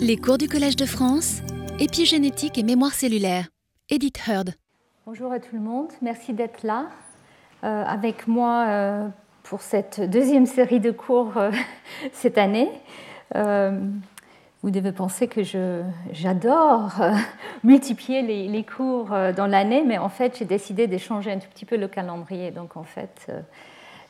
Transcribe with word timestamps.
Les 0.00 0.16
cours 0.16 0.38
du 0.38 0.48
Collège 0.48 0.76
de 0.76 0.86
France, 0.86 1.40
épigénétique 1.78 2.58
et 2.58 2.62
mémoire 2.62 2.92
cellulaire. 2.92 3.48
Edith 3.88 4.20
Heard. 4.26 4.54
Bonjour 5.06 5.32
à 5.32 5.40
tout 5.40 5.54
le 5.54 5.60
monde, 5.60 5.88
merci 6.02 6.32
d'être 6.32 6.62
là 6.62 6.88
euh, 7.64 7.84
avec 7.84 8.26
moi 8.26 8.66
euh, 8.68 9.08
pour 9.42 9.60
cette 9.60 10.00
deuxième 10.00 10.46
série 10.46 10.80
de 10.80 10.90
cours 10.90 11.36
euh, 11.36 11.50
cette 12.12 12.38
année. 12.38 12.70
vous 13.34 14.70
devez 14.70 14.92
penser 14.92 15.28
que 15.28 15.42
j'adore 16.12 17.00
multiplier 17.64 18.22
les, 18.22 18.48
les, 18.48 18.64
cours 18.64 19.10
dans 19.36 19.46
l'année, 19.46 19.82
mais 19.86 19.98
en 19.98 20.08
fait 20.08 20.38
j'ai 20.38 20.44
décidé 20.44 20.86
d'échanger 20.86 21.32
un 21.32 21.38
tout 21.38 21.48
petit 21.48 21.64
peu 21.64 21.76
le 21.76 21.88
calendrier. 21.88 22.50
Donc 22.50 22.76
en 22.76 22.84
fait, 22.84 23.30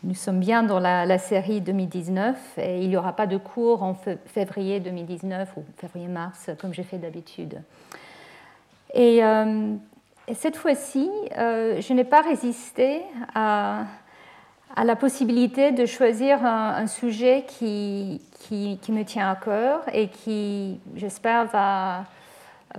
nous 0.03 0.14
sommes 0.14 0.41
bien 0.41 0.62
dans 0.62 0.79
la, 0.79 1.19
série 1.19 1.61
2019 1.61 2.59
et 2.59 2.82
il 2.82 2.89
n'y 2.89 2.96
aura 2.96 3.14
pas 3.14 3.27
de 3.27 3.37
cours 3.37 3.82
en 3.82 3.95
février 4.27 4.80
2019 4.80 5.50
ou 5.57 5.64
février-mars 5.77 6.50
comme 6.59 6.73
j'ai 6.73 6.85
fait 6.85 6.96
d'habitude. 6.96 7.61
Et, 8.94 9.22
euh, 9.22 9.75
cette 10.32 10.57
fois-ci, 10.57 11.11
euh, 11.36 11.81
je 11.81 11.93
n'ai 11.93 12.05
pas 12.05 12.22
résisté 12.22 13.03
à, 13.35 13.85
la 14.82 14.96
possibilité 14.96 15.72
de 15.72 15.85
choisir 15.85 16.44
un, 16.46 16.86
sujet 16.86 17.44
qui, 17.46 18.21
me 18.50 19.03
tient 19.03 19.30
à 19.30 19.35
cœur 19.35 19.82
et 19.93 20.08
qui, 20.08 20.80
j'espère, 20.94 21.49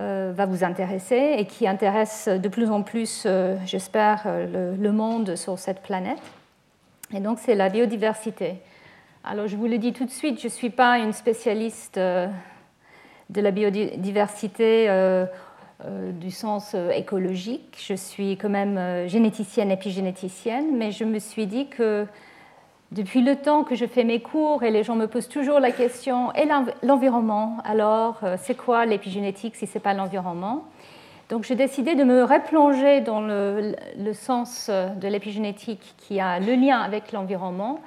euh, 0.00 0.32
va 0.34 0.46
vous 0.46 0.64
intéresser 0.64 1.34
et 1.38 1.44
qui 1.44 1.68
intéresse 1.68 2.28
de 2.28 2.48
plus 2.48 2.70
en 2.70 2.82
plus, 2.82 3.26
j'espère, 3.66 4.26
le 4.26 4.90
monde 4.90 5.36
sur 5.36 5.58
cette 5.58 5.82
planète. 5.82 6.22
Et 7.14 7.20
donc, 7.20 7.38
c'est 7.38 7.54
la 7.54 7.68
biodiversité. 7.68 8.56
Alors, 9.22 9.46
je 9.46 9.56
vous 9.56 9.66
le 9.66 9.76
dis 9.76 9.92
tout 9.92 10.06
de 10.06 10.10
suite, 10.10 10.40
je 10.40 10.46
ne 10.46 10.50
suis 10.50 10.70
pas 10.70 10.98
une 10.98 11.12
spécialiste 11.12 11.98
euh, 11.98 12.26
de 13.28 13.40
la 13.42 13.50
biodiversité 13.50 14.88
euh, 14.88 15.26
euh, 15.84 16.10
du 16.12 16.30
sens 16.30 16.74
écologique. 16.94 17.76
Je 17.86 17.94
suis 17.94 18.38
quand 18.38 18.48
même 18.48 19.08
généticienne, 19.08 19.70
épigénéticienne, 19.70 20.76
mais 20.76 20.90
je 20.90 21.04
me 21.04 21.18
suis 21.18 21.46
dit 21.46 21.68
que 21.68 22.06
depuis 22.92 23.20
le 23.20 23.36
temps 23.36 23.62
que 23.64 23.74
je 23.74 23.84
fais 23.84 24.04
mes 24.04 24.20
cours 24.20 24.62
et 24.62 24.70
les 24.70 24.82
gens 24.82 24.96
me 24.96 25.06
posent 25.06 25.28
toujours 25.28 25.60
la 25.60 25.70
question 25.70 26.32
et 26.34 26.48
l'environnement, 26.82 27.58
alors 27.64 28.20
c'est 28.38 28.56
quoi 28.56 28.86
l'épigénétique 28.86 29.56
si 29.56 29.66
ce 29.66 29.74
n'est 29.74 29.82
pas 29.82 29.94
l'environnement? 29.94 30.64
Donc 31.32 31.44
j'ai 31.44 31.54
décidé 31.54 31.94
de 31.94 32.04
me 32.04 32.24
replonger 32.24 33.00
dans 33.00 33.22
le, 33.22 33.72
sens 34.12 34.68
de 34.68 35.08
l'épigénétique 35.08 35.94
qui 35.96 36.20
a 36.20 36.38
le 36.38 36.54
lien 36.56 36.78
avec 36.78 37.10
l'environnement. 37.10 37.80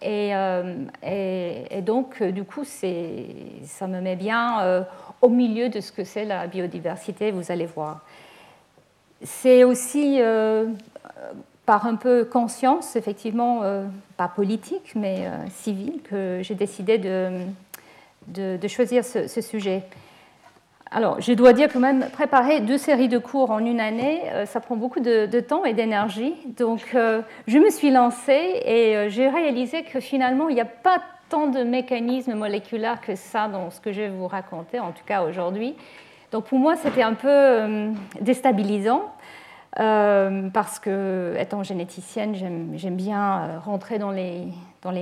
Et, 0.00 0.30
euh, 0.32 0.76
donc, 1.82 2.22
du 2.22 2.44
coup, 2.44 2.62
ça 2.62 2.86
me 3.88 4.00
met 4.00 4.14
bien 4.14 4.62
euh, 4.62 4.82
au 5.22 5.28
milieu 5.28 5.70
de 5.70 5.80
ce 5.80 5.90
que 5.90 6.04
c'est 6.04 6.24
la 6.24 6.46
biodiversité, 6.46 7.32
vous 7.32 7.50
allez 7.50 7.66
voir. 7.66 8.02
C'est 9.24 9.64
aussi 9.64 10.18
euh, 10.20 10.66
par 11.66 11.86
un 11.86 11.96
peu 11.96 12.24
conscience, 12.24 12.94
effectivement, 12.94 13.62
pas 14.16 14.28
politique, 14.28 14.92
mais 14.94 15.28
civile, 15.50 16.00
que 16.04 16.38
j'ai 16.42 16.54
décidé 16.54 16.98
de, 18.28 18.68
choisir 18.68 19.04
ce 19.04 19.40
sujet. 19.40 19.82
Alors, 20.96 21.20
je 21.20 21.32
dois 21.32 21.52
dire 21.52 21.68
quand 21.72 21.80
même, 21.80 22.06
préparer 22.12 22.60
deux 22.60 22.78
séries 22.78 23.08
de 23.08 23.18
cours 23.18 23.50
en 23.50 23.58
une 23.58 23.80
année, 23.80 24.22
euh, 24.30 24.46
ça 24.46 24.60
prend 24.60 24.76
beaucoup 24.76 25.00
de, 25.00 25.40
temps 25.40 25.64
et 25.64 25.74
d'énergie. 25.74 26.34
Donc, 26.56 26.82
euh, 26.94 27.20
je 27.48 27.58
me 27.58 27.68
suis 27.70 27.90
lancée 27.90 28.62
et 28.64 28.96
euh, 28.96 29.08
j'ai 29.08 29.28
réalisé 29.28 29.82
que 29.82 29.98
finalement, 29.98 30.48
il 30.48 30.54
n'y 30.54 30.60
a 30.60 30.64
pas 30.64 31.02
tant 31.28 31.48
de 31.48 31.64
mécanismes 31.64 32.34
moléculaires 32.34 33.00
que 33.00 33.16
ça 33.16 33.48
dans 33.48 33.72
ce 33.72 33.80
que 33.80 33.90
je 33.90 34.02
vais 34.02 34.08
vous 34.08 34.28
raconter, 34.28 34.78
en 34.78 34.92
tout 34.92 35.02
cas 35.04 35.24
aujourd'hui. 35.24 35.74
Donc, 36.30 36.44
pour 36.44 36.60
moi, 36.60 36.76
c'était 36.76 37.02
un 37.02 37.14
peu 37.14 37.90
déstabilisant. 38.20 39.13
Parce 39.76 40.78
que, 40.78 41.34
étant 41.38 41.62
généticienne, 41.62 42.34
j'aime 42.74 42.96
bien 42.96 43.58
rentrer 43.60 43.98
dans 43.98 44.10
les, 44.10 44.52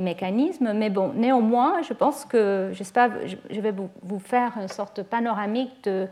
mécanismes. 0.00 0.72
Mais 0.72 0.90
bon, 0.90 1.12
néanmoins, 1.14 1.82
je 1.82 1.92
pense 1.92 2.24
que, 2.24 2.70
j'espère, 2.72 3.10
je 3.50 3.60
vais 3.60 3.72
vous 3.72 4.18
faire 4.18 4.52
une 4.60 4.68
sorte 4.68 5.02
panoramique 5.02 5.84
de, 5.84 6.08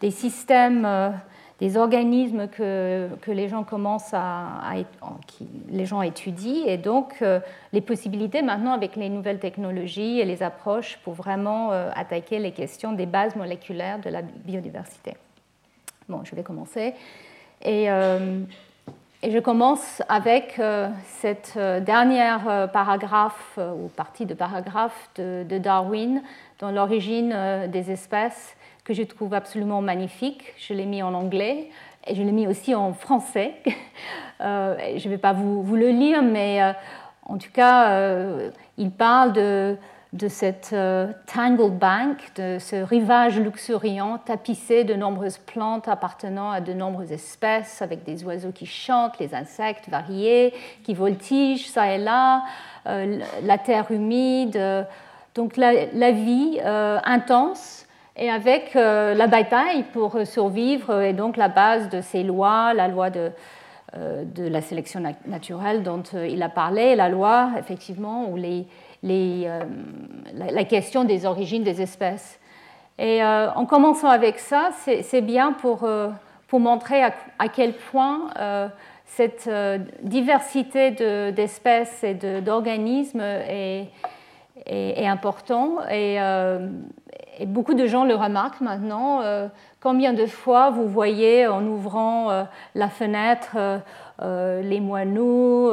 des 0.00 0.10
systèmes, 0.10 0.84
euh, 0.84 1.10
des 1.60 1.76
organismes 1.76 2.48
que, 2.48 3.08
les 3.26 3.48
gens 3.48 3.64
commencent 3.64 4.14
à, 4.14 4.74
qui, 5.26 5.46
les 5.68 5.86
gens 5.86 6.02
étudient, 6.02 6.64
et 6.66 6.76
donc 6.76 7.16
euh, 7.22 7.40
les 7.72 7.80
possibilités 7.80 8.42
maintenant 8.42 8.72
avec 8.72 8.96
les 8.96 9.08
nouvelles 9.08 9.40
technologies 9.40 10.20
et 10.20 10.24
les 10.24 10.42
approches 10.42 10.98
pour 11.02 11.14
vraiment 11.14 11.72
euh, 11.72 11.90
attaquer 11.94 12.38
les 12.38 12.52
questions 12.52 12.92
des 12.92 13.06
bases 13.06 13.34
moléculaires 13.34 13.98
de 13.98 14.10
la 14.10 14.22
biodiversité. 14.22 15.14
Bon, 16.08 16.22
je 16.24 16.34
vais 16.34 16.42
commencer. 16.42 16.94
Et 17.62 17.88
et 19.20 19.32
je 19.32 19.38
commence 19.40 20.00
avec 20.08 20.60
euh, 20.60 20.88
cette 21.02 21.54
euh, 21.56 21.80
dernière 21.80 22.48
euh, 22.48 22.66
paragraphe 22.68 23.58
ou 23.58 23.88
partie 23.88 24.26
de 24.26 24.34
paragraphe 24.34 25.10
de, 25.16 25.58
Darwin 25.58 26.22
dans 26.60 26.70
l'origine 26.70 27.36
des 27.66 27.90
espèces 27.90 28.56
que 28.84 28.94
je 28.94 29.02
trouve 29.02 29.34
absolument 29.34 29.82
magnifique. 29.82 30.54
Je 30.56 30.72
l'ai 30.72 30.86
mis 30.86 31.02
en 31.02 31.14
anglais 31.14 31.68
et 32.06 32.14
je 32.14 32.22
l'ai 32.22 32.30
mis 32.30 32.46
aussi 32.46 32.76
en 32.76 32.92
français. 32.92 33.54
je 34.40 34.44
ne 35.04 35.08
vais 35.08 35.18
pas 35.18 35.32
vous, 35.32 35.74
le 35.74 35.88
lire, 35.88 36.22
mais 36.22 36.60
en 37.24 37.38
tout 37.38 37.50
cas, 37.52 38.00
il 38.76 38.90
parle 38.90 39.32
de 39.32 39.76
de 40.14 40.28
cette 40.28 40.70
euh, 40.72 41.08
tangle 41.32 41.70
bank, 41.70 42.16
de 42.36 42.56
ce 42.58 42.76
rivage 42.76 43.38
luxuriant 43.38 44.16
tapissé 44.18 44.84
de 44.84 44.94
nombreuses 44.94 45.36
plantes 45.36 45.86
appartenant 45.86 46.50
à 46.50 46.60
de 46.60 46.72
nombreuses 46.72 47.12
espèces, 47.12 47.82
avec 47.82 48.04
des 48.04 48.24
oiseaux 48.24 48.52
qui 48.52 48.64
chantent, 48.64 49.18
les 49.18 49.34
insectes 49.34 49.88
variés 49.90 50.54
qui 50.82 50.94
voltigent 50.94 51.66
ça 51.66 51.92
et 51.92 51.98
là, 51.98 52.44
euh, 52.86 53.18
la 53.42 53.58
terre 53.58 53.90
humide, 53.90 54.56
euh, 54.56 54.82
donc 55.34 55.58
la, 55.58 56.10
vie 56.10 56.58
intense 56.64 57.86
et 58.16 58.28
avec 58.28 58.74
la 58.74 59.26
bataille 59.28 59.84
pour 59.92 60.26
survivre 60.26 61.00
et 61.00 61.12
donc 61.12 61.36
la 61.36 61.46
base 61.46 61.90
de 61.90 62.00
ces 62.00 62.24
lois, 62.24 62.74
la 62.74 62.88
loi 62.88 63.10
de, 63.10 63.30
de 63.94 64.48
la 64.48 64.60
sélection 64.62 65.00
naturelle 65.26 65.84
dont 65.84 66.02
il 66.12 66.42
a 66.42 66.48
parlé, 66.48 66.96
la 66.96 67.08
loi 67.08 67.50
effectivement 67.56 68.28
où 68.28 68.36
les 68.36 68.66
euh, 69.04 69.60
la, 70.34 70.64
question 70.64 71.04
des 71.04 71.26
origines 71.26 71.62
des 71.62 71.80
espèces. 71.80 72.38
Et 72.98 73.22
euh, 73.22 73.50
en 73.52 73.64
commençant 73.64 74.08
avec 74.08 74.38
ça, 74.38 74.70
c'est 74.76 75.20
bien 75.20 75.52
pour, 75.52 75.84
euh, 75.84 76.08
pour 76.48 76.58
montrer 76.58 77.02
à, 77.02 77.48
quel 77.48 77.74
point 77.74 78.30
cette 79.04 79.48
diversité 80.02 80.90
d'espèces 81.32 82.02
et 82.02 82.14
d'organismes 82.14 83.20
est, 83.20 83.88
est, 84.66 85.06
important. 85.06 85.78
Et, 85.90 86.18
beaucoup 87.46 87.74
de 87.74 87.86
gens 87.86 88.04
le 88.04 88.14
remarquent 88.14 88.60
maintenant. 88.60 89.22
combien 89.80 90.12
de 90.12 90.26
fois 90.26 90.70
vous 90.70 90.88
voyez 90.88 91.46
en 91.46 91.64
ouvrant 91.66 92.46
la 92.74 92.88
fenêtre 92.88 93.56
les 94.20 94.80
moineaux, 94.80 95.72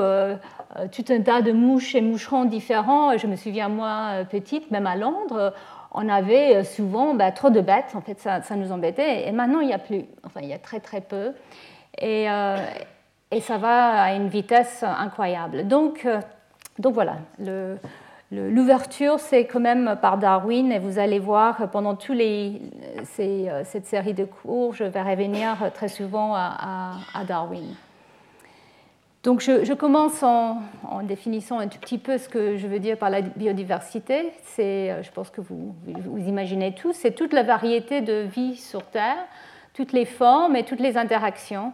euh, 0.78 0.88
tout 0.92 1.06
un 1.09 1.22
tas 1.22 1.42
de 1.42 1.52
mouches 1.52 1.96
et 1.96 2.02
moucherons 2.02 2.46
différents. 2.46 3.18
Je 3.18 3.28
me 3.28 3.36
souviens, 3.36 3.70
moi, 3.70 4.09
euh, 4.12 4.24
petite, 4.25 4.72
même 4.72 4.88
à 4.88 4.96
Londres, 4.96 5.54
on 5.92 6.09
avait 6.09 6.58
euh, 6.58 6.64
souvent 6.64 7.14
bah, 7.14 7.31
trop 7.31 7.50
de 7.50 7.62
bêtes, 7.62 7.94
en 7.94 8.02
fait, 8.02 8.20
ça, 8.20 8.42
nous 8.56 8.72
embêtait. 8.72 9.28
Et 9.28 9.31
maintenant, 9.31 9.62
il 9.62 9.68
n'y 9.68 9.74
a 9.74 9.80
plus, 9.80 10.04
enfin, 10.25 10.42
il 10.44 10.50
y 10.50 10.54
a 10.54 10.59
très 10.59 10.81
très 10.81 11.02
peu. 11.02 11.34
Et, 12.02 12.25
et 13.31 13.40
ça 13.40 13.58
va 13.58 14.02
à 14.02 14.14
une 14.16 14.28
vitesse 14.28 14.84
incroyable. 14.84 15.66
Donc 15.66 16.06
voilà, 16.78 17.16
L'ouverture, 18.31 19.19
c'est 19.19 19.46
quand 19.46 19.59
même 19.59 19.97
par 20.02 20.18
Darwin, 20.18 20.72
et 20.72 20.80
vous 20.80 20.97
allez 20.97 21.19
voir 21.19 21.69
pendant 21.69 21.96
tous 21.96 22.13
les, 22.13 22.62
cette 23.04 23.86
série 23.86 24.13
de 24.13 24.25
cours, 24.25 24.74
je 24.74 24.83
vais 24.83 25.01
revenir 25.01 25.72
très 25.74 25.88
souvent 25.88 26.33
à 26.36 27.24
Darwin. 27.27 27.75
Donc 29.25 29.42
je, 29.42 29.74
commence 29.74 30.22
en, 30.22 30.62
définissant 31.01 31.57
un 31.57 31.68
tout 31.68 31.80
petit 31.80 31.98
peu 31.98 32.19
ce 32.19 32.30
que 32.30 32.57
je 32.57 32.68
veux 32.68 32.77
dire 32.77 32.95
par 32.95 33.10
la 33.10 33.22
biodiversité. 33.22 34.31
Euh, 34.60 35.01
je 35.01 35.12
pense 35.12 35.31
que 35.31 35.42
vous, 35.42 35.74
vous 35.83 36.27
imaginez 36.27 36.75
tous, 36.75 36.94
c'est 36.94 37.16
toute 37.16 37.33
la 37.33 37.42
variété 37.42 38.01
de 38.01 38.22
vie 38.22 38.56
sur 38.56 38.83
Terre, 38.83 39.18
toutes 39.74 39.94
les 39.94 40.06
formes 40.06 40.56
et 40.56 40.62
toutes 40.62 40.80
les 40.80 40.95
interactions. 40.95 41.74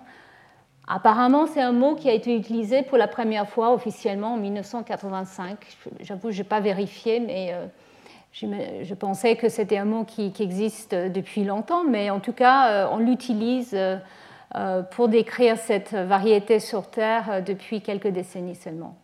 Apparemment, 0.94 1.48
c'est 1.48 1.62
un 1.62 1.72
mot 1.72 1.96
qui 1.96 2.10
a 2.10 2.14
été 2.14 2.36
utilisé 2.36 2.82
pour 2.82 2.98
la 2.98 3.08
première 3.08 3.48
fois 3.48 3.74
officiellement 3.74 4.34
en 4.34 4.38
1985. 4.38 5.58
J'avoue, 6.02 6.32
je 6.32 6.40
n'ai 6.40 6.44
pas 6.44 6.60
vérifié, 6.60 7.22
mais 7.22 7.54
euh, 7.54 8.84
je, 8.84 8.94
pensais 8.94 9.38
que 9.38 9.48
c'était 9.48 9.78
un 9.78 9.86
mot 9.86 10.04
qui, 10.04 10.34
existe 10.42 10.94
depuis 10.94 11.46
longtemps, 11.46 11.86
mais 11.86 12.10
en 12.10 12.20
tout 12.20 12.34
cas, 12.34 12.68
euh, 12.68 12.88
on 12.92 12.98
l'utilise 12.98 13.74
euh, 13.74 14.82
pour 14.92 15.08
décrire 15.08 15.58
cette 15.58 15.94
variété 15.94 16.60
sur 16.60 16.90
Terre 16.90 17.42
depuis 17.42 17.80
quelques 17.80 18.10
décennies 18.10 18.56
seulement. 18.56 18.98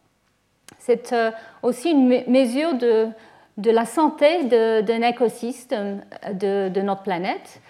C'est 0.79 1.15
aussi 1.63 1.91
une 1.91 2.25
mesure 2.27 2.73
de 2.73 3.71
la 3.71 3.85
santé 3.85 4.43
d'un 4.43 5.01
écosystème 5.03 6.03
de, 6.33 6.81
notre 6.81 7.03
planète. 7.03 7.61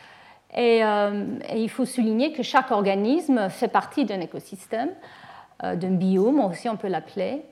Et, 0.58 0.82
il 1.56 1.70
faut 1.70 1.86
souligner 1.86 2.34
que 2.34 2.42
chaque 2.42 2.72
organisme 2.72 3.48
fait 3.50 3.68
partie 3.68 4.06
d'un 4.06 4.20
écosystème, 4.20 4.90
d'un 5.62 5.92
biome 5.92 6.40
aussi 6.40 6.68
on 6.68 6.78
peut 6.78 6.88
l'appeler, 6.88 7.44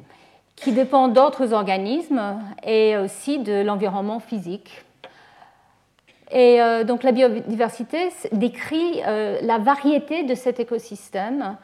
qui 0.56 0.72
dépend 0.72 1.08
d'autres 1.08 1.54
organismes 1.54 2.40
et 2.64 2.98
aussi 2.98 3.38
de 3.40 3.62
l'environnement 3.62 4.20
physique. 4.20 4.86
Et 6.32 6.62
euh, 6.62 6.84
donc 6.84 7.04
la 7.04 7.12
biodiversité 7.12 8.10
décrit 8.32 9.02
euh, 9.06 9.40
la 9.42 9.60
variété 9.60 10.24
de 10.24 10.34
cet 10.34 10.60
écosystème 10.60 11.58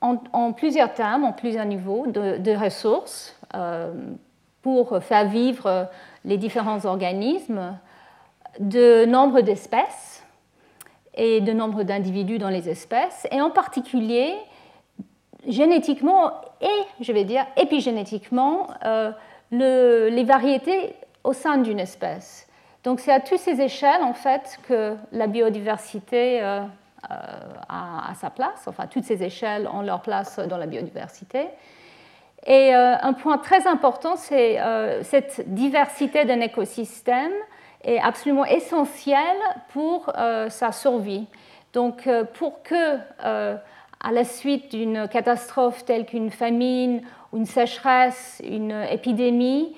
en, 0.00 0.52
plusieurs 0.52 0.94
termes, 0.94 1.24
en 1.24 1.32
plusieurs 1.32 1.66
niveaux 1.66 2.06
de, 2.06 2.56
ressources 2.56 3.38
euh, 3.54 3.92
pour 4.62 5.02
faire 5.02 5.28
vivre 5.28 5.88
les 6.24 6.38
différents 6.38 6.86
organismes, 6.86 7.76
de 8.58 9.04
nombre 9.04 9.42
d'espèces 9.42 10.09
et 11.20 11.42
de 11.42 11.52
nombre 11.52 11.82
d'individus 11.82 12.38
dans 12.38 12.48
les 12.48 12.70
espèces, 12.70 13.28
et 13.30 13.42
en 13.42 13.50
particulier 13.50 14.32
génétiquement 15.46 16.32
et, 16.62 17.04
je 17.04 17.12
vais 17.12 17.24
dire, 17.24 17.46
épigénétiquement, 17.58 18.68
les 19.50 20.24
variétés 20.24 20.94
au 21.22 21.34
sein 21.34 21.58
d'une 21.58 21.78
espèce. 21.78 22.48
Donc 22.84 23.00
c'est 23.00 23.12
à 23.12 23.20
toutes 23.20 23.38
ces 23.38 23.60
échelles 23.60 24.02
en 24.02 24.14
fait 24.14 24.58
que 24.66 24.96
la 25.12 25.26
biodiversité 25.26 26.42
euh, 26.42 26.60
euh, 27.10 27.14
a, 27.68 28.14
sa 28.14 28.30
place, 28.30 28.66
enfin 28.66 28.86
toutes 28.86 29.04
ces 29.04 29.22
échelles 29.22 29.68
ont 29.70 29.82
leur 29.82 30.00
place 30.00 30.38
dans 30.38 30.56
la 30.56 30.66
biodiversité. 30.66 31.48
Et 32.46 32.74
euh, 32.74 32.96
un 33.02 33.12
point 33.12 33.36
très 33.36 33.66
important, 33.66 34.16
c'est 34.16 34.58
cette 35.02 35.52
diversité 35.52 36.24
d'un 36.24 36.40
écosystème 36.40 37.32
est 37.84 37.98
absolument 37.98 38.44
essentielle 38.44 39.38
pour 39.72 40.12
sa 40.48 40.72
survie. 40.72 41.26
Donc 41.72 42.08
pour 42.34 42.62
que 42.62 42.98
à 43.22 44.12
la 44.12 44.24
suite 44.24 44.70
d'une 44.74 45.08
catastrophe 45.08 45.84
telle 45.84 46.06
qu'une 46.06 46.30
famine, 46.30 47.02
une 47.32 47.46
sécheresse, 47.46 48.42
une 48.44 48.84
épidémie, 48.90 49.74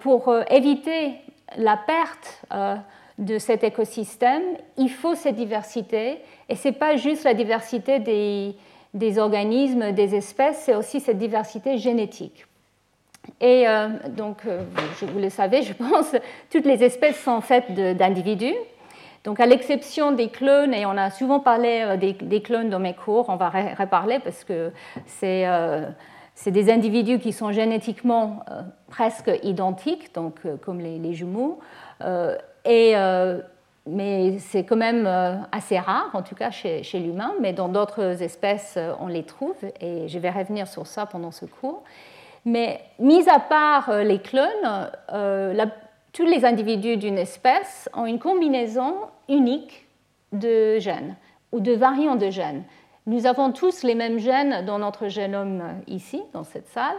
pour 0.00 0.34
éviter 0.50 1.14
la 1.56 1.76
perte 1.76 2.42
euh, 2.52 2.76
de 3.18 3.38
cet 3.38 3.64
écosystème, 3.64 4.42
il 4.76 4.90
faut 4.90 5.14
cette 5.14 5.36
diversité. 5.36 6.20
Et 6.48 6.56
ce 6.56 6.68
n'est 6.68 6.74
pas 6.74 6.96
juste 6.96 7.24
la 7.24 7.34
diversité 7.34 7.98
des, 7.98 9.18
organismes, 9.18 9.92
des 9.92 10.14
espèces, 10.14 10.62
c'est 10.64 10.74
aussi 10.74 11.00
cette 11.00 11.18
diversité 11.18 11.78
génétique. 11.78 12.46
Et 13.40 13.66
euh, 13.66 13.88
donc, 14.08 14.38
euh, 14.46 14.62
vous 15.02 15.18
le 15.18 15.30
savez, 15.30 15.62
je 15.62 15.72
pense, 15.72 16.14
toutes 16.50 16.66
les 16.66 16.82
espèces 16.82 17.22
sont 17.22 17.40
faites 17.40 17.72
d'individus. 17.72 18.54
Donc, 19.24 19.40
à 19.40 19.46
l'exception 19.46 20.12
des 20.12 20.28
clones, 20.28 20.72
et 20.72 20.86
on 20.86 20.96
a 20.96 21.10
souvent 21.10 21.40
parlé 21.40 21.96
des, 21.98 22.42
clones 22.42 22.70
dans 22.70 22.78
mes 22.78 22.94
cours, 22.94 23.28
on 23.28 23.36
va 23.36 23.50
reparler 23.50 24.18
parce 24.18 24.44
que 24.44 24.72
c'est 25.06 25.44
c'est 26.40 26.50
des 26.50 26.72
individus 26.72 27.18
qui 27.18 27.34
sont 27.34 27.52
génétiquement 27.52 28.42
euh, 28.50 28.62
presque 28.88 29.30
identiques, 29.42 30.14
donc 30.14 30.38
euh, 30.46 30.56
comme 30.56 30.80
les, 30.80 31.12
jumeaux, 31.12 31.58
euh, 32.02 32.38
mais 33.86 34.38
c'est 34.38 34.64
quand 34.64 34.76
même 34.76 35.06
assez 35.52 35.78
rare, 35.78 36.10
en 36.14 36.22
tout 36.22 36.34
cas 36.34 36.50
chez, 36.50 36.82
l'humain, 36.94 37.34
mais 37.40 37.52
dans 37.52 37.68
d'autres 37.68 38.22
espèces, 38.22 38.78
on 39.00 39.08
les 39.08 39.24
trouve, 39.24 39.56
et 39.80 40.06
je 40.06 40.18
vais 40.18 40.30
revenir 40.30 40.68
sur 40.68 40.86
ça 40.86 41.06
pendant 41.06 41.30
ce 41.30 41.46
cours. 41.46 41.82
Mais 42.44 42.80
mis 42.98 43.28
à 43.28 43.38
part 43.38 43.92
les 44.02 44.18
clones, 44.18 44.90
tous 46.12 46.24
les 46.24 46.44
individus 46.44 46.96
d'une 46.96 47.18
espèce 47.18 47.88
ont 47.94 48.06
une 48.06 48.18
combinaison 48.18 48.94
unique 49.28 49.86
de 50.32 50.78
gènes 50.78 51.16
ou 51.52 51.60
de 51.60 51.72
variants 51.72 52.16
de 52.16 52.30
gènes. 52.30 52.64
Nous 53.06 53.26
avons 53.26 53.52
tous 53.52 53.82
les 53.82 53.94
mêmes 53.94 54.18
gènes 54.18 54.64
dans 54.64 54.78
notre 54.78 55.08
génome 55.08 55.62
ici, 55.86 56.22
dans 56.32 56.44
cette 56.44 56.68
salle. 56.68 56.96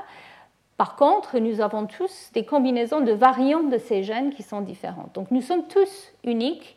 Par 0.78 0.96
contre, 0.96 1.38
nous 1.38 1.62
avons 1.62 1.86
tous 1.86 2.32
des 2.34 2.44
combinaisons 2.44 3.02
de 3.02 3.12
variants 3.12 3.64
de 3.64 3.78
ces 3.78 4.04
gènes 4.04 4.32
qui 4.32 4.42
sont 4.44 4.62
différentes. 4.62 5.14
Donc 5.14 5.30
nous 5.32 5.42
sommes 5.42 5.68
tous 5.68 6.12
uniques 6.24 6.76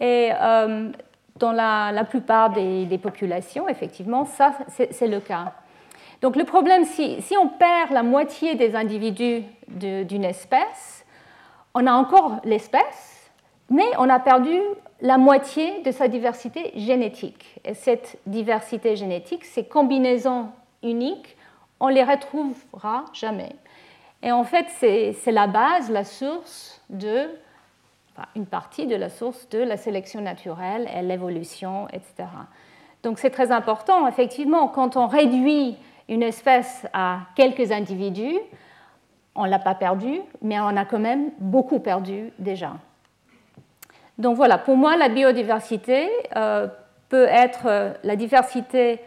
et 0.00 0.30
euh, 0.38 0.90
dans 1.36 1.52
la, 1.52 2.04
plupart 2.04 2.50
des, 2.50 2.98
populations, 2.98 3.68
effectivement, 3.68 4.24
ça, 4.24 4.52
c'est 4.68 5.06
le 5.06 5.20
cas. 5.20 5.54
Donc 6.20 6.36
le 6.36 6.44
problème, 6.44 6.84
si, 6.84 7.36
on 7.40 7.48
perd 7.48 7.92
la 7.92 8.02
moitié 8.02 8.54
des 8.56 8.74
individus 8.74 9.42
d'une 9.68 10.24
espèce, 10.24 11.04
on 11.74 11.86
a 11.86 11.92
encore 11.92 12.40
l'espèce, 12.44 13.30
mais 13.70 13.86
on 13.98 14.08
a 14.08 14.18
perdu 14.18 14.58
la 15.00 15.16
moitié 15.16 15.82
de 15.82 15.92
sa 15.92 16.08
diversité 16.08 16.72
génétique. 16.74 17.60
Et 17.64 17.74
cette 17.74 18.18
diversité 18.26 18.96
génétique, 18.96 19.44
ces 19.44 19.64
combinaisons 19.64 20.48
uniques, 20.82 21.36
on 21.78 21.88
les 21.88 22.02
retrouvera 22.02 23.04
jamais. 23.12 23.54
Et 24.22 24.32
en 24.32 24.42
fait, 24.42 24.66
c'est 24.80 25.30
la 25.30 25.46
base, 25.46 25.90
la 25.90 26.02
source 26.02 26.82
de, 26.90 27.28
une 28.34 28.46
partie 28.46 28.88
de 28.88 28.96
la 28.96 29.10
source 29.10 29.48
de 29.50 29.60
la 29.60 29.76
sélection 29.76 30.20
naturelle 30.20 30.88
et 30.92 31.02
l'évolution, 31.02 31.86
etc. 31.92 32.28
Donc 33.04 33.20
c'est 33.20 33.30
très 33.30 33.52
important, 33.52 34.08
effectivement, 34.08 34.66
quand 34.66 34.96
on 34.96 35.06
réduit 35.06 35.76
une 36.08 36.22
espèce 36.22 36.86
à 36.92 37.20
quelques 37.34 37.70
individus, 37.70 38.38
on 39.34 39.44
ne 39.44 39.50
l'a 39.50 39.58
pas 39.58 39.74
perdu, 39.74 40.20
mais 40.42 40.58
on 40.58 40.76
a 40.76 40.84
quand 40.84 40.98
même 40.98 41.30
beaucoup 41.38 41.78
perdu 41.78 42.32
déjà. 42.38 42.72
Donc 44.18 44.36
voilà, 44.36 44.58
pour 44.58 44.76
moi, 44.76 44.96
la 44.96 45.08
biodiversité 45.08 46.08
euh, 46.34 46.66
peut 47.08 47.26
être 47.26 47.66
euh, 47.66 47.92
la 48.02 48.16
diversité 48.16 49.00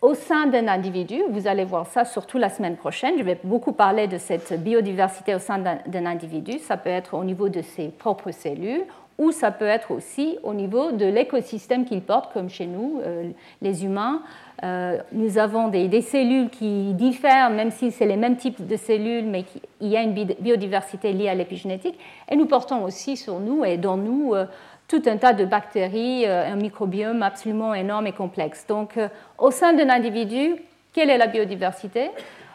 au 0.00 0.14
sein 0.14 0.46
d'un 0.46 0.66
individu. 0.66 1.22
Vous 1.30 1.46
allez 1.46 1.64
voir 1.64 1.86
ça 1.86 2.04
surtout 2.04 2.38
la 2.38 2.48
semaine 2.48 2.76
prochaine. 2.76 3.14
Je 3.18 3.22
vais 3.22 3.38
beaucoup 3.44 3.72
parler 3.72 4.08
de 4.08 4.18
cette 4.18 4.60
biodiversité 4.60 5.34
au 5.36 5.38
sein 5.38 5.58
d'un 5.58 6.06
individu. 6.06 6.58
Ça 6.58 6.76
peut 6.76 6.90
être 6.90 7.14
au 7.14 7.22
niveau 7.22 7.48
de 7.48 7.62
ses 7.62 7.88
propres 7.88 8.32
cellules 8.32 8.82
ou 9.18 9.30
ça 9.30 9.52
peut 9.52 9.66
être 9.66 9.92
aussi 9.92 10.38
au 10.42 10.54
niveau 10.54 10.90
de 10.90 11.06
l'écosystème 11.06 11.84
qu'il 11.84 12.02
porte, 12.02 12.32
comme 12.32 12.48
chez 12.48 12.66
nous, 12.66 13.00
euh, 13.04 13.30
les 13.60 13.84
humains. 13.84 14.22
Euh, 14.64 14.98
nous 15.10 15.38
avons 15.38 15.68
des, 15.68 16.00
cellules 16.02 16.48
qui 16.48 16.94
diffèrent, 16.94 17.50
même 17.50 17.70
si 17.70 17.90
c'est 17.90 18.06
les 18.06 18.16
mêmes 18.16 18.36
types 18.36 18.66
de 18.66 18.76
cellules, 18.76 19.26
mais 19.26 19.44
il 19.80 19.88
y 19.88 19.96
a 19.96 20.02
une 20.02 20.12
biodiversité 20.12 21.12
liée 21.12 21.28
à 21.28 21.34
l'épigénétique. 21.34 21.98
Et 22.30 22.36
nous 22.36 22.46
portons 22.46 22.84
aussi 22.84 23.16
sur 23.16 23.40
nous 23.40 23.64
et 23.64 23.76
dans 23.76 23.96
nous 23.96 24.34
euh, 24.34 24.46
tout 24.86 25.02
un 25.06 25.16
tas 25.16 25.32
de 25.32 25.44
bactéries, 25.44 26.26
un 26.26 26.56
microbiome 26.56 27.22
absolument 27.22 27.72
énorme 27.72 28.06
et 28.08 28.12
complexe. 28.12 28.66
Donc, 28.66 28.98
au 29.38 29.50
sein 29.50 29.72
d'un 29.72 29.88
individu, 29.88 30.56
quelle 30.92 31.08
est 31.08 31.16
la 31.16 31.28
biodiversité? 31.28 32.10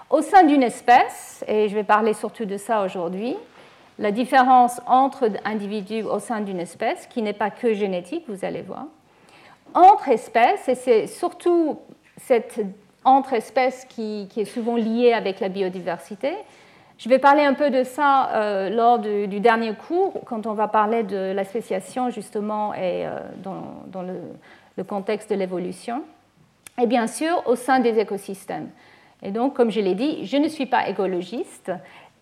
Au 0.10 0.22
sein 0.22 0.43
d'une 0.43 0.63
espèce, 0.63 1.43
et 1.48 1.67
je 1.67 1.75
vais 1.75 1.84
parler 1.84 2.13
surtout 2.13 2.46
de 2.46 2.58
ça 2.58 2.84
aujourd'hui, 2.84 3.36
la 4.00 4.12
différence 4.12 4.79
entre 4.86 5.29
individus 5.43 6.03
au 6.03 6.20
sein 6.20 6.41
d'une 6.41 6.60
espèce, 6.60 7.08
qui 7.08 7.22
n'est 7.22 7.34
pas 7.34 7.50
que 7.50 7.74
génétique, 7.74 8.24
vous 8.27 8.46
allez 8.46 8.62
voir. 8.62 8.86
Entre 9.74 10.10
espèces, 10.10 10.70
et 10.70 10.75
c'est 10.75 11.08
surtout 11.08 11.79
cette 12.17 12.59
entre 13.07 13.33
espèces 13.33 13.86
qui, 13.86 14.27
est 14.36 14.45
souvent 14.45 14.75
liée 14.75 15.13
avec 15.13 15.39
la 15.39 15.47
biodiversité. 15.47 16.33
Je 16.97 17.07
vais 17.07 17.19
parler 17.19 17.43
un 17.43 17.53
peu 17.53 17.69
de 17.69 17.83
ça 17.83 18.29
euh, 18.31 18.69
lors 18.69 19.00
du, 19.00 19.39
dernier 19.39 19.74
cours, 19.74 20.13
quand 20.25 20.45
on 20.45 20.53
va 20.53 20.67
parler 20.67 21.03
de 21.03 21.31
la 21.31 21.45
spéciation 21.45 22.09
justement 22.09 22.74
et 22.74 23.05
euh, 23.05 23.19
dans, 23.43 24.01
le, 24.01 24.83
contexte 24.83 25.29
de 25.29 25.36
l'évolution. 25.36 26.03
Et 26.81 26.86
bien 26.86 27.07
sûr, 27.07 27.43
au 27.45 27.55
sein 27.55 27.79
des 27.79 27.97
écosystèmes. 27.97 28.69
Et 29.24 29.31
donc, 29.31 29.55
comme 29.55 29.71
je 29.71 29.79
l'ai 29.79 29.95
dit, 29.95 30.25
je 30.25 30.38
ne 30.38 30.47
suis 30.47 30.65
pas 30.65 30.89
écologiste, 30.89 31.71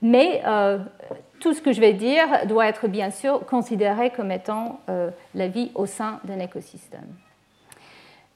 mais 0.02 0.42
euh, 0.46 0.78
tout 1.40 1.54
ce 1.54 1.62
que 1.62 1.74
je 1.74 1.82
vais 1.82 1.94
dire 1.94 2.46
doit 2.46 2.68
être 2.68 2.88
bien 2.88 3.10
sûr 3.10 3.46
considéré 3.46 4.12
comme 4.12 4.32
étant 4.32 4.80
la 5.34 5.48
vie 5.48 5.72
au 5.74 5.86
sein 5.86 6.20
d'un 6.26 6.40
écosystème. 6.40 7.08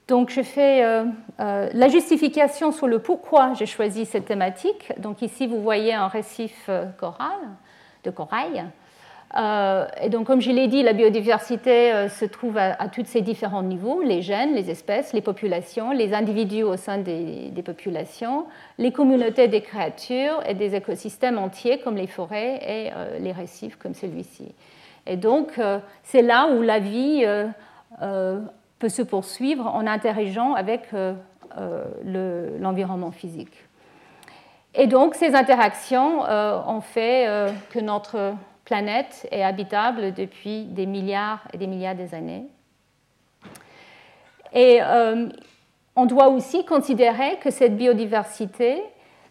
Donc 0.09 0.29
je 0.31 0.41
fais 0.41 0.83
euh, 0.83 1.05
la 1.37 1.87
justification 1.87 2.73
sur 2.73 2.87
le 2.87 2.99
pourquoi 2.99 3.53
j'ai 3.53 3.65
choisi 3.65 4.05
cette 4.05 4.25
thématique. 4.25 4.91
Donc 4.99 5.21
ici 5.21 5.47
vous 5.47 5.61
voyez 5.61 5.93
un 5.93 6.07
récif 6.07 6.69
coral, 6.99 7.39
de 8.03 8.09
corail 8.09 8.65
euh, 9.37 9.85
et 10.01 10.09
donc, 10.09 10.25
comme 10.25 10.41
je 10.41 10.49
l'ai 10.49 10.67
dit, 10.67 10.81
la 10.81 10.93
biodiversité 10.93 11.93
euh, 11.93 12.09
se 12.09 12.25
trouve 12.25 12.57
à, 12.57 12.87
tous 12.87 13.05
ces 13.05 13.21
différents 13.21 13.61
niveaux 13.61 14.01
les 14.01 14.21
gènes, 14.21 14.55
les 14.55 14.71
espèces, 14.71 15.13
les 15.13 15.21
populations, 15.21 15.91
les 15.91 16.13
individus 16.13 16.63
au 16.63 16.77
sein 16.77 16.97
des, 16.97 17.51
populations, 17.63 18.47
les 18.77 18.91
communautés 18.91 19.47
des 19.47 19.61
créatures 19.61 20.41
et 20.47 20.55
des 20.55 20.75
écosystèmes 20.75 21.37
entiers 21.37 21.79
comme 21.79 21.95
les 21.95 22.07
forêts 22.07 22.55
et 22.55 22.91
euh, 22.95 23.19
les 23.19 23.31
récifs 23.31 23.75
comme 23.75 23.93
celui-ci. 23.93 24.55
Et 25.05 25.15
donc, 25.15 25.59
c'est 26.03 26.21
là 26.21 26.49
où 26.51 26.61
la 26.61 26.77
vie 26.77 27.25
peut 28.79 28.89
se 28.89 29.01
poursuivre 29.01 29.67
en 29.67 29.85
interagissant 29.85 30.53
avec 30.53 30.89
l'environnement 32.05 33.11
physique. 33.11 33.53
Et 34.73 34.87
donc 34.87 35.15
ces 35.15 35.35
interactions 35.35 36.21
ont 36.21 36.81
fait 36.81 37.51
que 37.71 37.79
notre 37.79 38.33
planète 38.63 39.27
est 39.31 39.43
habitable 39.43 40.13
depuis 40.13 40.63
des 40.63 40.85
milliards 40.85 41.41
et 41.53 41.57
des 41.57 41.67
milliards 41.67 41.95
d'années. 41.95 42.45
Et 44.53 44.79
on 45.99 46.05
doit 46.05 46.29
aussi 46.29 46.65
considérer 46.65 47.37
que 47.41 47.51
cette 47.51 47.75
biodiversité 47.75 48.81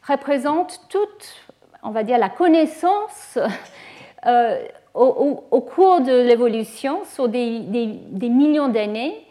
représente 0.07 0.81
toute, 0.91 1.47
on 1.83 1.91
va 1.91 2.03
dire, 2.03 2.19
la 2.19 2.29
connaissance 2.29 3.39
euh, 4.27 4.67
au, 4.95 5.61
cours 5.61 6.01
de 6.01 6.23
l'évolution 6.23 7.05
sur 7.05 7.29
des, 7.29 7.61
millions 8.21 8.69
d'années. 8.69 9.25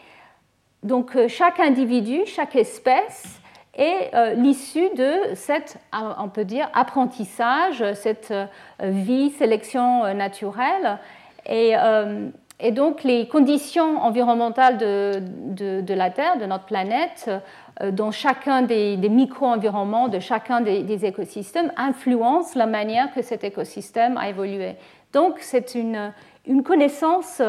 Donc 0.84 1.16
euh, 1.16 1.28
chaque 1.28 1.60
individu, 1.60 2.22
chaque 2.26 2.56
espèce 2.56 3.40
est 3.76 4.14
euh, 4.14 4.34
l'issue 4.34 4.90
de 4.96 5.36
cet, 5.36 5.78
on 5.94 6.30
peut 6.30 6.46
dire, 6.46 6.70
apprentissage, 6.74 7.84
cette 7.94 8.34
vie, 8.80 9.30
sélection 9.32 10.14
naturelle. 10.16 10.98
Et 12.60 12.72
donc 12.72 13.04
les 13.04 13.28
conditions 13.28 14.02
environnementales 14.02 14.78
de, 14.78 15.94
la 15.94 16.10
Terre, 16.10 16.38
de 16.38 16.46
notre 16.46 16.66
planète, 16.66 17.30
euh, 17.82 17.92
dans 17.92 18.12
chacun 18.12 18.64
des, 18.64 18.98
micro-environnements, 18.98 20.08
de 20.08 20.20
chacun 20.20 20.62
des, 20.62 21.06
écosystèmes, 21.06 21.72
influencent 21.78 22.58
la 22.58 22.66
manière 22.66 23.14
que 23.14 23.22
cet 23.22 23.44
écosystème 23.44 24.18
a 24.18 24.30
évolué. 24.30 24.76
Donc 25.14 25.38
c'est 25.40 25.76
une, 25.76 26.12
connaissance 26.64 27.42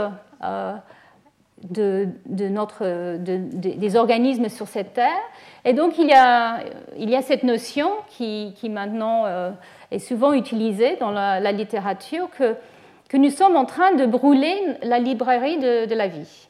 de, 1.70 2.08
des 2.26 3.96
organismes 3.96 4.48
sur 4.48 4.68
cette 4.68 4.94
Terre. 4.94 5.22
Et 5.64 5.72
donc 5.72 5.98
il 5.98 6.08
y 6.08 6.14
a, 6.14 6.60
il 6.96 7.10
y 7.10 7.16
a 7.16 7.22
cette 7.22 7.42
notion 7.42 7.90
qui, 8.08 8.54
maintenant 8.64 9.24
euh, 9.26 9.50
est 9.90 9.98
souvent 9.98 10.32
utilisée 10.32 10.96
dans 10.96 11.10
la, 11.10 11.52
littérature 11.52 12.28
que 12.30 12.54
que 13.08 13.16
nous 13.16 13.30
sommes 13.30 13.56
en 13.56 13.64
train 13.64 13.94
de 13.94 14.04
brûler 14.06 14.54
la 14.82 14.98
librairie 14.98 15.58
de, 15.58 15.94
la 15.94 16.08
vie. 16.08 16.48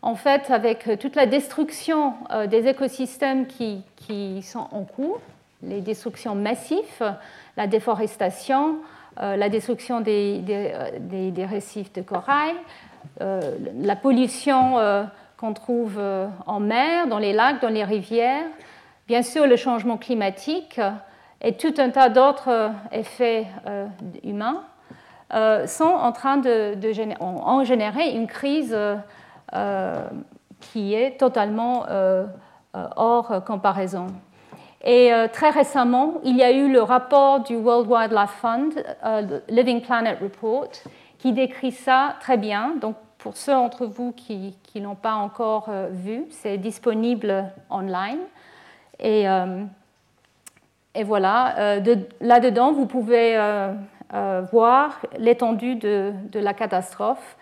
En 0.00 0.14
fait, 0.14 0.50
avec 0.50 0.88
toute 0.98 1.16
la 1.16 1.26
destruction 1.26 2.14
euh, 2.30 2.46
des 2.46 2.66
écosystèmes 2.66 3.46
qui, 3.46 3.84
sont 4.42 4.66
en 4.72 4.84
cours, 4.84 5.20
les 5.62 5.80
destructions 5.80 6.34
massives, 6.34 7.14
la 7.56 7.66
déforestation, 7.66 8.78
euh, 9.20 9.36
la 9.36 9.48
destruction 9.48 10.00
des, 10.00 10.38
des, 10.38 11.44
récifs 11.44 11.92
de 11.92 12.00
corail, 12.00 12.54
la 13.20 13.96
pollution 13.96 14.76
qu'on 15.36 15.52
trouve 15.52 16.00
en 16.46 16.60
mer, 16.60 17.06
dans 17.06 17.18
les 17.18 17.32
lacs, 17.32 17.60
dans 17.60 17.68
les 17.68 17.84
rivières, 17.84 18.46
bien 19.06 19.22
sûr 19.22 19.46
le 19.46 19.56
changement 19.56 19.96
climatique 19.96 20.80
et 21.40 21.56
tout 21.56 21.74
un 21.78 21.90
tas 21.90 22.08
d'autres 22.08 22.70
effets 22.92 23.46
humains. 24.22 24.62
Euh, 25.34 25.66
sont 25.66 25.84
en 25.84 26.12
train 26.12 26.38
de, 26.38 26.74
générer 26.90 28.10
une 28.12 28.26
crise 28.26 28.74
euh, 29.54 30.08
qui 30.58 30.94
est 30.94 31.18
totalement 31.20 31.84
euh, 31.90 32.24
hors 32.96 33.44
comparaison. 33.44 34.06
Et 34.82 35.10
très 35.32 35.50
récemment, 35.50 36.14
il 36.22 36.36
y 36.36 36.42
a 36.42 36.52
eu 36.52 36.70
le 36.70 36.80
rapport 36.82 37.40
du 37.40 37.56
World 37.56 37.90
Wildlife 37.90 38.30
Fund, 38.40 38.72
Living 39.48 39.82
Planet 39.82 40.16
Report, 40.22 40.70
qui 41.18 41.32
décrit 41.32 41.72
ça 41.72 42.16
très 42.20 42.36
bien. 42.36 42.74
Donc, 42.80 42.96
pour 43.18 43.36
ceux 43.36 43.52
d'entre 43.52 43.86
vous 43.86 44.12
qui, 44.12 44.56
qui 44.62 44.80
n'ont 44.80 44.94
pas 44.94 45.14
encore 45.14 45.70
vu, 45.90 46.24
c'est 46.30 46.56
disponible 46.56 47.52
online. 47.68 48.20
Et, 49.00 49.24
et 50.94 51.04
voilà, 51.04 51.80
là-dedans, 52.20 52.72
vous 52.72 52.86
pouvez 52.86 53.36
euh, 54.14 54.40
voir 54.50 55.02
l'étendue 55.18 55.74
de, 55.74 56.14
la 56.32 56.54
catastrophe. 56.54 57.36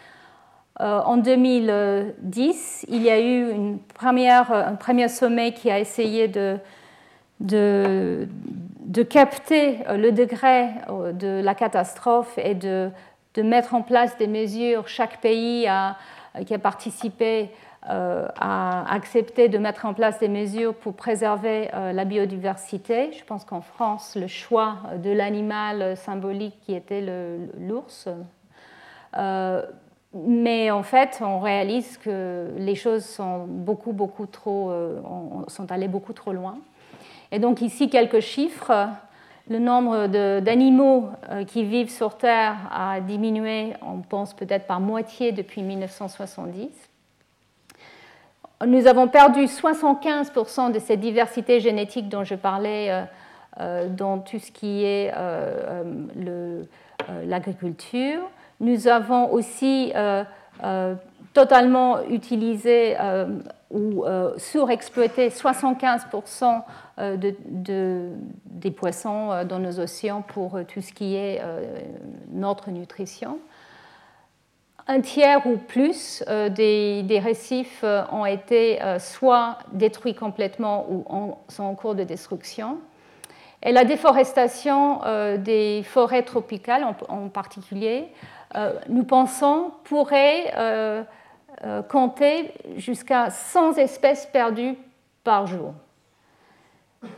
Euh, 0.81 0.99
en 1.03 1.17
2010, 1.17 2.87
il 2.89 3.03
y 3.03 3.09
a 3.09 3.21
eu 3.21 3.53
une 3.53 3.79
première, 3.79 4.51
un 4.51 4.75
premier 4.75 5.07
sommet 5.07 5.53
qui 5.53 5.71
a 5.71 5.79
essayé 5.79 6.27
de, 6.27 6.59
de, 7.39 8.27
de, 8.81 9.03
capter 9.05 9.79
le 9.95 10.11
degré 10.11 10.71
euh, 10.91 11.13
de 11.13 11.41
la 11.41 11.55
catastrophe 11.55 12.37
et 12.37 12.57
de, 12.57 12.91
de, 13.37 13.43
mettre 13.43 13.75
en 13.75 13.83
place 13.83 14.17
des 14.19 14.27
mesures. 14.27 14.89
Chaque 14.89 15.21
pays 15.21 15.69
qui 16.47 16.55
a 16.55 16.59
participé 16.59 17.51
euh, 17.89 18.27
a 18.41 18.93
accepté 18.93 19.49
de 19.49 19.59
mettre 19.59 19.87
en 19.87 19.95
place 19.95 20.19
des 20.19 20.27
mesures 20.27 20.75
pour 20.75 20.95
préserver 20.95 21.71
euh, 21.73 21.93
la 21.93 22.05
biodiversité. 22.05 23.13
Je 23.13 23.25
pense 23.25 23.45
qu'en 23.45 23.61
France, 23.61 24.17
le 24.17 24.27
choix 24.27 24.79
de 25.05 25.11
l'animal 25.11 25.97
symbolique 25.97 26.59
qui 26.63 26.75
était 26.75 27.01
l'ours. 27.61 28.09
Euh, 29.17 29.63
mais 30.15 30.73
en 30.73 30.83
fait, 30.83 31.21
on 31.21 31.39
réalise 31.39 31.97
que 31.99 32.49
les 32.57 32.75
choses 32.75 33.05
sont 33.05 33.45
beaucoup, 33.47 33.93
beaucoup 33.93 34.27
trop, 34.27 34.73
sont 35.47 35.71
allées 35.71 35.89
beaucoup 35.89 36.13
trop 36.13 36.33
loin. 36.33 36.59
Et 37.31 37.39
donc 37.39 37.61
ici, 37.61 37.89
quelques 37.89 38.21
chiffres. 38.21 38.89
Le 39.49 39.59
nombre 39.59 40.09
d'animaux 40.41 41.09
qui 41.47 41.65
vivent 41.65 41.91
sur 41.91 42.17
Terre 42.19 42.57
a 42.73 43.01
diminué, 43.01 43.75
on 43.81 43.99
pense 43.99 44.35
peut-être 44.35 44.67
par 44.67 44.81
moitié 44.81 45.31
depuis 45.31 45.63
1970 45.63 46.69
nous 48.65 48.87
avons 48.87 49.09
perdu 49.09 49.41
75% 49.45 50.73
de 50.73 50.79
cette 50.79 51.01
diversité 51.01 51.61
génétique 51.61 52.09
dont 52.09 52.25
je 52.25 52.35
parlais 52.35 52.91
euh, 52.91 53.03
euh, 53.61 53.89
dans 53.89 54.19
tout 54.19 54.39
ce 54.39 54.51
qui 54.51 54.85
est 54.85 55.13
euh, 55.15 56.63
l'agriculture. 57.27 58.21
Nous 58.61 58.89
avons 58.89 59.31
aussi 59.33 59.93
totalement 61.37 62.03
utilisé 62.09 62.97
ou 63.71 64.05
surexploité 64.39 65.29
75% 65.29 66.63
des 66.97 68.71
poissons 68.71 69.45
dans 69.49 69.59
nos 69.59 69.79
océans 69.79 70.23
pour 70.23 70.59
tout 70.67 70.81
ce 70.81 70.93
qui 70.93 71.15
est 71.15 71.43
notre 72.33 72.71
nutrition 72.71 73.39
un 74.89 75.01
tiers 75.01 75.47
ou 75.47 75.57
plus 75.57 76.23
euh, 76.29 76.49
des, 76.49 77.21
récifs 77.23 77.81
euh, 77.83 78.03
ont 78.13 78.27
été 78.27 78.81
euh, 78.83 78.99
soit 78.99 79.59
détruits 79.73 80.15
complètement 80.15 80.87
ou 80.89 81.05
sont 81.49 81.65
en 81.65 81.75
cours 81.75 81.95
de 81.95 82.05
destruction. 82.05 82.79
Et 83.63 83.73
la 83.73 83.85
déforestation 83.85 85.01
des 85.39 85.83
forêts 85.83 86.23
tropicales 86.23 86.87
en, 87.09 87.29
particulier, 87.29 88.07
nous 88.89 89.03
pensons, 89.03 89.73
pourrait 89.83 90.53
compter 91.89 92.53
jusqu'à 92.77 93.31
100 93.31 93.79
espèces 93.79 94.27
perdues 94.27 94.77
par 95.25 95.47
jour. 95.47 95.75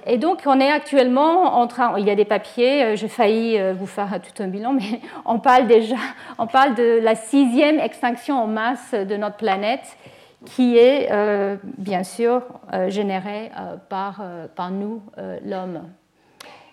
Et 0.07 0.19
donc, 0.19 0.43
on 0.47 0.61
est 0.61 0.71
actuellement 0.71 1.59
en 1.59 1.67
train. 1.67 1.99
Il 1.99 2.07
y 2.07 2.11
a 2.11 2.15
des 2.15 2.25
papiers, 2.25 2.85
euh, 2.85 2.97
j'ai 2.97 3.09
failli 3.09 3.59
euh, 3.59 3.75
vous 3.75 3.87
faire 3.87 4.21
tout 4.21 4.43
un 4.43 4.49
bilan, 4.49 4.73
mais 4.75 5.01
on 5.25 5.39
parle 5.39 5.67
déjà 5.67 5.97
on 6.39 6.47
parle 6.47 6.75
de 6.75 6.99
la 7.03 7.15
sixième 7.15 7.79
extinction 7.79 8.43
en 8.43 8.47
masse 8.47 8.95
de 8.95 9.17
notre 9.17 9.37
planète, 9.37 9.97
qui 10.45 10.79
est 10.79 11.09
euh, 11.11 11.57
bien 11.79 12.05
sûr 12.05 12.43
générée 12.89 13.51
par, 13.89 14.23
par 14.55 14.71
nous, 14.71 15.03
l'homme. 15.45 15.83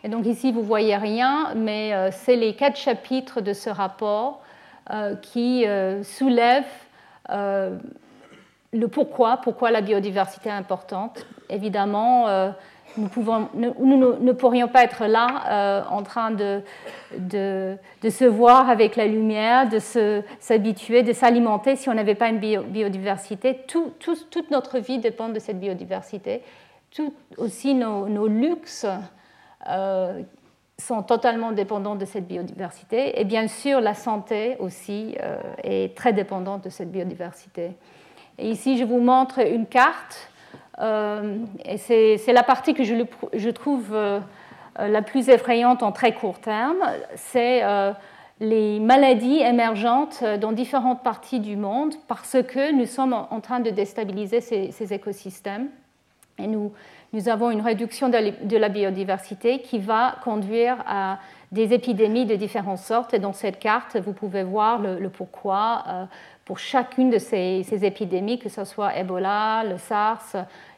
Et 0.04 0.08
donc, 0.08 0.28
ici, 0.28 0.52
vous 0.52 0.62
voyez 0.62 0.96
rien, 0.96 1.54
mais 1.56 2.12
c'est 2.12 2.36
les 2.36 2.56
quatre 2.56 2.78
chapitres 2.78 3.42
de 3.42 3.54
ce 3.54 3.72
rapport 3.72 4.44
qui 5.24 5.66
soulèvent 6.04 6.85
le 7.30 8.88
pourquoi, 8.88 9.38
pourquoi 9.38 9.72
la 9.72 9.82
biodiversité 9.82 10.50
est 10.50 10.54
importante. 10.54 11.26
Évidemment, 11.50 12.54
nous, 12.98 13.08
pouvons, 13.08 13.50
nous, 13.54 14.20
ne 14.20 14.32
pourrions 14.32 14.68
pas 14.68 14.84
être 14.84 15.06
là 15.06 15.44
euh, 15.50 15.84
en 15.90 16.04
train 16.04 16.32
de, 16.32 16.62
se 17.22 18.26
voir 18.26 18.70
avec 18.70 18.96
la 18.96 19.06
lumière, 19.06 19.68
de 19.68 19.80
s'habituer, 20.40 21.04
de 21.04 21.14
s'alimenter 21.14 21.76
si 21.76 21.90
on 21.90 21.94
n'avait 21.94 22.16
pas 22.16 22.30
une 22.30 22.40
biodiversité. 22.40 23.60
Tout, 23.68 23.94
toute 24.00 24.52
notre 24.52 24.80
vie 24.80 25.00
dépend 25.00 25.30
de 25.30 25.40
cette 25.40 25.60
biodiversité. 25.60 26.42
Tout, 26.92 27.14
aussi 27.38 27.74
nos, 27.74 28.08
nos 28.08 28.28
luxes 28.28 28.86
euh, 29.70 30.22
sont 30.78 31.04
totalement 31.04 31.52
dépendants 31.52 31.96
de 31.96 32.06
cette 32.06 32.28
biodiversité. 32.28 33.20
Et 33.20 33.24
bien 33.24 33.48
sûr, 33.48 33.80
la 33.80 33.94
santé 33.94 34.58
aussi 34.60 35.16
euh, 35.22 35.38
est 35.64 35.96
très 35.96 36.14
dépendante 36.14 36.66
de 36.66 36.70
cette 36.70 36.92
biodiversité. 36.92 37.72
Et 38.38 38.50
ici, 38.50 38.78
je 38.78 38.84
vous 38.84 39.00
montre 39.00 39.40
une 39.40 39.66
carte 39.66 40.30
euh, 40.80 41.38
et 41.64 41.78
c'est 41.78 42.34
la 42.34 42.44
partie 42.44 42.74
que 42.74 42.84
je, 42.84 43.50
trouve 43.50 43.94
euh, 43.94 44.20
la 44.78 45.02
plus 45.02 45.30
effrayante 45.30 45.84
en 45.84 45.94
très 45.94 46.14
court 46.14 46.40
terme. 46.40 46.84
C'est 47.16 47.64
les 48.42 48.82
maladies 48.82 49.40
émergentes 49.40 50.22
dans 50.42 50.52
différentes 50.52 51.02
parties 51.02 51.40
du 51.40 51.56
monde 51.56 51.94
parce 52.10 52.36
que 52.46 52.74
nous 52.74 52.86
sommes 52.86 53.14
en 53.14 53.40
train 53.40 53.62
de 53.62 53.70
déstabiliser 53.70 54.42
ces, 54.42 54.94
écosystèmes. 54.94 55.70
Et 56.38 56.48
nous, 56.48 56.74
nous 57.16 57.30
avons 57.30 57.50
une 57.50 57.62
réduction 57.62 58.10
de 58.10 58.58
la 58.58 58.68
biodiversité 58.68 59.60
qui 59.60 59.80
va 59.80 60.18
conduire 60.22 60.84
à 60.86 61.20
des 61.54 61.72
épidémies 61.72 62.26
de 62.26 62.36
différentes 62.36 62.80
sortes. 62.80 63.14
Et 63.14 63.20
dans 63.20 63.32
cette 63.32 63.58
carte, 63.58 63.96
vous 63.96 64.12
pouvez 64.12 64.44
voir 64.44 64.82
le, 64.82 65.08
pourquoi 65.08 65.86
euh, 65.88 66.06
pour 66.44 66.60
chacune 66.60 67.10
de 67.10 67.18
ces, 67.18 67.64
épidémies, 67.86 68.38
que 68.38 68.50
ce 68.50 68.66
soit 68.66 68.98
Ebola, 68.98 69.64
le 69.64 69.78
SARS, 69.78 70.36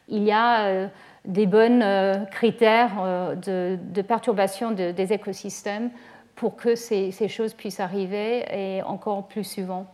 il 0.08 0.22
y 0.22 0.30
a 0.30 0.66
euh, 0.66 0.86
des 1.24 1.46
bons 1.46 1.82
euh, 1.82 2.24
critères 2.26 3.34
de, 3.44 4.02
perturbation 4.02 4.70
des 4.70 5.12
écosystèmes 5.12 5.90
pour 6.36 6.54
que 6.54 6.76
ces, 6.76 7.10
choses 7.28 7.52
puissent 7.52 7.80
arriver 7.80 8.44
et 8.52 8.82
encore 8.82 9.26
plus 9.26 9.42
souvent. 9.42 9.86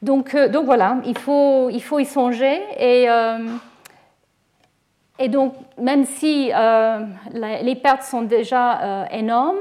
Donc, 0.00 0.34
donc 0.34 0.64
voilà, 0.64 0.96
il 1.04 1.18
faut, 1.18 1.68
il 1.68 1.82
faut 1.82 1.98
y 1.98 2.06
songer 2.06 2.58
et 2.78 3.06
et 5.18 5.28
donc, 5.28 5.54
même 5.78 6.04
si 6.04 6.50
euh, 6.54 7.00
les 7.32 7.74
pertes 7.74 8.02
sont 8.02 8.22
déjà 8.22 8.80
euh, 8.80 9.04
énormes, 9.10 9.58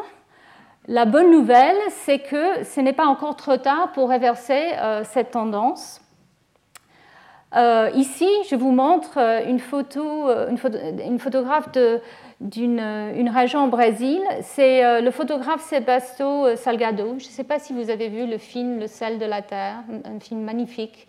la 0.87 1.05
bonne 1.05 1.31
nouvelle, 1.31 1.77
c'est 1.89 2.19
que 2.19 2.63
ce 2.63 2.79
n'est 2.81 2.93
pas 2.93 3.05
encore 3.05 3.35
trop 3.35 3.57
tard 3.57 3.91
pour 3.93 4.09
réverser 4.09 4.73
euh, 4.77 5.03
cette 5.03 5.31
tendance. 5.31 6.01
ici, 7.95 8.27
je 8.49 8.55
vous 8.55 8.71
montre 8.71 9.17
une, 9.47 9.59
photo, 9.59 10.29
une, 10.49 11.19
photographe 11.19 11.69
d'une 12.41 13.29
région 13.33 13.63
au 13.63 13.67
Brésil. 13.69 14.21
C'est 14.41 15.01
le 15.01 15.09
photographe 15.09 15.61
Sebastião 15.61 16.57
Salgado. 16.57 17.15
Je 17.17 17.27
ne 17.27 17.31
sais 17.31 17.45
pas 17.45 17.57
si 17.57 17.71
vous 17.71 17.89
avez 17.89 18.09
vu 18.09 18.27
le 18.27 18.37
film 18.37 18.79
Le 18.81 18.87
sel 18.87 19.19
de 19.19 19.25
la 19.25 19.41
terre, 19.41 19.77
un 20.03 20.19
film 20.19 20.41
magnifique 20.41 21.07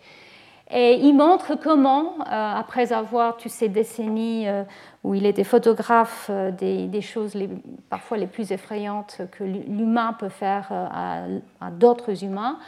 et 0.69 0.95
il 0.95 1.13
montre 1.13 1.55
comment, 1.55 2.15
euh, 2.19 2.23
après 2.29 2.91
avoir 2.91 3.37
toutes 3.37 3.51
ces 3.51 3.69
décennies 3.69 4.49
euh, 4.49 4.63
où 5.03 5.15
il 5.15 5.25
était 5.25 5.45
photographe 5.45 6.27
euh, 6.29 6.51
des, 6.51 7.01
choses 7.01 7.37
parfois 7.89 8.17
les 8.17 8.27
plus 8.27 8.51
effrayantes 8.51 9.21
que 9.31 9.45
l'humain 9.45 10.13
peut 10.19 10.29
faire 10.29 10.67
à, 10.71 11.71
d'autres 11.71 12.23
humains, 12.23 12.59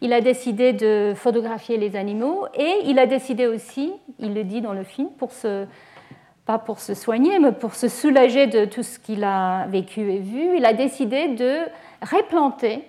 il 0.00 0.12
a 0.12 0.20
décidé 0.20 0.72
de 0.72 1.14
photographier 1.16 1.76
les 1.78 1.96
animaux 1.96 2.46
et 2.54 2.82
il 2.84 3.00
a 3.00 3.06
décidé 3.06 3.48
aussi, 3.48 3.92
il 4.20 4.34
le 4.34 4.44
dit 4.44 4.60
dans 4.60 4.74
le 4.74 4.84
film, 4.84 5.08
pour 5.18 5.32
se, 5.32 5.66
pas 6.46 6.58
pour 6.58 6.78
se 6.78 6.94
soigner, 6.94 7.40
mais 7.40 7.50
pour 7.50 7.74
se 7.74 7.88
soulager 7.88 8.46
de 8.46 8.66
tout 8.66 8.84
ce 8.84 9.00
qu'il 9.00 9.24
a 9.24 9.66
vécu 9.66 10.12
et 10.12 10.20
vu, 10.20 10.56
il 10.56 10.64
a 10.64 10.74
décidé 10.74 11.28
de 11.28 11.56
réplanter 12.02 12.84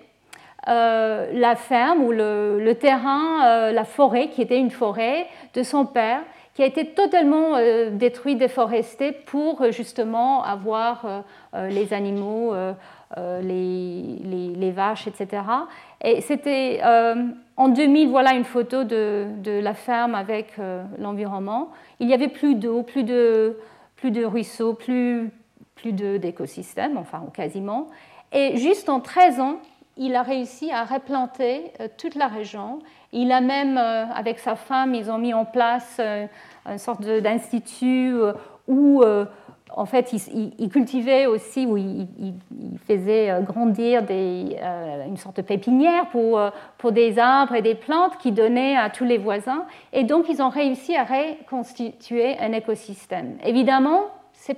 euh, 0.68 1.30
la 1.32 1.56
ferme 1.56 2.02
ou 2.04 2.12
le, 2.12 2.72
terrain, 2.74 3.46
euh, 3.46 3.72
la 3.72 3.84
forêt, 3.84 4.28
qui 4.28 4.42
était 4.42 4.58
une 4.58 4.70
forêt 4.70 5.26
de 5.54 5.62
son 5.62 5.86
père, 5.86 6.20
qui 6.54 6.62
a 6.62 6.66
été 6.66 6.86
totalement 6.86 7.56
euh, 7.56 7.88
détruit, 7.90 8.36
déforesté 8.36 9.12
pour 9.12 9.70
justement 9.72 10.44
avoir 10.44 11.24
les 11.54 11.94
animaux, 11.94 12.52
les, 13.16 14.72
vaches, 14.74 15.06
etc. 15.06 15.42
Et 16.02 16.20
c'était 16.20 16.80
en 17.56 17.68
2000, 17.68 18.08
voilà 18.08 18.34
une 18.34 18.44
photo 18.44 18.84
de, 18.84 19.60
la 19.60 19.74
ferme 19.74 20.14
avec 20.14 20.54
l'environnement. 20.98 21.70
Il 22.00 22.06
n'y 22.06 22.14
avait 22.14 22.28
plus 22.28 22.54
d'eau, 22.54 22.82
plus 22.82 23.04
de, 23.04 23.56
plus 23.96 24.10
de 24.10 24.24
ruisseaux, 24.24 24.74
plus, 24.74 25.30
plus 25.74 25.92
d'écosystèmes, 25.92 26.98
enfin 26.98 27.22
quasiment. 27.32 27.86
Et 28.32 28.58
juste 28.58 28.88
en 28.88 29.00
13 29.00 29.40
ans, 29.40 29.56
il 30.00 30.16
a 30.16 30.22
réussi 30.22 30.72
à 30.72 30.84
replanter 30.84 31.72
euh, 31.78 31.86
toute 31.98 32.14
la 32.14 32.26
région. 32.26 32.80
Il 33.12 33.30
a 33.30 33.42
même, 33.42 33.76
euh, 33.76 34.06
avec 34.14 34.38
sa 34.38 34.56
femme, 34.56 34.94
ils 34.94 35.10
ont 35.10 35.18
mis 35.18 35.34
en 35.34 35.44
place 35.44 35.98
euh, 36.00 36.26
une 36.66 36.78
sorte 36.78 37.02
d'institut 37.02 38.14
où, 38.66 39.02
en 39.74 39.86
fait, 39.86 40.12
il, 40.12 40.68
cultivait 40.68 41.26
aussi, 41.26 41.66
où 41.66 41.76
il, 41.76 42.06
faisait 42.86 43.42
grandir 43.42 44.02
une 44.08 45.16
sorte 45.16 45.38
de 45.38 45.42
pépinière 45.42 46.08
pour, 46.10 46.40
pour 46.78 46.92
des 46.92 47.18
arbres 47.18 47.54
et 47.54 47.62
des 47.62 47.74
plantes 47.74 48.18
qui 48.18 48.30
donnaient 48.30 48.76
à 48.76 48.90
tous 48.90 49.04
les 49.04 49.18
voisins. 49.18 49.64
Et 49.92 50.04
donc, 50.04 50.26
ils 50.28 50.40
ont 50.42 50.50
réussi 50.50 50.94
à 50.94 51.04
reconstituer 51.04 52.38
un 52.38 52.52
écosystème. 52.52 53.38
Évidemment, 53.44 54.02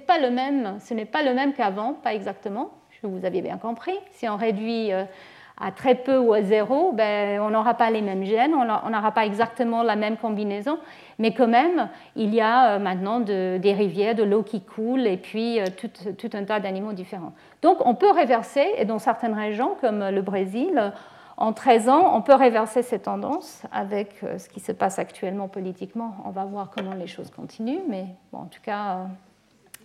pas 0.07 0.19
le 0.19 0.31
même, 0.31 0.77
ce 0.81 0.93
n'est 0.93 1.07
pas 1.07 1.23
le 1.23 1.33
même 1.33 1.55
qu'avant, 1.55 1.95
pas 1.95 2.13
exactement, 2.13 2.71
vous 3.03 3.25
aviez 3.25 3.43
bien 3.43 3.57
compris. 3.59 3.95
Si 4.13 4.29
on 4.29 4.37
réduit 4.37 4.91
à 5.61 5.71
très 5.71 5.95
peu 5.95 6.19
ou 6.19 6.33
à 6.33 6.43
zéro, 6.43 6.93
ben, 6.93 7.41
on 7.41 7.51
n'aura 7.51 7.75
pas 7.75 7.91
les 7.91 8.01
mêmes 8.01 8.25
gènes, 8.25 8.55
on 8.55 8.65
n'aura 8.91 9.13
pas 9.13 9.27
exactement 9.27 9.83
la 9.83 9.97
même 9.97 10.17
combinaison, 10.17 10.79
mais 11.19 11.35
quand 11.35 11.47
même, 11.47 11.89
il 12.17 12.35
y 12.35 12.41
a 12.41 12.73
euh, 12.75 12.79
maintenant 12.79 13.21
des 13.21 13.75
rivières, 13.77 14.15
de 14.15 14.23
l'eau 14.23 14.43
qui 14.43 14.63
coule 14.63 15.07
et 15.07 15.17
puis 15.17 15.61
euh, 15.61 15.67
tout, 15.77 16.31
un 16.33 16.45
tas 16.45 16.61
d'animaux 16.61 16.93
différents. 16.93 17.33
Donc 17.61 17.85
on 17.85 17.95
peut 17.95 18.11
réverser, 18.11 18.67
et 18.79 18.85
dans 18.85 18.99
certaines 18.99 19.35
régions 19.35 19.77
comme 19.81 20.09
le 20.09 20.23
Brésil, 20.23 20.93
en 21.37 21.53
13 21.53 21.89
ans, 21.89 22.17
on 22.17 22.23
peut 22.23 22.35
réverser 22.35 22.83
ces 22.83 22.99
tendances 22.99 23.63
avec 23.73 24.23
euh, 24.23 24.39
ce 24.39 24.49
qui 24.49 24.61
se 24.61 24.73
passe 24.73 24.99
actuellement 24.99 25.49
politiquement. 25.49 26.17
On 26.25 26.31
va 26.31 26.45
voir 26.45 26.71
comment 26.75 26.95
les 26.95 27.07
choses 27.07 27.31
continuent, 27.31 27.83
mais 27.89 28.07
en 28.33 28.47
tout 28.47 28.61
cas, 28.63 29.07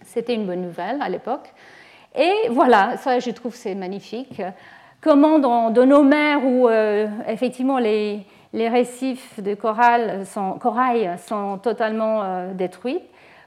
c'était 0.03 0.33
une 0.33 0.45
bonne 0.45 0.61
nouvelle 0.61 1.01
à 1.01 1.09
l'époque. 1.09 1.53
Et 2.15 2.49
voilà, 2.49 2.97
ça 2.97 3.19
je 3.19 3.29
trouve 3.31 3.53
c'est 3.53 3.75
magnifique 3.75 4.41
comment 5.01 5.39
dans, 5.39 5.71
nos 5.71 6.03
mers 6.03 6.45
où 6.45 6.67
euh, 6.67 7.07
effectivement 7.27 7.77
les, 7.77 8.25
récifs 8.53 9.41
de 9.41 9.53
corail 9.53 10.25
sont, 10.25 11.59
totalement 11.59 12.23
euh, 12.23 12.53
détruits, 12.53 12.99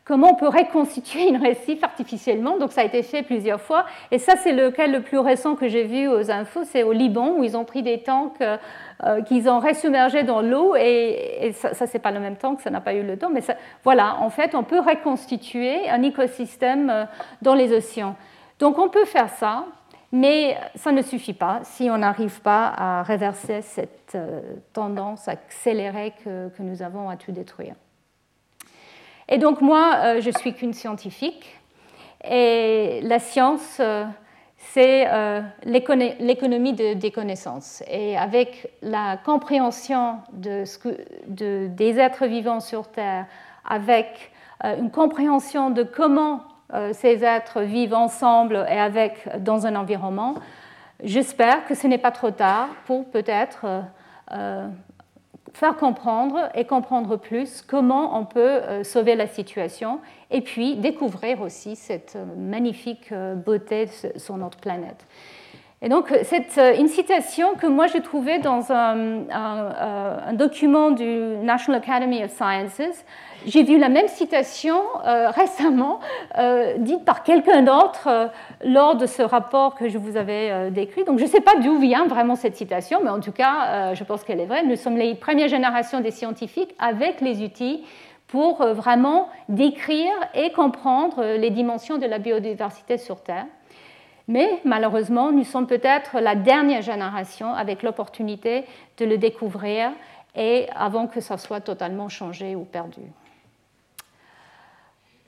comment 0.04 0.32
on 0.32 0.34
peut 0.34 0.48
reconstituer 0.48 1.28
une 1.28 1.36
récif 1.36 1.82
artificiellement? 1.82 2.58
Donc 2.58 2.72
ça 2.72 2.82
a 2.82 2.84
été 2.84 3.02
fait 3.02 3.22
plusieurs 3.22 3.60
fois. 3.60 3.86
Et 4.10 4.18
ça, 4.18 4.34
c'est 4.36 4.52
le 4.52 4.70
cas 4.70 4.86
le 4.86 5.02
plus 5.02 5.18
récent 5.18 5.56
que 5.56 5.68
j'ai 5.68 5.84
vu 5.84 6.08
aux 6.08 6.30
infos, 6.30 6.64
c'est 6.64 6.82
au 6.82 6.92
Liban, 6.92 7.34
où 7.36 7.44
ils 7.44 7.56
ont 7.56 7.64
pris 7.64 7.82
des 7.82 8.02
tanks 8.02 8.40
euh, 8.40 9.22
qu'ils 9.22 9.48
ont 9.48 9.58
resubmergés 9.58 10.22
dans 10.22 10.42
l'eau. 10.42 10.76
Et, 10.76 11.52
ça, 11.54 11.74
ça 11.74 11.86
c'est 11.86 11.98
pas 11.98 12.12
le 12.12 12.20
même 12.20 12.36
tank, 12.36 12.60
ça 12.60 12.70
n'a 12.70 12.80
pas 12.80 12.94
eu 12.94 13.02
le 13.02 13.16
temps. 13.16 13.30
Mais 13.30 13.42
voilà, 13.82 14.16
en 14.20 14.30
fait, 14.30 14.54
on 14.54 14.62
peut 14.62 14.80
reconstituer 14.80 15.88
un 15.88 16.02
écosystème 16.02 17.08
dans 17.42 17.54
les 17.54 17.72
océans. 17.72 18.16
Donc 18.60 18.78
on 18.78 18.90
peut 18.90 19.06
faire 19.06 19.30
ça 19.30 19.64
mais 20.12 20.56
ça 20.74 20.90
ne 20.90 21.02
suffit 21.02 21.34
pas 21.34 21.60
si 21.62 21.88
on 21.88 21.98
n'arrive 21.98 22.40
pas 22.40 22.72
à 22.76 23.02
réverser 23.02 23.62
cette 23.62 24.12
euh, 24.16 24.40
tendance 24.72 25.28
accélérée 25.28 26.12
que, 26.24 26.50
nous 26.58 26.82
avons 26.82 27.08
à 27.08 27.16
tout 27.16 27.32
détruire. 27.32 27.74
Et 29.28 29.38
donc 29.38 29.60
moi, 29.60 29.94
euh, 29.98 30.20
je 30.20 30.30
suis 30.38 30.52
qu'une 30.52 30.72
scientifique, 30.72 31.56
et 32.24 33.00
la 33.02 33.18
science, 33.20 33.78
euh, 33.80 34.04
c'est 34.72 35.06
l'économie 35.64 36.74
des 36.74 37.10
connaissances. 37.10 37.82
Et 37.90 38.18
avec 38.18 38.70
la 38.82 39.16
compréhension 39.16 40.18
de 40.34 40.66
ce 40.66 40.76
que, 40.76 40.98
de, 41.28 41.68
des 41.68 41.98
êtres 41.98 42.26
vivants 42.26 42.60
sur 42.60 42.88
Terre, 42.88 43.24
avec 43.66 44.32
une 44.62 44.90
compréhension 44.90 45.70
de 45.70 45.82
comment 45.82 46.42
ces 46.92 47.24
êtres 47.24 47.62
vivent 47.62 47.94
ensemble 47.94 48.66
et 48.68 48.78
avec 48.78 49.28
dans 49.42 49.66
un 49.66 49.76
environnement. 49.76 50.34
J'espère 51.02 51.64
que 51.66 51.74
ce 51.74 51.86
n'est 51.86 51.98
pas 51.98 52.10
trop 52.10 52.30
tard 52.30 52.68
pour 52.86 53.06
peut-être 53.10 53.64
euh, 53.64 53.80
euh, 54.32 54.68
faire 55.54 55.76
comprendre 55.76 56.50
et 56.54 56.64
comprendre 56.66 57.16
plus 57.16 57.62
comment 57.62 58.18
on 58.18 58.24
peut 58.24 58.84
sauver 58.84 59.16
la 59.16 59.26
situation 59.26 60.00
et 60.30 60.42
puis 60.42 60.76
découvrir 60.76 61.40
aussi 61.40 61.74
cette 61.74 62.16
magnifique 62.36 63.12
beauté 63.12 63.88
sur 64.16 64.36
notre 64.36 64.58
planète. 64.58 65.04
Et 65.82 65.88
donc, 65.88 66.14
c'est 66.24 66.58
une 66.78 66.88
citation 66.88 67.54
que 67.54 67.66
moi 67.66 67.86
j'ai 67.86 68.02
trouvée 68.02 68.38
dans 68.38 68.70
un, 68.70 69.28
un, 69.30 70.32
document 70.34 70.90
du 70.90 71.06
National 71.42 71.80
Academy 71.80 72.22
of 72.22 72.30
Sciences 72.30 73.04
j'ai 73.46 73.62
vu 73.62 73.78
la 73.78 73.88
même 73.88 74.08
citation 74.08 74.76
euh, 75.06 75.30
récemment 75.30 76.00
euh, 76.38 76.74
dite 76.78 77.04
par 77.04 77.22
quelqu'un 77.22 77.62
d'autre 77.62 78.06
euh, 78.06 78.26
lors 78.64 78.96
de 78.96 79.06
ce 79.06 79.22
rapport 79.22 79.74
que 79.74 79.88
je 79.88 79.98
vous 79.98 80.16
avais 80.16 80.70
décrit. 80.70 81.04
Donc 81.04 81.18
je 81.18 81.24
ne 81.24 81.28
sais 81.28 81.40
pas 81.40 81.56
d'où 81.56 81.78
vient 81.78 82.06
vraiment 82.06 82.36
cette 82.36 82.56
citation, 82.56 83.00
mais 83.02 83.10
en 83.10 83.20
tout 83.20 83.32
cas, 83.32 83.94
je 83.94 84.04
pense 84.04 84.24
qu'elle 84.24 84.40
est 84.40 84.46
vraie. 84.46 84.64
Nous 84.64 84.76
sommes 84.76 84.96
les 84.96 85.14
premières 85.14 85.48
générations 85.48 86.00
des 86.00 86.10
scientifiques 86.10 86.74
avec 86.78 87.20
les 87.20 87.42
outils 87.42 87.84
pour 88.26 88.64
vraiment 88.64 89.28
décrire 89.48 90.12
et 90.34 90.52
comprendre 90.52 91.24
les 91.36 91.50
dimensions 91.50 91.98
de 91.98 92.06
la 92.06 92.18
biodiversité 92.18 92.98
sur 92.98 93.22
Terre. 93.22 93.46
Mais 94.30 94.60
malheureusement, 94.64 95.32
nous 95.32 95.42
sommes 95.42 95.66
peut-être 95.66 96.20
la 96.20 96.36
dernière 96.36 96.82
génération 96.82 97.52
avec 97.52 97.82
l'opportunité 97.82 98.64
de 98.96 99.04
le 99.04 99.18
découvrir 99.18 99.90
et 100.36 100.68
avant 100.76 101.08
que 101.08 101.20
ça 101.20 101.36
soit 101.36 101.60
totalement 101.60 102.08
changé 102.08 102.54
ou 102.54 102.62
perdu. 102.62 103.00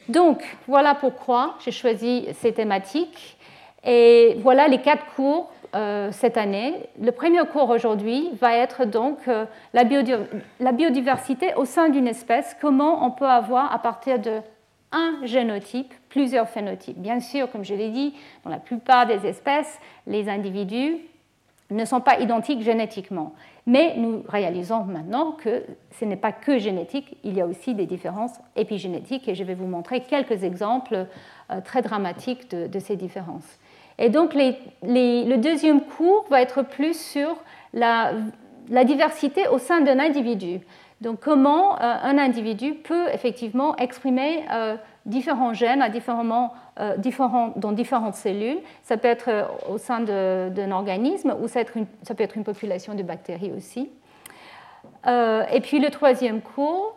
Donc, 0.08 0.44
voilà 0.68 0.94
pourquoi 0.94 1.56
j'ai 1.64 1.72
choisi 1.72 2.28
ces 2.34 2.54
thématiques. 2.54 3.36
Et 3.82 4.36
voilà 4.38 4.68
les 4.68 4.80
quatre 4.80 5.04
cours 5.16 5.50
euh, 5.74 6.12
cette 6.12 6.36
année. 6.36 6.88
Le 7.00 7.10
premier 7.10 7.44
cours 7.52 7.70
aujourd'hui 7.70 8.30
va 8.40 8.54
être 8.54 8.84
donc 8.84 9.18
euh, 9.26 9.46
la, 9.72 9.82
biodiversité 9.82 11.54
au 11.56 11.64
sein 11.64 11.88
d'une 11.88 12.06
espèce, 12.06 12.56
comment 12.60 13.04
on 13.04 13.10
peut 13.10 13.26
avoir 13.26 13.74
à 13.74 13.80
partir 13.80 14.20
de 14.20 14.42
un 14.92 15.24
génotype, 15.24 15.92
plusieurs 16.12 16.48
phénotypes. 16.48 16.98
Bien 16.98 17.20
sûr, 17.20 17.50
comme 17.50 17.64
je 17.64 17.74
l'ai 17.74 17.88
dit, 17.88 18.14
dans 18.44 18.50
la 18.50 18.58
plupart 18.58 19.06
des 19.06 19.26
espèces, 19.26 19.78
les 20.06 20.28
individus 20.28 20.98
ne 21.70 21.86
sont 21.86 22.02
pas 22.02 22.18
identiques 22.20 22.60
génétiquement. 22.60 23.32
Mais 23.66 23.94
nous 23.96 24.22
réalisons 24.28 24.84
maintenant 24.84 25.32
que 25.32 25.62
ce 25.98 26.04
n'est 26.04 26.16
pas 26.16 26.32
que 26.32 26.58
génétique, 26.58 27.16
il 27.24 27.34
y 27.34 27.40
a 27.40 27.46
aussi 27.46 27.74
des 27.74 27.86
différences 27.86 28.34
épigénétiques 28.56 29.26
et 29.26 29.34
je 29.34 29.42
vais 29.42 29.54
vous 29.54 29.66
montrer 29.66 30.00
quelques 30.00 30.44
exemples 30.44 31.06
euh, 31.50 31.60
très 31.64 31.80
dramatiques 31.80 32.50
de, 32.50 32.78
ces 32.78 32.96
différences. 32.96 33.58
Et 33.98 34.10
donc 34.10 34.34
le 34.34 35.36
deuxième 35.36 35.80
cours 35.80 36.26
va 36.28 36.42
être 36.42 36.62
plus 36.62 37.00
sur 37.00 37.36
la, 37.72 38.12
diversité 38.84 39.48
au 39.48 39.56
sein 39.56 39.80
d'un 39.80 39.98
individu. 39.98 40.60
Donc 41.00 41.20
comment 41.20 41.76
euh, 41.76 41.78
un 41.80 42.18
individu 42.18 42.74
peut 42.74 43.08
effectivement 43.14 43.76
exprimer 43.76 44.44
euh, 44.52 44.76
différents 45.06 45.52
gènes 45.52 45.82
à 45.82 45.88
différents, 45.88 46.52
euh, 46.78 46.96
différents, 46.96 47.52
dans 47.56 47.72
différentes 47.72 48.14
cellules. 48.14 48.58
Ça 48.82 48.96
peut 48.96 49.08
être 49.08 49.28
euh, 49.28 49.44
au 49.68 49.78
sein 49.78 50.00
d'un 50.00 50.70
organisme 50.70 51.34
ou 51.40 51.48
ça, 51.48 51.60
ça, 52.02 52.14
peut 52.14 52.24
être 52.24 52.36
une 52.36 52.44
population 52.44 52.94
de 52.94 53.02
bactéries 53.02 53.52
aussi. 53.52 53.90
Euh, 55.06 55.44
et 55.52 55.60
puis 55.60 55.80
le 55.80 55.90
troisième 55.90 56.40
cours 56.40 56.96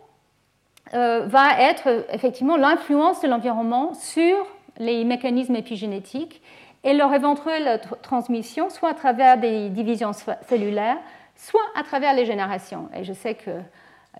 va 0.91 1.59
être 1.59 2.05
effectivement 2.11 2.57
l'influence 2.57 3.19
de 3.21 3.27
l'environnement 3.27 3.95
sur 3.95 4.37
les 4.77 5.03
mécanismes 5.03 5.55
épigénétiques 5.55 6.41
et 6.83 6.93
leur 6.93 7.11
éventuelle 7.13 7.81
transmission, 8.03 8.69
soit 8.69 8.91
à 8.91 8.93
travers 8.93 9.37
des 9.37 9.69
divisions 9.69 10.11
cellulaires, 10.47 10.97
soit 11.35 11.65
à 11.75 11.83
travers 11.83 12.13
les 12.13 12.25
générations. 12.25 12.87
Et 12.95 13.03
je 13.03 13.13
sais 13.13 13.33
que 13.33 13.51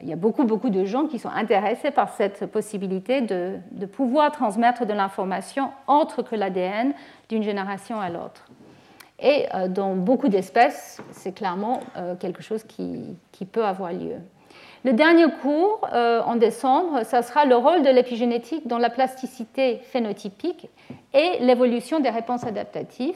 il 0.01 0.09
y 0.09 0.13
a 0.13 0.17
beaucoup, 0.17 0.43
beaucoup 0.43 0.69
de 0.69 0.85
gens 0.85 1.07
qui 1.07 1.19
sont 1.19 1.29
intéressés 1.29 1.91
par 1.91 2.09
cette 2.09 2.45
possibilité 2.47 3.21
de, 3.21 3.59
pouvoir 3.85 4.31
transmettre 4.31 4.85
de 4.85 4.93
l'information 4.93 5.71
entre 5.87 6.21
que 6.21 6.35
l'ADN 6.35 6.93
d'une 7.29 7.43
génération 7.43 7.99
à 7.99 8.09
l'autre. 8.09 8.45
Et 9.19 9.45
euh, 9.53 9.67
dans 9.69 9.95
beaucoup 9.95 10.27
d'espèces, 10.27 11.01
c'est 11.11 11.33
clairement 11.33 11.79
euh, 11.95 12.15
quelque 12.15 12.43
chose 12.43 12.63
qui, 12.63 13.17
peut 13.51 13.63
avoir 13.63 13.93
lieu. 13.93 14.17
Le 14.83 14.93
dernier 14.93 15.25
cours, 15.41 15.87
euh, 15.93 16.21
en 16.23 16.35
décembre, 16.35 17.03
ça 17.03 17.21
sera 17.21 17.45
le 17.45 17.55
rôle 17.55 17.81
de 17.81 17.89
l'épigénétique 17.89 18.67
dans 18.67 18.77
la 18.77 18.89
plasticité 18.89 19.79
phénotypique 19.83 20.69
et 21.13 21.39
l'évolution 21.39 22.01
des 22.01 22.09
réponses 22.09 22.43
adaptatives. 22.43 23.15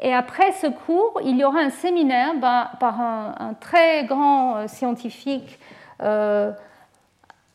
Et 0.00 0.12
après 0.12 0.50
ce 0.52 0.66
cours, 0.66 1.20
il 1.22 1.36
y 1.36 1.44
aura 1.44 1.60
un 1.60 1.70
séminaire 1.70 2.34
ben, 2.34 2.70
par 2.80 3.00
un, 3.00 3.54
très 3.60 4.04
grand 4.04 4.66
scientifique 4.66 5.58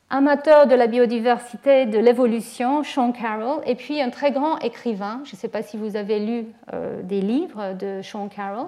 amateur 0.10 0.67
de 0.67 0.75
la 0.75 0.88
biodiversité, 0.88 1.86
de 1.86 1.99
l'évolution, 1.99 2.83
Sean 2.83 3.12
Carroll, 3.12 3.62
et 3.65 3.75
puis 3.75 4.01
un 4.01 4.10
très 4.10 4.31
grand 4.31 4.57
écrivain. 4.60 5.21
Je 5.25 5.33
ne 5.33 5.38
sais 5.38 5.49
pas 5.49 5.62
si 5.62 5.77
vous 5.77 5.95
avez 5.95 6.19
lu 6.19 6.45
euh, 6.73 7.01
des 7.03 7.21
livres 7.21 7.73
de 7.73 8.01
Sean 8.01 8.27
Carroll. 8.29 8.67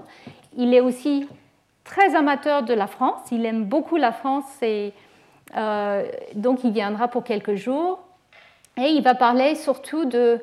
Il 0.58 0.74
est 0.74 0.82
aussi 0.82 1.28
très 1.84 2.16
amateur 2.16 2.64
de 2.64 2.74
la 2.74 2.88
France. 2.88 3.22
Il 3.32 3.46
aime 3.46 3.66
beaucoup 3.66 3.96
la 3.96 4.12
France 4.12 4.46
et 4.62 4.94
euh, 5.56 6.06
donc 6.36 6.64
il 6.64 6.72
viendra 6.72 7.08
pour 7.08 7.24
quelques 7.24 7.56
jours. 7.56 8.00
Et 8.78 8.90
il 8.90 9.02
va 9.02 9.16
parler 9.16 9.56
surtout 9.56 10.06
de 10.06 10.42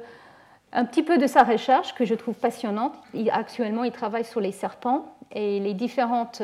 un 0.72 0.84
petit 0.84 1.02
peu 1.02 1.16
de 1.16 1.26
sa 1.26 1.42
recherche 1.42 1.94
que 1.94 2.04
je 2.04 2.14
trouve 2.14 2.34
passionnante. 2.34 2.92
actuellement, 3.30 3.84
il 3.84 3.92
travaille 3.92 4.24
sur 4.24 4.40
les 4.40 4.52
serpents 4.52 5.06
et 5.32 5.60
les 5.60 5.72
différentes 5.74 6.42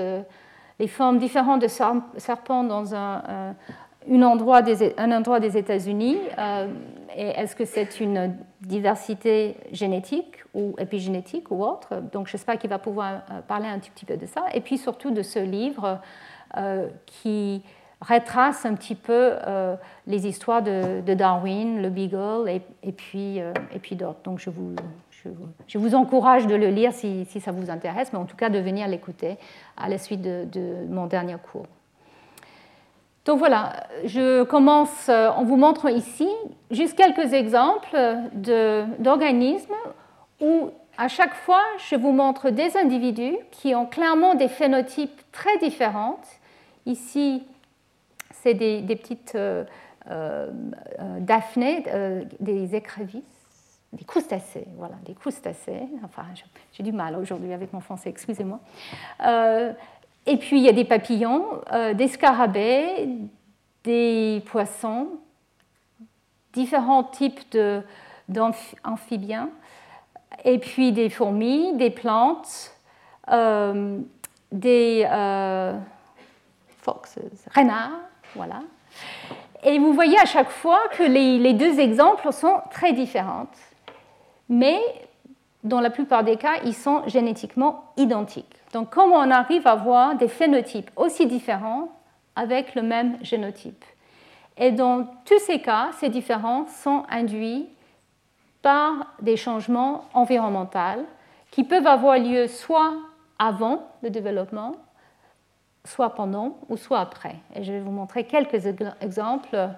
les 0.82 0.88
formes 0.88 1.18
différentes 1.18 1.62
de 1.62 1.68
serpents 1.68 2.64
dans 2.64 2.92
un, 2.92 3.54
un 4.10 4.22
endroit 4.22 4.62
des, 4.62 4.92
un 4.98 5.12
endroit 5.12 5.38
des 5.38 5.56
États-Unis. 5.56 6.18
Euh, 6.36 6.66
est-ce 7.14 7.54
que 7.54 7.64
c'est 7.64 8.00
une 8.00 8.36
diversité 8.60 9.56
génétique 9.70 10.42
ou 10.54 10.74
épigénétique 10.78 11.52
ou 11.52 11.62
autre? 11.62 12.02
Donc 12.12 12.26
j'espère 12.26 12.58
qu'il 12.58 12.68
va 12.68 12.80
pouvoir 12.80 13.22
euh, 13.30 13.42
parler 13.46 13.68
un 13.68 13.78
petit 13.78 14.04
peu 14.04 14.16
de 14.16 14.26
ça. 14.26 14.46
Et 14.54 14.60
puis 14.60 14.76
surtout 14.76 15.12
de 15.12 15.22
ce 15.22 15.38
livre 15.38 16.00
euh, 16.56 16.88
qui 17.06 17.62
retrace 18.00 18.66
un 18.66 18.74
petit 18.74 18.96
peu 18.96 19.34
les 20.08 20.26
histoires 20.26 20.60
de, 20.60 21.14
Darwin, 21.14 21.80
le 21.80 21.88
Beagle 21.88 22.48
et, 22.48 22.62
et 22.82 22.90
puis, 22.90 23.38
et 23.38 23.78
puis 23.80 23.94
d'autres. 23.94 24.18
Donc 24.24 24.40
je 24.40 24.50
vous, 24.50 24.74
je, 25.66 25.78
vous 25.78 25.94
encourage 25.94 26.46
de 26.46 26.54
le 26.54 26.68
lire 26.68 26.92
si, 26.92 27.26
ça 27.40 27.52
vous 27.52 27.70
intéresse, 27.70 28.12
mais 28.12 28.18
en 28.18 28.24
tout 28.24 28.36
cas 28.36 28.48
de 28.48 28.58
venir 28.58 28.86
l'écouter 28.88 29.36
à 29.76 29.88
la 29.88 29.98
suite 29.98 30.22
de, 30.22 30.86
mon 30.88 31.06
dernier 31.06 31.36
cours. 31.50 31.66
Donc 33.24 33.38
voilà, 33.38 33.86
je 34.04 34.42
commence 34.42 35.08
en 35.08 35.44
vous 35.44 35.56
montrant 35.56 35.88
ici 35.88 36.28
juste 36.70 36.96
quelques 36.96 37.32
exemples 37.32 37.96
d'organismes 38.98 39.74
où 40.40 40.70
à 40.98 41.08
chaque 41.08 41.34
fois 41.34 41.62
je 41.88 41.96
vous 41.96 42.12
montre 42.12 42.50
des 42.50 42.76
individus 42.76 43.36
qui 43.50 43.74
ont 43.74 43.86
clairement 43.86 44.34
des 44.34 44.48
phénotypes 44.48 45.20
très 45.30 45.56
différents. 45.58 46.20
Ici, 46.86 47.44
c'est 48.42 48.54
des, 48.54 48.82
petites 48.82 49.34
euh, 49.34 49.64
euh, 50.10 50.50
euh 50.98 51.20
daphnées, 51.20 51.84
euh, 51.88 52.24
des 52.40 52.74
écrevisses 52.74 53.22
des 53.92 54.04
crustacés, 54.04 54.66
voilà, 54.76 54.94
des 55.04 55.14
crustacés. 55.14 55.82
Enfin, 56.04 56.24
j'ai 56.72 56.82
du 56.82 56.92
mal 56.92 57.16
aujourd'hui 57.16 57.52
avec 57.52 57.72
mon 57.72 57.80
français, 57.80 58.08
excusez-moi. 58.08 58.60
Euh, 59.24 59.72
et 60.24 60.36
puis 60.38 60.58
il 60.58 60.64
y 60.64 60.68
a 60.68 60.72
des 60.72 60.84
papillons, 60.84 61.44
euh, 61.72 61.92
des 61.92 62.08
scarabées, 62.08 63.08
des 63.84 64.42
poissons, 64.46 65.08
différents 66.52 67.04
types 67.04 67.56
d'amphibiens, 68.28 69.50
et 70.44 70.58
puis 70.58 70.92
des 70.92 71.10
fourmis, 71.10 71.76
des 71.76 71.90
plantes, 71.90 72.72
euh, 73.30 73.98
des 74.50 75.04
foxes, 76.78 77.18
renards, 77.54 78.00
voilà. 78.34 78.60
Et 79.64 79.78
vous 79.78 79.92
voyez 79.92 80.18
à 80.18 80.24
chaque 80.24 80.50
fois 80.50 80.80
que 80.96 81.02
les, 81.02 81.38
les 81.38 81.52
deux 81.52 81.78
exemples 81.78 82.32
sont 82.32 82.60
très 82.70 82.92
différents 82.92 83.46
mais 84.48 84.80
dans 85.64 85.80
la 85.80 85.90
plupart 85.90 86.24
des 86.24 86.36
cas, 86.36 86.60
ils 86.64 86.74
sont 86.74 87.06
génétiquement 87.06 87.92
identiques. 87.96 88.56
Donc 88.72 88.90
comment 88.90 89.16
on 89.16 89.30
arrive 89.30 89.66
à 89.66 89.72
avoir 89.72 90.16
des 90.16 90.28
phénotypes 90.28 90.90
aussi 90.96 91.26
différents 91.26 91.88
avec 92.34 92.74
le 92.74 92.82
même 92.82 93.18
génotype? 93.22 93.84
Et 94.56 94.72
dans 94.72 95.04
tous 95.24 95.38
ces 95.38 95.60
cas, 95.60 95.90
ces 95.98 96.08
différences 96.08 96.74
sont 96.74 97.04
induits 97.08 97.68
par 98.60 99.06
des 99.20 99.36
changements 99.36 100.04
environnementaux 100.14 101.06
qui 101.50 101.64
peuvent 101.64 101.86
avoir 101.86 102.18
lieu 102.18 102.46
soit 102.46 102.94
avant 103.38 103.88
le 104.02 104.10
développement, 104.10 104.76
soit 105.84 106.10
pendant 106.10 106.58
ou 106.68 106.76
soit 106.76 107.00
après. 107.00 107.36
Et 107.54 107.64
je 107.64 107.72
vais 107.72 107.80
vous 107.80 107.90
montrer 107.90 108.24
quelques 108.24 108.66
exemples 109.00 109.68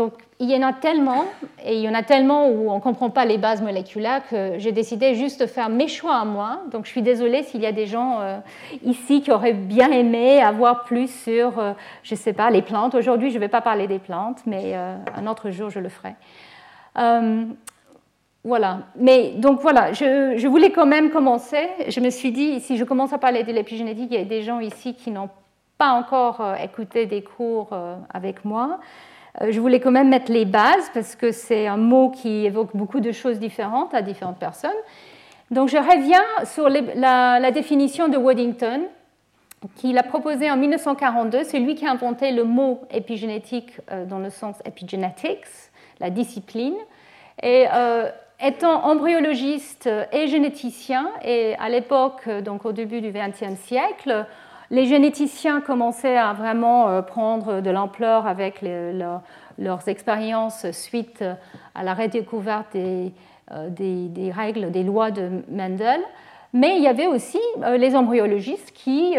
donc 0.00 0.14
il 0.38 0.50
y 0.50 0.56
en 0.56 0.66
a 0.66 0.72
tellement, 0.72 1.26
et 1.62 1.76
il 1.76 1.82
y 1.82 1.88
en 1.90 1.92
a 1.92 2.02
tellement 2.02 2.48
où 2.48 2.70
on 2.70 2.76
ne 2.76 2.80
comprend 2.80 3.10
pas 3.10 3.26
les 3.26 3.36
bases 3.36 3.60
moléculaires 3.60 4.22
que 4.30 4.54
j'ai 4.56 4.72
décidé 4.72 5.14
juste 5.14 5.42
de 5.42 5.46
faire 5.46 5.68
mes 5.68 5.88
choix 5.88 6.16
à 6.16 6.24
moi. 6.24 6.62
Donc 6.72 6.86
je 6.86 6.90
suis 6.90 7.02
désolée 7.02 7.42
s'il 7.42 7.60
y 7.60 7.66
a 7.66 7.72
des 7.72 7.84
gens 7.84 8.22
euh, 8.22 8.38
ici 8.82 9.20
qui 9.20 9.30
auraient 9.30 9.52
bien 9.52 9.90
aimé 9.90 10.40
avoir 10.40 10.84
plus 10.84 11.10
sur, 11.10 11.58
euh, 11.58 11.74
je 12.02 12.14
ne 12.14 12.18
sais 12.18 12.32
pas, 12.32 12.48
les 12.48 12.62
plantes. 12.62 12.94
Aujourd'hui, 12.94 13.28
je 13.28 13.34
ne 13.34 13.40
vais 13.40 13.48
pas 13.48 13.60
parler 13.60 13.86
des 13.86 13.98
plantes, 13.98 14.38
mais 14.46 14.72
euh, 14.74 14.96
un 15.14 15.26
autre 15.26 15.50
jour, 15.50 15.68
je 15.68 15.80
le 15.80 15.90
ferai. 15.90 16.14
voilà. 18.42 18.78
Mais 18.96 19.32
donc 19.32 19.60
voilà, 19.60 19.92
je, 19.92 20.32
je, 20.38 20.48
voulais 20.48 20.70
quand 20.70 20.86
même 20.86 21.10
commencer. 21.10 21.68
Je 21.88 22.00
me 22.00 22.08
suis 22.08 22.32
dit, 22.32 22.60
si 22.60 22.78
je 22.78 22.84
commence 22.84 23.12
à 23.12 23.18
parler 23.18 23.44
de 23.44 23.52
l'épigénétique, 23.52 24.08
il 24.10 24.18
y 24.18 24.22
a 24.22 24.24
des 24.24 24.40
gens 24.40 24.60
ici 24.60 24.94
qui 24.94 25.10
n'ont 25.10 25.28
pas 25.76 25.90
encore 25.90 26.42
écouté 26.62 27.04
des 27.04 27.22
cours 27.22 27.76
avec 28.14 28.46
moi. 28.46 28.80
Euh, 29.40 29.50
je 29.50 29.60
voulais 29.60 29.80
quand 29.80 29.90
même 29.90 30.08
mettre 30.08 30.32
les 30.32 30.44
bases 30.44 30.90
parce 30.92 31.16
que 31.16 31.32
c'est 31.32 31.66
un 31.66 31.76
mot 31.76 32.10
qui 32.10 32.46
évoque 32.46 32.70
beaucoup 32.74 33.00
de 33.00 33.12
choses 33.12 33.38
différentes 33.38 33.94
à 33.94 34.02
différentes 34.02 34.38
personnes. 34.38 34.70
Donc 35.50 35.68
je 35.68 35.76
reviens 35.76 36.24
sur 36.44 36.68
la, 36.68 37.50
définition 37.50 38.08
de 38.08 38.16
Waddington, 38.16 38.82
qu'il 39.76 39.98
a 39.98 40.02
proposé 40.02 40.50
en 40.50 40.56
1942. 40.56 41.44
C'est 41.44 41.58
lui 41.58 41.74
qui 41.74 41.86
a 41.86 41.90
inventé 41.90 42.32
le 42.32 42.44
mot 42.44 42.82
épigénétique 42.90 43.72
euh, 43.90 44.04
dans 44.06 44.18
le 44.18 44.30
sens 44.30 44.56
epigenetics, 44.64 45.46
la 45.98 46.10
discipline. 46.10 46.76
Et 47.42 47.66
euh, 47.72 48.10
étant 48.42 48.84
embryologiste 48.84 49.88
et 50.12 50.28
généticien, 50.28 51.10
et 51.24 51.54
à 51.58 51.68
l'époque, 51.68 52.28
donc 52.42 52.64
au 52.64 52.72
début 52.72 53.00
du 53.00 53.12
XXe 53.12 53.58
siècle, 53.60 54.26
les 54.70 54.86
généticiens 54.86 55.60
commençaient 55.60 56.16
à 56.16 56.32
vraiment 56.32 56.88
euh, 56.88 57.02
prendre 57.02 57.60
de 57.60 57.70
l'ampleur 57.70 58.26
avec 58.26 58.62
leurs 58.62 59.88
expériences 59.88 60.70
suite 60.70 61.24
à 61.74 61.82
la 61.82 61.94
redécouverte 61.94 62.72
des, 62.72 63.12
euh, 63.52 63.68
des, 63.68 64.30
règles, 64.30 64.70
des 64.70 64.84
lois 64.84 65.10
de 65.10 65.28
Mendel. 65.50 66.00
Mais 66.52 66.76
il 66.76 66.82
y 66.82 66.88
avait 66.88 67.06
aussi 67.06 67.40
euh, 67.62 67.76
les 67.76 67.96
embryologistes 67.96 68.72
qui 68.72 69.16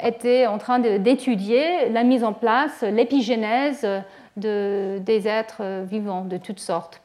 étaient 0.00 0.46
en 0.46 0.58
train 0.58 0.78
d'étudier 0.78 1.88
la 1.90 2.04
mise 2.04 2.22
en 2.22 2.32
place, 2.32 2.82
l'épigénèse 2.82 3.84
de, 4.36 4.98
des 5.00 5.26
êtres 5.26 5.82
vivants 5.84 6.24
de 6.24 6.36
toutes 6.36 6.60
sortes. 6.60 7.00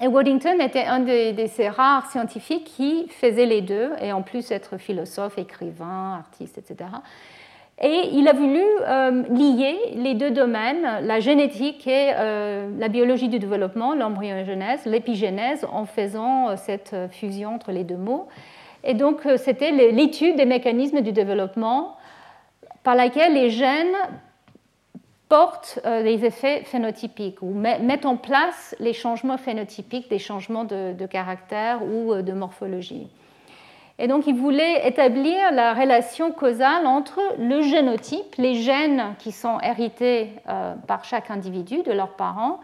Et 0.00 0.08
Waddington 0.08 0.60
était 0.60 0.84
un 0.84 1.00
de, 1.00 1.46
ces 1.46 1.68
rares 1.68 2.10
scientifiques 2.10 2.64
qui 2.64 3.08
faisait 3.08 3.46
les 3.46 3.62
deux, 3.62 3.92
et 4.00 4.12
en 4.12 4.22
plus 4.22 4.50
être 4.50 4.76
philosophe, 4.76 5.38
écrivain, 5.38 6.16
artiste, 6.18 6.58
etc. 6.58 6.90
Et 7.80 8.10
il 8.12 8.26
a 8.28 8.32
voulu 8.32 8.62
euh, 8.62 9.22
lier 9.30 9.76
les 9.94 10.14
deux 10.14 10.30
domaines, 10.30 10.86
la 11.02 11.20
génétique 11.20 11.86
et 11.86 12.12
euh, 12.14 12.70
la 12.78 12.88
biologie 12.88 13.28
du 13.28 13.38
développement, 13.38 13.94
l'embryogenèse, 13.94 14.86
l'épigénèse, 14.86 15.66
en 15.70 15.84
faisant 15.84 16.48
euh, 16.48 16.56
cette 16.56 16.94
fusion 17.10 17.54
entre 17.54 17.72
les 17.72 17.84
deux 17.84 17.96
mots. 17.96 18.28
Et 18.84 18.94
donc, 18.94 19.26
c'était 19.36 19.72
l'étude 19.72 20.36
des 20.36 20.44
mécanismes 20.44 21.00
du 21.00 21.10
développement 21.12 21.96
par 22.84 22.94
laquelle 22.94 23.34
les 23.34 23.50
gènes 23.50 23.96
portent 25.28 25.80
des 25.84 26.24
effets 26.24 26.62
phénotypiques 26.64 27.42
ou 27.42 27.52
mettent 27.52 28.06
en 28.06 28.16
place 28.16 28.76
les 28.78 28.92
changements 28.92 29.38
phénotypiques, 29.38 30.08
des 30.08 30.20
changements 30.20 30.64
de, 30.64 31.06
caractère 31.06 31.82
ou 31.82 32.14
de 32.22 32.32
morphologie. 32.32 33.08
Et 33.98 34.08
donc, 34.08 34.26
il 34.26 34.34
voulait 34.34 34.86
établir 34.86 35.52
la 35.52 35.72
relation 35.72 36.30
causale 36.30 36.86
entre 36.86 37.20
le 37.38 37.62
génotype, 37.62 38.34
les 38.36 38.54
gènes 38.56 39.14
qui 39.18 39.32
sont 39.32 39.58
hérités 39.60 40.32
euh, 40.48 40.74
par 40.86 41.04
chaque 41.04 41.30
individu 41.30 41.82
de 41.82 41.92
leurs 41.92 42.14
parents, 42.14 42.60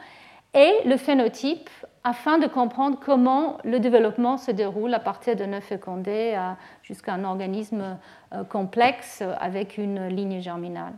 et 0.53 0.71
le 0.85 0.99
phénotype, 0.99 1.71
afin 2.05 2.37
de 2.37 2.47
comprendre 2.47 2.99
comment 3.03 3.57
le 3.65 3.81
développement 3.81 4.37
se 4.37 4.51
déroule 4.51 4.93
à 4.93 4.99
partir 4.99 5.35
de 5.35 5.45
neuf 5.45 5.65
fécondés 5.65 6.39
jusqu'à 6.83 7.15
un 7.15 7.25
organisme 7.25 7.97
euh, 8.35 8.45
complexe 8.45 9.23
avec 9.41 9.79
une 9.79 10.09
ligne 10.09 10.43
germinale, 10.43 10.93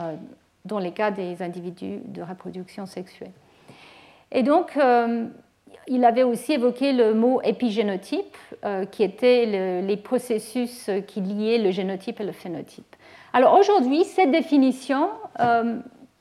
euh, 0.00 0.16
dans 0.64 0.78
les 0.78 0.92
cas 0.92 1.10
des 1.10 1.42
individus 1.42 2.00
de 2.04 2.22
reproduction 2.22 2.86
sexuelle. 2.86 3.32
Et 4.30 4.42
donc, 4.42 4.78
il 5.88 6.04
avait 6.04 6.22
aussi 6.22 6.52
évoqué 6.52 6.92
le 6.92 7.14
mot 7.14 7.40
épigénotype, 7.42 8.36
euh, 8.64 8.84
qui 8.86 9.02
était 9.02 9.82
les 9.82 9.96
processus 9.96 10.90
qui 11.06 11.20
liaient 11.20 11.58
le 11.58 11.70
génotype 11.70 12.20
et 12.20 12.24
le 12.24 12.32
phénotype. 12.32 12.96
Alors 13.32 13.58
aujourd'hui, 13.58 14.04
cette 14.04 14.30
définition 14.30 15.08
euh, 15.40 15.78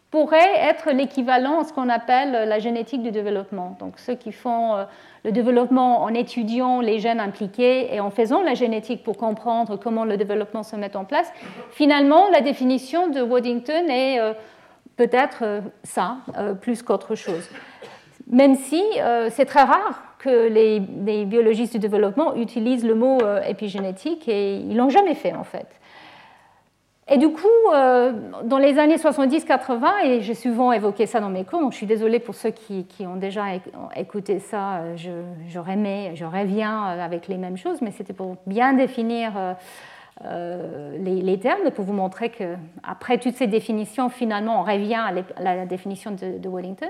pourrait 0.09 0.59
être 0.61 0.91
l'équivalent 0.91 1.61
à 1.61 1.63
ce 1.63 1.73
qu'on 1.73 1.89
appelle 1.89 2.47
la 2.47 2.59
génétique 2.59 3.03
du 3.03 3.11
développement. 3.11 3.75
Donc 3.79 3.99
ceux 3.99 4.15
qui 4.15 4.31
font 4.31 4.75
euh, 4.75 4.83
le 5.23 5.31
développement 5.31 6.01
en 6.03 6.13
étudiant 6.13 6.81
les 6.81 6.99
gènes 6.99 7.19
impliqués 7.19 7.93
et 7.93 7.99
en 7.99 8.09
faisant 8.09 8.41
la 8.41 8.53
génétique 8.53 9.03
pour 9.03 9.17
comprendre 9.17 9.77
comment 9.77 10.05
le 10.05 10.17
développement 10.17 10.63
se 10.63 10.75
met 10.75 10.95
en 10.95 11.05
place, 11.05 11.31
finalement, 11.69 12.29
la 12.29 12.41
définition 12.41 13.07
de 13.07 13.21
Waddington 13.21 13.87
est 13.89 14.19
peut-être 14.95 15.61
ça, 15.83 16.17
plus 16.61 16.81
qu'autre 16.81 17.15
chose 17.15 17.47
même 18.31 18.55
si 18.55 18.81
euh, 18.97 19.29
c'est 19.29 19.45
très 19.45 19.63
rare 19.63 20.03
que 20.17 20.47
les, 20.47 20.79
biologistes 21.25 21.73
du 21.73 21.79
développement 21.79 22.35
utilisent 22.35 22.85
le 22.85 22.95
mot 22.95 23.19
euh, 23.21 23.41
épigénétique 23.43 24.27
et 24.27 24.55
ils 24.55 24.75
l'ont 24.75 24.89
jamais 24.89 25.15
fait 25.15 25.33
en 25.33 25.43
fait. 25.43 25.67
Et 27.07 27.17
du 27.17 27.29
coup, 27.29 27.47
euh, 27.73 28.13
dans 28.43 28.57
les 28.57 28.79
années 28.79 28.95
70-80, 28.95 30.05
et 30.05 30.21
j'ai 30.21 30.35
souvent 30.35 30.71
évoqué 30.71 31.05
ça 31.05 31.19
dans 31.19 31.29
mes 31.29 31.43
cours, 31.43 31.59
donc 31.59 31.71
je 31.71 31.77
suis 31.77 31.85
désolée 31.85 32.19
pour 32.19 32.35
ceux 32.35 32.51
qui, 32.51 32.85
ont 33.01 33.17
déjà 33.17 33.45
écouté 33.95 34.39
ça, 34.39 34.95
je, 34.95 35.09
je, 35.47 35.59
je 36.15 36.25
reviens 36.25 36.83
avec 36.83 37.27
les 37.27 37.37
mêmes 37.37 37.57
choses, 37.57 37.81
mais 37.81 37.91
c'était 37.91 38.13
pour 38.13 38.37
bien 38.45 38.73
définir 38.73 39.33
les, 40.23 41.39
termes, 41.39 41.71
pour 41.71 41.83
vous 41.83 41.93
montrer 41.93 42.29
qu'après 42.29 43.17
toutes 43.17 43.35
ces 43.35 43.47
définitions, 43.47 44.09
finalement, 44.09 44.61
on 44.61 44.63
revient 44.63 45.03
à 45.35 45.43
la 45.55 45.65
définition 45.65 46.11
de, 46.11 46.47
Wellington. 46.49 46.89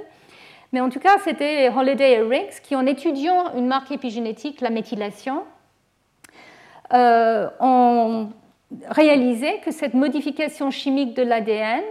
Mais 0.73 0.79
en 0.79 0.89
tout 0.89 0.99
cas, 0.99 1.17
c'était 1.23 1.69
Holiday 1.69 2.13
et 2.13 2.21
Riggs 2.21 2.61
qui, 2.63 2.75
en 2.75 2.85
étudiant 2.85 3.55
une 3.55 3.67
marque 3.67 3.91
épigénétique, 3.91 4.61
la 4.61 4.69
méthylation, 4.69 5.43
euh, 6.93 7.49
ont 7.59 8.29
réalisé 8.89 9.59
que 9.63 9.71
cette 9.71 9.93
modification 9.93 10.71
chimique 10.71 11.13
de 11.15 11.23
l'ADN, 11.23 11.81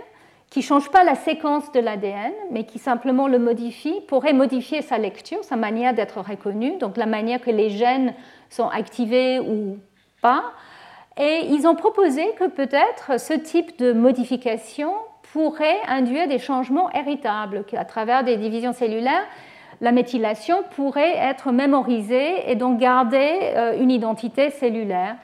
qui 0.50 0.60
ne 0.60 0.64
change 0.64 0.90
pas 0.90 1.04
la 1.04 1.14
séquence 1.14 1.70
de 1.72 1.80
l'ADN, 1.80 2.32
mais 2.50 2.64
qui 2.64 2.78
simplement 2.78 3.28
le 3.28 3.38
modifie, 3.38 4.00
pourrait 4.08 4.32
modifier 4.32 4.82
sa 4.82 4.98
lecture, 4.98 5.44
sa 5.44 5.56
manière 5.56 5.94
d'être 5.94 6.20
reconnu, 6.20 6.76
donc 6.78 6.96
la 6.96 7.06
manière 7.06 7.40
que 7.40 7.50
les 7.50 7.70
gènes 7.70 8.14
sont 8.48 8.68
activés 8.68 9.38
ou 9.38 9.78
pas. 10.20 10.42
Et 11.16 11.46
ils 11.50 11.66
ont 11.66 11.76
proposé 11.76 12.24
que 12.38 12.48
peut-être 12.48 13.20
ce 13.20 13.34
type 13.34 13.78
de 13.78 13.92
modification 13.92 14.92
pourrait 15.32 15.78
induire 15.86 16.26
des 16.26 16.38
changements 16.38 16.90
héritables, 16.90 17.64
qu'à 17.64 17.84
travers 17.84 18.24
des 18.24 18.36
divisions 18.36 18.72
cellulaires, 18.72 19.24
la 19.80 19.92
méthylation 19.92 20.64
pourrait 20.74 21.16
être 21.16 21.52
mémorisée 21.52 22.50
et 22.50 22.56
donc 22.56 22.78
garder 22.78 23.52
euh, 23.54 23.80
une 23.80 23.90
identité 23.90 24.50
cellulaire. 24.50 25.16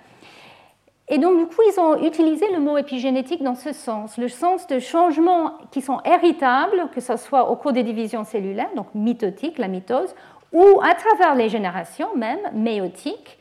Et 1.08 1.18
donc, 1.18 1.38
du 1.38 1.46
coup, 1.46 1.62
ils 1.72 1.78
ont 1.78 2.02
utilisé 2.04 2.46
le 2.52 2.58
mot 2.58 2.76
épigénétique 2.76 3.42
dans 3.42 3.54
ce 3.54 3.72
sens, 3.72 4.18
le 4.18 4.28
sens 4.28 4.66
de 4.66 4.80
changements 4.80 5.52
qui 5.70 5.80
sont 5.80 6.00
héritables, 6.04 6.88
que 6.92 7.00
ce 7.00 7.16
soit 7.16 7.48
au 7.48 7.56
cours 7.56 7.72
des 7.72 7.84
divisions 7.84 8.24
cellulaires, 8.24 8.70
donc 8.74 8.88
mitotiques, 8.94 9.58
la 9.58 9.68
mitose, 9.68 10.14
ou 10.52 10.80
à 10.82 10.94
travers 10.94 11.36
les 11.36 11.48
générations 11.48 12.08
même, 12.16 12.40
méotiques, 12.52 13.38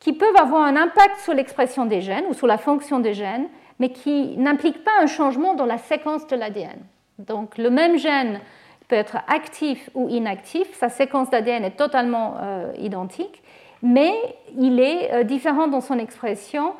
qui 0.00 0.12
peuvent 0.12 0.36
avoir 0.36 0.62
un 0.62 0.76
impact 0.76 1.18
sur 1.20 1.34
l'expression 1.34 1.86
des 1.86 2.02
gènes 2.02 2.26
ou 2.28 2.34
sur 2.34 2.46
la 2.46 2.58
fonction 2.58 3.00
des 3.00 3.14
gènes, 3.14 3.48
mais 3.78 3.90
qui 3.90 4.36
n'implique 4.36 4.84
pas 4.84 4.90
un 5.00 5.06
changement 5.06 5.54
dans 5.54 5.66
la 5.66 5.78
séquence 5.78 6.26
de 6.26 6.36
l'ADN. 6.36 6.78
Donc 7.18 7.58
le 7.58 7.70
même 7.70 7.96
gène 7.96 8.40
peut 8.88 8.96
être 8.96 9.18
actif 9.28 9.90
ou 9.94 10.08
inactif, 10.08 10.72
sa 10.74 10.88
séquence 10.88 11.30
d'ADN 11.30 11.64
est 11.64 11.76
totalement 11.76 12.36
euh, 12.40 12.72
identique, 12.78 13.42
mais 13.82 14.12
il 14.56 14.80
est 14.80 15.12
euh, 15.12 15.22
différent 15.24 15.68
dans 15.68 15.80
son 15.80 15.98
expression 15.98 16.72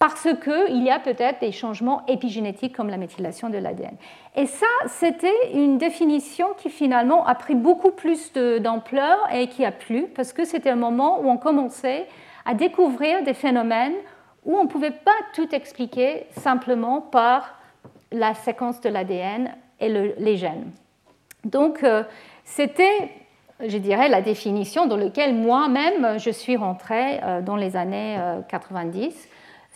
parce 0.00 0.28
qu'il 0.42 0.82
y 0.82 0.90
a 0.90 0.98
peut-être 0.98 1.40
des 1.40 1.52
changements 1.52 2.06
épigénétiques 2.08 2.74
comme 2.74 2.88
la 2.88 2.96
méthylation 2.96 3.50
de 3.50 3.58
l'ADN. 3.58 3.94
Et 4.34 4.46
ça, 4.46 4.66
c'était 4.86 5.52
une 5.52 5.76
définition 5.76 6.46
qui 6.56 6.70
finalement 6.70 7.26
a 7.26 7.34
pris 7.34 7.54
beaucoup 7.54 7.90
plus 7.90 8.32
d'ampleur 8.32 9.18
et 9.30 9.48
qui 9.48 9.62
a 9.62 9.70
plu, 9.70 10.06
parce 10.14 10.32
que 10.32 10.46
c'était 10.46 10.70
un 10.70 10.76
moment 10.76 11.20
où 11.20 11.28
on 11.28 11.36
commençait 11.36 12.06
à 12.46 12.54
découvrir 12.54 13.22
des 13.24 13.34
phénomènes 13.34 13.92
où 14.46 14.56
on 14.56 14.64
ne 14.64 14.68
pouvait 14.68 14.90
pas 14.90 15.10
tout 15.34 15.54
expliquer 15.54 16.24
simplement 16.30 17.02
par 17.02 17.60
la 18.10 18.32
séquence 18.32 18.80
de 18.80 18.88
l'ADN 18.88 19.50
et 19.80 19.90
les 19.90 20.36
gènes. 20.38 20.70
Donc, 21.44 21.84
euh, 21.84 22.04
c'était, 22.44 23.10
je 23.62 23.76
dirais, 23.76 24.08
la 24.08 24.22
définition 24.22 24.86
dans 24.86 24.96
laquelle 24.96 25.34
moi-même 25.34 26.18
je 26.18 26.30
suis 26.30 26.56
rentrée 26.56 27.20
euh, 27.22 27.42
dans 27.42 27.56
les 27.56 27.76
années 27.76 28.18
90. 28.48 29.28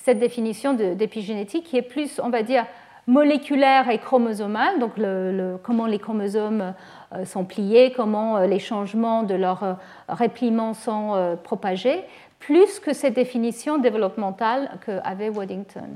Euh, 0.04 0.10
Cette 0.10 0.18
définition 0.18 0.74
d'épigénétique 0.74 1.64
qui 1.64 1.76
est 1.76 1.82
plus, 1.82 2.20
on 2.22 2.30
va 2.30 2.42
dire, 2.42 2.66
moléculaire 3.06 3.90
et 3.90 3.98
chromosomale, 3.98 4.78
donc 4.78 4.92
comment 5.62 5.86
les 5.86 5.98
chromosomes 5.98 6.72
sont 7.26 7.44
pliés, 7.44 7.92
comment 7.94 8.38
les 8.38 8.58
changements 8.58 9.24
de 9.24 9.34
leur 9.34 9.76
répliement 10.08 10.72
sont 10.72 11.36
propagés, 11.44 12.02
plus 12.46 12.78
que 12.78 12.92
cette 12.92 13.14
définition 13.14 13.78
développementale 13.78 14.70
qu'avait 14.84 15.30
Waddington. 15.30 15.88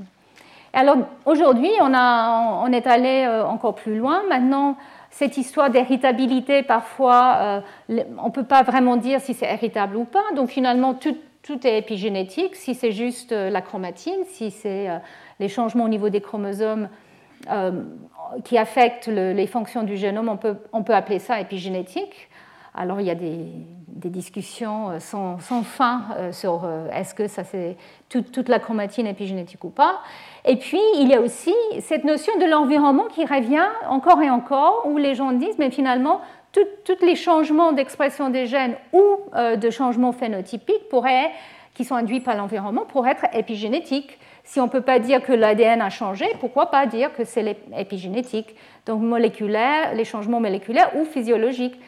alors 0.73 0.97
aujourd'hui, 1.25 1.69
on, 1.79 2.71
est 2.71 2.87
allé 2.87 3.25
euh, 3.27 3.45
encore 3.45 3.75
plus 3.75 3.97
loin. 3.97 4.23
Maintenant, 4.29 4.75
cette 5.11 5.37
histoire 5.37 5.69
d'héritabilité, 5.69 6.63
parfois, 6.63 7.37
euh, 7.39 7.61
on 8.17 8.27
ne 8.27 8.31
peut 8.31 8.43
pas 8.43 8.63
vraiment 8.63 8.97
dire 8.97 9.21
si 9.21 9.33
c'est 9.35 9.51
héritable 9.51 9.95
ou 9.95 10.05
pas. 10.05 10.23
Donc 10.35 10.49
finalement, 10.49 10.95
tout, 10.95 11.15
tout 11.49 11.65
est 11.65 11.79
épigénétique. 11.79 12.55
Si 12.55 12.75
c'est 12.75 12.91
juste 12.91 13.31
euh, 13.31 13.49
la 13.49 13.61
chromatine, 13.61 14.23
si 14.25 14.51
c'est 14.51 14.87
les 15.39 15.49
changements 15.49 15.85
au 15.85 15.89
niveau 15.89 16.09
des 16.09 16.21
chromosomes 16.21 16.89
qui 18.43 18.57
affectent 18.57 19.07
les 19.07 19.47
fonctions 19.47 19.83
du 19.83 19.97
génome, 19.97 20.29
on 20.29 20.37
peut, 20.37 20.57
on 20.73 20.83
peut 20.83 20.93
appeler 20.93 21.19
ça 21.19 21.39
épigénétique. 21.39 22.29
Alors 22.73 23.01
il 23.01 23.07
y 23.07 23.11
a 23.11 23.15
des, 23.15 23.45
discussions 23.87 24.91
euh, 24.91 24.99
sans, 24.99 25.37
fin 25.63 26.03
euh, 26.17 26.31
sur 26.31 26.61
euh, 26.63 26.87
est-ce 26.93 27.13
que 27.13 27.27
ça 27.27 27.43
c'est 27.43 27.75
toute, 28.07 28.47
la 28.47 28.59
chromatine 28.59 29.05
épigénétique 29.05 29.63
ou 29.65 29.69
pas. 29.69 29.99
Et 30.45 30.55
puis 30.55 30.79
il 30.95 31.09
y 31.09 31.13
a 31.13 31.19
aussi 31.19 31.53
cette 31.81 32.05
notion 32.05 32.31
de 32.39 32.45
l'environnement 32.45 33.07
qui 33.07 33.25
revient 33.25 33.67
encore 33.89 34.21
et 34.21 34.29
encore, 34.29 34.83
où 34.85 34.97
les 34.97 35.15
gens 35.15 35.31
disent 35.33 35.57
mais 35.59 35.71
finalement 35.71 36.21
tous 36.51 37.05
les 37.05 37.15
changements 37.15 37.71
d'expression 37.71 38.29
des 38.29 38.47
gènes 38.47 38.75
ou 38.93 39.03
de 39.55 39.69
changements 39.69 40.11
phénotypiques 40.11 40.89
pourraient, 40.89 41.31
qui 41.75 41.85
sont 41.85 41.95
induits 41.95 42.19
par 42.19 42.35
l'environnement 42.35 42.85
pourraient 42.85 43.11
être 43.11 43.27
épigénétiques. 43.33 44.19
Si 44.43 44.59
on 44.59 44.65
ne 44.65 44.69
peut 44.69 44.81
pas 44.81 44.99
dire 44.99 45.21
que 45.21 45.31
l'ADN 45.31 45.81
a 45.81 45.89
changé, 45.89 46.25
pourquoi 46.39 46.71
pas 46.71 46.87
dire 46.87 47.13
que 47.13 47.23
c'est 47.23 47.55
épigénétique 47.77 48.55
Donc 48.85 49.01
moléculaire, 49.01 49.93
les 49.93 50.05
changements 50.05 50.39
moléculaires 50.39 50.91
ou 50.95 51.05
physiologiques. 51.05 51.79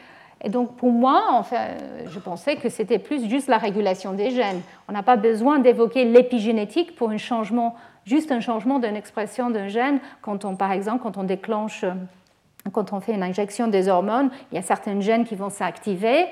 Et 0.44 0.48
donc 0.48 0.76
pour 0.76 0.90
moi, 0.90 1.24
enfin, 1.32 1.68
je 2.06 2.18
pensais 2.18 2.56
que 2.56 2.68
c'était 2.68 2.98
plus 2.98 3.28
juste 3.28 3.48
la 3.48 3.58
régulation 3.58 4.12
des 4.12 4.30
gènes. 4.30 4.60
On 4.88 4.92
n'a 4.92 5.02
pas 5.02 5.16
besoin 5.16 5.58
d'évoquer 5.58 6.04
l'épigénétique 6.04 6.96
pour 6.96 7.10
un 7.10 7.18
changement, 7.18 7.74
juste 8.06 8.32
un 8.32 8.40
changement 8.40 8.78
d'une 8.78 8.96
expression 8.96 9.50
d'un 9.50 9.68
gène, 9.68 10.00
quand 10.20 10.44
on, 10.44 10.56
par 10.56 10.72
exemple, 10.72 11.02
quand 11.02 11.16
on 11.16 11.24
déclenche 11.24 11.84
quand 12.70 12.92
on 12.92 13.00
fait 13.00 13.14
une 13.14 13.22
injection 13.22 13.66
des 13.66 13.88
hormones, 13.88 14.30
il 14.50 14.56
y 14.56 14.58
a 14.58 14.62
certaines 14.62 15.02
gènes 15.02 15.24
qui 15.24 15.34
vont 15.34 15.50
s'activer. 15.50 16.26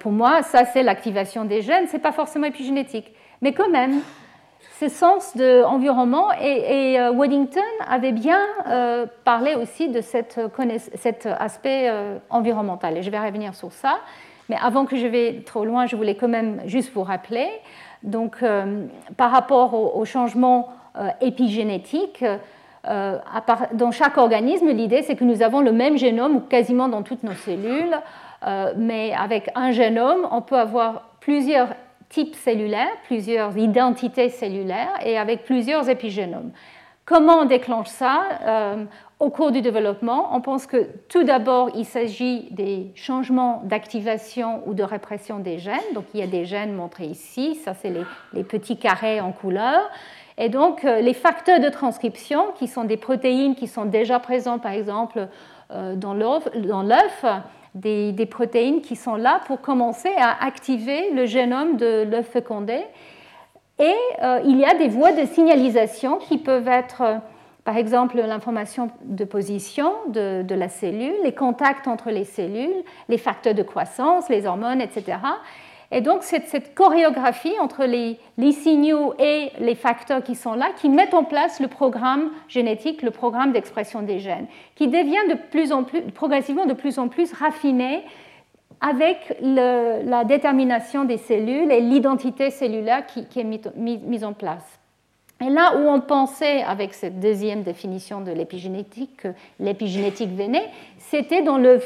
pour 0.00 0.12
moi, 0.12 0.42
ça, 0.42 0.64
c'est 0.66 0.82
l'activation 0.82 1.44
des 1.44 1.62
gènes, 1.62 1.86
ce 1.88 1.94
n'est 1.94 2.02
pas 2.02 2.12
forcément 2.12 2.46
épigénétique. 2.46 3.12
Mais 3.40 3.52
quand 3.52 3.70
même, 3.70 4.00
ce 4.78 4.88
sens 4.88 5.36
d'environnement, 5.36 6.28
et, 6.40 6.92
et 6.92 7.08
Waddington 7.08 7.60
avait 7.88 8.12
bien 8.12 8.38
parlé 9.24 9.54
aussi 9.54 9.88
de 9.88 10.00
cet 10.02 11.26
aspect 11.26 11.90
environnemental, 12.28 12.98
et 12.98 13.02
je 13.02 13.10
vais 13.10 13.18
revenir 13.18 13.54
sur 13.54 13.72
ça. 13.72 13.98
Mais 14.48 14.56
avant 14.60 14.84
que 14.84 14.96
je 14.96 15.06
vais 15.06 15.42
trop 15.46 15.64
loin, 15.64 15.86
je 15.86 15.96
voulais 15.96 16.14
quand 16.14 16.28
même 16.28 16.60
juste 16.66 16.92
vous 16.92 17.02
rappeler. 17.02 17.48
Donc, 18.02 18.42
euh, 18.42 18.86
par 19.16 19.30
rapport 19.30 19.96
au, 19.96 20.04
changement 20.04 20.70
euh, 20.96 21.08
épigénétique, 21.20 22.22
euh, 22.22 22.36
dans 22.84 23.90
chaque 23.92 24.18
organisme, 24.18 24.68
l'idée 24.68 25.02
c'est 25.02 25.16
que 25.16 25.24
nous 25.24 25.42
avons 25.42 25.60
le 25.60 25.72
même 25.72 25.96
génome 25.96 26.46
quasiment 26.48 26.88
dans 26.88 27.02
toutes 27.02 27.22
nos 27.22 27.34
cellules, 27.34 27.96
mais 28.76 29.12
avec 29.14 29.50
un 29.54 29.70
génome, 29.70 30.26
on 30.30 30.42
peut 30.42 30.58
avoir 30.58 31.10
plusieurs 31.20 31.68
types 32.08 32.34
cellulaires, 32.34 32.96
plusieurs 33.04 33.56
identités 33.56 34.28
cellulaires 34.28 34.94
et 35.04 35.16
avec 35.16 35.44
plusieurs 35.44 35.88
épigénomes. 35.88 36.50
Comment 37.04 37.40
on 37.40 37.44
déclenche 37.44 37.88
ça 37.88 38.22
au 39.22 39.30
cours 39.30 39.52
du 39.52 39.62
développement, 39.62 40.34
on 40.34 40.40
pense 40.40 40.66
que 40.66 40.88
tout 41.08 41.22
d'abord, 41.22 41.70
il 41.76 41.84
s'agit 41.84 42.48
des 42.50 42.90
changements 42.96 43.62
d'activation 43.64 44.64
ou 44.66 44.74
de 44.74 44.82
répression 44.82 45.38
des 45.38 45.60
gènes. 45.60 45.78
Donc, 45.94 46.06
il 46.12 46.18
y 46.18 46.24
a 46.24 46.26
des 46.26 46.44
gènes 46.44 46.74
montrés 46.74 47.06
ici, 47.06 47.54
ça 47.54 47.72
c'est 47.72 47.94
les, 48.32 48.42
petits 48.42 48.76
carrés 48.76 49.20
en 49.20 49.30
couleur. 49.30 49.78
Et 50.38 50.48
donc, 50.48 50.84
euh, 50.84 51.00
les 51.00 51.14
facteurs 51.14 51.60
de 51.60 51.68
transcription, 51.68 52.52
qui 52.58 52.66
sont 52.66 52.84
des 52.84 52.96
protéines 52.96 53.54
qui 53.54 53.66
sont 53.66 53.84
déjà 53.84 54.18
présents, 54.18 54.58
par 54.58 54.72
exemple, 54.72 55.28
euh, 55.70 55.94
dans 55.96 56.14
l'œuf, 56.14 57.24
des, 57.74 58.12
des, 58.12 58.26
protéines 58.26 58.82
qui 58.82 58.96
sont 58.96 59.16
là 59.16 59.40
pour 59.46 59.60
commencer 59.60 60.10
à 60.18 60.44
activer 60.44 61.10
le 61.10 61.24
génome 61.26 61.76
de 61.76 62.02
l'œuf 62.02 62.28
fécondé. 62.28 62.82
Et 63.78 63.94
euh, 64.22 64.40
il 64.44 64.58
y 64.58 64.64
a 64.64 64.74
des 64.74 64.88
voies 64.88 65.12
de 65.12 65.24
signalisation 65.26 66.18
qui 66.18 66.38
peuvent 66.38 66.68
être 66.68 67.20
par 67.64 67.76
exemple, 67.76 68.18
l'information 68.18 68.90
de 69.04 69.24
position 69.24 69.92
de, 70.08 70.54
la 70.54 70.68
cellule, 70.68 71.14
les 71.22 71.32
contacts 71.32 71.86
entre 71.86 72.10
les 72.10 72.24
cellules, 72.24 72.82
les 73.08 73.18
facteurs 73.18 73.54
de 73.54 73.62
croissance, 73.62 74.28
les 74.28 74.46
hormones, 74.46 74.80
etc. 74.80 75.18
Et 75.94 76.00
donc, 76.00 76.22
c'est 76.22 76.46
cette 76.48 76.74
chorégraphie 76.74 77.52
entre 77.60 77.84
les, 77.84 78.18
signaux 78.52 79.12
et 79.18 79.50
les 79.60 79.74
facteurs 79.74 80.24
qui 80.24 80.34
sont 80.34 80.54
là 80.54 80.70
qui 80.74 80.88
mettent 80.88 81.12
en 81.12 81.22
place 81.22 81.60
le 81.60 81.68
programme 81.68 82.30
génétique, 82.48 83.02
le 83.02 83.10
programme 83.10 83.52
d'expression 83.52 84.00
des 84.00 84.18
gènes, 84.18 84.46
qui 84.74 84.88
devient 84.88 85.36
progressivement 86.14 86.64
de 86.64 86.72
plus 86.72 86.98
en 86.98 87.08
plus 87.08 87.32
raffiné 87.34 88.02
avec 88.80 89.36
la 89.42 90.24
détermination 90.24 91.04
des 91.04 91.18
cellules 91.18 91.70
et 91.70 91.80
l'identité 91.80 92.50
cellulaire 92.50 93.04
qui, 93.06 93.38
est 93.38 93.44
mise 93.76 94.24
en 94.24 94.32
place. 94.32 94.80
Et 95.42 95.50
là 95.50 95.76
où 95.76 95.88
on 95.88 96.00
pensait, 96.00 96.62
avec 96.62 96.94
cette 96.94 97.18
deuxième 97.18 97.62
définition 97.62 98.20
de 98.20 98.30
l'épigénétique, 98.30 99.16
que 99.18 99.28
l'épigénétique 99.58 100.30
venait, 100.30 100.70
c'était 100.98 101.42
dans, 101.42 101.58
le, 101.58 101.80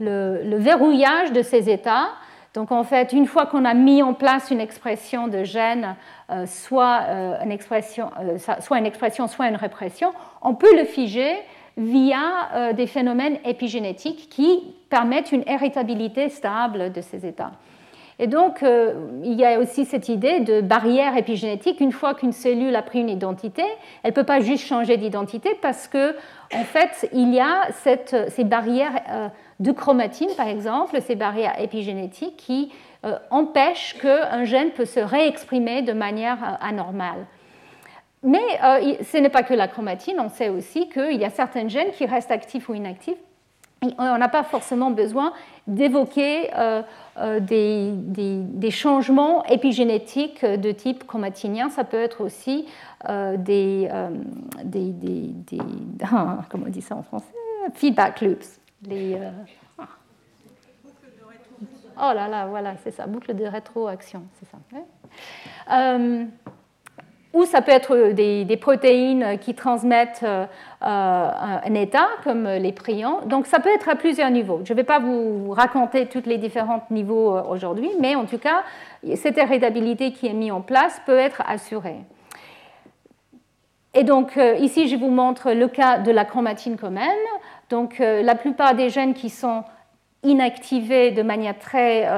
le, 0.00 0.56
verrouillage 0.56 1.32
de 1.32 1.42
ces 1.42 1.70
états. 1.70 2.08
Donc 2.54 2.70
en 2.70 2.84
fait, 2.84 3.12
une 3.12 3.26
fois 3.26 3.46
qu'on 3.46 3.64
a 3.64 3.74
mis 3.74 4.02
en 4.02 4.14
place 4.14 4.50
une 4.50 4.60
expression 4.60 5.26
de 5.26 5.42
gène, 5.42 5.96
euh, 6.30 6.46
soit, 6.46 7.02
euh, 7.08 7.42
une 7.42 7.50
expression, 7.50 8.10
euh, 8.20 8.38
soit 8.60 8.78
une 8.78 8.86
expression, 8.86 9.26
soit 9.26 9.48
une 9.48 9.56
répression, 9.56 10.12
on 10.40 10.54
peut 10.54 10.76
le 10.76 10.84
figer 10.84 11.34
via 11.76 12.72
des 12.72 12.86
phénomènes 12.86 13.38
épigénétiques 13.44 14.28
qui 14.30 14.76
permettent 14.90 15.32
une 15.32 15.42
héritabilité 15.48 16.28
stable 16.28 16.92
de 16.92 17.00
ces 17.00 17.26
états. 17.26 17.50
Et 18.20 18.28
donc, 18.28 18.64
il 19.24 19.32
y 19.32 19.44
a 19.44 19.58
aussi 19.58 19.84
cette 19.84 20.08
idée 20.08 20.38
de 20.38 20.60
barrière 20.60 21.16
épigénétique. 21.16 21.80
Une 21.80 21.90
fois 21.90 22.14
qu'une 22.14 22.30
cellule 22.30 22.76
a 22.76 22.82
pris 22.82 23.00
une 23.00 23.08
identité, 23.08 23.64
elle 24.04 24.12
ne 24.12 24.14
peut 24.14 24.22
pas 24.22 24.38
juste 24.38 24.64
changer 24.64 24.98
d'identité 24.98 25.58
parce 25.62 25.88
que, 25.88 26.14
en 26.54 26.62
fait, 26.62 27.08
il 27.12 27.34
y 27.34 27.40
a 27.40 27.66
ces 27.72 28.44
barrières 28.44 29.32
de 29.60 29.72
chromatine, 29.72 30.30
par 30.36 30.48
exemple, 30.48 31.00
ces 31.00 31.14
barrières 31.14 31.60
épigénétiques 31.60 32.36
qui 32.36 32.72
euh, 33.04 33.16
empêchent 33.30 33.96
qu'un 34.00 34.44
gène 34.44 34.70
peut 34.70 34.84
se 34.84 35.00
réexprimer 35.00 35.82
de 35.82 35.92
manière 35.92 36.58
anormale. 36.60 37.26
Mais 38.22 38.40
ce 39.02 39.18
n'est 39.18 39.28
pas 39.28 39.42
que 39.42 39.52
la 39.52 39.68
chromatine, 39.68 40.18
on 40.18 40.30
sait 40.30 40.48
aussi 40.48 40.88
qu'il 40.88 41.20
y 41.20 41.26
a 41.26 41.30
certains 41.30 41.68
gènes 41.68 41.90
qui 41.90 42.06
restent 42.06 42.30
actifs 42.30 42.70
ou 42.70 42.74
inactifs 42.74 43.18
on 43.98 44.18
n'a 44.18 44.28
pas 44.28 44.42
forcément 44.42 44.90
besoin 44.90 45.32
d'évoquer 45.66 46.50
euh, 46.54 46.82
euh, 47.18 47.40
des, 47.40 48.70
changements 48.70 49.44
épigénétiques 49.46 50.44
de 50.44 50.72
type 50.72 51.06
chromatinien. 51.06 51.70
Ça 51.70 51.84
peut 51.84 52.00
être 52.00 52.20
aussi 52.20 52.66
euh, 53.08 53.36
des, 53.36 53.88
comment 56.50 56.64
on 56.66 56.70
dit 56.70 56.82
ça 56.82 56.96
en 56.96 57.02
français? 57.02 57.32
Feedback 57.74 58.20
loops. 58.20 58.60
Ah. 59.78 59.88
oh 62.10 62.14
là 62.14 62.28
là, 62.28 62.46
voilà, 62.46 62.76
c'est 62.82 62.90
ça, 62.90 63.06
boucle 63.06 63.34
de 63.34 63.44
rétroaction, 63.44 64.22
c'est 64.38 64.48
ça 64.50 64.58
ou 67.34 67.44
ça 67.44 67.60
peut 67.60 67.72
être 67.72 68.12
des, 68.12 68.56
protéines 68.56 69.38
qui 69.40 69.54
transmettent 69.54 70.22
euh, 70.22 70.46
un 70.80 71.74
état, 71.74 72.06
comme 72.22 72.46
les 72.46 72.72
prions. 72.72 73.20
Donc 73.26 73.46
ça 73.46 73.58
peut 73.58 73.74
être 73.74 73.88
à 73.88 73.96
plusieurs 73.96 74.30
niveaux. 74.30 74.60
Je 74.64 74.72
ne 74.72 74.76
vais 74.76 74.84
pas 74.84 75.00
vous 75.00 75.50
raconter 75.50 76.06
tous 76.06 76.22
les 76.26 76.38
différents 76.38 76.86
niveaux 76.90 77.36
euh, 77.36 77.42
aujourd'hui, 77.42 77.90
mais 78.00 78.14
en 78.14 78.24
tout 78.24 78.38
cas, 78.38 78.62
cette 79.16 79.36
hérédabilité 79.36 80.12
qui 80.12 80.28
est 80.28 80.32
mise 80.32 80.52
en 80.52 80.60
place 80.60 81.02
peut 81.04 81.18
être 81.18 81.42
assurée. 81.46 81.98
Et 83.94 84.04
donc 84.04 84.36
euh, 84.36 84.54
ici, 84.56 84.88
je 84.88 84.96
vous 84.96 85.10
montre 85.10 85.52
le 85.52 85.66
cas 85.66 85.98
de 85.98 86.12
la 86.12 86.24
chromatine 86.24 86.76
même. 86.90 87.10
Donc 87.74 87.98
la 87.98 88.34
plupart 88.36 88.74
des 88.74 88.88
gènes 88.88 89.14
qui 89.14 89.30
sont 89.30 89.64
inactivés 90.22 91.10
de 91.10 91.22
manière 91.22 91.58
très 91.58 92.08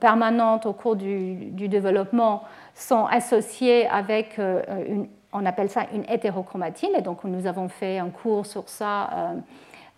permanente 0.00 0.64
au 0.64 0.72
cours 0.72 0.96
du, 0.96 1.52
développement 1.68 2.42
sont 2.80 3.04
associés 3.06 3.86
avec 3.86 4.38
euh, 4.38 4.62
une, 4.88 5.08
on 5.32 5.46
appelle 5.46 5.70
ça 5.70 5.86
une 5.94 6.04
hétérochromatine, 6.08 6.90
et 6.96 7.02
donc 7.02 7.24
nous 7.24 7.46
avons 7.46 7.68
fait 7.68 7.98
un 7.98 8.08
cours 8.08 8.46
sur 8.46 8.68
ça 8.68 9.10
euh, 9.12 9.34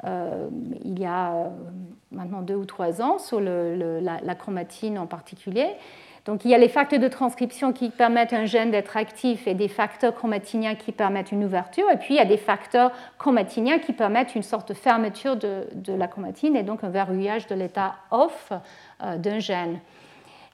euh, 0.05 0.49
il 0.85 0.99
y 0.99 1.07
a 1.07 1.51
maintenant 2.11 2.42
deux 2.42 2.57
ou 2.57 2.64
trois 2.64 3.01
ans, 3.01 3.18
sur 3.18 3.40
la, 3.40 4.35
chromatine 4.35 4.99
en 4.99 5.07
particulier. 5.07 5.68
Donc 6.24 6.44
il 6.44 6.50
y 6.50 6.54
a 6.54 6.58
les 6.58 6.68
facteurs 6.68 7.00
de 7.00 7.08
transcription 7.08 7.72
qui 7.72 7.90
permettent 7.90 8.32
un 8.32 8.44
gène 8.44 8.70
d'être 8.70 8.96
actif 8.96 9.46
et 9.46 9.54
des 9.54 9.68
facteurs 9.68 10.14
chromatiniens 10.14 10.76
qui 10.76 10.92
permettent 10.92 11.32
une 11.32 11.44
ouverture, 11.44 11.90
et 11.90 11.96
puis 11.96 12.14
il 12.14 12.16
y 12.16 12.20
a 12.20 12.24
des 12.24 12.37
facteurs 12.37 12.92
chromatiniens 13.18 13.78
qui 13.78 13.92
permettent 13.92 14.35
une 14.35 14.42
sorte 14.42 14.68
de 14.68 14.74
fermeture 14.74 15.37
de, 15.37 15.66
de 15.74 15.92
la 15.92 16.06
chromatine 16.06 16.54
et 16.54 16.62
donc 16.62 16.85
un 16.85 16.90
verrouillage 16.90 17.46
de 17.48 17.54
l'état 17.54 17.96
off 18.11 18.52
d'un 19.00 19.40
gène 19.40 19.80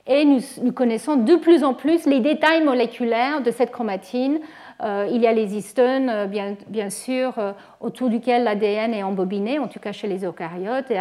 et 0.09 0.25
nous, 0.25 0.73
connaissons 0.73 1.17
de 1.17 1.37
plus 1.37 1.63
en 1.63 1.75
plus 1.75 2.07
les 2.07 2.21
détails 2.21 2.65
moléculaires 2.65 3.43
de 3.43 3.51
cette 3.51 3.71
chromatine. 3.71 4.41
Euh, 4.83 5.09
il 5.11 5.21
y 5.21 5.27
a 5.27 5.33
les 5.33 5.57
histones, 5.57 6.09
euh, 6.09 6.27
bien, 6.27 6.91
sûr, 6.91 7.37
euh, 7.39 7.53
autour 7.81 8.09
duquel 8.09 8.45
l'ADN 8.45 8.95
est 8.95 9.03
embobiné, 9.03 9.59
en 9.59 9.67
tout 9.67 9.81
cas 9.81 9.91
chez 9.91 10.07
les 10.07 10.25
eucaryotes, 10.25 10.91
et 10.91 10.99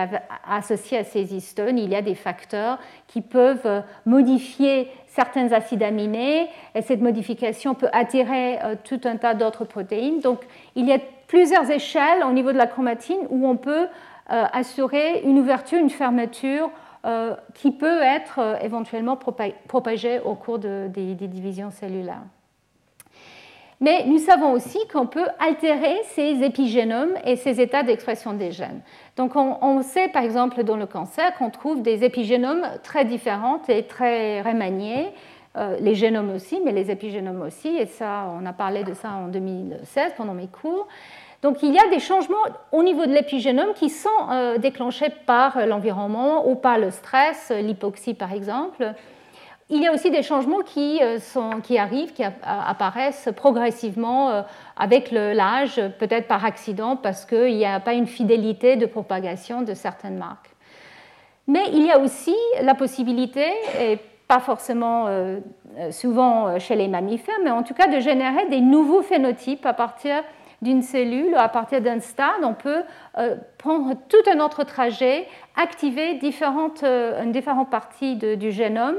associé 0.50 0.98
à 0.98 1.04
ces 1.04 1.36
histones, 1.36 1.78
il 1.78 1.92
y 1.92 1.96
a 1.96 2.02
des 2.02 2.16
facteurs 2.16 2.80
qui 3.06 3.22
peuvent 3.22 3.84
modifier 4.06 4.90
certains 5.06 5.52
acides 5.52 5.84
aminés, 5.84 6.48
et 6.74 6.82
cette 6.82 7.02
modification 7.02 7.76
peut 7.76 7.90
attirer 7.94 8.60
tout 8.84 9.02
un 9.04 9.18
tas 9.18 9.36
d'autres 9.36 9.66
protéines. 9.66 10.22
Donc, 10.22 10.42
il 10.76 10.88
y 10.88 10.94
a 10.94 11.00
plusieurs 11.28 11.70
échelles 11.70 12.24
au 12.28 12.32
niveau 12.32 12.52
de 12.52 12.58
la 12.58 12.68
chromatine 12.68 13.20
où 13.30 13.48
on 13.48 13.58
peut 13.58 13.88
assurer 14.28 15.22
une 15.24 15.40
ouverture, 15.40 15.80
une 15.80 15.90
fermeture 15.90 16.70
qui 17.54 17.72
peut 17.72 18.02
être 18.02 18.58
éventuellement 18.62 19.18
propagé 19.68 20.20
au 20.20 20.36
cours 20.36 20.60
des, 20.60 21.16
divisions 21.16 21.72
cellulaires. 21.72 22.24
Mais 23.80 24.06
nous 24.06 24.18
savons 24.18 24.54
aussi 24.54 24.80
qu'on 24.92 25.06
peut 25.06 25.28
altérer 25.40 25.98
ces 26.06 26.44
épigénomes 26.44 27.14
et 27.26 27.36
ces 27.36 27.62
états 27.62 27.84
d'expression 27.84 28.34
des 28.34 28.52
gènes. 28.52 28.82
Donc 29.18 29.36
on, 29.36 29.82
sait 29.84 30.08
par 30.08 30.24
exemple 30.24 30.64
dans 30.64 30.78
le 30.78 30.88
cancer 30.88 31.36
qu'on 31.38 31.52
trouve 31.52 31.84
des 31.84 32.04
épigénomes 32.04 32.66
très 32.84 33.06
différents 33.06 33.62
et 33.68 33.84
très 33.84 34.42
remaniés, 34.42 35.10
euh, 35.58 35.78
les 35.80 35.94
génomes 35.94 36.34
aussi, 36.34 36.60
mais 36.66 36.72
les 36.72 36.90
épigénomes 36.90 37.42
aussi, 37.44 37.68
et 37.68 37.86
ça 37.86 38.32
on 38.40 38.46
a 38.48 38.54
parlé 38.54 38.84
de 38.84 38.96
ça 38.96 39.12
en 39.12 39.28
2016 39.28 40.14
pendant 40.18 40.34
mes 40.34 40.48
cours. 40.48 40.88
Donc 41.44 41.62
il 41.62 41.72
y 41.72 41.78
a 41.78 41.88
des 41.90 42.00
changements 42.00 42.36
au 42.72 42.82
niveau 42.82 43.06
de 43.06 43.12
l'épigénome 43.12 43.74
qui 43.76 43.92
sont 43.92 44.10
euh, 44.32 44.58
déclenchés 44.58 45.12
par 45.28 45.68
l'environnement 45.68 46.50
ou 46.50 46.56
par 46.56 46.80
le 46.80 46.90
stress, 46.90 47.52
l'hypoxie 47.52 48.16
par 48.16 48.34
exemple, 48.34 48.96
il 49.70 49.82
y 49.82 49.88
a 49.88 49.94
aussi 49.94 50.12
des 50.12 50.24
changements 50.24 50.62
qui, 50.62 51.02
qui 51.64 51.78
arrivent, 51.78 52.14
qui 52.14 52.24
apparaissent 52.24 53.30
progressivement 53.36 54.46
avec 54.78 55.12
l'âge, 55.12 55.82
peut-être 56.00 56.28
par 56.28 56.46
accident, 56.46 56.96
parce 56.96 57.26
qu'il 57.26 57.58
n'y 57.58 57.66
a 57.66 57.82
pas 57.82 57.94
une 57.94 58.08
fidélité 58.08 58.78
de 58.78 58.86
propagation 58.86 59.64
de 59.64 59.74
certaines 59.74 60.18
marques. 60.18 60.56
Mais 61.48 61.64
il 61.74 61.86
y 61.86 61.92
a 61.92 62.00
aussi 62.00 62.36
la 62.62 62.76
possibilité, 62.76 63.46
et 63.80 64.00
pas 64.28 64.40
forcément 64.40 65.08
euh, 65.08 65.40
euh, 65.78 65.92
souvent 65.92 66.48
euh, 66.48 66.60
chez 66.60 66.76
les 66.76 66.88
mammifères, 66.88 67.40
mais 67.44 67.52
en 67.52 67.64
tout 67.64 67.74
cas 67.74 67.88
de 67.88 68.00
générer 68.00 68.46
des 68.48 68.60
nouveaux 68.60 69.02
phénotypes 69.02 69.66
à 69.66 69.74
partir 69.74 70.24
d'une 70.62 70.82
cellule, 70.82 71.36
à 71.36 71.48
partir 71.48 71.82
d'un 71.82 72.00
stade, 72.00 72.42
on 72.42 72.56
peut 72.56 72.82
prendre 73.60 73.94
tout 74.10 74.32
un 74.34 74.40
autre 74.40 74.64
trajet, 74.64 75.28
activer 75.56 76.16
différentes, 76.16 76.84
différentes 77.28 77.70
parties 77.70 78.16
du 78.16 78.52
génome. 78.52 78.96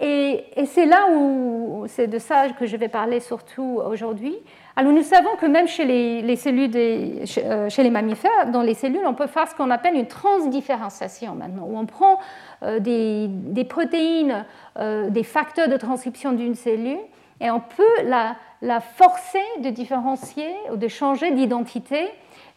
Et, 0.00 0.44
c'est 0.66 0.86
là 0.86 1.08
où 1.12 1.84
c'est 1.88 2.06
de 2.06 2.18
ça 2.18 2.50
que 2.50 2.66
je 2.66 2.76
vais 2.76 2.88
parler 2.88 3.18
surtout 3.18 3.80
aujourd'hui. 3.84 4.36
Alors 4.76 4.92
nous 4.92 5.02
savons 5.02 5.34
que 5.40 5.46
même 5.46 5.66
chez 5.66 5.84
les, 5.84 6.36
cellules 6.36 6.70
euh, 6.76 7.68
chez, 7.68 7.82
les 7.82 7.90
mammifères, 7.90 8.50
dans 8.52 8.62
les 8.62 8.74
cellules, 8.74 9.04
on 9.06 9.14
peut 9.14 9.26
faire 9.26 9.48
ce 9.48 9.56
qu'on 9.56 9.70
appelle 9.70 9.96
une 9.96 10.06
transdifférenciation 10.06 11.34
maintenant, 11.34 11.66
où 11.68 11.76
on 11.76 11.86
prend 11.86 12.18
euh, 12.62 12.78
des, 12.78 13.64
protéines, 13.64 14.44
euh, 14.78 15.10
des 15.10 15.24
facteurs 15.24 15.68
de 15.68 15.76
transcription 15.76 16.32
d'une 16.32 16.54
cellule, 16.54 16.98
et 17.40 17.50
on 17.50 17.60
peut 17.60 18.02
la 18.04 18.80
forcer 18.80 19.42
de 19.62 19.70
différencier 19.70 20.48
ou 20.72 20.76
de 20.76 20.88
changer 20.88 21.32
d'identité 21.32 22.08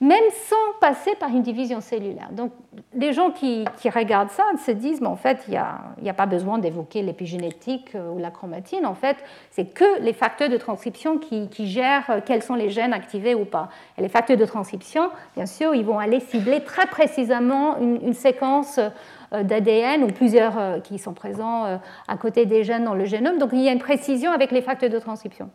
même 0.02 0.24
sans 0.50 0.80
passer 0.80 1.14
par 1.20 1.30
une 1.30 1.44
division 1.44 1.80
cellulaire. 1.80 2.30
Donc, 2.32 2.52
les 2.96 3.14
gens 3.14 3.30
qui, 3.30 3.66
regardent 3.94 4.32
ça 4.32 4.46
se 4.66 4.72
disent, 4.72 5.00
mais 5.00 5.08
en 5.08 5.16
fait, 5.16 5.44
il 5.48 5.52
n'y 6.02 6.10
a, 6.10 6.14
pas 6.14 6.26
besoin 6.26 6.58
d'évoquer 6.58 7.04
l'épigénétique 7.04 7.94
euh, 7.94 8.10
ou 8.10 8.18
la 8.18 8.32
chromatine. 8.32 8.88
En 8.88 8.96
fait, 8.96 9.18
c'est 9.52 9.66
que 9.66 10.02
les 10.02 10.14
facteurs 10.14 10.50
de 10.50 10.58
transcription 10.58 11.20
qui, 11.20 11.68
gèrent 11.68 12.10
euh, 12.10 12.20
quels 12.26 12.42
sont 12.42 12.56
les 12.56 12.72
gènes 12.72 12.94
activés 12.94 13.36
ou 13.36 13.46
pas. 13.46 13.70
Et 14.00 14.02
les 14.02 14.10
facteurs 14.10 14.38
de 14.38 14.46
transcription, 14.46 15.12
bien 15.36 15.46
sûr, 15.46 15.76
ils 15.76 15.86
vont 15.86 16.00
aller 16.00 16.20
cibler 16.20 16.64
très 16.64 16.88
précisément 16.88 17.78
une, 17.78 18.14
séquence 18.14 18.80
euh, 19.34 19.44
d'ADN 19.44 20.04
ou 20.04 20.08
plusieurs 20.08 20.82
qui 20.82 20.98
sont 20.98 21.14
présents 21.14 21.80
à 22.08 22.18
côté 22.18 22.46
des 22.46 22.64
gènes 22.64 22.86
dans 22.86 22.96
le 22.96 23.06
génome. 23.06 23.38
Donc, 23.38 23.52
il 23.54 23.62
y 23.62 23.70
a 23.70 23.72
une 23.72 23.80
précision 23.80 24.32
avec 24.32 24.52
les 24.52 24.64
facteurs 24.64 24.90
de 24.90 25.00
transcription. 25.00 25.52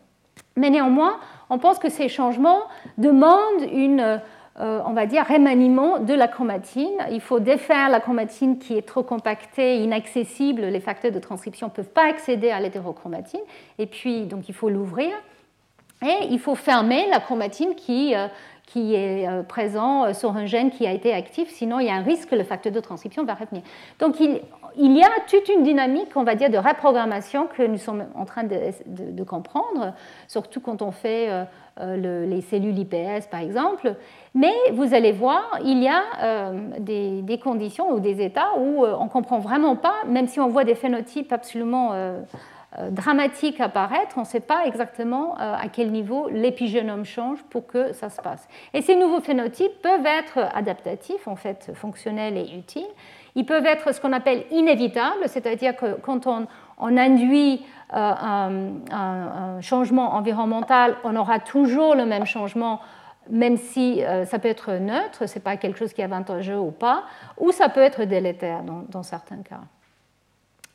Mais 0.55 0.69
néanmoins, 0.69 1.19
on 1.49 1.59
pense 1.59 1.77
que 1.77 1.89
ces 1.89 2.09
changements 2.09 2.63
demandent 2.97 3.61
une 3.71 4.19
on 4.59 4.93
va 4.93 5.05
dire, 5.05 5.25
remaniement 5.27 5.99
de 5.99 6.13
la 6.13 6.27
chromatine. 6.27 6.97
Il 7.11 7.21
faut 7.21 7.39
défaire 7.39 7.89
la 7.89 7.99
chromatine 7.99 8.57
qui 8.57 8.77
est 8.77 8.81
trop 8.81 9.03
compactée, 9.03 9.77
inaccessible. 9.77 10.63
Les 10.63 10.79
facteurs 10.79 11.11
de 11.11 11.19
transcription 11.19 11.67
ne 11.67 11.71
peuvent 11.71 11.89
pas 11.89 12.09
accéder 12.09 12.49
à 12.49 12.59
l'hétérochromatine. 12.59 13.41
Et 13.77 13.85
puis, 13.85 14.25
donc, 14.25 14.49
il 14.49 14.55
faut 14.55 14.69
l'ouvrir. 14.69 15.11
Et 16.03 16.27
il 16.29 16.39
faut 16.39 16.55
fermer 16.55 17.07
la 17.09 17.19
chromatine 17.19 17.73
qui, 17.75 18.15
euh, 18.15 18.27
qui 18.67 18.93
est 18.93 19.27
euh, 19.27 19.41
présent 19.41 20.13
sur 20.13 20.37
un 20.37 20.45
gène 20.45 20.69
qui 20.69 20.85
a 20.85 20.91
été 20.91 21.13
actif, 21.13 21.49
sinon 21.49 21.79
il 21.79 21.87
y 21.87 21.89
a 21.89 21.95
un 21.95 22.03
risque 22.03 22.29
que 22.29 22.35
le 22.35 22.43
facteur 22.43 22.71
de 22.71 22.79
transcription 22.79 23.23
va 23.23 23.33
revenir. 23.33 23.63
Donc 23.97 24.19
il, 24.19 24.41
il 24.79 24.95
y 24.95 25.03
a 25.03 25.09
toute 25.27 25.49
une 25.49 25.63
dynamique, 25.63 26.09
on 26.15 26.23
va 26.23 26.35
dire, 26.35 26.49
de 26.49 26.57
reprogrammation 26.57 27.47
que 27.47 27.63
nous 27.63 27.77
sommes 27.77 28.05
en 28.15 28.25
train 28.25 28.43
de, 28.43 29.23
comprendre, 29.23 29.93
surtout 30.27 30.61
quand 30.61 30.81
on 30.81 30.91
fait 30.91 31.29
euh, 31.29 31.43
euh, 31.79 32.25
les 32.25 32.41
cellules 32.41 32.77
IPS, 32.77 33.27
par 33.29 33.39
exemple. 33.39 33.95
Mais 34.35 34.53
vous 34.73 34.93
allez 34.93 35.11
voir, 35.11 35.59
il 35.63 35.81
y 35.81 35.87
a 35.87 36.03
euh, 36.21 36.69
des, 36.79 37.39
conditions 37.43 37.91
ou 37.91 37.99
des 37.99 38.21
états 38.21 38.55
où 38.57 38.85
on 38.85 39.05
ne 39.05 39.09
comprend 39.09 39.39
vraiment 39.39 39.75
pas, 39.75 39.95
même 40.07 40.27
si 40.27 40.39
on 40.39 40.47
voit 40.47 40.63
des 40.63 40.75
phénotypes 40.75 41.31
absolument 41.33 41.93
dramatiques 42.91 43.59
apparaître, 43.59 44.17
on 44.17 44.21
ne 44.21 44.25
sait 44.25 44.39
pas 44.39 44.65
exactement 44.65 45.35
à 45.37 45.67
quel 45.71 45.91
niveau 45.91 46.29
l'épigénome 46.29 47.05
change 47.05 47.41
pour 47.49 47.65
que 47.65 47.93
ça 47.93 48.09
se 48.09 48.21
passe. 48.21 48.47
Et 48.73 48.81
ces 48.81 48.95
nouveaux 48.95 49.21
phénotypes 49.21 49.81
peuvent 49.81 50.05
être 50.05 50.39
adaptatifs, 50.53 51.27
en 51.27 51.35
fait, 51.35 51.71
fonctionnels 51.73 52.37
et 52.37 52.55
utiles 52.55 52.87
ils 53.37 53.45
peuvent 53.45 53.67
être 53.67 53.93
ce 53.93 54.01
qu'on 54.01 54.13
appelle 54.13 54.45
inévitables, 54.49 55.27
c'est-à-dire 55.27 55.75
que 55.75 55.93
quand 56.01 56.25
on, 56.25 56.47
induit 56.79 57.63
euh, 57.93 58.71
un, 58.91 59.61
changement 59.61 60.15
environnemental, 60.15 60.95
on 61.03 61.15
aura 61.15 61.39
toujours 61.39 61.93
le 61.93 62.07
même 62.07 62.25
changement, 62.25 62.81
même 63.29 63.57
si 63.57 64.03
euh, 64.03 64.25
ça 64.25 64.39
peut 64.39 64.47
être 64.47 64.73
neutre, 64.73 65.27
ce 65.27 65.35
n'est 65.35 65.43
pas 65.43 65.55
quelque 65.55 65.77
chose 65.77 65.93
qui 65.93 66.01
est 66.01 66.05
avantageux 66.05 66.57
ou 66.57 66.71
pas, 66.71 67.03
ou 67.37 67.51
ça 67.51 67.69
peut 67.69 67.81
être 67.81 68.05
délétère 68.05 68.63
dans, 68.63 69.03
certains 69.03 69.43
cas. 69.43 69.61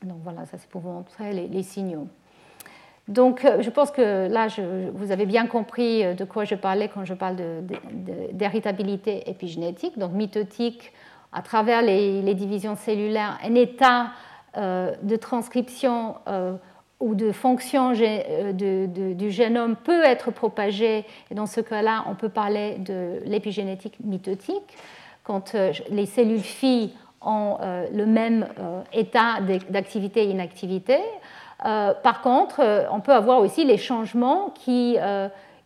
Donc 0.03 0.17
voilà, 0.23 0.45
ça 0.45 0.57
c'est 0.57 0.69
pour 0.69 0.81
vous 0.81 0.91
montrer 0.91 1.33
les, 1.33 1.63
signaux. 1.63 2.07
Donc, 3.07 3.43
euh, 3.43 3.61
je 3.61 3.69
pense 3.69 3.91
que 3.91 4.27
là, 4.29 4.47
vous 4.93 5.11
avez 5.11 5.25
bien 5.25 5.47
compris 5.47 6.15
de 6.15 6.23
quoi 6.23 6.45
je 6.45 6.55
parlais 6.55 6.89
quand 6.89 7.03
je 7.05 7.13
parle 7.13 7.37
d'héritabilité 8.31 9.29
épigénétique, 9.29 9.97
donc 9.97 10.13
mitotique 10.13 10.93
à 11.33 11.41
travers 11.41 11.81
les, 11.81 12.33
divisions 12.33 12.75
cellulaires, 12.75 13.39
un 13.43 13.55
état 13.55 14.11
euh, 14.55 14.93
de 15.01 15.15
transcription 15.15 16.15
euh, 16.27 16.53
ou 16.99 17.15
de 17.15 17.31
fonction 17.31 17.93
euh, 17.99 18.53
du 18.53 19.31
génome 19.31 19.75
peut 19.75 20.03
être 20.03 20.31
propagé. 20.31 21.05
Et 21.31 21.35
dans 21.35 21.47
ce 21.47 21.59
cas-là, 21.59 22.05
on 22.07 22.15
peut 22.15 22.29
parler 22.29 22.77
de 22.77 23.19
l'épigénétique 23.25 23.95
mitotique. 24.03 24.77
Quand 25.23 25.55
les 25.89 26.05
cellules 26.05 26.41
filles 26.41 26.91
ont 27.25 27.57
le 27.61 28.05
même 28.05 28.47
état 28.91 29.39
d'activité 29.69 30.23
et 30.23 30.29
inactivité. 30.29 30.97
par 31.59 32.21
contre, 32.21 32.61
on 32.91 32.99
peut 32.99 33.13
avoir 33.13 33.39
aussi 33.39 33.65
les 33.65 33.77
changements 33.77 34.51
qui 34.55 34.97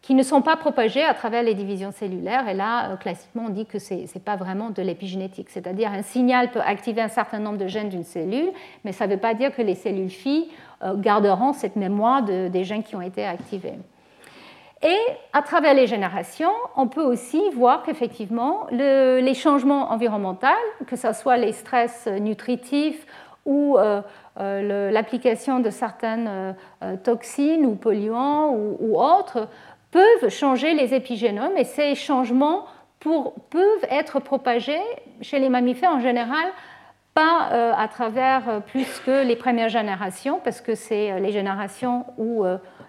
qui 0.07 0.15
ne 0.15 0.23
sont 0.23 0.41
pas 0.41 0.55
propagés 0.55 1.03
à 1.03 1.13
travers 1.13 1.43
les 1.43 1.53
divisions 1.53 1.91
cellulaires. 1.91 2.47
Et 2.47 2.53
là, 2.53 2.91
euh, 2.91 2.95
classiquement, 2.95 3.43
on 3.47 3.49
dit 3.49 3.65
que 3.65 3.77
ce 3.77 3.93
n'est 3.93 4.21
pas 4.23 4.37
vraiment 4.37 4.69
de 4.69 4.81
l'épigénétique. 4.81 5.49
C'est-à-dire 5.49 5.91
un 5.91 6.01
signal 6.01 6.49
peut 6.49 6.61
activer 6.61 7.01
un 7.01 7.09
certain 7.09 7.39
nombre 7.39 7.57
de 7.57 7.67
gènes 7.67 7.89
d'une 7.89 8.05
cellule, 8.05 8.51
mais 8.85 8.93
ça 8.93 9.05
ne 9.05 9.11
veut 9.11 9.19
pas 9.19 9.33
dire 9.33 9.53
que 9.53 9.61
les 9.61 9.75
cellules 9.75 10.09
filles 10.09 10.47
euh, 10.81 10.95
garderont 10.95 11.51
cette 11.51 11.75
mémoire 11.75 12.23
des 12.23 12.63
gènes 12.63 12.83
qui 12.83 12.95
ont 12.95 13.01
été 13.01 13.25
activés. 13.25 13.73
Et 14.84 14.99
à 15.34 15.41
travers 15.41 15.73
les 15.73 15.88
générations, 15.88 16.51
on 16.75 16.88
peut 16.88 17.03
aussi 17.03 17.41
voir 17.55 17.84
qu'effectivement, 17.84 18.67
les 18.71 19.34
changements 19.34 19.91
environnementaux, 19.91 20.47
que 20.86 20.95
ce 20.95 21.13
soit 21.13 21.38
les 21.38 21.51
stress 21.51 22.07
nutritifs 22.07 23.05
ou 23.45 23.78
euh, 23.78 24.01
l'application 24.91 25.59
de 25.59 25.71
certaines 25.71 26.55
toxines 27.03 27.65
ou 27.65 27.73
polluants 27.75 28.51
ou 28.51 29.01
autres, 29.01 29.47
peuvent 29.89 30.30
changer 30.30 30.75
les 30.75 30.93
épigénomes 30.93 31.57
et 31.57 31.63
ces 31.63 31.95
changements 31.95 32.65
peuvent 32.99 33.88
être 33.89 34.19
propagés 34.19 34.82
chez 35.21 35.39
les 35.39 35.49
mammifères 35.49 35.91
en 35.91 35.99
général 35.99 36.47
pas 37.17 37.49
euh, 37.51 37.73
à 37.75 37.88
travers 37.88 38.47
euh, 38.47 38.59
plus 38.59 38.99
que 38.99 39.25
les 39.25 39.36
premières 39.36 39.69
générations, 39.69 40.39
parce 40.43 40.61
que 40.61 40.75
c'est 40.75 41.11
euh, 41.11 41.19
les 41.19 41.32
générations 41.32 42.05
où 42.19 42.45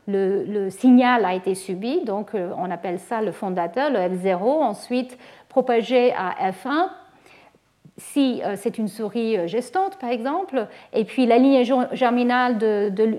le, 0.09 0.71
signal 0.71 1.25
a 1.25 1.35
été 1.35 1.55
subi, 1.55 2.05
donc 2.05 2.31
on 2.35 2.71
appelle 2.71 2.99
ça 2.99 3.21
le 3.21 3.31
fondateur, 3.31 3.91
le 3.91 3.99
F0, 3.99 4.43
ensuite 4.43 5.19
propagé 5.49 6.13
à 6.15 6.51
F1 6.51 6.89
si 7.99 8.41
euh, 8.45 8.55
c'est 8.57 8.79
une 8.79 8.89
souris 8.89 9.37
euh, 9.37 9.47
gestante, 9.47 9.99
par 9.99 10.11
exemple, 10.11 10.69
et 10.93 11.05
puis 11.05 11.27
la 11.27 11.37
lignée 11.37 11.65
germinale 11.93 12.59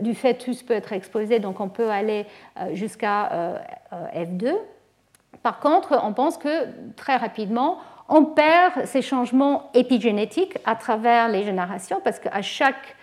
du 0.02 0.16
fœtus 0.16 0.64
peut 0.64 0.74
être 0.74 0.94
exposée, 0.94 1.40
donc 1.40 1.60
on 1.60 1.70
peut 1.70 1.90
aller 1.90 2.26
euh, 2.58 2.74
jusqu'à 2.74 3.62
F2. 4.16 4.56
Par 5.44 5.60
contre, 5.60 6.00
on 6.04 6.14
pense 6.14 6.38
que 6.38 6.68
très 6.96 7.18
rapidement, 7.18 7.78
on 8.08 8.26
perd 8.26 8.86
ces 8.86 9.02
changements 9.02 9.70
épigénétiques 9.74 10.58
à 10.66 10.76
travers 10.76 11.28
les 11.28 11.44
générations, 11.44 12.00
parce 12.04 12.20
qu'à 12.20 12.42
chaque 12.42 12.96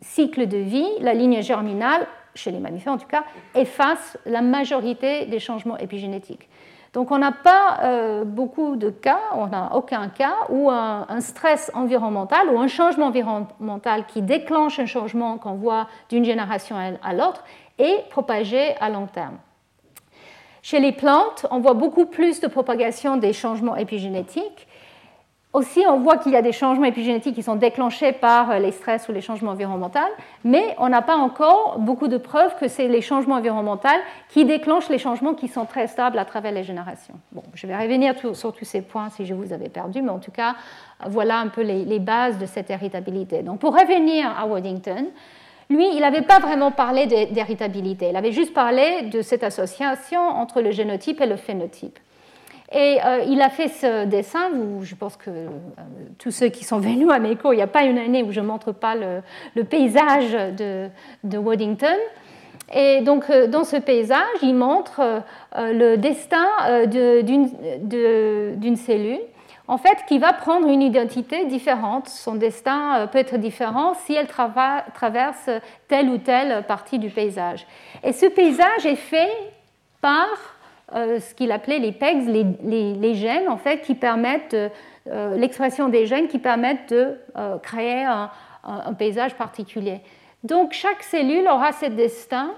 cycle 0.00 0.48
de 0.48 0.58
vie, 0.58 0.88
la 1.00 1.12
lignée 1.12 1.42
germinale, 1.42 2.06
chez 2.34 2.50
les 2.50 2.58
mammifères 2.58 2.92
en 2.92 2.98
tout 2.98 3.08
cas, 3.08 3.24
efface 3.54 4.18
la 4.26 4.42
majorité 4.42 5.26
des 5.26 5.38
changements 5.38 5.78
épigénétiques. 5.78 6.48
Donc 6.92 7.10
on 7.10 7.18
n'a 7.18 7.32
pas 7.32 7.78
euh, 7.84 8.24
beaucoup 8.24 8.76
de 8.76 8.90
cas, 8.90 9.20
on 9.34 9.46
n'a 9.46 9.74
aucun 9.74 10.08
cas 10.08 10.34
où 10.50 10.70
un, 10.70 11.20
stress 11.20 11.70
environnemental 11.74 12.48
ou 12.50 12.58
un 12.58 12.68
changement 12.68 13.06
environnemental 13.06 14.04
qui 14.06 14.20
déclenche 14.20 14.78
un 14.78 14.86
changement 14.86 15.38
qu'on 15.38 15.54
voit 15.54 15.86
d'une 16.10 16.24
génération 16.24 16.76
à 17.02 17.14
l'autre 17.14 17.44
est 17.78 18.08
propagé 18.10 18.76
à 18.78 18.90
long 18.90 19.06
terme. 19.06 19.38
Chez 20.60 20.80
les 20.80 20.92
plantes, 20.92 21.46
on 21.50 21.60
voit 21.60 21.74
beaucoup 21.74 22.06
plus 22.06 22.40
de 22.40 22.46
propagation 22.46 23.16
des 23.16 23.32
changements 23.32 23.76
épigénétiques 23.76 24.68
aussi, 25.52 25.84
on 25.86 25.98
voit 26.00 26.16
qu'il 26.16 26.32
y 26.32 26.36
a 26.36 26.42
des 26.42 26.52
changements 26.52 26.86
épigénétiques 26.86 27.34
qui 27.34 27.42
sont 27.42 27.56
déclenchés 27.56 28.12
par 28.12 28.50
euh, 28.50 28.58
les 28.58 28.72
stress 28.72 29.08
ou 29.08 29.12
les 29.12 29.20
changements 29.20 29.50
environnementaux, 29.50 29.98
mais 30.44 30.74
on 30.78 30.88
n'a 30.88 31.02
pas 31.02 31.16
encore 31.16 31.78
beaucoup 31.78 32.08
de 32.08 32.16
preuves 32.16 32.56
que 32.58 32.68
c'est 32.68 32.88
les 32.88 33.02
changements 33.02 33.36
environnementaux 33.36 33.88
qui 34.30 34.44
déclenchent 34.44 34.88
les 34.88 34.98
changements 34.98 35.34
qui 35.34 35.48
sont 35.48 35.66
très 35.66 35.86
stables 35.88 36.18
à 36.18 36.24
travers 36.24 36.52
les 36.52 36.64
générations. 36.64 37.14
Bon, 37.32 37.42
je 37.54 37.66
vais 37.66 37.76
revenir 37.76 38.14
sur 38.34 38.52
tous 38.52 38.64
ces 38.64 38.80
points 38.80 39.10
si 39.10 39.26
je 39.26 39.34
vous 39.34 39.52
avais 39.52 39.68
perdu, 39.68 40.00
mais 40.00 40.10
en 40.10 40.20
tout 40.20 40.30
cas, 40.30 40.54
voilà 41.06 41.38
un 41.38 41.48
peu 41.48 41.62
les, 41.62 41.98
bases 41.98 42.38
de 42.38 42.46
cette 42.46 42.70
héritabilité. 42.70 43.42
Donc, 43.42 43.58
pour 43.60 43.78
revenir 43.78 44.30
à 44.38 44.46
Waddington, 44.46 45.06
lui, 45.68 45.86
il 45.94 46.00
n'avait 46.00 46.22
pas 46.22 46.38
vraiment 46.38 46.70
parlé 46.70 47.06
d'héritabilité, 47.06 48.08
il 48.10 48.16
avait 48.16 48.32
juste 48.32 48.54
parlé 48.54 49.02
de 49.02 49.20
cette 49.20 49.44
association 49.44 50.20
entre 50.20 50.60
le 50.60 50.70
génotype 50.70 51.20
et 51.20 51.26
le 51.26 51.36
phénotype. 51.36 51.98
Et 52.74 52.98
euh, 53.04 53.24
il 53.28 53.42
a 53.42 53.50
fait 53.50 53.68
ce 53.68 54.06
dessin, 54.06 54.50
où 54.52 54.82
je 54.82 54.94
pense 54.94 55.16
que 55.16 55.30
euh, 55.30 55.48
tous 56.18 56.30
ceux 56.30 56.48
qui 56.48 56.64
sont 56.64 56.78
venus 56.78 57.10
à 57.10 57.18
mes 57.18 57.36
il 57.44 57.50
n'y 57.50 57.62
a 57.62 57.66
pas 57.66 57.84
une 57.84 57.98
année 57.98 58.22
où 58.22 58.32
je 58.32 58.40
ne 58.40 58.46
montre 58.46 58.72
pas 58.72 58.94
le, 58.94 59.64
paysage 59.64 60.32
de, 60.32 60.88
de, 61.22 61.38
Waddington. 61.38 61.98
Et 62.72 63.02
donc, 63.02 63.28
euh, 63.28 63.46
dans 63.46 63.64
ce 63.64 63.76
paysage, 63.76 64.38
il 64.40 64.54
montre 64.54 65.22
le 65.54 65.96
destin 65.96 66.46
d'une 66.86 68.76
cellule, 68.76 69.20
en 69.68 69.76
fait, 69.76 69.98
qui 70.08 70.18
va 70.18 70.32
prendre 70.32 70.68
une 70.68 70.80
identité 70.80 71.44
différente. 71.44 72.08
Son 72.08 72.36
destin 72.36 73.06
peut 73.12 73.18
être 73.18 73.36
différent 73.36 73.92
si 74.06 74.14
elle 74.14 74.28
traverse 74.28 75.50
telle 75.88 76.08
ou 76.08 76.16
telle 76.16 76.64
partie 76.64 76.98
du 76.98 77.10
paysage. 77.10 77.66
Et 78.02 78.12
ce 78.12 78.26
paysage 78.26 78.86
est 78.86 78.96
fait 78.96 79.30
par 80.00 80.26
euh, 80.94 81.20
ce 81.20 81.34
qu'il 81.34 81.52
appelait 81.52 81.78
les 81.78 81.92
PEGs, 81.92 82.26
les, 82.64 83.14
gènes 83.14 83.48
en 83.48 83.56
fait, 83.56 83.80
qui 83.80 83.94
permettent 83.94 84.54
euh, 84.54 85.36
l'expression 85.36 85.88
des 85.88 86.06
gènes 86.06 86.28
qui 86.28 86.38
permettent 86.38 86.90
de 86.90 87.18
euh, 87.36 87.58
créer 87.58 88.04
un, 88.04 88.30
paysage 88.96 89.34
particulier. 89.34 90.00
Donc 90.44 90.72
chaque 90.72 91.02
cellule 91.02 91.48
aura 91.48 91.72
ce 91.72 91.86
destin 91.86 92.52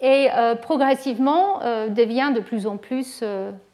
et 0.00 0.26
progressivement 0.60 1.60
devient 1.88 2.32
de 2.34 2.40
plus 2.40 2.66
en 2.66 2.78
plus 2.78 3.22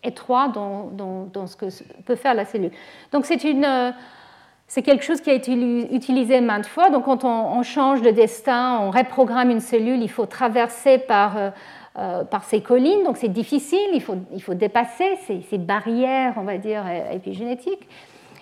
étroit 0.05 0.49
dans, 0.49 0.91
dans, 1.33 1.47
ce 1.47 1.57
que 1.57 1.67
peut 2.05 2.15
faire 2.15 2.35
la 2.35 2.45
cellule. 2.45 2.73
Donc 3.11 3.25
c'est 3.25 3.43
une 3.43 3.95
c'est 4.71 4.83
quelque 4.83 5.03
chose 5.03 5.21
qui 5.21 5.31
a 5.31 5.33
été 5.33 5.53
utilisé 5.93 6.41
maintes 6.41 6.65
fois. 6.65 6.91
Donc, 6.91 7.07
quand 7.07 7.25
on, 7.25 7.61
change 7.65 8.03
de 8.03 8.11
destin, 8.11 8.79
on 8.81 8.93
reprogramme 8.93 9.51
une 9.51 9.59
cellule, 9.59 10.01
il 10.01 10.09
faut 10.09 10.27
traverser 10.27 10.99
par 10.99 11.37
euh, 11.37 11.51
par 11.95 12.45
ces 12.45 12.61
collines, 12.63 13.03
donc 13.05 13.17
c'est 13.17 13.29
difficile, 13.29 13.91
il 13.93 14.01
faut, 14.01 14.17
il 14.33 14.41
faut 14.41 14.55
dépasser 14.55 15.19
ces, 15.27 15.59
barrières, 15.59 16.35
on 16.37 16.43
va 16.45 16.57
dire, 16.57 16.85
épigénétiques. 17.13 17.89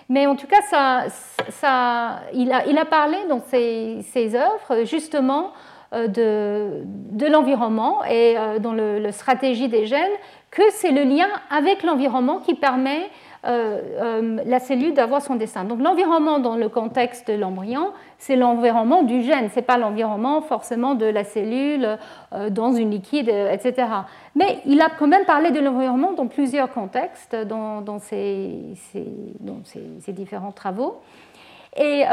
Mais 0.09 0.25
en 0.25 0.35
tout 0.35 0.47
cas, 0.47 0.61
ça, 0.69 1.05
ça, 1.49 2.21
il, 2.33 2.51
a, 2.51 2.65
il, 2.65 2.77
a, 2.77 2.85
parlé 2.85 3.17
dans 3.29 3.39
ses, 3.39 4.01
ses 4.11 4.35
œuvres 4.35 4.83
justement 4.83 5.51
euh, 5.93 6.07
de, 6.07 6.83
de 6.85 7.27
l'environnement 7.27 8.03
et 8.05 8.35
euh, 8.37 8.59
dans 8.59 8.73
le, 8.73 8.99
le, 8.99 9.11
stratégie 9.11 9.69
des 9.69 9.85
gènes 9.85 10.17
que 10.51 10.63
c'est 10.71 10.91
le 10.91 11.03
lien 11.03 11.27
avec 11.51 11.83
l'environnement 11.83 12.39
qui 12.39 12.55
permet 12.55 13.01
euh, 13.01 13.03
euh, 13.03 13.28
la 13.43 14.59
cellule 14.59 14.93
d'avoir 14.93 15.21
son 15.21 15.35
dessin. 15.35 15.63
Donc 15.63 15.79
l'environnement 15.81 16.39
dans 16.39 16.55
le 16.55 16.69
contexte 16.69 17.29
de 17.29 17.35
l'embryon, 17.35 17.91
c'est 18.17 18.35
l'environnement 18.35 19.03
du 19.03 19.21
gène, 19.21 19.49
ce 19.49 19.57
n'est 19.57 19.61
pas 19.61 19.77
l'environnement 19.77 20.41
forcément 20.41 20.95
de 20.95 21.05
la 21.05 21.23
cellule 21.23 21.97
euh, 22.33 22.49
dans 22.49 22.73
une 22.73 22.91
liquide, 22.91 23.29
etc. 23.29 23.87
Mais 24.35 24.59
il 24.65 24.81
a 24.81 24.89
quand 24.89 25.07
même 25.07 25.25
parlé 25.25 25.51
de 25.51 25.59
l'environnement 25.59 26.13
dans 26.13 26.27
plusieurs 26.27 26.71
contextes, 26.71 27.35
dans, 27.35 27.81
dans, 27.81 27.99
ses, 27.99 28.75
différents 30.09 30.51
travaux. 30.51 30.99
Et 31.77 32.03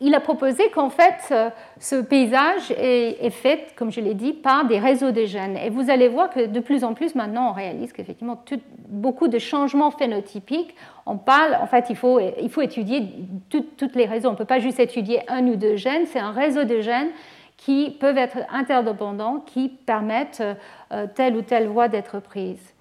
il 0.00 0.14
a 0.14 0.20
proposé 0.20 0.70
qu'en 0.70 0.90
fait, 0.90 1.16
euh, 1.32 1.50
ce 1.80 1.96
paysage 1.96 2.70
est, 2.70 3.30
fait, 3.30 3.74
comme 3.74 3.90
je 3.90 4.00
l'ai 4.00 4.14
dit, 4.14 4.32
par 4.32 4.64
des 4.64 4.78
réseaux 4.78 5.10
de 5.10 5.24
gènes. 5.24 5.56
Et 5.56 5.70
vous 5.70 5.90
allez 5.90 6.06
voir 6.08 6.30
que 6.30 6.46
de 6.46 6.60
plus 6.60 6.84
en 6.84 6.94
plus 6.94 7.16
maintenant, 7.16 7.50
on 7.50 7.52
réalise 7.52 7.92
qu'effectivement, 7.92 8.40
beaucoup 8.88 9.26
de 9.26 9.38
changements 9.38 9.90
phénotypiques, 9.90 10.74
on 11.04 11.16
parle, 11.16 11.56
en 11.60 11.66
fait, 11.66 11.86
il 11.90 11.96
faut, 11.96 12.20
étudier 12.20 13.08
toutes 13.50 13.96
les 13.96 14.06
réseaux. 14.06 14.28
On 14.28 14.32
ne 14.32 14.36
peut 14.36 14.44
pas 14.44 14.60
juste 14.60 14.78
étudier 14.78 15.20
un 15.28 15.44
ou 15.48 15.56
deux 15.56 15.76
gènes, 15.76 16.06
c'est 16.06 16.20
un 16.20 16.32
réseau 16.32 16.64
de 16.64 16.80
gènes 16.80 17.10
qui 17.56 17.90
peuvent 17.90 18.18
être 18.18 18.38
interdépendants, 18.52 19.42
qui 19.44 19.68
permettent 19.68 20.44
euh, 20.92 21.06
telle 21.16 21.36
ou 21.36 21.42
telle 21.42 21.66
voie 21.66 21.88
d'être 21.88 22.20
prise. 22.20 22.72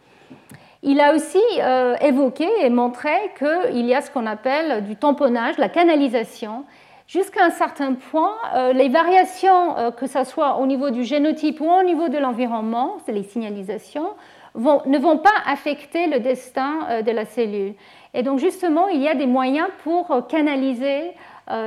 Il 0.83 1.01
a 1.01 1.15
aussi 1.15 1.41
euh, 1.59 1.95
évoqué 2.01 2.47
et 2.61 2.69
montré 2.69 3.09
qu'il 3.37 3.85
y 3.85 3.95
a 3.95 4.01
ce 4.01 4.11
qu'on 4.11 4.27
appelle 4.27 4.85
du 4.85 4.95
tamponnage, 4.95 5.57
la 5.57 5.69
canalisation, 5.69 6.63
Jusqu'à 7.07 7.45
un 7.45 7.51
certain 7.51 7.93
point, 7.93 8.33
euh, 8.53 8.73
les 8.73 8.89
variations, 8.89 9.77
euh, 9.77 9.91
que 9.91 10.07
ce 10.07 10.25
soit 10.25 10.57
au 10.57 10.65
niveau 10.65 10.89
du 10.89 11.05
génotype 11.05 11.61
ou 11.61 11.69
au 11.69 11.83
niveau 11.83 12.09
de 12.09 12.17
l'environnement, 12.17 12.97
c'est 13.05 13.13
les 13.13 13.23
signalisations, 13.23 14.09
ne 14.55 14.97
vont 14.97 15.17
pas 15.17 15.35
affecter 15.45 16.07
le 16.07 16.19
destin 16.19 16.79
euh, 16.89 17.01
de 17.03 17.11
la 17.11 17.23
cellule. 17.23 17.75
Et 18.13 18.23
donc 18.23 18.39
justement, 18.39 18.89
il 18.89 19.01
y 19.01 19.07
a 19.07 19.15
des 19.15 19.25
moyens 19.25 19.69
pour 19.83 20.27
canaliser 20.27 21.13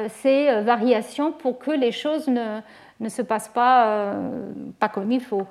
ces 0.08 0.60
variations 0.60 1.32
pour 1.32 1.58
que 1.58 1.70
les 1.70 1.92
choses 1.92 2.28
ne, 2.28 2.60
ne 2.98 3.08
se 3.08 3.22
passent 3.22 3.48
pas, 3.48 4.12
pas 4.78 4.88
comme 4.88 5.10
il 5.10 5.22
faut. 5.22 5.46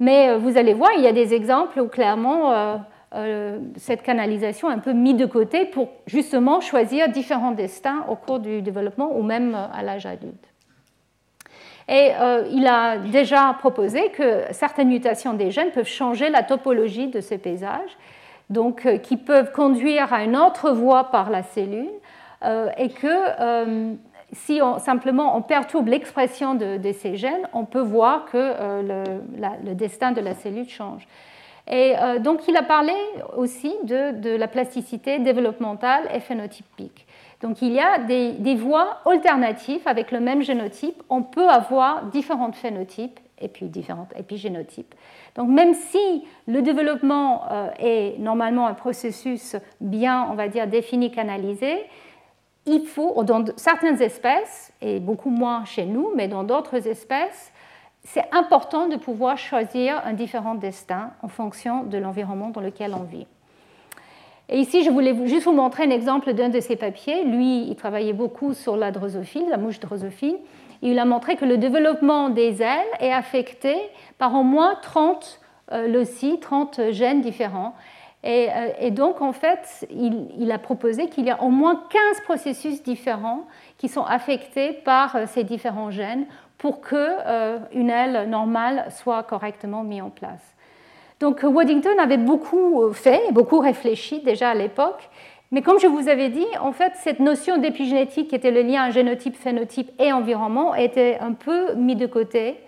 Mais 0.00 0.36
vous 0.38 0.56
allez 0.56 0.72
voir, 0.72 0.90
il 0.96 1.02
y 1.02 1.06
a 1.06 1.12
des 1.12 1.34
exemples 1.34 1.80
où 1.80 1.88
clairement 1.88 2.80
cette 3.76 4.02
canalisation 4.02 4.68
un 4.68 4.78
peu 4.78 4.92
mis 4.92 5.14
de 5.14 5.24
côté 5.24 5.64
pour 5.64 5.88
justement 6.06 6.60
choisir 6.60 7.08
différents 7.08 7.52
destins 7.52 8.04
au 8.08 8.16
cours 8.16 8.38
du 8.38 8.60
développement 8.60 9.16
ou 9.16 9.22
même 9.22 9.56
à 9.72 9.82
l'âge 9.82 10.04
adulte. 10.04 10.48
Et 11.88 12.10
euh, 12.20 12.46
il 12.52 12.66
a 12.66 12.98
déjà 12.98 13.56
proposé 13.58 14.10
que 14.10 14.42
certaines 14.50 14.88
mutations 14.88 15.32
des 15.32 15.50
gènes 15.50 15.70
peuvent 15.70 15.88
changer 15.88 16.28
la 16.28 16.42
topologie 16.42 17.08
de 17.08 17.20
ces 17.20 17.38
paysages, 17.38 17.96
donc 18.50 18.84
euh, 18.84 18.98
qui 18.98 19.16
peuvent 19.16 19.52
conduire 19.52 20.12
à 20.12 20.22
une 20.22 20.36
autre 20.36 20.70
voie 20.70 21.04
par 21.04 21.30
la 21.30 21.42
cellule, 21.42 21.88
et 22.76 22.90
que 22.90 23.96
si 24.30 24.60
simplement 24.78 25.36
on 25.36 25.42
perturbe 25.42 25.88
l'expression 25.88 26.54
de, 26.54 26.92
ces 26.92 27.16
gènes, 27.16 27.48
on 27.52 27.64
peut 27.64 27.80
voir 27.80 28.26
que 28.26 28.54
le 28.80 29.74
destin 29.74 30.12
de 30.12 30.20
la 30.20 30.34
cellule 30.34 30.68
change. 30.68 31.08
Et 31.70 31.94
euh, 31.98 32.18
donc 32.18 32.48
il 32.48 32.56
a 32.56 32.62
parlé 32.62 32.94
aussi 33.36 33.74
de, 33.84 34.36
la 34.36 34.48
plasticité 34.48 35.18
développementale 35.18 36.08
et 36.14 36.20
phénotypique. 36.20 37.06
Donc 37.42 37.62
il 37.62 37.72
y 37.72 37.80
a 37.80 37.98
des, 37.98 38.54
voies 38.56 38.98
alternatives 39.04 39.82
avec 39.86 40.10
le 40.10 40.20
même 40.20 40.42
génotype. 40.42 41.02
On 41.10 41.22
peut 41.22 41.48
avoir 41.48 42.06
différents 42.06 42.52
phénotypes 42.52 43.20
et 43.40 43.48
puis 43.48 43.66
différents 43.66 44.08
épigénotypes. 44.18 44.94
Donc 45.36 45.48
même 45.48 45.74
si 45.74 46.24
le 46.46 46.62
développement 46.62 47.44
euh, 47.50 47.70
est 47.78 48.18
normalement 48.18 48.66
un 48.66 48.74
processus 48.74 49.54
bien, 49.80 50.26
on 50.30 50.34
va 50.34 50.48
dire, 50.48 50.66
défini, 50.66 51.12
canalisé, 51.12 51.84
il 52.66 52.86
faut, 52.86 53.22
dans 53.24 53.44
certaines 53.56 54.02
espèces, 54.02 54.72
et 54.80 55.00
beaucoup 55.00 55.30
moins 55.30 55.64
chez 55.64 55.86
nous, 55.86 56.10
mais 56.14 56.28
dans 56.28 56.44
d'autres 56.44 56.86
espèces, 56.86 57.52
c'est 58.12 58.24
important 58.32 58.88
de 58.88 58.96
pouvoir 58.96 59.36
choisir 59.36 60.00
un 60.06 60.14
différent 60.14 60.54
destin 60.54 61.10
en 61.22 61.28
fonction 61.28 61.82
de 61.84 61.98
l'environnement 61.98 62.48
dans 62.48 62.62
lequel 62.62 62.94
on 62.94 63.02
vit. 63.02 63.26
Et 64.48 64.58
ici, 64.58 64.82
je 64.82 64.90
voulais 64.90 65.14
juste 65.26 65.44
vous 65.44 65.52
montrer 65.52 65.84
un 65.84 65.90
exemple 65.90 66.32
d'un 66.32 66.48
de 66.48 66.58
ces 66.58 66.76
papiers. 66.76 67.24
Lui, 67.24 67.68
il 67.68 67.76
travaillait 67.76 68.14
beaucoup 68.14 68.54
sur 68.54 68.78
la 68.78 68.92
drosophile, 68.92 69.44
la 69.50 69.58
mouche 69.58 69.78
drosophile. 69.78 70.38
il 70.80 70.98
a 70.98 71.04
montré 71.04 71.36
que 71.36 71.44
le 71.44 71.58
développement 71.58 72.30
des 72.30 72.62
ailes 72.62 72.86
est 73.00 73.12
affecté 73.12 73.76
par 74.16 74.34
au 74.34 74.42
moins 74.42 74.76
30 74.80 75.40
euh, 75.72 76.04
30 76.40 76.80
gènes 76.92 77.20
différents. 77.20 77.74
Et, 78.24 78.48
euh, 78.48 78.68
et, 78.80 78.90
donc, 78.90 79.20
en 79.20 79.34
fait, 79.34 79.86
il, 79.90 80.28
il 80.38 80.50
a 80.50 80.58
proposé 80.58 81.08
qu'il 81.08 81.26
y 81.26 81.30
a 81.30 81.42
au 81.42 81.50
moins 81.50 81.82
15 81.90 82.22
processus 82.24 82.82
différents 82.82 83.46
qui 83.76 83.88
sont 83.88 84.02
affectés 84.02 84.72
par 84.72 85.14
euh, 85.14 85.24
ces 85.26 85.44
différents 85.44 85.90
gènes 85.90 86.26
pour 86.58 86.80
qu'une 86.80 86.98
euh, 86.98 87.58
aile 87.72 88.28
normale 88.28 88.86
soit 88.90 89.22
correctement 89.22 89.84
mise 89.84 90.02
en 90.02 90.10
place. 90.10 90.54
Donc 91.20 91.40
Waddington 91.42 91.98
avait 91.98 92.18
beaucoup 92.18 92.92
fait, 92.92 93.32
beaucoup 93.32 93.58
réfléchi 93.58 94.20
déjà 94.20 94.50
à 94.50 94.54
l'époque, 94.54 95.08
mais 95.50 95.62
comme 95.62 95.80
je 95.80 95.86
vous 95.86 96.08
avais 96.08 96.28
dit, 96.28 96.46
en 96.60 96.72
fait, 96.72 96.92
cette 96.96 97.20
notion 97.20 97.56
d'épigénétique 97.56 98.28
qui 98.28 98.34
était 98.34 98.50
le 98.50 98.62
lien 98.62 98.90
génotype, 98.90 99.34
phénotype 99.34 99.90
et 99.98 100.12
environnement 100.12 100.74
était 100.74 101.18
un 101.20 101.32
peu 101.32 101.74
mis 101.74 101.96
de 101.96 102.06
côté, 102.06 102.58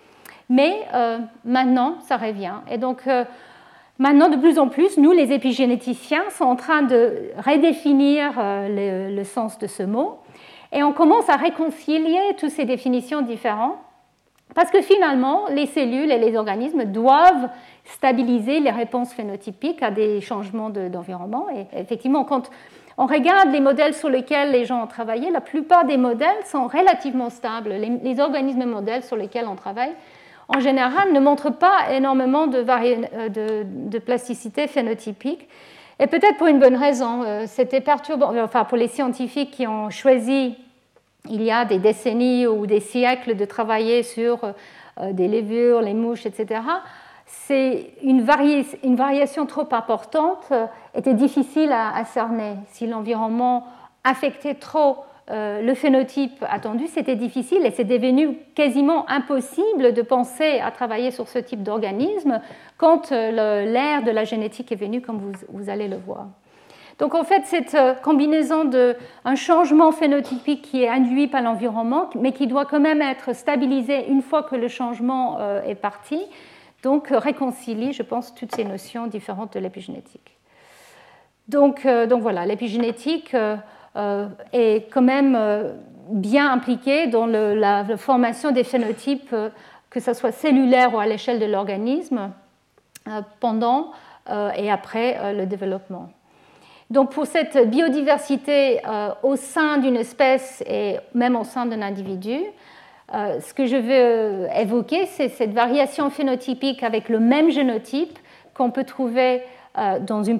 mais 0.49 0.79
euh, 0.93 1.19
maintenant, 1.45 1.99
ça 2.01 2.17
revient. 2.17 2.55
Et 2.71 2.79
donc, 2.79 3.05
euh, 3.05 3.23
maintenant, 3.99 4.29
de 4.29 4.35
plus 4.35 4.57
en 4.57 4.67
plus, 4.67 4.97
nous, 4.97 5.11
les 5.11 5.31
épigénéticiens, 5.31 6.23
sommes 6.31 6.47
en 6.47 6.55
train 6.55 6.81
de 6.81 7.29
redéfinir 7.45 8.33
le, 8.37 9.23
sens 9.23 9.59
de 9.59 9.67
ce 9.67 9.83
mot 9.83 10.17
et 10.71 10.83
on 10.83 10.93
commence 10.93 11.29
à 11.29 11.35
réconcilier 11.35 12.35
toutes 12.39 12.51
ces 12.51 12.65
définitions 12.65 13.21
différentes, 13.21 13.77
parce 14.53 14.69
que 14.69 14.81
finalement, 14.81 15.47
les 15.49 15.65
cellules 15.65 16.11
et 16.11 16.19
les 16.19 16.35
organismes 16.35 16.85
doivent 16.85 17.49
stabiliser 17.85 18.59
les 18.59 18.71
réponses 18.71 19.13
phénotypiques 19.13 19.81
à 19.81 19.91
des 19.91 20.19
changements 20.21 20.69
d'environnement. 20.69 21.47
et 21.49 21.67
effectivement, 21.77 22.25
quand 22.25 22.49
on 22.97 23.05
regarde 23.05 23.51
les 23.51 23.61
modèles 23.61 23.93
sur 23.93 24.09
lesquels 24.09 24.51
les 24.51 24.65
gens 24.65 24.83
ont 24.83 24.87
travaillé, 24.87 25.31
la 25.31 25.41
plupart 25.41 25.85
des 25.85 25.97
modèles 25.97 26.45
sont 26.45 26.67
relativement 26.67 27.29
stables. 27.29 27.73
Les, 27.73 28.19
organismes 28.19 28.65
modèles 28.65 29.03
sur 29.03 29.15
lesquels 29.15 29.47
on 29.47 29.55
travaille, 29.55 29.93
en 30.49 30.59
général, 30.59 31.13
ne 31.13 31.19
montrent 31.19 31.49
pas 31.51 31.91
énormément 31.91 32.47
de, 32.47 32.63
de 33.89 33.99
plasticité 33.99 34.67
phénotypique. 34.67 35.47
Et 36.01 36.07
peut-être 36.07 36.37
pour 36.37 36.47
une 36.47 36.59
bonne 36.59 36.75
raison, 36.75 37.23
euh, 37.23 37.45
c'était 37.47 37.79
perturbant, 37.79 38.33
enfin 38.43 38.65
pour 38.65 38.77
les 38.77 38.89
scientifiques 38.89 39.51
qui 39.51 39.65
ont 39.67 39.89
choisi 39.89 40.57
il 41.29 41.43
y 41.43 41.51
a 41.51 41.63
des 41.63 41.77
décennies 41.77 42.47
ou 42.47 42.65
des 42.65 42.79
siècles 42.81 43.37
de 43.37 43.45
travailler 43.45 44.01
sur 44.01 44.39
des 44.99 45.27
levures, 45.27 45.81
les 45.81 45.93
mouches, 45.93 46.25
etc., 46.25 46.61
c'est 47.27 47.91
une, 48.03 48.23
variation 48.23 49.45
trop 49.45 49.67
importante 49.71 50.51
était 50.93 51.13
difficile 51.13 51.71
à, 51.71 52.03
cerner. 52.05 52.55
Si 52.71 52.87
l'environnement 52.87 53.67
affectait 54.03 54.55
trop 54.55 54.97
le 55.33 55.73
phénotype 55.73 56.43
attendu, 56.49 56.87
c'était 56.87 57.15
difficile 57.15 57.65
et 57.65 57.71
c'est 57.71 57.85
devenu 57.85 58.37
quasiment 58.53 59.09
impossible 59.09 59.93
de 59.93 60.01
penser 60.01 60.59
à 60.59 60.71
travailler 60.71 61.11
sur 61.11 61.29
ce 61.29 61.39
type 61.39 61.63
d'organisme 61.63 62.41
quand 62.77 63.11
l'ère 63.11 64.03
de 64.03 64.11
la 64.11 64.25
génétique 64.25 64.71
est 64.71 64.75
venue, 64.75 65.01
comme 65.01 65.33
vous, 65.49 65.69
allez 65.69 65.87
le 65.87 65.97
voir. 65.97 66.27
Donc 67.01 67.15
en 67.15 67.23
fait, 67.23 67.45
cette 67.45 67.73
euh, 67.73 67.95
combinaison 67.95 68.63
d'un 68.63 69.35
changement 69.35 69.91
phénotypique 69.91 70.61
qui 70.61 70.83
est 70.83 70.87
induit 70.87 71.27
par 71.27 71.41
l'environnement, 71.41 72.11
mais 72.13 72.31
qui 72.31 72.45
doit 72.45 72.65
quand 72.65 72.79
même 72.79 73.01
être 73.01 73.33
stabilisé 73.33 74.07
une 74.07 74.21
fois 74.21 74.43
que 74.43 74.55
le 74.55 74.67
changement 74.67 75.37
euh, 75.39 75.63
est 75.63 75.73
parti, 75.73 76.21
donc 76.83 77.11
euh, 77.11 77.17
réconcilie, 77.17 77.91
je 77.91 78.03
pense, 78.03 78.35
toutes 78.35 78.53
ces 78.53 78.65
notions 78.65 79.07
différentes 79.07 79.53
de 79.55 79.59
l'épigénétique. 79.59 80.37
Donc, 81.47 81.85
donc 82.07 82.21
voilà, 82.21 82.45
l'épigénétique 82.45 83.35
est 83.95 84.91
quand 84.91 85.01
même 85.01 85.37
bien 86.09 86.51
impliquée 86.51 87.07
dans 87.07 87.25
la, 87.25 87.85
formation 87.97 88.51
des 88.51 88.63
phénotypes, 88.63 89.35
que 89.89 89.99
ce 89.99 90.13
soit 90.13 90.31
cellulaire 90.31 90.93
ou 90.93 90.99
à 90.99 91.05
l'échelle 91.05 91.39
de 91.39 91.45
l'organisme, 91.45 92.31
pendant 93.39 93.91
et 94.55 94.71
après 94.71 95.33
le 95.33 95.45
développement. 95.45 96.09
Donc 96.91 97.11
pour 97.11 97.25
cette 97.25 97.69
biodiversité 97.69 98.81
euh, 98.85 99.11
au 99.23 99.37
sein 99.37 99.77
d'une 99.77 99.95
espèce 99.95 100.61
et 100.67 100.97
même 101.13 101.37
au 101.37 101.45
sein 101.45 101.65
d'un 101.65 101.81
individu, 101.81 102.37
euh, 103.13 103.39
ce 103.39 103.53
que 103.53 103.65
je 103.65 103.77
veux 103.77 104.47
évoquer, 104.53 105.05
c'est 105.05 105.29
cette 105.29 105.53
variation 105.53 106.09
phénotypique 106.09 106.83
avec 106.83 107.07
le 107.07 107.21
même 107.21 107.49
génotype 107.49 108.19
qu'on 108.53 108.71
peut 108.71 108.83
trouver 108.83 109.35
euh, 109.37 109.41
dans 109.75 110.23
une, 110.23 110.39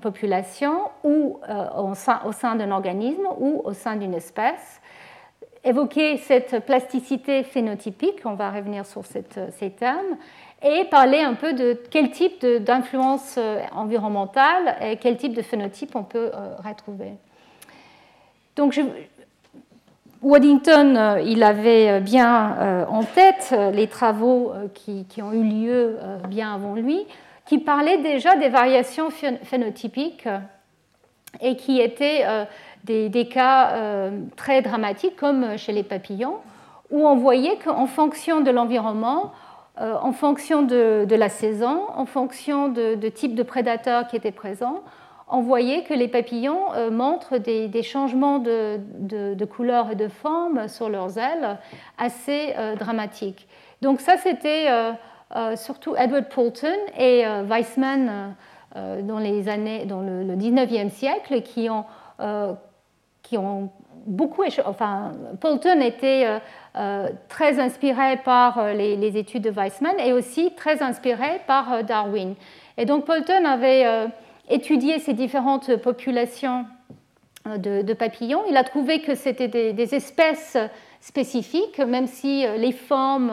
population 0.00 0.90
ou 1.04 1.40
au 1.76 1.94
sein, 1.94 2.56
d'un 2.56 2.70
organisme 2.70 3.26
ou 3.38 3.60
au 3.64 3.72
sein 3.72 3.96
d'une 3.96 4.14
espèce. 4.14 4.80
Évoquer 5.62 6.16
cette 6.16 6.64
plasticité 6.64 7.42
phénotypique, 7.42 8.20
on 8.24 8.34
va 8.34 8.50
revenir 8.50 8.86
sur 8.86 9.04
ces 9.04 9.70
termes, 9.70 10.16
et 10.62 10.84
parler 10.84 11.20
un 11.20 11.34
peu 11.34 11.52
de 11.52 11.78
quel 11.90 12.10
type 12.10 12.44
d'influence 12.44 13.36
euh, 13.38 13.60
environnementale 13.72 14.76
et 14.82 14.96
quel 14.96 15.16
type 15.16 15.34
de 15.34 15.42
phénotype 15.42 15.96
on 15.96 16.02
peut 16.02 16.30
euh, 16.34 16.54
retrouver. 16.64 17.12
Donc, 18.56 18.78
Waddington, 20.22 20.96
euh, 20.96 21.20
il 21.24 21.42
avait 21.42 22.00
bien 22.00 22.86
en 22.88 23.04
tête 23.04 23.54
les 23.72 23.86
travaux 23.86 24.52
qui, 24.74 25.06
ont 25.22 25.32
eu 25.32 25.42
lieu 25.42 25.98
bien 26.28 26.54
avant 26.54 26.74
lui, 26.74 27.06
qui 27.50 27.58
parlaient 27.58 27.98
déjà 27.98 28.36
des 28.36 28.48
variations 28.48 29.10
phénotypiques 29.10 30.28
et 31.40 31.56
qui 31.56 31.80
étaient 31.80 32.24
des, 32.84 33.08
des 33.08 33.26
cas 33.26 34.08
très 34.36 34.62
dramatiques, 34.62 35.16
comme 35.16 35.58
chez 35.58 35.72
les 35.72 35.82
papillons, 35.82 36.36
où 36.90 37.08
on 37.08 37.16
voyait 37.16 37.56
qu'en 37.56 37.86
fonction 37.86 38.40
de 38.40 38.52
l'environnement, 38.52 39.32
euh, 39.80 39.94
en 40.02 40.12
fonction 40.12 40.62
de, 40.62 41.06
la 41.08 41.28
saison, 41.30 41.86
en 41.94 42.04
fonction 42.04 42.68
de, 42.68 43.08
type 43.08 43.34
de 43.34 43.42
prédateur 43.42 44.06
qui 44.08 44.16
était 44.16 44.32
présent, 44.32 44.82
on 45.28 45.40
voyait 45.40 45.84
que 45.84 45.94
les 45.94 46.08
papillons 46.08 46.74
euh, 46.74 46.90
montrent 46.90 47.38
des, 47.38 47.82
changements 47.82 48.40
de, 48.40 49.44
couleur 49.44 49.90
et 49.92 49.94
de 49.94 50.08
forme 50.08 50.68
sur 50.68 50.88
leurs 50.88 51.16
ailes 51.18 51.58
assez 51.96 52.52
euh, 52.58 52.74
dramatiques. 52.74 53.46
Donc 53.80 54.00
ça, 54.00 54.16
c'était 54.18 54.68
surtout 55.56 55.94
Edward 55.96 56.28
Poulton 56.28 56.76
et 56.98 57.24
Weissman 57.48 58.34
dans, 58.74 59.18
les 59.18 59.48
années, 59.48 59.84
dans 59.84 60.00
le, 60.00 60.24
le 60.24 60.34
19e 60.34 60.90
siècle 60.90 61.42
qui 61.42 61.70
ont, 61.70 61.84
qui 63.22 63.38
ont 63.38 63.70
beaucoup, 64.06 64.42
enfin, 64.64 65.12
Poulton 65.40 65.80
était 65.80 66.24
euh, 66.26 66.38
euh, 66.76 67.08
très 67.28 67.58
inspiré 67.58 68.18
par 68.24 68.58
euh, 68.58 68.72
les, 68.72 69.16
études 69.16 69.42
de 69.42 69.50
Weissman 69.50 69.98
et 69.98 70.12
aussi 70.12 70.52
très 70.54 70.82
inspiré 70.82 71.40
par 71.46 71.84
Darwin. 71.84 72.34
Et 72.76 72.84
donc 72.84 73.04
Poulton 73.04 73.44
avait 73.44 74.08
étudié 74.48 74.98
ces 75.00 75.12
différentes 75.12 75.76
populations 75.76 76.64
de, 77.44 77.92
papillons. 77.92 78.42
Il 78.48 78.56
a 78.56 78.64
trouvé 78.64 79.00
que 79.00 79.14
c'était 79.14 79.48
des, 79.48 79.94
espèces 79.94 80.56
spécifiques, 81.00 81.78
même 81.78 82.06
si 82.06 82.46
les 82.58 82.72
formes 82.72 83.32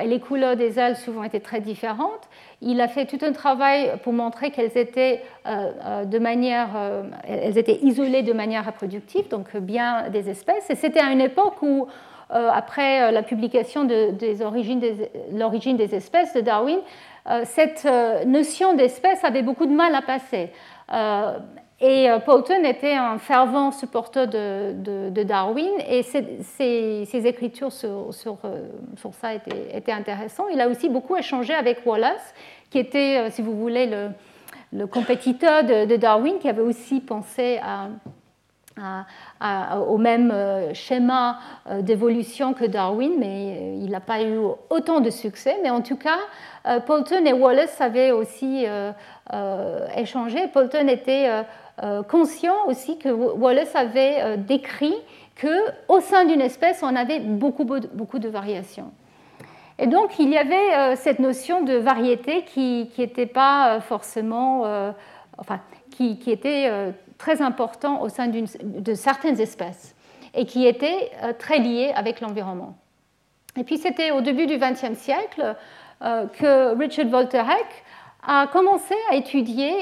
et 0.00 0.06
les 0.06 0.20
couleurs 0.20 0.56
des 0.56 0.78
ailes 0.78 0.96
souvent 0.96 1.22
étaient 1.22 1.40
très 1.40 1.60
différentes. 1.60 2.28
Il 2.60 2.80
a 2.80 2.88
fait 2.88 3.06
tout 3.06 3.18
un 3.24 3.32
travail 3.32 3.92
pour 4.02 4.12
montrer 4.12 4.50
qu'elles 4.50 4.76
étaient, 4.76 5.22
euh, 5.46 5.70
euh, 5.84 6.04
de 6.04 6.18
manière, 6.18 6.70
euh, 6.76 7.04
elles 7.22 7.56
étaient 7.56 7.78
isolées 7.82 8.22
de 8.22 8.32
manière 8.32 8.66
reproductive, 8.66 9.28
donc 9.28 9.56
bien 9.56 10.08
des 10.10 10.28
espèces. 10.28 10.68
Et 10.68 10.74
c'était 10.74 11.00
à 11.00 11.12
une 11.12 11.20
époque 11.20 11.62
où, 11.62 11.86
après 12.30 13.10
la 13.10 13.22
publication 13.22 13.84
de, 13.84 14.12
l'origine 15.32 15.76
des 15.76 15.94
espèces 15.94 16.34
de 16.34 16.42
Darwin, 16.42 16.78
cette 17.44 17.88
notion 18.26 18.74
d'espèce 18.74 19.24
avait 19.24 19.40
beaucoup 19.40 19.64
de 19.64 19.72
mal 19.72 19.94
à 19.94 20.02
passer. 20.02 20.50
Et 21.80 22.08
Poulton 22.24 22.64
était 22.64 22.94
un 22.94 23.18
fervent 23.18 23.70
supporter 23.70 24.26
de, 24.26 25.22
Darwin 25.22 25.70
et 25.88 26.02
ses, 26.02 27.26
écritures 27.26 27.72
sur, 27.72 28.12
sur, 28.12 28.38
ça 29.12 29.34
étaient, 29.34 29.92
intéressantes. 29.92 30.48
Il 30.52 30.60
a 30.60 30.68
aussi 30.68 30.88
beaucoup 30.88 31.14
échangé 31.14 31.54
avec 31.54 31.86
Wallace 31.86 32.34
qui 32.70 32.78
était, 32.78 33.18
euh, 33.18 33.30
si 33.30 33.42
vous 33.42 33.56
voulez, 33.56 33.90
le, 34.72 34.86
compétiteur 34.86 35.64
de, 35.64 35.96
Darwin, 35.96 36.38
qui 36.38 36.48
avait 36.48 36.62
aussi 36.62 37.00
pensé 37.00 37.58
au 39.80 39.98
même 39.98 40.30
euh, 40.30 40.72
schéma 40.74 41.38
euh, 41.68 41.82
d'évolution 41.82 42.52
que 42.52 42.64
Darwin, 42.64 43.12
mais 43.18 43.76
il 43.78 43.90
n'a 43.90 44.00
pas 44.00 44.22
eu 44.22 44.38
autant 44.70 45.00
de 45.00 45.10
succès. 45.10 45.56
Mais 45.62 45.70
en 45.70 45.80
tout 45.80 45.96
cas, 45.96 46.18
Poulton 46.80 47.24
et 47.24 47.32
Wallace 47.32 47.80
avaient 47.80 48.10
aussi 48.10 48.66
échangé. 49.96 50.48
Poulton 50.48 50.86
était 50.88 51.44
conscient 52.08 52.66
aussi 52.66 52.98
que 52.98 53.08
Wallace 53.08 53.74
avait 53.76 54.36
décrit 54.36 54.94
qu'au 55.40 56.00
sein 56.00 56.24
d'une 56.24 56.40
espèce, 56.40 56.82
on 56.82 56.94
avait 56.96 57.20
beaucoup, 57.20 57.64
beaucoup 57.64 58.18
de 58.18 58.28
variations. 58.28 58.92
Et 59.78 59.86
donc, 59.86 60.18
il 60.18 60.30
y 60.30 60.36
avait 60.36 60.74
euh, 60.74 60.96
cette 60.96 61.20
notion 61.20 61.62
de 61.62 61.74
variété 61.74 62.42
qui 62.42 62.90
n'était 62.98 63.26
pas 63.26 63.76
euh, 63.76 63.80
forcément, 63.80 64.66
euh, 64.66 64.90
enfin, 65.38 65.60
qui, 65.90 66.18
était 66.26 66.70
très 67.16 67.42
important 67.42 68.02
au 68.02 68.08
sein 68.08 68.28
de 68.28 68.94
certaines 68.94 69.40
espèces 69.40 69.96
et 70.32 70.44
qui 70.44 70.64
était 70.64 71.10
très 71.40 71.58
liée 71.58 71.92
avec 71.96 72.20
l'environnement. 72.20 72.76
Et 73.56 73.64
puis, 73.64 73.78
c'était 73.78 74.12
au 74.12 74.20
début 74.20 74.46
du 74.46 74.58
XXe 74.58 74.96
siècle 74.96 75.56
que 76.00 76.78
Richard 76.78 77.08
Volterek 77.08 77.66
a 78.28 78.46
commencé 78.46 78.94
à 79.10 79.16
étudier 79.16 79.72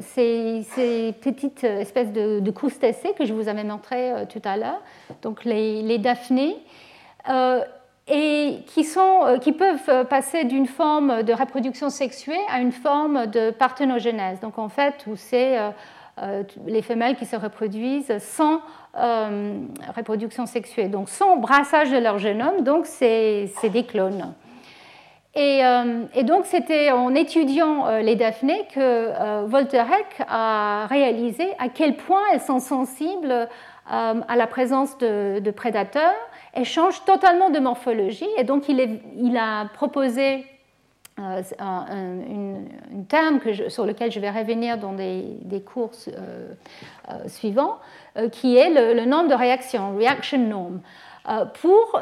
ces, 0.00 1.14
petites 1.20 1.64
espèces 1.64 2.12
de, 2.12 2.40
de, 2.40 2.50
crustacés 2.50 3.12
que 3.18 3.24
je 3.24 3.32
vous 3.32 3.48
avais 3.48 3.64
montré 3.64 4.12
tout 4.28 4.42
à 4.44 4.56
l'heure, 4.56 4.80
donc 5.22 5.44
les, 5.44 5.82
les 5.82 5.98
daphnées 5.98 6.56
et 8.10 8.58
qui, 8.66 8.84
sont, 8.84 9.24
euh, 9.24 9.38
qui 9.38 9.52
peuvent 9.52 9.88
euh, 9.88 10.04
passer 10.04 10.44
d'une 10.44 10.66
forme 10.66 11.22
de 11.22 11.32
reproduction 11.32 11.90
sexuée 11.90 12.40
à 12.50 12.60
une 12.60 12.72
forme 12.72 13.26
de 13.26 13.50
parthénogenèse. 13.50 14.40
Donc 14.40 14.58
en 14.58 14.68
fait, 14.68 15.04
où 15.06 15.16
c'est 15.16 15.58
euh, 15.58 16.42
les 16.66 16.82
femelles 16.82 17.16
qui 17.16 17.24
se 17.24 17.36
reproduisent 17.36 18.18
sans 18.18 18.60
reproduction 19.96 20.46
sexuée, 20.46 20.88
donc 20.88 21.08
sans 21.08 21.36
brassage 21.36 21.92
de 21.92 21.96
leur 21.96 22.18
génome, 22.18 22.64
donc 22.64 22.86
c'est 22.86 23.48
des 23.72 23.84
clones. 23.84 24.34
Et, 25.36 25.60
et 26.14 26.24
donc 26.24 26.44
c'était 26.44 26.90
en 26.90 27.14
étudiant 27.14 28.00
les 28.00 28.16
daphnées 28.16 28.66
que 28.74 29.44
Volterek 29.46 30.22
a 30.28 30.86
réalisé 30.88 31.46
à 31.60 31.68
quel 31.68 31.96
point 31.96 32.20
elles 32.32 32.40
sont 32.40 32.58
sensibles 32.58 33.48
à 33.86 34.36
la 34.36 34.46
présence 34.48 34.98
de, 34.98 35.50
prédateurs 35.52 36.16
elle 36.52 36.64
change 36.64 37.04
totalement 37.04 37.50
de 37.50 37.58
morphologie. 37.58 38.28
Et 38.36 38.44
donc, 38.44 38.68
il, 38.68 39.36
a 39.36 39.66
proposé 39.74 40.44
euh, 41.18 41.42
un, 41.58 43.04
terme 43.08 43.40
sur 43.68 43.86
lequel 43.86 44.10
je 44.10 44.20
vais 44.20 44.30
revenir 44.30 44.78
dans 44.78 44.92
des, 44.92 45.62
cours 45.64 45.92
euh, 46.08 46.52
euh, 47.08 47.28
suivants, 47.28 47.78
qui 48.32 48.56
est 48.56 48.70
le, 48.70 49.04
nombre 49.04 49.28
de 49.28 49.34
réactions, 49.34 49.96
reaction 49.96 50.38
norm, 50.38 50.80
pour 51.60 52.00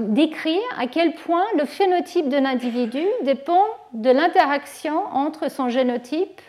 décrire 0.00 0.62
à 0.78 0.86
quel 0.86 1.14
point 1.14 1.44
le 1.58 1.64
phénotype 1.64 2.28
d'un 2.28 2.44
individu 2.44 3.02
dépend 3.22 3.62
de 3.92 4.10
l'interaction 4.10 5.02
entre 5.12 5.50
son 5.50 5.68
génotype 5.68 6.40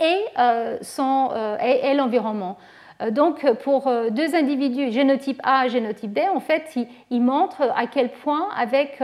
et, 0.00 0.24
et 1.60 1.94
l'environnement. 1.94 2.58
Donc, 3.10 3.50
pour 3.64 3.90
deux 4.10 4.34
individus, 4.34 4.92
génotype 4.92 5.40
A 5.42 5.66
et 5.66 5.70
génotype 5.70 6.12
B, 6.12 6.20
en 6.34 6.40
fait, 6.40 6.76
ils 7.10 7.22
montrent 7.22 7.72
à 7.74 7.86
quel 7.86 8.10
point, 8.10 8.48
avec 8.56 9.02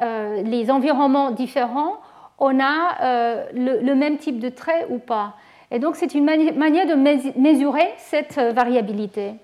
les 0.00 0.70
environnements 0.70 1.32
différents, 1.32 1.98
on 2.38 2.60
a 2.60 3.48
le, 3.52 3.94
même 3.94 4.18
type 4.18 4.38
de 4.38 4.48
trait 4.48 4.86
ou 4.88 4.98
pas. 4.98 5.34
Et 5.70 5.78
donc, 5.78 5.96
c'est 5.96 6.14
une 6.14 6.24
manière 6.24 6.86
de 6.86 6.94
mesurer 7.38 7.92
cette 7.98 8.38
variabilité. 8.38 9.34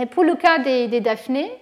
Et 0.00 0.06
pour 0.06 0.24
le 0.24 0.34
cas 0.34 0.58
des, 0.58 0.88
des 0.88 1.00
Daphné, 1.00 1.52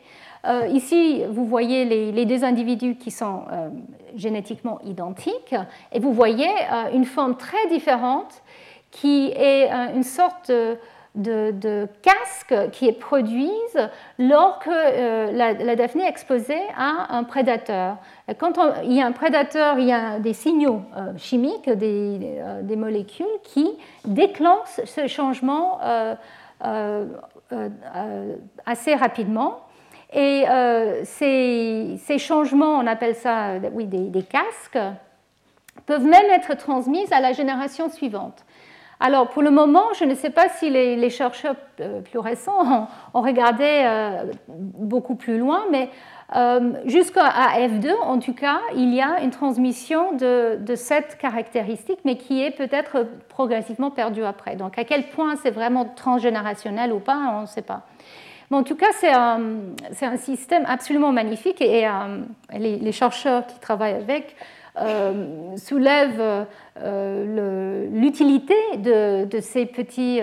euh, 0.45 0.67
ici, 0.73 1.23
vous 1.29 1.45
voyez 1.45 1.85
les, 1.85 2.25
deux 2.25 2.45
individus 2.45 2.97
qui 2.97 3.11
sont 3.13 3.45
euh, 3.53 3.69
génétiquement 4.17 4.81
identiques, 4.85 5.55
et 5.93 6.01
vous 6.01 6.13
voyez 6.13 6.49
euh, 6.49 6.91
une 6.93 7.05
forme 7.05 7.37
très 7.37 7.69
différente 7.69 8.43
qui 8.91 9.33
est 9.37 9.71
une 9.95 10.03
sorte 10.03 10.53
de, 11.15 11.89
casque 12.03 12.71
qui 12.73 12.89
est 12.89 12.99
produite 12.99 13.79
lorsque 14.19 14.67
la, 14.67 15.55
la, 15.55 15.77
Daphné 15.77 16.05
est 16.05 16.09
exposée 16.09 16.61
à 16.77 17.17
un 17.17 17.25
prédateur. 17.25 17.97
quand 18.39 18.53
il 18.85 18.93
y 18.93 19.01
a 19.01 19.07
un 19.07 19.13
prédateur, 19.13 19.79
il 19.79 19.87
y 19.87 19.93
a 19.93 20.19
des 20.19 20.35
signaux 20.35 20.83
chimiques, 21.17 21.71
des, 21.71 22.39
des, 22.63 22.77
molécules 22.77 23.25
qui 23.45 23.67
déclenchent 24.05 24.83
ce 24.85 25.07
changement 25.07 25.79
assez 28.67 28.95
rapidement. 28.95 29.63
Et 30.13 30.45
euh, 30.49 31.03
ces, 31.05 32.19
changements, 32.19 32.79
on 32.79 32.87
appelle 32.87 33.15
ça 33.15 33.53
euh, 33.53 33.59
des, 33.61 34.23
casques, 34.23 34.79
peuvent 35.87 36.05
même 36.05 36.31
être 36.31 36.55
transmis 36.57 37.07
à 37.13 37.21
la 37.21 37.33
génération 37.33 37.89
suivante. 37.89 38.45
Alors 39.01 39.31
pour 39.31 39.43
le 39.43 39.51
moment, 39.51 39.87
je 39.99 40.05
ne 40.05 40.15
sais 40.15 40.31
pas 40.31 40.49
si 40.49 40.71
les, 40.71 41.11
chercheurs 41.11 41.57
euh, 41.81 42.03
plus 42.03 42.19
récents 42.19 42.89
ont, 43.15 43.21
regardé 43.23 43.85
beaucoup 44.49 45.17
plus 45.17 45.39
loin, 45.39 45.65
mais 45.71 45.89
jusqu'à 46.85 47.29
F2, 47.59 47.93
en 48.03 48.19
tout 48.19 48.35
cas, 48.35 48.61
il 48.77 48.95
y 48.95 49.01
a 49.01 49.21
une 49.23 49.31
transmission 49.31 50.13
de 50.13 50.75
cette 50.77 51.17
caractéristique, 51.17 52.01
mais 52.05 52.17
qui 52.17 52.43
est 52.43 52.53
peut-être 52.53 53.07
progressivement 53.29 53.91
perdue 53.91 54.25
après. 54.25 54.57
Donc 54.57 54.79
à 54.79 54.85
quel 54.85 55.09
point 55.09 55.37
c'est 55.37 55.51
vraiment 55.51 55.87
transgénérationnel 55.87 56.93
ou 56.93 57.01
pas, 57.01 57.19
on 57.39 57.41
ne 57.43 57.47
sait 57.47 57.63
pas 57.63 57.83
en 58.57 58.63
tout 58.63 58.77
cas, 58.77 58.93
c'est 58.93 59.11
un, 59.13 60.17
système 60.17 60.65
absolument 60.67 61.13
magnifique 61.13 61.61
et, 61.61 61.87
euh, 61.87 61.91
les, 62.53 62.93
chercheurs 62.93 63.47
qui 63.47 63.59
travaillent 63.59 63.95
avec 63.95 64.37
euh, 64.79 65.57
soulèvent 65.57 66.47
euh, 66.79 67.89
l'utilité 67.91 68.55
de, 68.79 69.41
ces 69.41 69.67
petits 69.67 70.21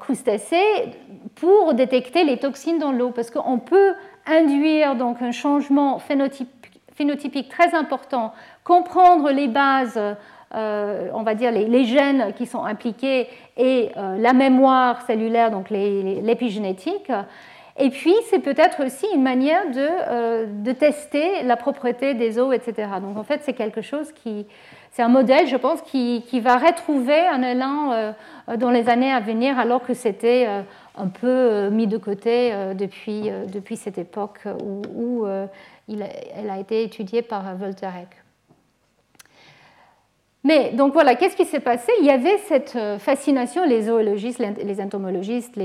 crustacés 0.00 0.92
pour 1.36 1.74
détecter 1.74 2.24
les 2.24 2.38
toxines 2.38 2.78
dans 2.78 2.92
l'eau, 2.92 3.10
parce 3.10 3.30
qu'on 3.30 3.58
peut 3.58 3.94
induire 4.26 4.96
donc 4.96 5.22
un 5.22 5.32
changement 5.32 5.98
phénotypique 5.98 7.48
très 7.48 7.74
important, 7.74 8.32
comprendre 8.64 9.30
les 9.30 9.48
bases 9.48 10.00
on 10.52 11.22
va 11.22 11.34
dire, 11.34 11.52
les, 11.52 11.84
gènes 11.84 12.32
qui 12.34 12.46
sont 12.46 12.64
impliqués 12.64 13.28
et 13.56 13.90
euh, 13.96 14.16
la 14.18 14.32
mémoire 14.32 15.02
cellulaire, 15.02 15.50
donc 15.50 15.70
l'épigénétique. 15.70 17.10
Et 17.78 17.90
puis, 17.90 18.14
c'est 18.28 18.40
peut-être 18.40 18.84
aussi 18.84 19.06
une 19.14 19.22
manière 19.22 19.70
de, 19.70 19.88
euh, 20.08 20.74
tester 20.78 21.42
la 21.44 21.56
propreté 21.56 22.14
des 22.14 22.38
eaux, 22.38 22.52
etc. 22.52 22.88
Donc, 23.00 23.16
en 23.16 23.22
fait, 23.22 23.40
c'est 23.44 23.52
quelque 23.52 23.80
chose 23.80 24.12
qui. 24.12 24.46
C'est 24.92 25.02
un 25.02 25.08
modèle, 25.08 25.46
je 25.46 25.56
pense, 25.56 25.80
qui, 25.82 26.24
qui, 26.26 26.40
va 26.40 26.56
retrouver 26.56 27.20
un 27.20 27.42
élan 27.42 28.12
dans 28.56 28.70
les 28.70 28.88
années 28.88 29.12
à 29.12 29.20
venir, 29.20 29.56
alors 29.56 29.84
que 29.84 29.94
c'était 29.94 30.48
un 30.96 31.06
peu 31.06 31.68
mis 31.70 31.86
de 31.86 31.96
côté 31.96 32.52
depuis, 32.74 33.30
depuis 33.52 33.76
cette 33.76 33.98
époque 33.98 34.40
où, 34.64 34.82
où 34.96 35.26
il, 35.86 36.04
elle 36.34 36.50
a 36.50 36.58
été 36.58 36.82
étudiée 36.82 37.22
par 37.22 37.54
Volterek. 37.54 38.08
Mais 40.42 40.70
donc 40.70 40.94
voilà, 40.94 41.16
qu'est-ce 41.16 41.36
qui 41.36 41.44
s'est 41.44 41.60
passé? 41.60 41.92
Il 42.00 42.06
y 42.06 42.10
avait 42.10 42.38
cette 42.38 42.74
euh, 42.74 42.98
fascination, 42.98 43.64
les 43.66 43.82
zoologistes, 43.82 44.38
les 44.38 44.80
entomologistes, 44.80 45.60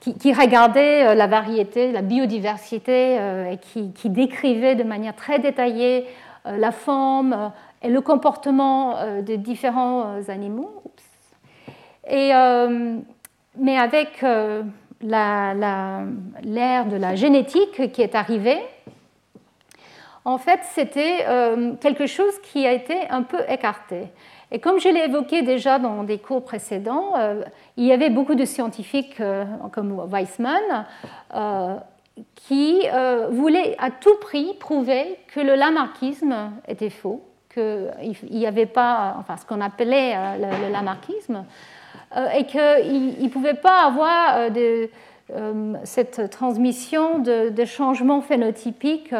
qui, 0.00 0.32
regardaient 0.34 1.08
euh, 1.08 1.14
la 1.14 1.26
variété, 1.26 1.90
la 1.90 2.02
biodiversité, 2.02 3.16
euh, 3.18 3.52
et 3.52 3.56
qui, 3.56 4.10
décrivaient 4.10 4.74
de 4.74 4.84
manière 4.84 5.16
très 5.16 5.38
détaillée 5.38 6.04
la 6.44 6.72
forme 6.72 7.52
et 7.82 7.88
le 7.88 8.00
comportement 8.00 8.96
de 9.20 9.36
différents 9.36 10.26
animaux. 10.28 10.82
Mais 12.08 13.76
avec 13.78 14.22
l'ère 14.22 14.64
de 16.86 16.96
la 16.96 17.14
génétique 17.14 17.92
qui 17.92 18.00
est 18.00 18.14
arrivée, 18.14 18.58
en 20.24 20.38
fait, 20.38 20.60
c'était 20.74 21.24
euh, 21.26 21.74
quelque 21.80 22.06
chose 22.06 22.38
qui 22.42 22.66
a 22.66 22.72
été 22.72 22.94
un 23.08 23.22
peu 23.22 23.38
écarté. 23.48 24.08
Et 24.52 24.58
comme 24.58 24.80
je 24.80 24.88
l'ai 24.88 25.04
évoqué 25.04 25.42
déjà 25.42 25.78
dans 25.78 26.02
des 26.02 26.18
cours 26.18 26.44
précédents, 26.44 27.14
euh, 27.16 27.42
il 27.76 27.86
y 27.86 27.92
avait 27.92 28.10
beaucoup 28.10 28.34
de 28.34 28.44
scientifiques 28.44 29.20
euh, 29.20 29.44
comme 29.72 30.06
Weissmann 30.10 30.86
qui 32.34 32.82
voulaient 33.30 33.76
à 33.78 33.90
tout 33.90 34.16
prix 34.20 34.52
prouver 34.58 35.16
que 35.32 35.40
le 35.40 35.54
lamarckisme 35.54 36.50
était 36.68 36.90
faux, 36.90 37.22
qu'il 37.54 37.90
n'y 38.30 38.46
avait 38.46 38.66
pas 38.66 39.16
enfin, 39.18 39.38
ce 39.38 39.46
qu'on 39.46 39.62
appelait 39.62 40.14
le, 40.36 40.70
lamarckisme, 40.70 41.46
et 42.36 42.44
qu'il 42.44 43.22
ne 43.22 43.28
pouvait 43.28 43.54
pas 43.54 43.86
avoir 43.86 44.50
cette 45.84 46.28
transmission 46.28 47.20
de, 47.20 47.48
de 47.48 47.64
changements 47.64 48.20
phénotypiques 48.20 49.14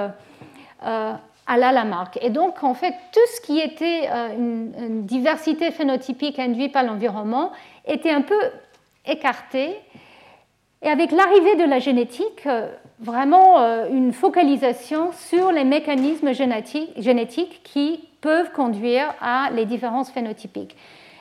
à 1.51 1.57
la 1.57 1.73
Lamarck. 1.73 2.17
Et 2.23 2.31
donc, 2.31 2.63
en 2.63 2.75
fait, 2.75 2.95
tout 3.13 3.27
ce 3.35 3.41
qui 3.41 3.59
était 3.59 4.09
euh, 4.09 4.29
une, 4.37 5.03
diversité 5.05 5.73
phénotypique 5.73 6.39
induite 6.39 6.73
par 6.73 6.85
l'environnement 6.85 7.51
était 7.87 8.13
un 8.13 8.23
peu 8.23 8.39
écarté. 9.05 9.75
Et 10.83 10.89
avec 10.89 11.11
l'arrivée 11.11 11.57
de 11.57 11.65
la 11.65 11.81
génétique, 11.81 12.47
euh, 12.47 12.71
vraiment 13.01 13.59
une 13.91 14.13
focalisation 14.13 15.11
sur 15.13 15.51
les 15.51 15.65
mécanismes 15.65 16.33
génétiques 16.33 17.63
qui 17.65 18.09
peuvent 18.21 18.53
conduire 18.53 19.13
à 19.21 19.51
les 19.53 19.65
différences 19.65 20.11
phénotypiques. 20.11 20.77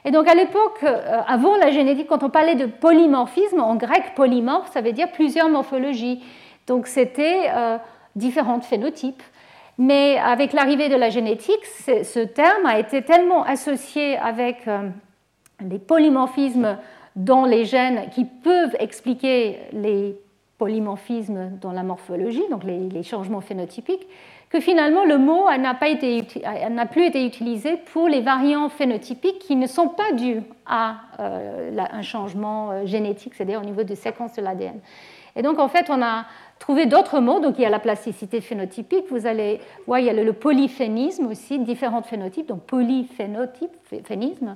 Et 0.05 0.11
donc 0.11 0.27
à 0.27 0.35
l'époque, 0.35 0.83
avant 1.27 1.55
la 1.55 1.71
génétique, 1.71 2.07
quand 2.07 2.23
on 2.23 2.29
parlait 2.29 2.55
de 2.55 2.65
polymorphisme, 2.65 3.61
en 3.61 3.75
grec 3.75 4.13
polymorphe, 4.15 4.71
ça 4.73 4.81
veut 4.81 4.91
dire 4.91 5.09
plusieurs 5.11 5.49
morphologies. 5.49 6.21
Donc 6.67 6.87
c'était 6.87 7.49
différents 8.15 8.59
phénotypes. 8.59 9.23
Mais 9.79 10.17
avec 10.17 10.51
l'arrivée 10.51 10.89
de 10.89 10.95
la 10.95 11.09
génétique, 11.09 11.65
ce 11.65 12.25
terme 12.25 12.65
a 12.65 12.79
été 12.79 13.01
tellement 13.01 13.43
associé 13.43 14.17
avec 14.17 14.67
euh, 14.67 14.89
les 15.61 15.79
polymorphismes 15.79 16.77
dans 17.15 17.45
les 17.45 17.63
gènes 17.63 18.09
qui 18.09 18.25
peuvent 18.25 18.75
expliquer 18.77 19.57
les 19.71 20.19
polymorphismes 20.57 21.51
dans 21.61 21.71
la 21.71 21.83
morphologie, 21.83 22.43
donc 22.51 22.65
les, 22.65 23.03
changements 23.03 23.39
phénotypiques, 23.39 24.05
que 24.49 24.59
finalement 24.59 25.05
le 25.05 25.17
mot 25.17 25.45
n'a 25.57 25.73
plus 25.73 27.05
été 27.05 27.25
utilisé 27.25 27.77
pour 27.93 28.09
les 28.09 28.19
variants 28.19 28.67
phénotypiques 28.67 29.39
qui 29.39 29.55
ne 29.55 29.65
sont 29.65 29.87
pas 29.87 30.11
dus 30.11 30.41
à 30.65 30.95
euh, 31.21 31.71
un 31.77 32.01
changement 32.01 32.71
euh, 32.71 32.85
génétique, 32.85 33.33
c'est-à-dire 33.33 33.61
au 33.61 33.65
niveau 33.65 33.83
des 33.83 33.95
séquences 33.95 34.33
de 34.33 34.41
l'ADN. 34.41 34.81
Et 35.37 35.41
donc 35.41 35.57
en 35.57 35.69
fait, 35.69 35.85
on 35.89 36.01
a 36.01 36.25
trouver 36.59 36.85
d'autres 36.85 37.19
mots. 37.19 37.39
Donc 37.39 37.55
il 37.57 37.61
y 37.61 37.65
a 37.65 37.69
la 37.69 37.79
plasticité 37.79 38.41
phénotypique, 38.41 39.05
vous 39.09 39.25
allez 39.25 39.59
voir, 39.87 39.99
il 39.99 40.05
y 40.05 40.09
a 40.09 40.13
le, 40.13 40.33
polyphénisme 40.33 41.27
aussi, 41.27 41.59
différents 41.59 42.03
phénotypes, 42.03 42.47
donc 42.47 42.63
polyphénotype, 42.63 43.71
phénisme. 44.05 44.55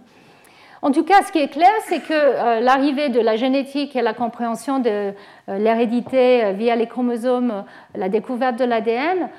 En 0.84 0.92
tout 0.92 1.06
cas, 1.06 1.24
ce 1.26 1.32
qui 1.32 1.40
est 1.40 1.48
clair, 1.48 1.72
c'est 1.88 2.02
que 2.02 2.14
euh, 2.14 2.60
l'arrivée 2.60 3.08
de 3.08 3.22
la 3.22 3.38
génétique 3.38 3.96
et 3.96 4.02
la 4.02 4.14
compréhension 4.14 4.80
de 4.80 4.90
euh, 4.90 5.14
l'hérédité 5.48 6.44
euh, 6.44 6.52
via 6.52 6.76
les 6.76 6.88
chromosomes, 6.88 7.64
la 7.96 8.10
découverte 8.10 8.60
de 8.60 8.66
l'ADN, 8.66 9.30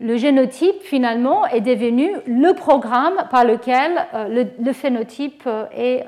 le 0.00 0.16
génotype 0.16 0.80
finalement 0.82 1.44
est 1.46 1.60
devenu 1.60 2.12
le 2.26 2.54
programme 2.54 3.26
par 3.30 3.44
lequel 3.44 4.06
le, 4.30 4.72
phénotype 4.72 5.46
est, 5.74 6.04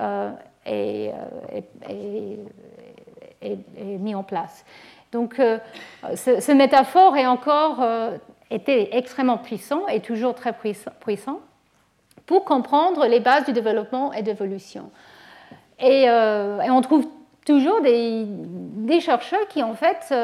est 0.64 1.12
mis 3.98 4.14
en 4.14 4.22
place. 4.22 4.64
Donc, 5.12 5.40
euh, 5.40 5.58
ce, 6.14 6.52
métaphore 6.52 7.16
est 7.16 7.26
encore 7.26 7.78
euh, 7.80 8.16
été 8.50 8.96
extrêmement 8.96 9.38
puissant 9.38 9.86
et 9.88 10.00
toujours 10.00 10.34
très 10.34 10.52
puissant 10.52 11.40
pour 12.26 12.44
comprendre 12.44 13.06
les 13.06 13.18
bases 13.18 13.44
du 13.44 13.52
développement 13.52 14.12
et 14.12 14.22
d'évolution. 14.22 14.90
Et, 15.80 16.08
euh, 16.08 16.60
on 16.68 16.80
trouve 16.80 17.06
toujours 17.44 17.80
des, 17.80 19.00
chercheurs 19.00 19.48
qui, 19.48 19.62
en 19.62 19.74
fait, 19.74 20.14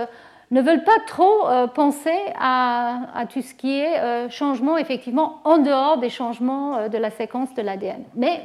ne 0.52 0.60
veulent 0.60 0.84
pas 0.84 0.98
trop 1.06 1.48
penser 1.74 2.16
à, 2.38 3.00
à, 3.14 3.26
tout 3.26 3.42
ce 3.42 3.54
qui 3.54 3.80
est 3.80 4.28
changement, 4.30 4.76
effectivement, 4.76 5.40
en 5.44 5.58
dehors 5.58 5.98
des 5.98 6.10
changements 6.10 6.88
de 6.88 6.98
la 6.98 7.10
séquence 7.10 7.52
de 7.54 7.62
l'ADN. 7.62 8.04
Mais 8.14 8.44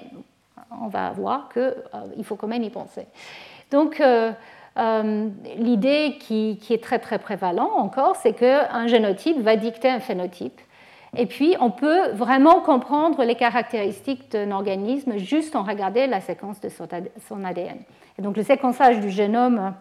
on 0.82 0.88
va 0.88 1.12
voir 1.12 1.50
qu'il 1.50 2.24
faut 2.24 2.38
quand 2.38 2.48
même 2.48 2.64
y 2.64 2.70
penser. 2.70 3.06
Donc, 3.70 4.02
l'idée 4.78 6.17
qui, 6.19 6.57
est 6.69 6.84
très 6.84 6.99
très 6.99 7.19
prévalente 7.19 7.72
encore, 7.76 8.15
c'est 8.15 8.34
qu'un 8.34 8.88
génotype 8.88 9.39
va 9.41 9.55
dicter 9.55 9.89
un 9.89 9.99
phénotype. 9.99 10.59
Et 11.17 11.26
puis, 11.26 11.57
on 11.59 11.72
peut 11.72 12.11
vraiment 12.11 12.61
comprendre 12.61 13.24
les 13.26 13.36
caractéristiques 13.36 14.32
d'un 14.32 14.51
organisme 14.51 15.17
juste 15.17 15.57
en 15.57 15.63
regardant 15.63 16.07
la 16.07 16.22
séquence 16.22 16.61
de 16.61 16.69
son 16.69 17.43
ADN. 17.43 17.80
Et 18.17 18.22
donc, 18.22 18.38
le 18.38 18.43
séquençage 18.43 19.01
du 19.01 19.09
génome 19.09 19.74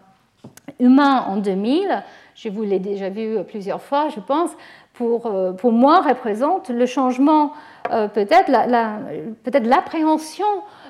humain 0.79 1.23
en 1.27 1.37
2000, 1.37 2.03
je 2.35 2.49
vous 2.49 2.63
l'ai 2.63 2.79
déjà 2.79 3.09
vu 3.09 3.37
plusieurs 3.47 3.81
fois, 3.81 4.09
je 4.09 4.19
pense, 4.19 4.51
pour, 4.93 5.25
euh, 5.27 5.53
pour 5.53 5.71
moi 5.71 6.01
représente 6.01 6.69
le 6.69 6.85
changement, 6.85 7.53
euh, 7.91 8.07
peut-être 8.07 8.49
l'appréhension 9.63 10.45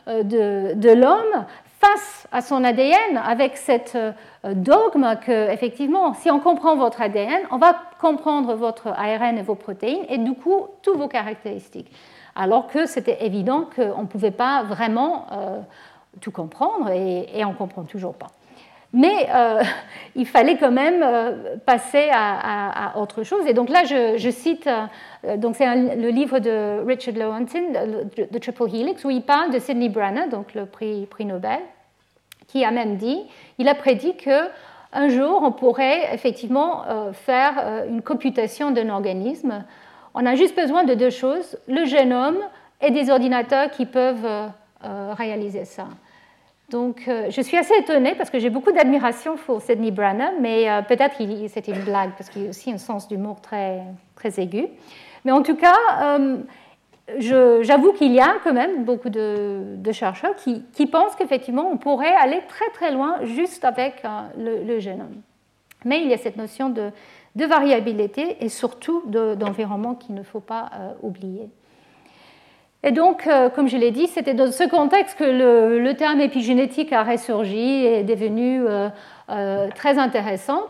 euh, 0.08 0.24
de, 0.24 0.74
de 0.76 0.90
l'homme 0.90 1.46
face 1.82 2.28
à 2.32 2.42
son 2.42 2.64
ADN 2.64 3.18
avec 3.18 3.58
cette 3.58 3.98
dogme 4.44 5.16
que, 5.26 5.52
effectivement, 5.52 6.14
si 6.14 6.30
on 6.30 6.40
comprend 6.40 6.76
votre 6.76 7.02
ADN, 7.02 7.42
on 7.52 7.58
va 7.58 7.76
comprendre 8.00 8.54
votre 8.54 8.88
ARN 8.88 9.38
et 9.38 9.42
vos 9.42 9.56
protéines 9.56 10.06
et 10.08 10.18
du 10.18 10.34
coup, 10.34 10.68
toutes 10.84 10.98
vos 10.98 11.08
caractéristiques. 11.08 11.92
Alors 12.36 12.68
que 12.68 12.86
c'était 12.86 13.26
évident 13.26 13.68
qu'on 13.76 14.04
ne 14.04 14.08
pouvait 14.08 14.32
pas 14.32 14.64
vraiment 14.64 15.26
tout 16.22 16.32
comprendre 16.32 16.90
et, 16.90 17.28
et 17.34 17.44
on 17.44 17.50
ne 17.50 17.56
comprend 17.56 17.84
toujours 17.84 18.14
pas. 18.14 18.28
Mais 18.94 19.28
euh, 19.34 19.64
il 20.16 20.26
fallait 20.26 20.58
quand 20.58 20.72
même 20.72 21.02
euh, 21.04 21.58
passer 21.66 22.10
à, 22.12 22.94
autre 22.98 23.24
chose. 23.24 23.46
Et 23.48 23.54
donc 23.54 23.70
là, 23.70 23.84
je, 23.86 24.30
cite, 24.30 24.68
euh, 24.68 25.38
donc 25.38 25.56
c'est 25.56 25.96
le 25.96 26.10
livre 26.10 26.40
de 26.40 26.84
Richard 26.86 27.16
Lewontin, 27.16 27.74
The 28.16 28.40
Triple 28.40 28.70
Helix, 28.74 29.04
où 29.06 29.10
il 29.10 29.22
parle 29.22 29.52
de 29.52 29.60
Sidney 29.60 29.90
Brenner, 29.90 30.28
donc 30.30 30.54
le 30.54 30.66
prix, 30.66 31.06
prix 31.06 31.26
Nobel, 31.26 31.60
qui 32.48 32.66
a 32.66 32.72
même 32.72 32.98
dit, 32.98 33.22
il 33.58 33.68
a 33.68 33.76
prédit 33.76 34.16
que 34.18 34.50
un 34.94 35.08
jour, 35.08 35.40
on 35.42 35.54
pourrait 35.54 36.14
effectivement 36.14 36.84
faire 37.14 37.86
une 37.88 38.02
computation 38.02 38.72
d'un 38.72 38.90
organisme. 38.90 39.64
On 40.14 40.26
a 40.26 40.36
juste 40.36 40.54
besoin 40.54 40.84
de 40.84 40.96
deux 40.96 41.12
choses, 41.12 41.58
le 41.70 41.86
génome 41.86 42.40
et 42.82 42.92
des 42.92 43.10
ordinateurs 43.10 43.72
qui 43.72 43.86
peuvent 43.86 44.52
réaliser 45.18 45.64
ça. 45.64 45.86
Donc, 46.72 47.04
euh, 47.10 47.30
je 47.30 47.42
suis 47.42 47.58
assez 47.58 47.74
étonnée 47.76 48.16
parce 48.16 48.30
que 48.30 48.40
j'ai 48.40 48.50
beaucoup 48.50 48.72
d'admiration 48.72 49.36
pour 49.36 49.62
Sidney 49.62 49.92
Branham, 49.92 50.36
mais 50.40 50.70
euh, 50.70 50.82
peut-être 50.82 51.18
que 51.18 51.48
c'était 51.50 51.74
une 51.74 51.84
blague 51.84 52.12
parce 52.18 52.30
qu'il 52.30 52.48
a 52.48 52.50
aussi 52.50 52.72
un 52.72 52.78
sens 52.78 53.10
d'humour 53.10 53.42
très, 53.42 53.82
très 54.16 54.40
aigu. 54.40 54.68
Mais 55.26 55.34
en 55.34 55.44
tout 55.44 55.58
cas, 55.58 55.76
euh, 56.02 56.38
j'avoue 57.20 57.92
qu'il 57.92 58.14
y 58.14 58.22
a 58.22 58.36
quand 58.46 58.54
même 58.54 58.86
beaucoup 58.86 59.10
de, 59.10 59.92
chercheurs 59.92 60.34
qui, 60.38 60.88
pensent 60.88 61.16
qu'effectivement, 61.18 61.70
on 61.70 61.76
pourrait 61.76 62.16
aller 62.16 62.42
très 62.48 62.70
très 62.70 62.94
loin 62.94 63.18
juste 63.26 63.66
avec 63.66 64.04
le, 64.38 64.80
génome. 64.80 65.22
Mais 65.84 66.02
il 66.02 66.08
y 66.08 66.14
a 66.14 66.18
cette 66.18 66.38
notion 66.38 66.70
de 66.70 67.46
variabilité 67.46 68.38
et 68.40 68.48
surtout 68.48 69.04
d'environnement 69.06 69.96
qu'il 69.96 70.16
ne 70.16 70.24
faut 70.24 70.40
pas 70.40 70.70
oublier. 71.02 71.50
Et 72.84 72.92
donc, 72.92 73.28
euh, 73.28 73.50
comme 73.50 73.68
je 73.68 73.78
l'ai 73.78 73.92
dit, 73.92 74.08
c'était 74.08 74.34
dans 74.34 74.52
ce 74.52 74.68
contexte 74.68 75.18
que 75.18 75.24
le, 75.24 75.94
terme 75.94 76.20
épigénétique 76.20 76.92
a 76.94 77.04
ressurgi 77.04 77.60
et 77.60 78.00
est 78.00 78.04
devenu 78.04 78.66
euh, 78.68 78.90
euh, 79.30 79.68
très 79.76 80.00
intéressant 80.00 80.64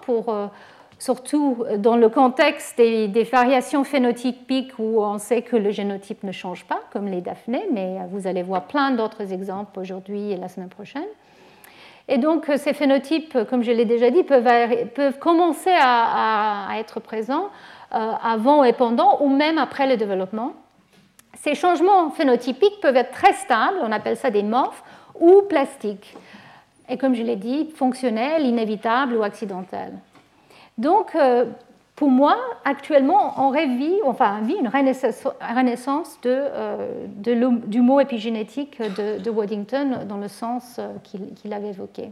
surtout 0.99 1.63
dans 1.77 1.95
le 1.95 2.09
contexte 2.09 2.77
des, 2.77 3.27
variations 3.31 3.83
phénotypiques 3.83 4.73
où 4.77 5.01
on 5.01 5.17
sait 5.17 5.41
que 5.41 5.55
le 5.55 5.71
génotype 5.71 6.23
ne 6.23 6.31
change 6.31 6.65
pas, 6.65 6.79
comme 6.93 7.07
les 7.07 7.21
Daphné, 7.21 7.63
mais 7.71 7.97
vous 8.11 8.27
allez 8.27 8.43
voir 8.43 8.65
plein 8.65 8.91
d'autres 8.91 9.33
exemples 9.33 9.79
aujourd'hui 9.79 10.31
et 10.31 10.37
la 10.37 10.47
semaine 10.47 10.69
prochaine. 10.69 11.07
Et 12.07 12.19
donc 12.19 12.51
ces 12.55 12.73
phénotypes, 12.73 13.35
comme 13.49 13.63
je 13.63 13.71
l'ai 13.71 13.85
déjà 13.85 14.11
dit, 14.11 14.23
peuvent, 14.23 15.17
commencer 15.19 15.73
à, 15.73 16.67
être 16.77 16.99
présents 16.99 17.49
avant 17.89 18.63
et 18.63 18.73
pendant 18.73 19.21
ou 19.21 19.29
même 19.29 19.57
après 19.57 19.87
le 19.87 19.97
développement. 19.97 20.53
Ces 21.35 21.55
changements 21.55 22.09
phénotypiques 22.11 22.79
peuvent 22.81 22.97
être 22.97 23.11
très 23.11 23.33
stables, 23.33 23.77
on 23.81 23.91
appelle 23.91 24.17
ça 24.17 24.29
des 24.29 24.43
morphes, 24.43 24.83
ou 25.19 25.43
plastiques. 25.43 26.15
Et 26.89 26.97
comme 26.97 27.15
je 27.15 27.23
l'ai 27.23 27.37
dit, 27.37 27.69
fonctionnels, 27.73 28.45
inévitables 28.45 29.15
ou 29.15 29.23
accidentels. 29.23 29.93
Donc, 30.77 31.15
euh, 31.15 31.45
pour 31.95 32.09
moi, 32.09 32.35
actuellement, 32.65 33.33
on 33.37 33.51
vit, 33.51 33.99
enfin, 34.05 34.41
vit 34.41 34.55
une 34.55 34.67
renaissance 34.67 36.19
euh, 36.25 37.05
du 37.15 37.81
mot 37.81 37.99
épigénétique 37.99 38.81
de, 38.81 39.29
Waddington 39.29 40.05
dans 40.05 40.17
le 40.17 40.27
sens 40.27 40.77
euh, 40.79 40.89
qu'il 41.03 41.53
avait 41.53 41.69
évoqué. 41.69 42.11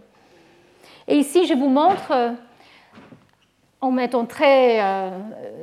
Et 1.07 1.15
ici, 1.15 1.45
je 1.45 1.55
vous 1.55 1.69
montre, 1.69 2.35
en 3.81 3.91
mettant 3.91 4.25
très 4.25 4.79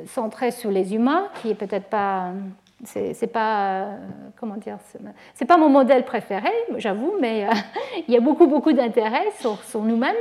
centré 0.07 0.51
sur 0.51 0.71
les 0.71 0.93
humains, 0.93 1.27
qui 1.41 1.51
est 1.51 1.55
peut-être 1.55 1.87
pas 1.87 2.31
c'est 2.83 3.31
pas 3.31 3.87
comment 4.39 4.55
dire 4.55 4.77
c'est 5.33 5.45
pas 5.45 5.57
mon 5.57 5.69
modèle 5.69 6.05
préféré 6.05 6.51
j'avoue 6.77 7.13
mais 7.19 7.45
euh, 7.45 7.51
il 8.07 8.13
y 8.13 8.17
a 8.17 8.19
beaucoup 8.19 8.47
beaucoup 8.47 8.73
d'intérêt 8.73 9.25
sur, 9.39 9.81
nous-mêmes. 9.81 10.15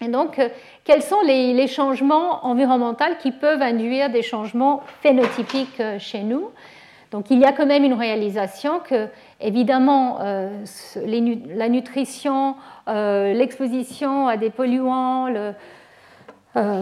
Et 0.00 0.08
donc 0.08 0.38
euh, 0.38 0.48
quels 0.84 1.02
sont 1.02 1.20
les, 1.22 1.66
changements 1.66 2.46
environnementaux 2.46 3.04
qui 3.20 3.32
peuvent 3.32 3.62
induire 3.62 4.10
des 4.10 4.22
changements 4.22 4.82
phénotypiques 5.00 5.80
euh, 5.80 5.98
chez 5.98 6.20
nous? 6.20 6.50
Donc 7.10 7.30
il 7.30 7.38
y 7.38 7.44
a 7.44 7.52
quand 7.52 7.66
même 7.66 7.84
une 7.84 7.94
réalisation 7.94 8.80
que 8.80 9.08
évidemment 9.40 10.18
la 10.18 11.68
nutrition 11.68 12.56
l'exposition 12.88 14.26
à 14.26 14.36
des 14.36 14.50
polluants 14.50 15.28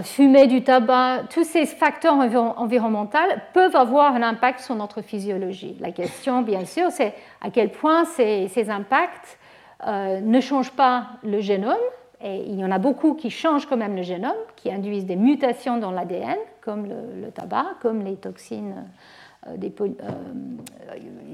fumer 0.05 0.47
du 0.47 0.63
tabac, 0.63 1.25
tous 1.31 1.45
ces 1.45 1.67
facteurs 1.67 2.15
environnementaux 2.15 3.19
peuvent 3.53 3.75
avoir 3.75 4.15
un 4.15 4.23
impact 4.23 4.61
sur 4.61 4.75
notre 4.77 5.03
physiologie. 5.03 5.77
La 5.81 5.91
question, 5.91 6.43
bien 6.43 6.65
sûr, 6.65 6.91
c'est 6.91 7.13
à 7.41 7.51
quel 7.51 7.71
point 7.71 8.05
ces, 8.05 8.71
impacts 8.71 9.39
euh, 9.87 10.21
ne 10.21 10.41
changent 10.41 10.73
pas 10.73 11.09
le 11.25 11.41
génome. 11.41 11.75
Et 12.23 12.45
il 12.47 12.59
y 12.59 12.65
en 12.65 12.71
a 12.71 12.79
beaucoup 12.79 13.15
qui 13.15 13.31
changent 13.31 13.67
quand 13.67 13.77
même 13.77 13.97
le 13.97 14.03
génome, 14.03 14.37
qui 14.57 14.73
induisent 14.73 15.07
des 15.07 15.17
mutations 15.17 15.79
dans 15.79 15.91
l'ADN, 15.91 16.39
comme 16.61 16.87
le, 16.87 17.31
tabac, 17.33 17.67
comme 17.83 18.03
les 18.03 18.17
toxines 18.17 18.85
euh, 19.47 19.89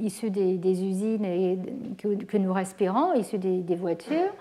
issues 0.02 0.30
des, 0.30 0.84
usines 0.84 1.96
que, 1.96 2.36
nous 2.38 2.52
respirons, 2.52 3.12
issues 3.14 3.38
des, 3.38 3.76
voitures. 3.76 4.32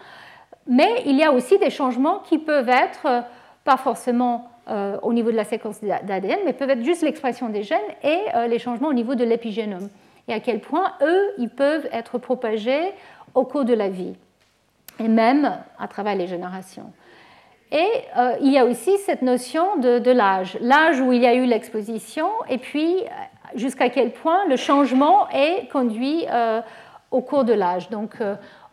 Mais 0.65 1.03
il 1.05 1.17
y 1.17 1.23
a 1.23 1.31
aussi 1.31 1.59
des 1.59 1.69
changements 1.69 2.19
qui 2.19 2.37
peuvent 2.37 2.69
être 2.69 3.25
pas 3.69 3.77
forcément 3.77 4.49
euh, 4.67 4.97
au 5.03 5.13
niveau 5.13 5.29
de 5.29 5.35
la 5.35 5.43
séquence 5.43 5.79
d'ADN, 5.81 6.39
mais 6.43 6.53
peuvent 6.53 6.71
être 6.71 6.83
juste 6.83 7.03
l'expression 7.03 7.49
des 7.49 7.61
gènes 7.61 7.91
et 8.01 8.17
euh, 8.33 8.47
les 8.47 8.57
changements 8.57 8.87
au 8.87 8.93
niveau 8.93 9.13
de 9.13 9.23
l'épigénome. 9.23 9.89
Et 10.27 10.33
à 10.33 10.39
quel 10.39 10.59
point, 10.59 10.93
eux, 11.03 11.21
ils 11.37 11.51
peuvent 11.51 11.87
être 11.91 12.17
propagés 12.17 12.81
au 13.35 13.45
cours 13.45 13.65
de 13.65 13.75
la 13.75 13.87
vie, 13.87 14.15
et 14.99 15.07
même 15.07 15.55
à 15.77 15.87
travers 15.87 16.15
les 16.15 16.25
générations. 16.25 16.91
Et 17.71 17.87
euh, 18.17 18.37
il 18.41 18.51
y 18.51 18.57
a 18.57 18.65
aussi 18.65 18.97
cette 19.05 19.21
notion 19.21 19.75
de, 19.75 19.99
de 19.99 20.09
l'âge, 20.09 20.57
l'âge 20.61 20.99
où 20.99 21.13
il 21.13 21.21
y 21.21 21.27
a 21.27 21.35
eu 21.35 21.45
l'exposition, 21.45 22.27
et 22.49 22.57
puis 22.57 22.95
jusqu'à 23.53 23.89
quel 23.89 24.13
point 24.13 24.47
le 24.47 24.55
changement 24.55 25.29
est 25.29 25.71
conduit 25.71 26.25
au 27.11 27.21
cours 27.21 27.43
de 27.43 27.53
l'âge. 27.53 27.91
Donc, 27.91 28.17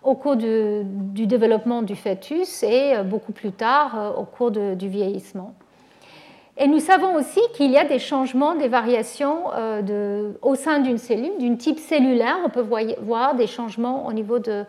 au 0.07 0.14
cours 0.14 0.36
du 0.36 1.26
développement 1.26 1.82
du 1.82 1.96
fœtus 1.96 2.62
et 2.62 2.94
euh, 2.94 3.02
beaucoup 3.02 3.32
plus 3.32 3.50
tard 3.50 3.98
euh, 3.98 4.11
au 4.12 4.24
cours 4.24 4.52
du 4.52 4.88
vieillissement. 4.88 5.52
Et 6.57 6.68
nous 6.68 6.78
savons 6.78 7.16
aussi 7.16 7.40
qu'il 7.54 7.70
y 7.72 7.76
a 7.76 7.84
des 7.84 7.98
changements, 7.98 8.54
des 8.54 8.68
variations 8.68 9.50
euh, 9.54 10.32
au 10.40 10.54
sein 10.54 10.78
d'une 10.78 10.96
cellule, 10.96 11.36
d'une 11.38 11.59
type 11.59 11.78
cellulaire. 11.78 12.38
On 12.46 12.48
peut 12.48 12.66
voir 13.02 13.34
des 13.34 13.46
changements 13.46 14.07
au 14.07 14.12
niveau 14.14 14.38
de, 14.38 14.64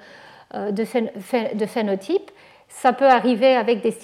de, 0.53 1.65
phénotype. 1.65 2.31
Ça 2.67 2.91
peut 2.91 3.07
arriver 3.07 3.55
avec 3.55 3.81
des, 3.81 3.95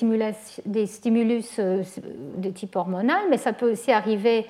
des 0.66 0.86
stimulus 0.86 1.60
de 1.60 2.50
type 2.52 2.76
hormonal, 2.78 3.20
mais 3.30 3.38
ça 3.38 3.52
peut 3.52 3.70
aussi 3.70 3.92
arriver 3.92 4.46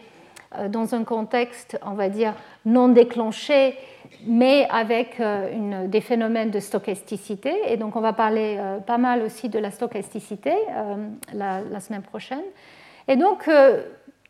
dans 0.69 0.93
un 0.93 1.03
contexte, 1.03 1.79
on 1.83 1.93
va 1.93 2.09
dire, 2.09 2.35
non 2.65 2.89
déclenché 2.89 3.73
mais 4.25 4.67
avec 4.69 5.19
euh, 5.19 5.87
des 5.87 6.01
phénomènes 6.01 6.51
de 6.51 6.59
stochasticité. 6.59 7.53
Et 7.67 7.77
donc, 7.77 7.95
on 7.95 8.01
va 8.01 8.13
parler 8.13 8.57
euh, 8.59 8.79
pas 8.79 8.97
mal 8.97 9.21
aussi 9.21 9.49
de 9.49 9.59
la 9.59 9.71
stochasticité 9.71 10.53
euh, 10.53 11.07
la, 11.33 11.79
semaine 11.79 12.01
prochaine. 12.01 12.43
Et 13.07 13.17
donc, 13.17 13.49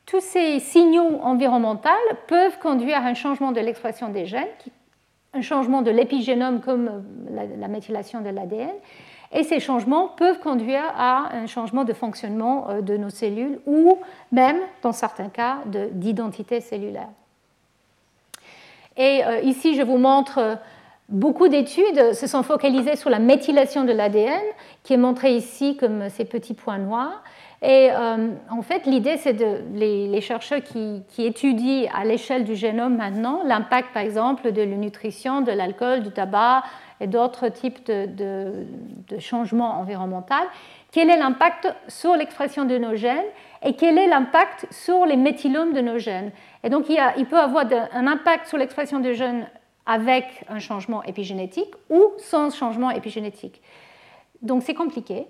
tous 0.08 0.20
ces 0.20 0.60
signaux 0.60 1.20
environnementaux 1.22 1.90
peuvent 2.28 2.58
conduire 2.60 2.98
à 2.98 3.08
un 3.08 3.14
changement 3.14 3.52
de 3.52 3.60
l'expression 3.60 4.10
des 4.10 4.26
gènes, 4.26 4.48
un 5.36 5.42
changement 5.42 5.84
de 5.84 5.92
l'épigénome 5.92 6.60
comme 6.60 7.04
la, 7.30 7.68
méthylation 7.68 8.22
de 8.22 8.30
l'ADN. 8.30 8.74
Et 9.32 9.44
ces 9.44 9.60
changements 9.60 10.08
peuvent 10.08 10.40
conduire 10.40 10.84
à 10.98 11.36
un 11.36 11.46
changement 11.46 11.84
de 11.84 11.94
fonctionnement 11.94 12.82
de 12.82 12.98
nos 12.98 13.12
cellules 13.12 13.60
ou 13.68 14.00
même, 14.32 14.58
dans 14.82 14.92
certains 14.92 15.30
cas, 15.30 15.60
d'identité 15.92 16.60
cellulaire. 16.62 17.10
Et 18.98 19.24
euh, 19.26 19.42
ici, 19.42 19.76
je 19.76 19.82
vous 19.82 19.98
montre 19.98 20.58
beaucoup 21.10 21.48
d'études 21.48 22.14
se 22.14 22.28
sont 22.28 22.44
focalisées 22.44 22.96
sur 22.96 23.10
la 23.10 23.20
méthylation 23.20 23.84
de 23.84 23.92
l'ADN, 23.92 24.42
qui 24.84 24.94
est 24.94 24.98
montrée 24.98 25.36
ici 25.36 25.78
comme 25.78 26.10
ces 26.10 26.26
petits 26.26 26.54
points 26.54 26.78
noirs. 26.78 27.24
Et 27.62 27.90
euh, 27.92 28.30
en 28.50 28.62
fait, 28.62 28.86
l'idée, 28.86 29.16
c'est 29.16 29.34
de 29.34 29.62
les, 29.74 30.20
chercheurs 30.20 30.62
qui, 30.62 31.04
étudient 31.18 31.90
à 31.94 32.04
l'échelle 32.04 32.44
du 32.44 32.56
génome 32.56 32.98
maintenant 32.98 33.42
l'impact, 33.46 33.94
par 33.94 34.04
exemple, 34.04 34.52
de 34.52 34.62
la 34.62 34.76
nutrition, 34.76 35.40
de 35.42 35.52
l'alcool, 35.52 36.04
du 36.04 36.12
tabac 36.12 36.64
et 37.00 37.08
d'autres 37.08 37.48
types 37.48 37.86
de, 37.86 38.66
changements 39.20 39.80
environnementaux. 39.80 40.36
Quel 40.92 41.10
est 41.10 41.18
l'impact 41.18 41.74
sur 41.88 42.18
l'expression 42.18 42.66
de 42.66 42.78
nos 42.78 42.96
gènes 42.96 43.24
et 43.66 43.74
quel 43.74 43.98
est 43.98 44.08
l'impact 44.08 44.68
sur 44.70 45.06
les 45.06 45.16
méthylomes 45.16 45.74
de 45.74 45.80
nos 45.80 45.98
gènes 45.98 46.32
Et 46.64 46.70
donc, 46.70 46.86
il, 46.90 47.26
peut 47.26 47.40
avoir 47.40 47.66
un 47.94 48.08
impact 48.08 48.48
sur 48.48 48.58
l'expression 48.58 49.00
de 49.00 49.12
gènes 49.14 49.48
avec 49.86 50.26
un 50.48 50.60
changement 50.60 51.04
épigénétique 51.04 51.74
ou 51.90 52.14
sans 52.18 52.56
changement 52.56 52.90
épigénétique. 52.92 53.62
Donc, 54.42 54.64
c'est 54.64 54.74
compliqué. 54.74 55.28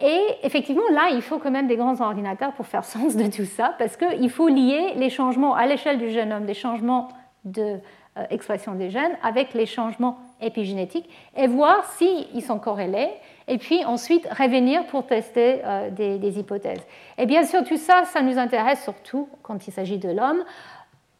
Et 0.00 0.20
effectivement, 0.42 0.88
là, 0.92 1.08
il 1.10 1.22
faut 1.22 1.38
quand 1.38 1.50
même 1.50 1.66
des 1.66 1.76
grands 1.76 2.00
ordinateurs 2.00 2.52
pour 2.52 2.66
faire 2.66 2.84
sens 2.96 3.16
de 3.16 3.26
tout 3.26 3.46
ça, 3.46 3.74
parce 3.78 3.96
qu'il 3.96 4.30
faut 4.30 4.48
lier 4.48 4.94
les 4.96 5.10
changements 5.10 5.54
à 5.54 5.66
l'échelle 5.66 5.98
du 5.98 6.10
génome, 6.10 6.44
des 6.44 6.54
changements 6.54 7.08
d'expression 7.44 8.72
de, 8.72 8.78
des 8.78 8.90
gènes, 8.90 9.16
avec 9.22 9.54
les 9.54 9.66
changements 9.66 10.18
épigénétiques, 10.40 11.08
et 11.36 11.46
voir 11.46 11.84
s'ils 11.92 12.42
sont 12.42 12.58
corrélés, 12.58 13.08
et 13.48 13.58
puis 13.58 13.84
ensuite 13.84 14.28
revenir 14.28 14.86
pour 14.86 15.06
tester 15.06 15.60
euh, 15.64 15.90
des, 15.90 16.38
hypothèses. 16.38 16.82
Et 17.16 17.26
bien 17.26 17.44
sûr, 17.44 17.64
tout 17.64 17.76
ça, 17.76 18.04
ça 18.04 18.22
nous 18.22 18.38
intéresse 18.38 18.82
surtout 18.82 19.28
quand 19.42 19.66
il 19.66 19.72
s'agit 19.72 19.98
de 19.98 20.10
l'homme, 20.10 20.44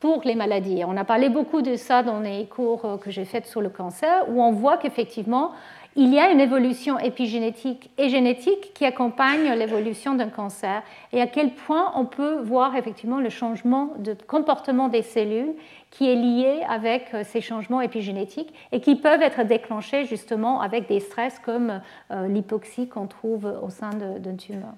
pour 0.00 0.22
les 0.24 0.36
maladies. 0.36 0.84
On 0.86 0.96
a 0.96 1.04
parlé 1.04 1.28
beaucoup 1.28 1.60
de 1.60 1.74
ça 1.74 2.02
dans 2.04 2.20
les 2.20 2.46
cours 2.46 2.84
euh, 2.84 2.96
que 2.98 3.10
j'ai 3.10 3.24
faits 3.24 3.46
sur 3.46 3.60
le 3.60 3.68
cancer, 3.68 4.26
où 4.28 4.42
on 4.42 4.52
voit 4.52 4.76
qu'effectivement, 4.76 5.52
il 5.98 6.14
y 6.14 6.20
a 6.20 6.30
une 6.30 6.38
évolution 6.38 6.96
épigénétique 6.96 7.90
et 7.98 8.08
génétique 8.08 8.72
qui 8.72 8.84
accompagne 8.84 9.52
l'évolution 9.54 10.14
d'un 10.14 10.28
cancer 10.28 10.80
et 11.12 11.20
à 11.20 11.26
quel 11.26 11.50
point 11.50 11.90
on 11.96 12.04
peut 12.04 12.36
voir 12.36 12.76
effectivement 12.76 13.18
le 13.18 13.30
changement 13.30 13.94
de 13.98 14.14
comportement 14.28 14.88
des 14.88 15.02
cellules 15.02 15.54
qui 15.90 16.08
est 16.08 16.14
lié 16.14 16.62
avec 16.68 17.12
euh, 17.14 17.24
ces 17.24 17.40
changements 17.40 17.80
épigénétiques 17.80 18.54
et 18.70 18.80
qui 18.80 18.94
peuvent 18.94 19.22
être 19.22 19.42
déclenchés 19.42 20.04
justement 20.04 20.60
avec 20.60 20.86
des 20.86 21.00
stress 21.00 21.40
comme 21.40 21.80
euh, 22.12 22.28
l'hypoxie 22.28 22.86
qu'on 22.86 23.08
trouve 23.08 23.52
au 23.60 23.68
sein 23.68 23.90
d'un 23.90 24.36
tumeur. 24.36 24.74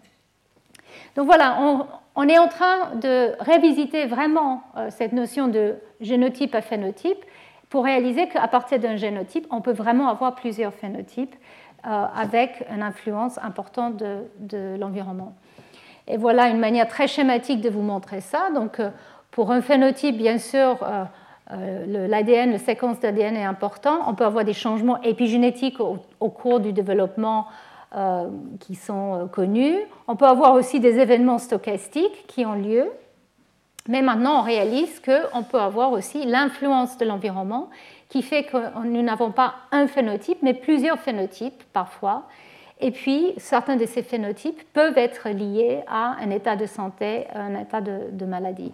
Donc 1.16 1.26
voilà, 1.26 1.58
on, 2.16 2.28
est 2.28 2.38
en 2.38 2.48
train 2.48 2.94
de 2.94 3.32
révisiter 3.40 4.06
vraiment 4.06 4.62
euh, 4.76 4.88
cette 4.88 5.12
notion 5.12 5.48
de 5.48 5.74
génotype 6.00 6.54
à 6.54 6.62
phénotype 6.62 7.22
pour 7.70 7.84
réaliser 7.84 8.28
qu'à 8.28 8.48
partir 8.48 8.80
d'un 8.80 8.96
génotype, 8.96 9.46
on 9.50 9.60
peut 9.60 9.72
vraiment 9.72 10.08
avoir 10.08 10.34
plusieurs 10.34 10.74
phénotypes 10.74 11.36
euh, 11.86 12.06
avec 12.14 12.64
une 12.70 12.82
influence 12.82 13.38
importante 13.38 13.96
de, 13.96 14.76
l'environnement. 14.76 15.34
Et 16.08 16.16
voilà 16.16 16.48
une 16.48 16.58
manière 16.58 16.88
très 16.88 17.06
schématique 17.06 17.60
de 17.60 17.70
vous 17.70 17.82
montrer 17.82 18.20
ça. 18.20 18.50
Donc, 18.52 18.80
euh, 18.80 18.90
pour 19.30 19.52
un 19.52 19.62
phénotype, 19.62 20.18
bien 20.18 20.38
sûr, 20.38 20.78
euh, 20.82 22.06
l'ADN, 22.08 22.50
la 22.50 22.58
séquence 22.58 22.98
d'ADN 22.98 23.36
est 23.36 23.44
important. 23.44 24.00
On 24.08 24.14
peut 24.14 24.24
avoir 24.24 24.44
des 24.44 24.52
changements 24.52 25.00
épigénétiques 25.02 25.78
au, 25.78 26.28
cours 26.28 26.60
du 26.60 26.72
développement 26.72 27.46
qui 28.60 28.76
sont 28.76 29.28
connus. 29.32 29.76
On 30.06 30.14
peut 30.14 30.26
avoir 30.26 30.54
aussi 30.54 30.78
des 30.78 31.00
événements 31.00 31.38
stochastiques 31.38 32.24
qui 32.28 32.46
ont 32.46 32.54
lieu. 32.54 32.88
Mais 33.88 34.02
maintenant, 34.02 34.40
on 34.40 34.42
réalise 34.42 35.00
qu'on 35.00 35.42
peut 35.42 35.60
avoir 35.60 35.92
aussi 35.92 36.24
l'influence 36.24 36.98
de 36.98 37.04
l'environnement 37.06 37.70
qui 38.08 38.22
fait 38.22 38.44
que 38.44 38.56
nous 38.84 39.02
n'avons 39.02 39.30
pas 39.30 39.54
un 39.72 39.86
phénotype, 39.86 40.38
mais 40.42 40.54
plusieurs 40.54 40.98
phénotypes 40.98 41.62
parfois. 41.72 42.24
Et 42.80 42.90
puis, 42.90 43.34
certains 43.36 43.76
de 43.76 43.86
ces 43.86 44.02
phénotypes 44.02 44.60
peuvent 44.72 44.96
être 44.96 45.28
liés 45.28 45.80
à 45.86 46.16
un 46.20 46.30
état 46.30 46.56
de 46.56 46.66
santé, 46.66 47.26
un 47.34 47.58
état 47.60 47.80
de, 47.80 48.24
maladie. 48.24 48.72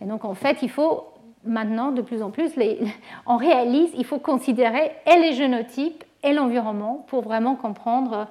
Et 0.00 0.04
donc, 0.04 0.24
en 0.24 0.34
fait, 0.34 0.58
il 0.62 0.70
faut 0.70 1.08
maintenant, 1.44 1.90
de 1.90 2.02
plus 2.02 2.22
en 2.22 2.30
plus, 2.30 2.52
on 3.26 3.36
réalise, 3.36 3.90
il 3.96 4.04
faut 4.04 4.18
considérer 4.18 4.92
et 5.06 5.18
les 5.18 5.32
génotypes 5.32 6.04
et 6.22 6.32
l'environnement 6.32 7.04
pour 7.08 7.22
vraiment 7.22 7.56
comprendre 7.56 8.28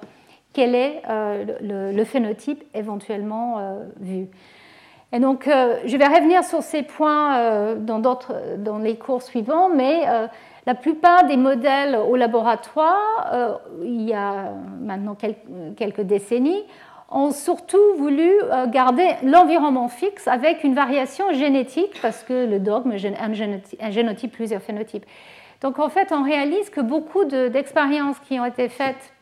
quel 0.52 0.74
est 0.74 1.02
euh, 1.08 1.92
le, 1.92 2.04
phénotype 2.04 2.64
éventuellement 2.74 3.58
euh, 3.58 3.84
vu. 4.00 4.28
Et 5.12 5.20
donc, 5.20 5.48
euh, 5.48 5.78
je 5.86 5.96
vais 5.96 6.06
revenir 6.06 6.44
sur 6.44 6.62
ces 6.62 6.82
points 6.82 7.38
euh, 7.38 7.76
dans, 7.76 7.98
dans 7.98 8.78
les 8.78 8.96
cours 8.96 9.22
suivants, 9.22 9.70
mais 9.70 10.02
euh, 10.06 10.26
la 10.66 10.74
plupart 10.74 11.24
des 11.24 11.38
modèles 11.38 11.96
au 11.96 12.14
laboratoire, 12.14 13.60
il 13.82 14.02
y 14.02 14.12
a 14.12 14.52
maintenant 14.82 15.16
quelques 15.76 16.02
décennies, 16.02 16.62
ont 17.10 17.30
surtout 17.30 17.94
voulu 17.96 18.30
garder 18.66 19.08
l'environnement 19.22 19.88
fixe 19.88 20.28
avec 20.28 20.62
une 20.62 20.74
variation 20.74 21.32
génétique, 21.32 21.98
parce 22.02 22.22
que 22.22 22.44
le 22.44 22.58
dogme, 22.58 22.92
un 22.92 23.32
génotype, 23.32 23.82
un 23.82 23.90
génotype 23.90 24.30
plusieurs 24.30 24.60
phénotypes. 24.60 25.06
Donc, 25.62 25.78
en 25.78 25.88
fait, 25.88 26.12
on 26.12 26.22
réalise 26.22 26.68
que 26.68 26.82
beaucoup 26.82 27.24
d'expériences 27.24 28.18
qui 28.28 28.38
ont 28.38 28.44
été 28.44 28.68
faites 28.68 29.14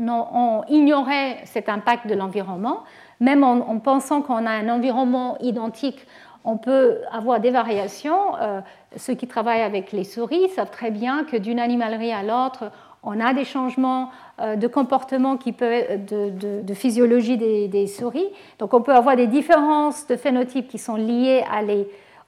ont 0.00 0.64
ignoré 0.68 1.36
cet 1.44 1.68
impact 1.68 2.08
de 2.08 2.14
l'environnement 2.14 2.82
même 3.20 3.44
en, 3.44 3.78
pensant 3.78 4.22
qu'on 4.22 4.46
a 4.46 4.50
un 4.50 4.68
environnement 4.68 5.38
identique, 5.40 6.06
on 6.44 6.56
peut 6.56 6.98
avoir 7.10 7.40
des 7.40 7.50
variations. 7.50 8.36
Euh, 8.40 8.60
ceux 8.96 9.14
qui 9.14 9.26
travaillent 9.26 9.62
avec 9.62 9.92
les 9.92 10.04
souris 10.04 10.48
savent 10.50 10.70
très 10.70 10.90
bien 10.90 11.24
que 11.24 11.36
d'une 11.36 11.58
animalerie 11.58 12.12
à 12.12 12.22
l'autre, 12.22 12.70
on 13.02 13.20
a 13.20 13.32
des 13.32 13.44
changements 13.44 14.10
euh, 14.40 14.56
de 14.56 14.66
comportement 14.66 15.36
qui 15.36 15.52
peuvent, 15.52 16.04
de, 16.06 16.74
physiologie 16.74 17.36
des, 17.36 17.86
souris. 17.86 18.28
Donc 18.58 18.74
on 18.74 18.82
peut 18.82 18.94
avoir 18.94 19.16
des 19.16 19.26
différences 19.26 20.06
de 20.06 20.16
phénotypes 20.16 20.68
qui 20.68 20.78
sont 20.78 20.96
liées 20.96 21.42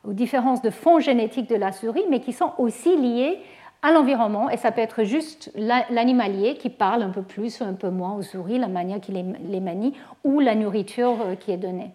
aux 0.05 0.13
différences 0.13 0.63
de 0.63 0.71
fond 0.71 1.01
génétique 1.01 1.49
de 1.49 1.57
la 1.57 1.73
souris, 1.73 2.05
mais 2.09 2.21
qui 2.21 2.33
sont 2.33 2.53
aussi 2.59 2.97
liées 2.97 3.39
à 3.83 3.93
l'environnement, 3.93 4.51
et 4.51 4.57
ça 4.57 4.73
peut 4.73 4.81
être 4.81 5.05
juste 5.05 5.53
l'animalier 5.55 6.57
qui 6.57 6.69
parle 6.69 7.03
un 7.03 7.11
peu 7.11 7.23
plus 7.23 7.61
ou 7.61 7.65
un 7.65 7.75
peu 7.75 7.91
moins 7.91 8.15
aux 8.15 8.23
souris, 8.23 8.59
la 8.59 8.67
manière 8.67 9.01
qu'il 9.01 9.15
les 9.15 9.61
manie, 9.61 9.95
ou 10.25 10.41
la 10.41 10.55
nourriture 10.55 11.17
euh, 11.21 11.35
qui 11.37 11.53
est 11.53 11.57
donnée. 11.57 11.93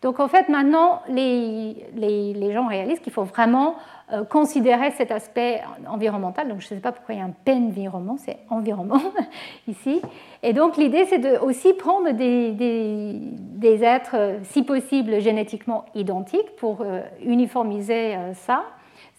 Donc 0.00 0.20
en 0.20 0.28
fait, 0.28 0.48
maintenant, 0.48 1.02
les, 1.08 1.84
les, 1.96 2.52
gens 2.52 2.68
réalisent 2.68 3.00
qu'il 3.00 3.12
faut 3.12 3.24
vraiment 3.24 3.74
euh, 4.12 4.22
considérer 4.24 4.92
cet 4.92 5.10
aspect 5.10 5.60
environnemental. 5.88 6.48
Donc 6.48 6.60
je 6.60 6.66
ne 6.66 6.68
sais 6.68 6.76
pas 6.76 6.92
pourquoi 6.92 7.16
il 7.16 7.18
y 7.18 7.20
a 7.20 7.24
un 7.24 7.34
P 7.44 7.52
environnement, 7.52 8.16
c'est 8.16 8.38
environnement 8.48 9.00
ici. 9.66 10.00
Et 10.44 10.52
donc 10.52 10.76
l'idée, 10.76 11.04
c'est 11.06 11.18
de 11.18 11.36
aussi 11.38 11.74
prendre 11.74 12.12
des, 12.12 12.52
des, 12.52 13.16
des, 13.18 13.84
êtres, 13.84 14.14
euh, 14.14 14.38
si 14.44 14.62
possible, 14.62 15.20
génétiquement 15.20 15.84
identiques 15.96 16.56
pour 16.56 16.84
uniformiser 17.20 18.16
ça, 18.34 18.64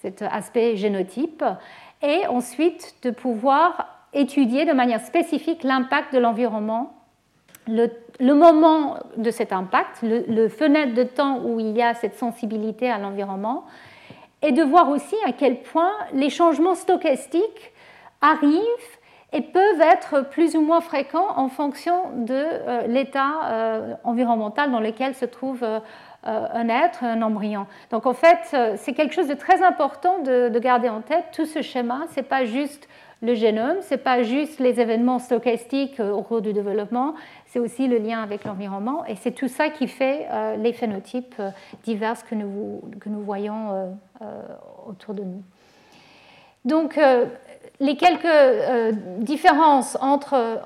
cet 0.02 0.22
aspect 0.22 0.78
génotype 0.78 1.43
et 2.02 2.26
ensuite 2.28 2.95
de 3.04 3.12
pouvoir 3.12 4.06
étudier 4.14 4.66
de 4.66 4.74
manière 4.74 5.02
spécifique 5.02 5.64
l'impact 5.64 6.14
de 6.14 6.20
l'environnement, 6.20 6.93
le, 7.68 8.34
moment 8.34 8.97
de 9.18 9.30
cet 9.30 9.54
impact, 9.54 10.00
le, 10.02 10.47
fenêtre 10.47 10.93
de 10.93 11.04
temps 11.04 11.41
où 11.43 11.60
il 11.60 11.78
y 11.78 11.82
a 11.82 11.93
cette 11.93 12.16
sensibilité 12.16 12.89
à 12.89 12.97
l'environnement, 12.97 13.66
et 14.41 14.52
de 14.52 14.64
voir 14.64 14.89
aussi 14.89 15.16
à 15.26 15.34
quel 15.34 15.62
point 15.62 15.91
les 16.14 16.30
changements 16.30 16.76
stochastiques 16.76 17.74
arrivent 18.22 19.00
et 19.32 19.41
peuvent 19.41 19.82
être 19.82 20.30
plus 20.30 20.56
ou 20.56 20.62
moins 20.62 20.82
fréquents 20.82 21.38
en 21.38 21.50
fonction 21.50 22.10
de 22.16 22.34
euh, 22.34 22.88
l'état 22.88 23.43
euh, 23.45 23.93
environnemental 24.04 24.72
dans 24.72 24.80
lequel 24.80 25.14
se 25.14 25.26
trouve 25.26 25.64
euh, 25.64 25.80
un 26.24 26.70
être, 26.70 27.03
un 27.03 27.22
embryon. 27.22 27.65
Donc 27.91 28.05
en 28.05 28.13
fait, 28.13 28.39
euh, 28.53 28.74
c'est 28.78 28.93
quelque 28.93 29.13
chose 29.13 29.28
de 29.28 29.34
très 29.34 29.63
important 29.63 30.20
de, 30.20 30.59
garder 30.59 30.89
en 30.89 31.01
tête. 31.01 31.26
Tout 31.34 31.45
ce 31.45 31.61
schéma, 31.61 32.01
ce 32.11 32.17
n'est 32.17 32.26
pas 32.26 32.45
juste 32.45 32.89
le 33.22 33.36
génome, 33.36 33.78
ce 33.82 33.93
n'est 33.93 33.99
pas 33.99 34.24
juste 34.24 34.59
les 34.59 34.80
événements 34.80 35.20
stochastiques 35.20 35.99
euh, 35.99 36.11
au 36.11 36.22
cours 36.22 36.41
du 36.41 36.53
développement, 36.53 37.15
c'est 37.45 37.59
aussi 37.59 37.88
le 37.88 37.97
lien 37.97 38.22
avec 38.22 38.43
l'environnement. 38.43 39.05
Et 39.05 39.15
c'est 39.15 39.32
tout 39.32 39.47
ça 39.47 39.70
qui 39.70 39.88
fait 39.88 40.28
les 40.57 40.72
phénotypes 40.72 41.41
divers 41.84 42.24
que 42.26 42.36
nous, 42.36 42.82
que 42.99 43.09
nous 43.09 43.22
voyons 43.22 43.97
autour 44.86 45.15
de 45.15 45.24
nous. 45.24 45.41
Donc, 46.63 46.99
les 47.80 47.97
quelques 47.97 48.95
différences 49.17 49.97
entre, 49.99 50.61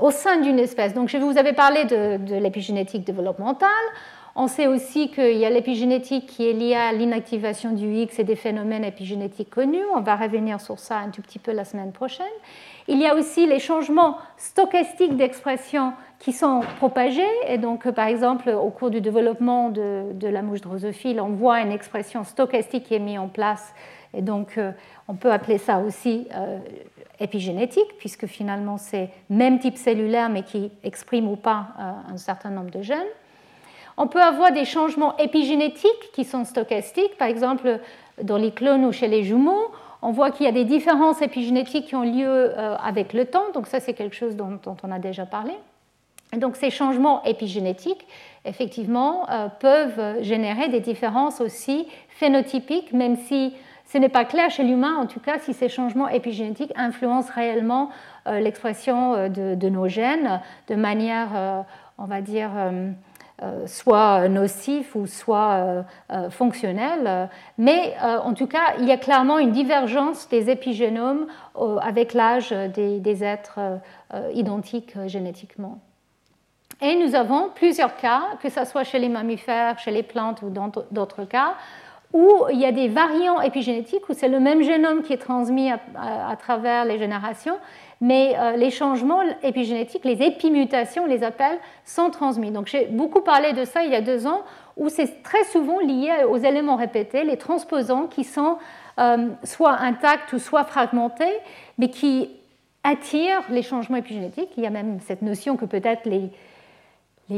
au 0.00 0.10
sein 0.10 0.40
d'une 0.40 0.58
espèce. 0.58 0.94
Donc, 0.94 1.10
je 1.10 1.18
vous 1.18 1.36
avais 1.36 1.52
parlé 1.52 1.84
de, 1.84 2.16
de 2.16 2.36
l'épigénétique 2.36 3.04
développementale. 3.04 3.68
On 4.38 4.48
sait 4.48 4.66
aussi 4.66 5.08
qu'il 5.08 5.38
y 5.38 5.46
a 5.46 5.50
l'épigénétique 5.50 6.26
qui 6.26 6.46
est 6.46 6.52
liée 6.52 6.74
à 6.74 6.92
l'inactivation 6.92 7.72
du 7.72 7.90
X 7.90 8.18
et 8.18 8.24
des 8.24 8.36
phénomènes 8.36 8.84
épigénétiques 8.84 9.48
connus. 9.48 9.82
On 9.94 10.00
va 10.00 10.14
revenir 10.14 10.60
sur 10.60 10.78
ça 10.78 10.98
un 10.98 11.08
tout 11.08 11.22
petit 11.22 11.38
peu 11.38 11.52
la 11.52 11.64
semaine 11.64 11.90
prochaine. 11.90 12.26
Il 12.86 13.00
y 13.00 13.06
a 13.06 13.14
aussi 13.14 13.46
les 13.46 13.58
changements 13.58 14.18
stochastiques 14.36 15.16
d'expression 15.16 15.94
qui 16.18 16.34
sont 16.34 16.60
propagés. 16.76 17.22
Et 17.48 17.56
donc, 17.56 17.90
par 17.92 18.08
exemple, 18.08 18.50
au 18.50 18.68
cours 18.68 18.90
du 18.90 19.00
développement 19.00 19.70
de, 19.70 20.28
la 20.28 20.42
mouche 20.42 20.60
drosophile, 20.60 21.18
on 21.18 21.30
voit 21.30 21.62
une 21.62 21.72
expression 21.72 22.22
stochastique 22.22 22.84
qui 22.84 22.94
est 22.94 22.98
mise 22.98 23.18
en 23.18 23.28
place. 23.28 23.72
Et 24.12 24.20
donc, 24.20 24.58
euh, 24.58 24.72
on 25.08 25.14
peut 25.14 25.32
appeler 25.32 25.56
ça 25.56 25.78
aussi 25.78 26.28
euh, 26.34 26.58
épigénétique, 27.20 27.96
puisque 27.98 28.26
finalement, 28.26 28.76
c'est 28.76 29.08
même 29.30 29.58
type 29.60 29.78
cellulaire, 29.78 30.28
mais 30.28 30.42
qui 30.42 30.70
exprime 30.84 31.26
ou 31.26 31.36
pas 31.36 31.68
euh, 31.78 32.12
un 32.12 32.16
certain 32.18 32.50
nombre 32.50 32.70
de 32.70 32.82
gènes. 32.82 33.06
On 33.96 34.08
peut 34.08 34.22
avoir 34.22 34.52
des 34.52 34.64
changements 34.64 35.16
épigénétiques 35.16 36.12
qui 36.12 36.24
sont 36.24 36.44
stochastiques, 36.44 37.16
par 37.16 37.28
exemple 37.28 37.80
dans 38.22 38.36
les 38.36 38.50
clones 38.50 38.84
ou 38.84 38.92
chez 38.92 39.08
les 39.08 39.22
jumeaux. 39.22 39.70
On 40.02 40.10
voit 40.10 40.30
qu'il 40.30 40.46
y 40.46 40.48
a 40.48 40.52
des 40.52 40.64
différences 40.64 41.22
épigénétiques 41.22 41.86
qui 41.86 41.96
ont 41.96 42.02
lieu 42.02 42.52
avec 42.58 43.12
le 43.12 43.24
temps, 43.24 43.50
donc 43.54 43.66
ça 43.66 43.80
c'est 43.80 43.94
quelque 43.94 44.14
chose 44.14 44.36
dont, 44.36 44.58
on 44.82 44.92
a 44.92 44.98
déjà 44.98 45.24
parlé. 45.24 45.52
donc 46.36 46.56
ces 46.56 46.70
changements 46.70 47.24
épigénétiques, 47.24 48.06
effectivement, 48.44 49.26
peuvent 49.60 50.22
générer 50.22 50.68
des 50.68 50.80
différences 50.80 51.40
aussi 51.40 51.88
phénotypiques, 52.10 52.92
même 52.92 53.16
si 53.16 53.54
ce 53.86 53.98
n'est 53.98 54.08
pas 54.08 54.24
clair 54.24 54.50
chez 54.50 54.64
l'humain, 54.64 54.96
en 54.96 55.06
tout 55.06 55.20
cas, 55.20 55.38
si 55.38 55.54
ces 55.54 55.68
changements 55.68 56.08
épigénétiques 56.08 56.72
influencent 56.76 57.32
réellement 57.32 57.90
euh, 58.26 58.40
l'expression 58.40 59.14
euh, 59.14 59.28
de, 59.28 59.68
nos 59.68 59.86
gènes 59.86 60.40
de 60.68 60.74
manière, 60.74 61.28
euh, 61.34 61.62
on 61.98 62.04
va 62.04 62.20
dire, 62.20 62.50
soit 63.66 64.28
nocive 64.28 64.96
ou 64.96 65.06
soit 65.06 65.84
fonctionnelle. 66.30 67.28
Mais 67.58 67.94
en 68.00 68.32
tout 68.34 68.46
cas, 68.46 68.74
il 68.78 68.86
y 68.86 68.92
a 68.92 68.96
clairement 68.96 69.38
une 69.38 69.52
divergence 69.52 70.28
des 70.28 70.50
épigénomes 70.50 71.26
avec 71.82 72.14
l'âge 72.14 72.50
des, 72.50 73.24
êtres 73.24 73.60
identiques 74.32 74.96
génétiquement. 75.06 75.80
Et 76.82 76.94
nous 76.96 77.14
avons 77.14 77.50
plusieurs 77.54 77.96
cas, 77.96 78.22
que 78.42 78.50
ce 78.50 78.64
soit 78.64 78.84
chez 78.84 78.98
les 78.98 79.08
mammifères, 79.08 79.78
chez 79.78 79.90
les 79.90 80.02
plantes 80.02 80.42
ou 80.42 80.50
dans 80.50 80.70
d'autres 80.90 81.24
cas, 81.24 81.54
où 82.12 82.44
il 82.50 82.58
y 82.58 82.64
a 82.64 82.72
des 82.72 82.88
variants 82.88 83.40
épigénétiques, 83.40 84.08
où 84.08 84.14
c'est 84.14 84.28
le 84.28 84.40
même 84.40 84.62
génome 84.62 85.02
qui 85.02 85.12
est 85.12 85.18
transmis 85.18 85.70
à, 85.70 86.36
travers 86.36 86.84
les 86.84 86.98
générations, 86.98 87.56
mais 88.00 88.34
euh, 88.36 88.56
les 88.56 88.70
changements 88.70 89.22
épigénétiques, 89.42 90.04
les 90.04 90.22
épimutations, 90.22 91.06
les 91.06 91.22
appelle, 91.22 91.58
sont 91.84 92.10
transmis. 92.10 92.50
Donc 92.50 92.66
j'ai 92.66 92.86
beaucoup 92.86 93.22
parlé 93.22 93.52
de 93.52 93.64
ça 93.64 93.84
il 93.84 93.90
y 93.90 93.96
a 93.96 94.02
deux 94.02 94.26
ans, 94.26 94.42
où 94.76 94.88
c'est 94.88 95.22
très 95.22 95.44
souvent 95.44 95.80
lié 95.80 96.24
aux 96.28 96.36
éléments 96.36 96.76
répétés, 96.76 97.24
les 97.24 97.38
transposants 97.38 98.06
qui 98.06 98.24
sont 98.24 98.58
euh, 98.98 99.28
soit 99.44 99.78
intacts 99.80 100.32
ou 100.34 100.38
soit 100.38 100.64
fragmentés, 100.64 101.32
mais 101.78 101.88
qui 101.88 102.30
attirent 102.82 103.42
les 103.50 103.62
changements 103.62 103.96
épigénétiques. 103.96 104.50
Il 104.56 104.62
y 104.62 104.66
a 104.66 104.70
même 104.70 105.00
cette 105.00 105.22
notion 105.22 105.56
que 105.56 105.64
peut-être 105.64 106.04
les, 106.04 106.30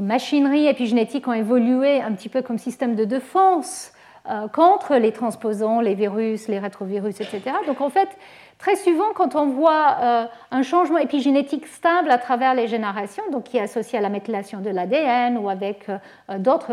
machineries 0.02 0.66
épigénétiques 0.66 1.26
ont 1.28 1.32
évolué 1.32 2.02
un 2.02 2.12
petit 2.12 2.28
peu 2.28 2.42
comme 2.42 2.58
système 2.58 2.94
de 2.94 3.04
défense 3.04 3.92
euh, 4.28 4.46
contre 4.48 4.96
les 4.96 5.12
transposants, 5.12 5.80
les 5.80 5.94
virus, 5.94 6.48
les 6.48 6.58
rétrovirus, 6.58 7.20
etc. 7.20 7.40
Donc 7.66 7.80
en 7.80 7.88
fait, 7.88 8.08
très 8.58 8.76
souvent, 8.76 9.12
quand 9.14 9.36
on 9.36 9.46
voit 9.46 9.96
euh, 10.00 10.24
un 10.50 10.62
changement 10.62 10.98
épigénétique 10.98 11.66
stable 11.66 12.10
à 12.10 12.18
travers 12.18 12.54
les 12.54 12.66
générations, 12.66 13.22
donc 13.30 13.44
qui 13.44 13.56
est 13.56 13.62
associé 13.62 13.98
à 13.98 14.02
la 14.02 14.08
méthylation 14.08 14.60
de 14.60 14.70
l'ADN 14.70 15.38
ou 15.38 15.48
avec 15.48 15.88
euh, 15.88 16.38
d'autres 16.38 16.72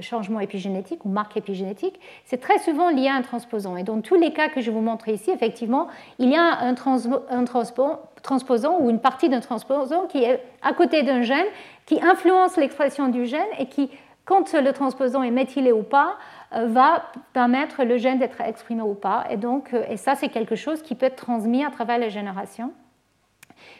changements 0.00 0.40
épigénétiques 0.40 1.04
ou 1.04 1.08
marques 1.08 1.36
épigénétiques, 1.36 2.00
c'est 2.24 2.40
très 2.40 2.58
souvent 2.58 2.90
lié 2.90 3.08
à 3.08 3.14
un 3.14 3.22
transposant. 3.22 3.76
Et 3.76 3.82
dans 3.82 4.00
tous 4.00 4.16
les 4.16 4.32
cas 4.32 4.48
que 4.48 4.60
je 4.60 4.70
vous 4.70 4.80
montre 4.80 5.08
ici, 5.08 5.30
effectivement, 5.30 5.88
il 6.18 6.30
y 6.30 6.36
a 6.36 6.58
un, 6.60 6.74
transposant 6.74 8.78
ou 8.80 8.90
une 8.90 9.00
partie 9.00 9.28
d'un 9.28 9.40
transposant 9.40 10.06
qui 10.06 10.24
est 10.24 10.42
à 10.62 10.72
côté 10.72 11.02
d'un 11.02 11.22
gène, 11.22 11.46
qui 11.86 12.00
influence 12.02 12.56
l'expression 12.56 13.08
du 13.08 13.26
gène 13.26 13.46
et 13.58 13.66
qui, 13.66 13.90
quand 14.24 14.52
le 14.52 14.72
transposant 14.72 15.22
est 15.22 15.30
méthylé 15.30 15.72
ou 15.72 15.82
pas, 15.82 16.10
euh, 16.10 16.37
va 16.50 17.02
permettre 17.32 17.84
le 17.84 17.98
gène 17.98 18.18
d'être 18.18 18.40
exprimé 18.40 18.82
ou 18.82 18.94
pas. 18.94 19.26
Et, 19.30 19.36
donc, 19.36 19.74
euh, 19.74 19.84
et 19.88 19.96
ça, 19.96 20.14
c'est 20.14 20.28
quelque 20.28 20.56
chose 20.56 20.82
qui 20.82 20.94
peut 20.94 21.06
être 21.06 21.16
transmis 21.16 21.64
à 21.64 21.70
travers 21.70 21.98
les 21.98 22.10
générations. 22.10 22.72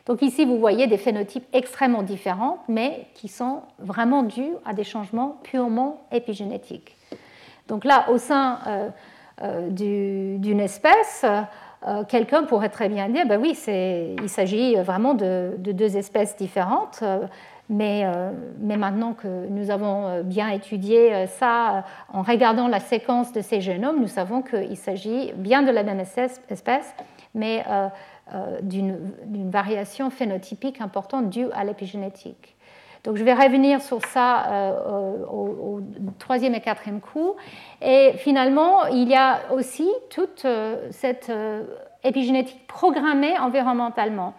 Donc 0.07 0.23
ici, 0.23 0.45
vous 0.45 0.59
voyez 0.59 0.87
des 0.87 0.99
phénotypes 0.99 1.47
extrêmement 1.53 2.03
différents, 2.03 2.59
mais 2.69 3.07
qui 3.15 3.29
sont 3.29 3.63
vraiment 3.79 4.23
dus 4.23 4.51
à 4.65 4.75
des 4.75 4.85
changements 4.85 5.39
purement 5.45 6.03
épigénétiques. 6.11 6.97
Donc 7.69 7.85
là, 7.85 8.11
au 8.11 8.19
sein 8.19 8.59
euh, 9.43 9.69
d'une 9.71 10.61
espèce, 10.61 11.25
quelqu'un 12.09 12.43
pourrait 12.43 12.71
très 12.71 12.89
bien 12.89 13.09
dire, 13.09 13.25
ben 13.27 13.41
oui, 13.41 13.57
il 14.21 14.29
s'agit 14.29 14.75
vraiment 14.77 15.15
de, 15.15 15.55
deux 15.59 15.97
espèces 15.97 16.37
différentes. 16.37 17.05
Euh, 17.71 18.33
mais, 18.61 18.77
maintenant 18.77 19.13
que 19.13 19.47
nous 19.49 19.71
avons 19.71 20.07
euh, 20.07 20.23
bien 20.23 20.49
étudié 20.49 21.15
euh, 21.15 21.27
ça, 21.27 21.85
en 22.13 22.23
regardant 22.23 22.67
la 22.67 22.81
séquence 22.81 23.33
de 23.33 23.41
ces 23.41 23.61
génomes, 23.61 24.01
nous 24.01 24.09
savons 24.09 24.43
qu'il 24.43 24.77
s'agit 24.77 25.33
bien 25.37 25.63
de 25.63 25.71
la 25.71 25.83
même 25.83 26.01
espèce, 26.01 26.41
mais 27.35 27.65
d'une 28.63 29.51
variation 29.51 30.11
phénotypique 30.11 30.81
importante 30.81 31.31
due 31.31 31.51
à 31.53 31.65
l'épigénétique. 31.65 32.57
Donc 33.05 33.17
je 33.17 33.25
vais 33.25 33.33
revenir 33.33 33.81
sur 33.81 34.05
ça 34.05 34.75
au, 35.31 35.81
troisième 36.19 36.55
et 36.55 36.61
quatrième 36.61 37.01
coup. 37.01 37.35
Et 37.81 38.13
finalement, 38.17 38.87
il 38.87 39.09
y 39.09 39.15
a 39.15 39.41
aussi 39.53 39.89
toute 40.11 40.47
cette 40.91 41.33
épigénétique 42.03 42.67
programmée 42.67 43.39
environnementalement. 43.39 44.35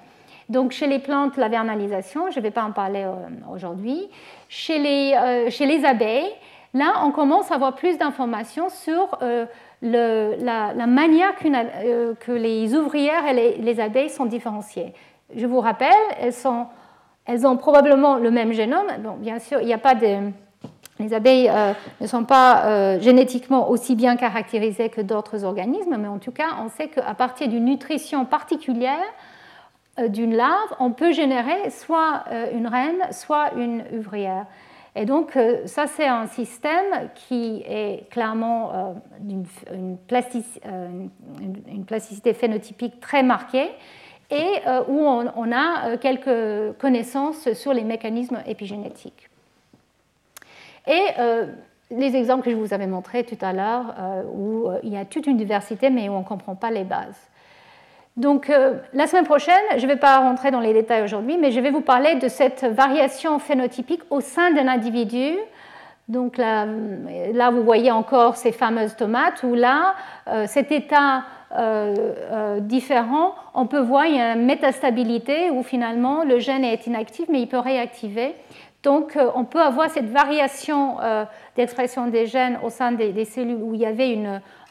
Donc 0.49 0.71
chez 0.71 0.87
les 0.87 0.97
plantes, 0.97 1.37
la 1.37 1.47
vernalisation, 1.47 2.31
je 2.31 2.39
ne 2.39 2.43
vais 2.43 2.51
pas 2.51 2.63
en 2.63 2.71
parler 2.71 3.03
euh, 3.03 3.13
aujourd'hui. 3.53 4.09
Chez 4.49 4.79
les, 4.79 5.13
euh, 5.15 5.49
chez 5.51 5.67
les 5.67 5.85
abeilles, 5.85 6.31
là, 6.73 7.03
on 7.05 7.11
commence 7.11 7.51
à 7.51 7.55
avoir 7.55 7.75
plus 7.75 7.99
d'informations 7.99 8.69
sur 8.69 9.19
euh, 9.21 9.45
la, 9.83 10.87
manière 10.87 11.35
que 11.35 12.31
les 12.31 12.75
ouvrières 12.75 13.27
et 13.27 13.57
les, 13.59 13.79
abeilles 13.79 14.09
sont 14.09 14.25
différenciées. 14.25 14.93
Je 15.35 15.45
vous 15.45 15.59
rappelle, 15.59 15.93
elles, 16.19 17.45
ont 17.45 17.57
probablement 17.57 18.15
le 18.15 18.31
même 18.31 18.51
génome. 18.51 18.87
Bien 19.19 19.37
sûr. 19.37 19.59
Les 19.59 21.13
abeilles 21.13 21.51
ne 22.01 22.07
sont 22.07 22.25
pas 22.25 22.97
génétiquement 22.99 23.69
aussi 23.69 23.95
bien 23.95 24.17
caractérisées 24.17 24.89
que 24.89 24.99
d'autres 24.99 25.45
organismes, 25.45 25.95
mais 25.97 26.09
en 26.09 26.17
tout 26.17 26.31
cas, 26.33 26.57
on 26.61 26.67
sait 26.69 26.87
qu'à 26.87 27.13
partir 27.13 27.47
d'une 27.47 27.65
nutrition 27.65 28.25
particulière, 28.25 29.05
d'une 30.07 30.35
larve, 30.35 30.75
on 30.79 30.91
peut 30.91 31.11
générer 31.11 31.69
soit 31.69 32.23
euh, 32.31 32.51
une 32.53 32.67
reine, 32.67 33.01
soit 33.11 33.53
une 33.55 33.83
ouvrière. 33.93 34.45
Et 34.95 35.05
donc, 35.05 35.35
euh, 35.37 35.65
ça, 35.65 35.87
c'est 35.87 36.07
un 36.07 36.27
système 36.27 37.09
qui 37.15 37.63
est 37.67 38.09
clairement 38.09 38.95
d'une 39.19 39.45
une, 39.71 39.97
plasticité 41.85 42.33
phénotypique 42.33 42.99
très 42.99 43.23
marquée 43.23 43.69
et 44.31 44.61
où 44.87 44.99
on, 44.99 45.51
a 45.51 45.97
quelques 45.97 46.77
connaissances 46.77 47.51
sur 47.53 47.73
les 47.73 47.83
mécanismes 47.83 48.39
épigénétiques. 48.45 49.27
Et 50.85 51.03
les 51.89 52.15
exemples 52.15 52.45
que 52.45 52.51
je 52.51 52.55
vous 52.55 52.73
avais 52.73 52.85
montrés 52.85 53.23
tout 53.23 53.37
à 53.41 53.53
l'heure, 53.53 53.95
où 54.31 54.69
il 54.83 54.93
y 54.93 54.97
a 54.97 55.05
toute 55.05 55.25
une 55.25 55.37
diversité, 55.37 55.89
mais 55.89 56.09
où 56.09 56.13
on 56.13 56.19
ne 56.19 56.25
comprend 56.25 56.53
pas 56.53 56.69
les 56.69 56.83
bases. 56.83 57.28
Donc 58.19 58.49
euh, 58.49 58.73
la 58.93 59.07
semaine 59.07 59.23
prochaine, 59.23 59.55
je 59.77 59.81
ne 59.81 59.87
vais 59.87 59.95
pas 59.95 60.19
rentrer 60.19 60.51
dans 60.51 60.59
les 60.59 60.73
détails 60.73 61.03
aujourd'hui, 61.03 61.37
mais 61.37 61.51
je 61.51 61.59
vais 61.61 61.71
vous 61.71 61.79
parler 61.79 62.15
de 62.15 62.27
cette 62.27 62.65
variation 62.65 63.39
phénotypique 63.39 64.01
au 64.09 64.19
sein 64.19 64.51
d'un 64.51 64.67
individu. 64.67 65.37
Donc 66.09 66.35
là, 66.37 66.65
vous 67.49 67.63
voyez 67.63 67.91
encore 67.91 68.35
ces 68.35 68.51
fameuses 68.51 68.97
tomates 68.97 69.41
où 69.43 69.53
là, 69.53 69.93
euh, 70.27 70.47
cet 70.47 70.73
état 70.73 71.23
euh, 71.57 72.59
différent, 72.59 73.35
on 73.53 73.67
peut 73.67 73.79
voir 73.79 74.05
il 74.05 74.17
y 74.17 74.19
a 74.19 74.33
une 74.33 74.45
métastabilité 74.45 75.49
où 75.51 75.63
finalement 75.63 76.25
le 76.25 76.39
gène 76.39 76.65
est 76.65 76.87
inactif 76.87 77.27
mais 77.29 77.39
il 77.39 77.47
peut 77.47 77.59
réactiver. 77.59 78.35
Donc 78.83 79.17
on 79.35 79.45
peut 79.45 79.61
avoir 79.61 79.89
cette 79.89 80.09
variation 80.09 80.97
d'expression 81.57 82.07
des 82.07 82.27
gènes 82.27 82.57
au 82.63 82.69
sein 82.69 82.93
des, 82.93 83.25
cellules 83.25 83.61
où 83.61 83.73
il 83.73 83.81
y 83.81 83.85
avait 83.85 84.17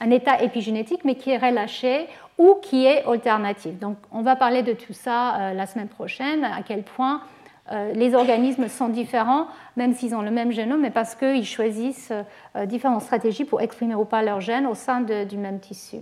un 0.01 0.11
état 0.11 0.43
épigénétique 0.43 1.01
mais 1.05 1.15
qui 1.15 1.31
est 1.31 1.37
relâché 1.37 2.07
ou 2.39 2.55
qui 2.63 2.87
est 2.87 3.05
alternative. 3.05 3.79
Donc 3.79 3.97
on 4.13 4.23
va 4.23 4.37
parler 4.37 4.63
de 4.63 4.73
tout 4.73 4.93
ça 4.93 5.35
euh, 5.35 5.55
la 5.55 5.67
semaine 5.67 5.89
prochaine, 5.89 6.45
à 6.45 6.63
quel 6.63 6.85
point 6.85 7.21
euh, 7.73 7.93
les 7.93 8.15
organismes 8.15 8.69
sont 8.69 8.89
différents, 8.89 9.49
même 9.77 9.93
s'ils 9.93 10.15
ont 10.15 10.23
le 10.23 10.31
même 10.31 10.53
génome, 10.53 10.81
mais 10.81 10.91
parce 10.91 11.15
qu'ils 11.15 11.45
choisissent 11.45 12.13
euh, 12.57 12.65
différentes 12.65 13.03
stratégies 13.03 13.45
pour 13.45 13.61
exprimer 13.61 13.95
ou 13.95 14.05
pas 14.05 14.23
leur 14.23 14.41
gène 14.41 14.67
au 14.67 14.75
sein 14.75 15.01
du 15.01 15.37
même 15.37 15.59
tissu. 15.59 15.99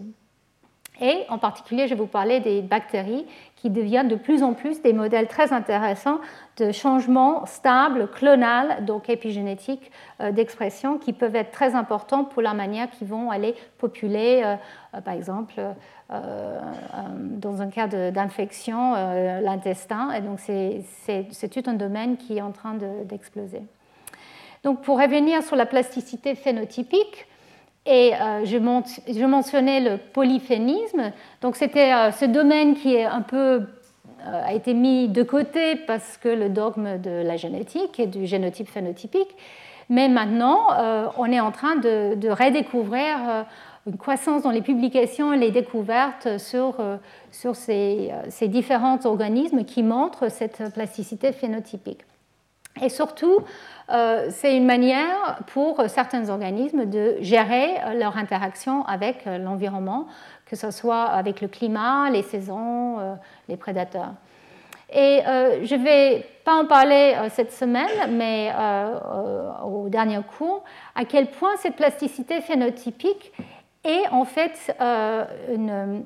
Et 0.99 1.25
en 1.29 1.37
particulier, 1.37 1.89
je 1.89 1.95
vais 1.95 2.01
vous 2.01 2.07
parler 2.07 2.41
des 2.41 2.63
bactéries 2.63 3.27
qui 3.57 3.69
deviennent 3.69 4.09
de 4.09 4.17
plus 4.17 4.43
en 4.43 4.55
plus 4.55 4.81
des 4.81 4.95
modèles 4.95 5.29
très 5.29 5.53
intéressants 5.53 6.21
de 6.57 6.73
changements 6.73 7.45
stables, 7.45 8.09
clonales, 8.11 8.83
donc 8.87 9.11
épigénétiques 9.11 9.91
d'expression, 10.31 10.97
qui 10.97 11.13
peuvent 11.13 11.37
être 11.37 11.51
très 11.51 11.75
importants 11.75 12.25
pour 12.25 12.41
la 12.41 12.55
manière 12.55 12.89
qu'ils 12.89 13.09
vont 13.09 13.31
aller 13.31 13.55
populer, 13.77 14.57
par 15.05 15.13
exemple, 15.13 15.61
dans 16.09 17.63
un 17.63 17.69
cas 17.69 17.87
d'infection, 17.87 18.93
l'intestin. 19.41 20.13
Et 20.13 20.21
donc, 20.21 20.39
c'est 20.41 21.49
tout 21.49 21.63
un 21.69 21.75
domaine 21.75 22.17
qui 22.17 22.39
est 22.39 22.43
en 22.43 22.53
train 22.53 22.75
d'exploser. 23.05 23.63
donc, 24.63 24.83
pour 24.83 25.01
revenir 25.01 25.43
sur 25.43 25.57
la 25.57 25.67
plasticité 25.67 26.35
phénotypique, 26.35 27.27
et 27.87 28.13
je, 28.45 29.27
mentionnais 29.27 29.81
le 29.81 29.97
polyphénisme. 29.97 31.13
Donc, 31.41 31.57
c'était 31.57 31.93
ce 32.13 32.25
domaine 32.25 32.75
qui 32.75 32.95
est 32.95 33.05
un 33.05 33.23
peu 33.23 33.67
euh, 34.27 34.43
a 34.45 34.55
été 34.55 34.75
mis 34.75 35.09
de 35.09 35.23
côté 35.23 35.77
parce 35.77 36.17
que 36.17 36.29
le 36.29 36.49
dogme 36.49 36.99
de 36.99 37.23
la 37.23 37.37
génétique 37.37 38.01
et 38.01 38.07
du 38.07 38.27
génotype 38.27 38.69
phénotypique. 38.69 39.37
Mais 39.89 40.09
maintenant, 40.09 40.73
euh, 40.73 41.07
on 41.17 41.31
est 41.31 41.39
en 41.39 41.53
train 41.53 41.77
de, 41.77 42.29
redécouvrir 42.29 43.17
euh, 43.29 43.43
une 43.87 43.97
croissance 43.97 44.43
dans 44.43 44.51
les 44.51 44.63
publications 44.63 45.33
et 45.33 45.39
les 45.39 45.51
découvertes 45.51 46.39
sur, 46.39 46.77
sur 47.31 47.55
ces, 47.55 48.11
ces, 48.29 48.49
différents 48.49 49.05
organismes 49.05 49.65
qui 49.65 49.83
montrent 49.83 50.29
cette 50.31 50.73
plasticité 50.75 51.33
phénotypique. 51.33 52.01
Et 52.83 52.89
surtout, 52.91 53.39
c'est 53.89 54.57
une 54.57 54.67
manière 54.67 55.39
pour 55.47 55.83
certains 55.89 56.29
organismes 56.29 56.85
de 56.85 57.17
gérer 57.21 57.77
leur 57.95 58.19
interaction 58.19 58.85
avec 58.85 59.25
l'environnement 59.25 60.09
que 60.47 60.57
ce 60.57 60.71
soit 60.71 61.05
avec 61.05 61.41
le 61.41 61.49
climat, 61.49 62.09
les 62.11 62.23
saisons, 62.23 62.99
euh, 62.99 63.15
les 63.49 63.57
prédateurs. 63.57 64.13
Et 64.93 65.21
euh, 65.27 65.65
je 65.65 65.75
ne 65.75 65.83
vais 65.83 66.27
pas 66.45 66.55
en 66.55 66.65
parler 66.65 67.15
euh, 67.17 67.29
cette 67.29 67.53
semaine, 67.53 67.91
mais 68.11 68.53
au 69.65 69.89
dernier 69.89 70.21
cours, 70.39 70.63
à 70.95 71.05
quel 71.05 71.27
point 71.27 71.57
cette 71.59 71.75
plasticité 71.75 72.41
phénotypique 72.41 73.33
et 73.87 74.03
en 74.11 74.25
fait 74.25 74.75
euh, 74.81 75.25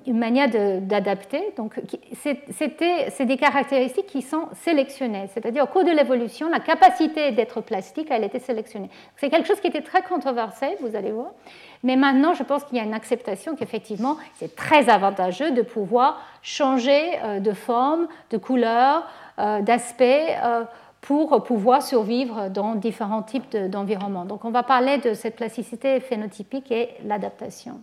une, 0.07 0.19
manière 0.19 0.49
d'adapter. 0.83 1.53
Donc, 1.57 1.81
c'est 2.23 3.25
des 3.25 3.37
caractéristiques 3.37 4.07
qui 4.07 4.23
sont 4.23 4.49
sélectionnées, 4.63 5.29
c'est-à-dire 5.33 5.65
au 5.65 5.67
cours 5.67 5.85
de 5.85 5.91
l'évolution, 5.91 6.49
la 6.49 6.61
capacité 6.61 7.33
d'être 7.33 7.61
plastique, 7.63 8.09
elle 8.11 8.25
était 8.25 8.39
sélectionnée. 8.39 8.91
C'est 9.17 9.31
quelque 9.31 9.49
chose 9.49 9.61
qui 9.61 9.69
était 9.69 9.83
très 9.83 10.03
controversé, 10.03 10.77
vous 10.81 10.95
allez 10.95 11.13
voir. 11.13 11.31
Mais 11.83 11.97
maintenant, 11.97 12.35
je 12.35 12.43
pense 12.43 12.65
qu'il 12.65 12.77
y 12.77 12.81
a 12.81 12.85
une 12.85 12.95
acceptation 12.95 13.57
qu'effectivement, 13.57 14.19
c'est 14.35 14.55
très 14.55 14.91
avantageux 14.91 15.51
de 15.53 15.63
pouvoir 15.63 16.21
changer 16.43 17.19
euh, 17.25 17.41
de 17.41 17.53
forme, 17.53 18.07
de 18.31 18.37
couleur, 18.37 19.07
euh, 19.39 19.63
d'aspect 19.63 20.37
pour 21.01 21.43
pouvoir 21.45 21.83
survivre 21.83 22.51
dans 22.51 22.75
différents 22.75 23.23
types 23.23 23.57
d'environnements. 23.57 24.25
Donc 24.25 24.45
on 24.45 24.51
va 24.51 24.63
parler 24.63 24.99
de 24.99 25.15
cette 25.15 25.37
plasticité 25.37 26.01
phénotypique 26.01 26.71
et 26.71 26.91
l'adaptation. 27.05 27.81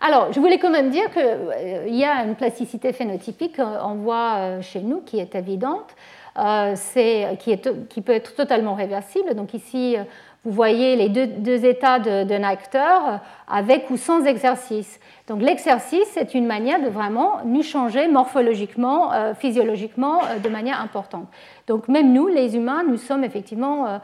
Alors, 0.00 0.32
je 0.32 0.40
voulais 0.40 0.58
quand 0.58 0.70
même 0.70 0.90
dire 0.90 1.10
qu'il 1.10 1.22
euh, 1.22 1.88
y 1.88 2.04
a 2.04 2.24
une 2.24 2.34
plasticité 2.34 2.92
phénotypique, 2.92 3.58
euh, 3.58 3.78
on 3.82 3.94
voit 3.94 4.34
euh, 4.34 4.62
chez 4.62 4.80
nous, 4.80 5.00
qui 5.00 5.18
est 5.18 5.34
évidente, 5.34 5.96
qui, 6.36 7.58
qui, 7.88 8.00
peut 8.02 8.12
être 8.12 8.34
totalement 8.34 8.74
réversible. 8.74 9.34
Donc 9.34 9.54
ici, 9.54 9.96
vous 10.44 10.52
voyez 10.52 10.96
les 10.96 11.08
deux, 11.08 11.64
états 11.64 11.98
d'un 11.98 12.42
acteur 12.42 13.20
avec 13.48 13.88
ou 13.90 13.96
sans 13.96 14.24
exercice. 14.24 15.00
Donc 15.26 15.40
l'exercice, 15.40 16.06
c'est 16.12 16.34
une 16.34 16.46
manière 16.46 16.82
de 16.82 16.88
vraiment 16.88 17.38
nous 17.46 17.62
changer 17.62 18.08
morphologiquement, 18.08 19.12
euh, 19.12 19.32
physiologiquement 19.32 20.20
euh, 20.22 20.38
de 20.38 20.48
manière 20.50 20.80
importante. 20.82 21.26
Donc 21.66 21.88
même 21.88 22.12
nous, 22.12 22.28
les 22.28 22.56
humains, 22.56 22.82
nous 22.86 22.98
sommes 22.98 23.24
effectivement 23.24 23.86
euh, 23.86 23.98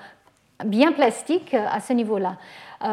bien 0.65 0.93
plastiques 0.93 1.55
à 1.55 1.81
ce 1.81 1.93
niveau-là. 1.93 2.37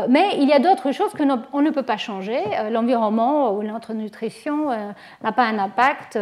Mais 0.09 0.35
il 0.37 0.49
y 0.49 0.51
a 0.51 0.59
d'autres 0.59 0.91
choses 0.91 1.13
qu'on 1.13 1.61
ne 1.61 1.69
peut 1.69 1.83
pas 1.83 1.95
changer. 1.95 2.37
L'environnement 2.71 3.53
ou 3.53 3.63
notre 3.63 3.93
nutrition 3.93 4.67
n'a 5.23 5.31
pas 5.31 5.43
un 5.43 5.57
impact 5.59 6.19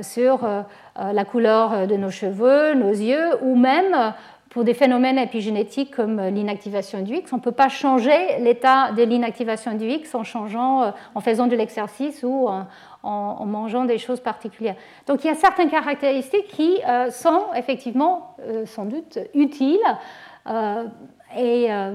sur 0.00 0.48
la 0.96 1.24
couleur 1.26 1.86
de 1.86 1.96
nos 1.96 2.10
cheveux, 2.10 2.72
nos 2.72 2.90
yeux 2.90 3.36
ou 3.42 3.54
même 3.54 4.14
pour 4.52 4.64
des 4.64 4.74
phénomènes 4.74 5.16
épigénétiques 5.16 5.96
comme 5.96 6.20
l'inactivation 6.20 7.00
du 7.00 7.14
X. 7.14 7.32
On 7.32 7.36
ne 7.36 7.40
peut 7.40 7.52
pas 7.52 7.70
changer 7.70 8.38
l'état 8.40 8.92
de 8.92 9.02
l'inactivation 9.02 9.74
du 9.74 9.86
X 9.88 10.14
en, 10.14 10.24
changeant, 10.24 10.82
euh, 10.82 10.90
en 11.14 11.20
faisant 11.20 11.46
de 11.46 11.56
l'exercice 11.56 12.22
ou 12.22 12.48
en, 13.02 13.46
mangeant 13.46 13.86
des 13.86 13.96
choses 13.96 14.20
particulières. 14.20 14.76
Donc 15.06 15.24
il 15.24 15.28
y 15.28 15.30
a 15.30 15.34
certaines 15.34 15.70
caractéristiques 15.70 16.48
qui 16.48 16.78
euh, 16.86 17.10
sont 17.10 17.46
effectivement 17.56 18.36
euh, 18.46 18.66
sans 18.66 18.84
doute 18.84 19.18
utiles 19.34 19.80
et 21.36 21.72
euh, 21.72 21.92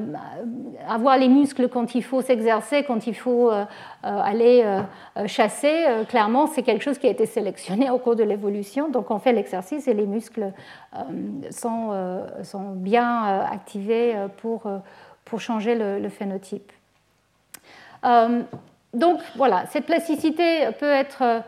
avoir 0.87 1.17
les 1.17 1.27
muscles 1.27 1.69
quand 1.69 1.95
il 1.95 2.03
faut 2.03 2.21
s'exercer, 2.21 2.83
quand 2.83 3.07
il 3.07 3.15
faut 3.15 3.51
euh, 3.51 3.65
euh, 4.05 4.19
aller 4.21 4.63
chasser, 5.25 5.85
clairement, 6.09 6.47
c'est 6.47 6.63
quelque 6.63 6.83
chose 6.83 6.97
qui 6.97 7.07
a 7.07 7.09
été 7.09 7.25
sélectionné 7.25 7.89
au 7.89 7.97
cours 7.97 8.15
de 8.15 8.23
l'évolution. 8.23 8.89
Donc 8.89 9.11
on 9.11 9.19
fait 9.19 9.33
l'exercice 9.33 9.87
et 9.87 9.93
les 9.93 10.05
muscles 10.05 10.51
sont, 11.51 11.93
bien 12.75 13.45
activés 13.51 14.15
pour, 14.37 14.63
pour 15.25 15.41
changer 15.41 15.75
le 15.75 16.09
phénotype. 16.09 16.71
donc 18.93 19.19
voilà, 19.35 19.65
cette 19.67 19.85
plasticité 19.85 20.67
peut 20.79 20.91
être 20.91 21.43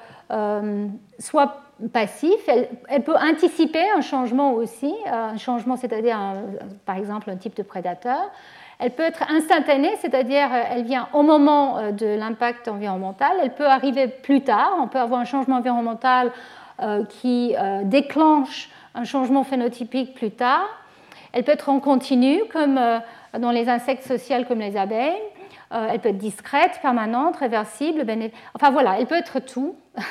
soit 1.20 1.69
passif, 1.88 2.48
elle, 2.48 3.04
peut 3.04 3.16
anticiper 3.16 3.84
un 3.96 4.02
changement 4.02 4.54
aussi, 4.54 4.94
euh, 5.08 5.30
un 5.30 5.38
changement, 5.38 5.78
c'est-à-dire 5.78 6.18
par 6.86 6.98
exemple 6.98 7.30
un 7.30 7.38
type 7.38 7.56
de 7.56 7.64
prédateur. 7.64 8.32
Elle 8.80 8.92
peut 8.92 9.04
être 9.04 9.24
instantanée, 9.30 9.96
c'est-à-dire 10.02 10.48
euh, 10.54 10.64
elle 10.72 10.84
vient 10.84 11.08
au 11.14 11.22
moment 11.24 11.78
euh, 11.78 11.92
de 11.92 12.06
l'impact 12.06 12.68
environnemental. 12.68 13.32
Elle 13.42 13.54
peut 13.54 13.68
arriver 13.68 14.08
plus 14.08 14.42
tard. 14.42 14.78
On 14.82 14.88
peut 14.88 15.00
avoir 15.00 15.20
un 15.20 15.26
changement 15.26 15.58
environnemental 15.58 16.32
qui 17.10 17.56
déclenche 17.84 18.70
un 18.96 19.04
changement 19.04 19.44
phénotypique 19.44 20.14
plus 20.14 20.32
tard. 20.32 20.66
Elle 21.34 21.44
peut 21.44 21.52
être 21.52 21.68
en 21.68 21.82
continu, 21.82 22.44
comme 22.54 22.80
dans 23.38 23.52
les 23.52 23.68
insectes 23.68 24.08
sociaux 24.08 24.46
comme 24.48 24.60
les 24.60 24.78
abeilles. 24.78 25.20
Elle 25.72 26.00
peut 26.00 26.10
être 26.10 26.18
discrète, 26.18 26.80
permanente, 26.82 27.38
réversible. 27.38 28.04
Enfin 28.56 28.72
voilà, 28.72 29.00
elle 29.00 29.06
peut 29.06 29.18
être 29.18 29.40
tout. 29.40 29.76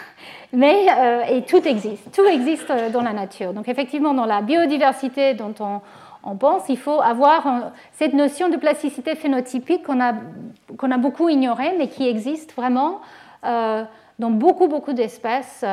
Mais, 0.53 0.87
euh, 0.91 1.23
et 1.29 1.43
tout 1.43 1.67
existe, 1.67 2.11
tout 2.15 2.25
existe 2.25 2.71
euh, 2.71 2.91
dans 2.91 3.03
la 3.03 3.13
nature. 3.13 3.53
Donc 3.53 3.69
effectivement, 3.69 4.15
dans 4.15 4.25
la 4.25 4.41
biodiversité 4.41 5.35
dont 5.35 5.55
on, 5.61 6.37
pense, 6.37 6.69
il 6.69 6.79
faut 6.79 7.01
avoir 7.01 7.73
cette 7.93 8.13
notion 8.13 8.49
de 8.49 8.57
plasticité 8.57 9.15
phénotypique 9.15 9.83
qu'on 9.85 10.01
a, 10.01 10.99
beaucoup 10.99 11.29
ignorée, 11.29 11.75
mais 11.79 11.89
qui 11.89 12.07
existe 12.07 12.55
vraiment 12.55 13.01
euh, 13.45 13.85
dans 14.19 14.31
beaucoup, 14.31 14.69
beaucoup 14.69 14.93
d'espèces 14.93 15.65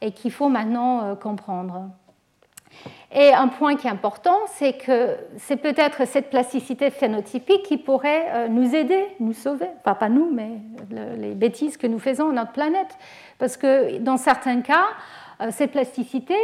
et 0.00 0.12
qu'il 0.12 0.32
faut 0.32 0.48
maintenant 0.48 1.16
comprendre. 1.16 1.84
Et 3.14 3.32
un 3.32 3.48
point 3.48 3.76
qui 3.76 3.86
est 3.86 3.90
important, 3.90 4.38
c'est 4.46 4.72
que 4.72 5.16
c'est 5.36 5.58
peut-être 5.58 6.06
cette 6.06 6.30
plasticité 6.30 6.90
phénotypique 6.90 7.62
qui 7.64 7.76
pourrait 7.76 8.48
nous 8.48 8.74
aider, 8.74 9.06
nous 9.20 9.34
sauver, 9.34 9.68
enfin 9.80 9.94
pas 9.94 10.08
nous, 10.08 10.30
mais 10.32 10.48
les 11.18 11.34
bêtises 11.34 11.76
que 11.76 11.86
nous 11.86 11.98
faisons 11.98 12.30
à 12.30 12.32
notre 12.32 12.52
planète. 12.52 12.96
Parce 13.38 13.58
que 13.58 13.98
dans 13.98 14.16
certains 14.16 14.62
cas, 14.62 14.86
euh, 15.42 15.48
cette 15.50 15.72
plasticité 15.72 16.36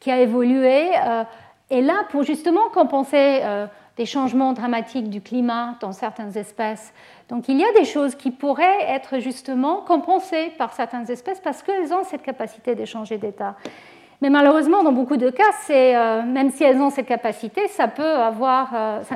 qui 0.00 0.10
a 0.10 0.20
évolué 0.20 0.90
euh, 0.96 1.24
est 1.70 1.80
là 1.80 2.04
pour 2.10 2.22
justement 2.22 2.68
compenser 2.72 3.40
euh, 3.42 3.66
des 3.96 4.06
changements 4.06 4.52
dramatiques 4.52 5.08
du 5.08 5.20
climat 5.20 5.76
dans 5.80 5.92
certaines 5.92 6.36
espèces. 6.36 6.92
Donc 7.28 7.48
il 7.48 7.58
y 7.58 7.64
a 7.64 7.72
des 7.72 7.84
choses 7.84 8.14
qui 8.14 8.30
pourraient 8.30 8.82
être 8.88 9.18
justement 9.18 9.80
compensées 9.80 10.52
par 10.58 10.74
certaines 10.74 11.10
espèces 11.10 11.40
parce 11.40 11.62
qu'elles 11.62 11.92
ont 11.92 12.04
cette 12.04 12.22
capacité 12.22 12.74
de 12.74 12.84
changer 12.84 13.18
d'état. 13.18 13.56
Mais 14.22 14.30
malheureusement, 14.30 14.82
dans 14.82 14.92
beaucoup 14.92 15.16
de 15.16 15.30
cas, 15.30 16.22
même 16.24 16.50
si 16.50 16.64
elles 16.64 16.78
ont 16.78 16.90
cette 16.90 17.06
capacité, 17.06 17.62
avoir, 17.78 18.70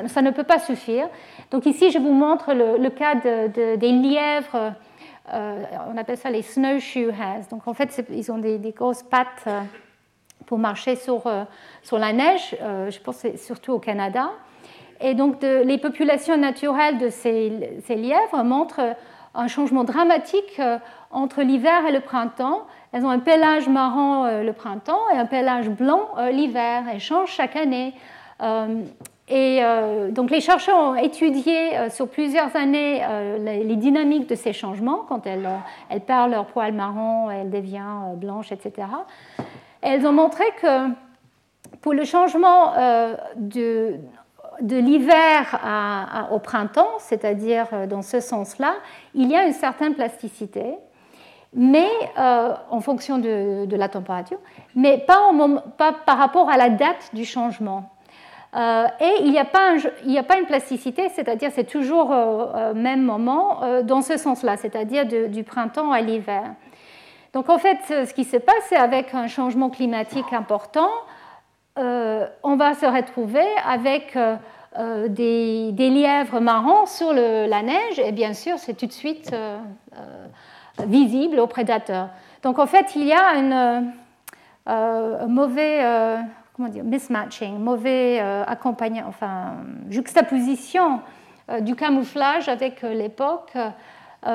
ça, 0.06 0.22
ne 0.22 0.30
peut 0.30 0.44
pas 0.44 0.58
suffire. 0.58 1.08
Donc 1.50 1.64
ici, 1.66 1.90
je 1.90 1.98
vous 1.98 2.12
montre 2.12 2.52
le, 2.52 2.88
cas 2.90 3.14
des 3.14 3.92
lièvres 3.92 4.74
euh, 5.32 5.64
on 5.92 5.96
appelle 5.96 6.16
ça 6.16 6.30
les 6.30 6.42
snowshoe 6.42 7.10
hares. 7.10 7.46
Donc 7.50 7.68
en 7.68 7.74
fait, 7.74 8.04
ils 8.10 8.32
ont 8.32 8.38
des, 8.38 8.58
grosses 8.76 9.02
pattes 9.02 9.44
euh, 9.46 9.60
pour 10.46 10.58
marcher 10.58 10.96
sur, 10.96 11.26
euh, 11.26 11.44
la 11.92 12.12
neige, 12.12 12.56
je 12.60 12.98
pense 13.00 13.24
surtout 13.36 13.72
au 13.72 13.78
Canada. 13.78 14.30
Et 15.00 15.14
donc 15.14 15.42
les 15.42 15.78
populations 15.78 16.36
naturelles 16.36 16.98
de 16.98 17.08
ces, 17.08 17.48
lièvres 17.88 18.44
montrent 18.44 18.96
un 19.34 19.48
changement 19.48 19.84
dramatique 19.84 20.60
entre 21.10 21.42
l'hiver 21.42 21.86
et 21.86 21.92
le 21.92 22.00
printemps. 22.00 22.66
Elles 22.92 23.04
ont 23.04 23.10
un 23.10 23.18
pelage 23.20 23.68
marron 23.68 24.42
le 24.42 24.52
printemps 24.52 25.00
et 25.14 25.16
un 25.16 25.26
pelage 25.26 25.68
blanc 25.68 26.08
l'hiver. 26.32 26.84
Elles 26.92 27.00
changent 27.00 27.30
chaque 27.30 27.56
année. 27.56 27.94
et 29.28 29.60
donc 30.10 30.30
les 30.30 30.40
chercheurs 30.40 30.76
ont 30.76 30.94
étudié 30.96 31.88
sur 31.90 32.08
plusieurs 32.08 32.56
années 32.56 33.04
les, 33.38 33.76
dynamiques 33.76 34.28
de 34.28 34.34
ces 34.34 34.52
changements 34.52 35.04
quand 35.08 35.24
elles, 35.26 35.48
elles 35.88 36.00
perdent 36.00 36.32
leur 36.32 36.46
poil 36.46 36.72
marron, 36.72 37.30
elles 37.30 37.50
deviennent 37.50 38.16
blanches, 38.16 38.50
etc. 38.50 38.88
elles 39.82 40.04
ont 40.04 40.12
montré 40.12 40.44
que 40.60 40.88
pour 41.82 41.92
le 41.92 42.04
changement 42.04 42.72
de, 43.36 44.00
de 44.60 44.76
l'hiver 44.76 45.60
au 46.30 46.38
printemps, 46.38 46.98
c'est-à-dire 46.98 47.86
dans 47.88 48.02
ce 48.02 48.20
sens-là, 48.20 48.74
il 49.14 49.30
y 49.30 49.36
a 49.36 49.46
une 49.46 49.52
certaine 49.52 49.94
plasticité 49.94 50.74
mais 51.52 51.90
euh, 52.18 52.54
en 52.70 52.80
fonction 52.80 53.18
de, 53.18 53.76
la 53.76 53.88
température, 53.88 54.38
mais 54.74 54.98
pas, 54.98 55.32
par 56.06 56.18
rapport 56.18 56.48
à 56.48 56.56
la 56.56 56.70
date 56.70 57.10
du 57.12 57.24
changement. 57.24 57.90
Euh, 58.56 58.86
et 59.00 59.22
il 59.22 59.30
n'y 59.30 59.38
a, 59.38 59.44
pas 59.44 60.38
une 60.38 60.46
plasticité, 60.46 61.08
c'est-à-dire 61.08 61.50
c'est 61.52 61.64
toujours 61.64 62.10
au 62.10 62.74
même 62.74 63.02
moment 63.02 63.60
dans 63.82 64.02
ce 64.02 64.16
sens-là, 64.16 64.56
c'est-à-dire 64.56 65.06
du 65.06 65.44
printemps 65.44 65.92
à 65.92 66.00
l'hiver. 66.00 66.42
Donc 67.32 67.48
en 67.48 67.58
fait, 67.58 67.78
ce 67.88 68.12
qui 68.12 68.24
se 68.24 68.36
passe, 68.36 68.64
c'est 68.68 68.76
avec 68.76 69.14
un 69.14 69.28
changement 69.28 69.70
climatique 69.70 70.32
important, 70.32 70.90
euh, 71.78 72.26
on 72.42 72.56
va 72.56 72.74
se 72.74 72.86
retrouver 72.86 73.46
avec 73.64 74.18
des, 75.08 75.72
lièvres 75.72 76.40
marrons 76.40 76.86
sur 76.86 77.12
la 77.12 77.62
neige, 77.62 77.98
et 77.98 78.10
bien 78.10 78.34
sûr, 78.34 78.58
c'est 78.58 78.74
tout 78.74 78.86
de 78.86 78.92
suite 78.92 79.32
visible 80.86 81.38
aux 81.38 81.46
prédateurs. 81.46 82.08
Donc 82.42 82.58
en 82.58 82.66
fait, 82.66 82.94
il 82.96 83.04
y 83.04 83.12
a 83.12 83.36
une 83.36 83.92
euh, 84.68 85.26
mauvais 85.26 85.80
euh, 85.82 86.18
comment 86.54 86.68
dire, 86.68 86.84
mismatching, 86.84 87.58
mauvais 87.58 88.18
euh, 88.20 88.44
accompagnement, 88.46 89.08
enfin 89.08 89.54
juxtaposition 89.88 91.00
du 91.62 91.74
camouflage 91.74 92.48
avec 92.48 92.82
l'époque. 92.82 93.56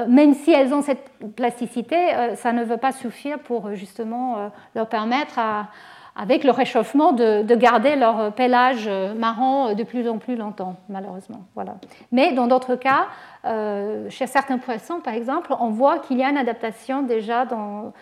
même 0.09 0.33
si 0.33 0.51
elles 0.51 0.73
ont 0.73 0.81
cette 0.81 1.09
plasticité, 1.37 1.95
ça 2.35 2.51
ne 2.51 2.61
veut 2.65 2.75
pas 2.75 2.91
suffire 2.91 3.39
pour 3.39 3.73
justement 3.73 4.51
leur 4.75 4.89
permettre 4.89 5.39
à, 5.39 5.69
avec 6.15 6.43
le 6.43 6.51
réchauffement, 6.51 7.11
de, 7.11 7.55
garder 7.55 7.95
leur 7.95 8.33
pelage 8.33 8.89
marron 9.17 9.73
de 9.73 9.83
plus 9.83 10.07
en 10.07 10.17
plus 10.17 10.35
longtemps, 10.35 10.75
malheureusement. 10.87 11.41
Voilà. 11.55 11.75
Mais 12.11 12.31
dans 12.31 12.47
d'autres 12.47 12.75
cas, 12.75 13.07
euh, 13.45 14.09
chez 14.09 14.25
certains 14.25 14.57
poissons, 14.57 14.99
par 15.01 15.13
exemple, 15.13 15.53
on 15.59 15.69
voit 15.69 15.99
qu'il 15.99 16.17
y 16.17 16.23
a 16.23 16.29
une 16.29 16.37
adaptation 16.37 17.03
déjà 17.03 17.45
dans, 17.45 17.93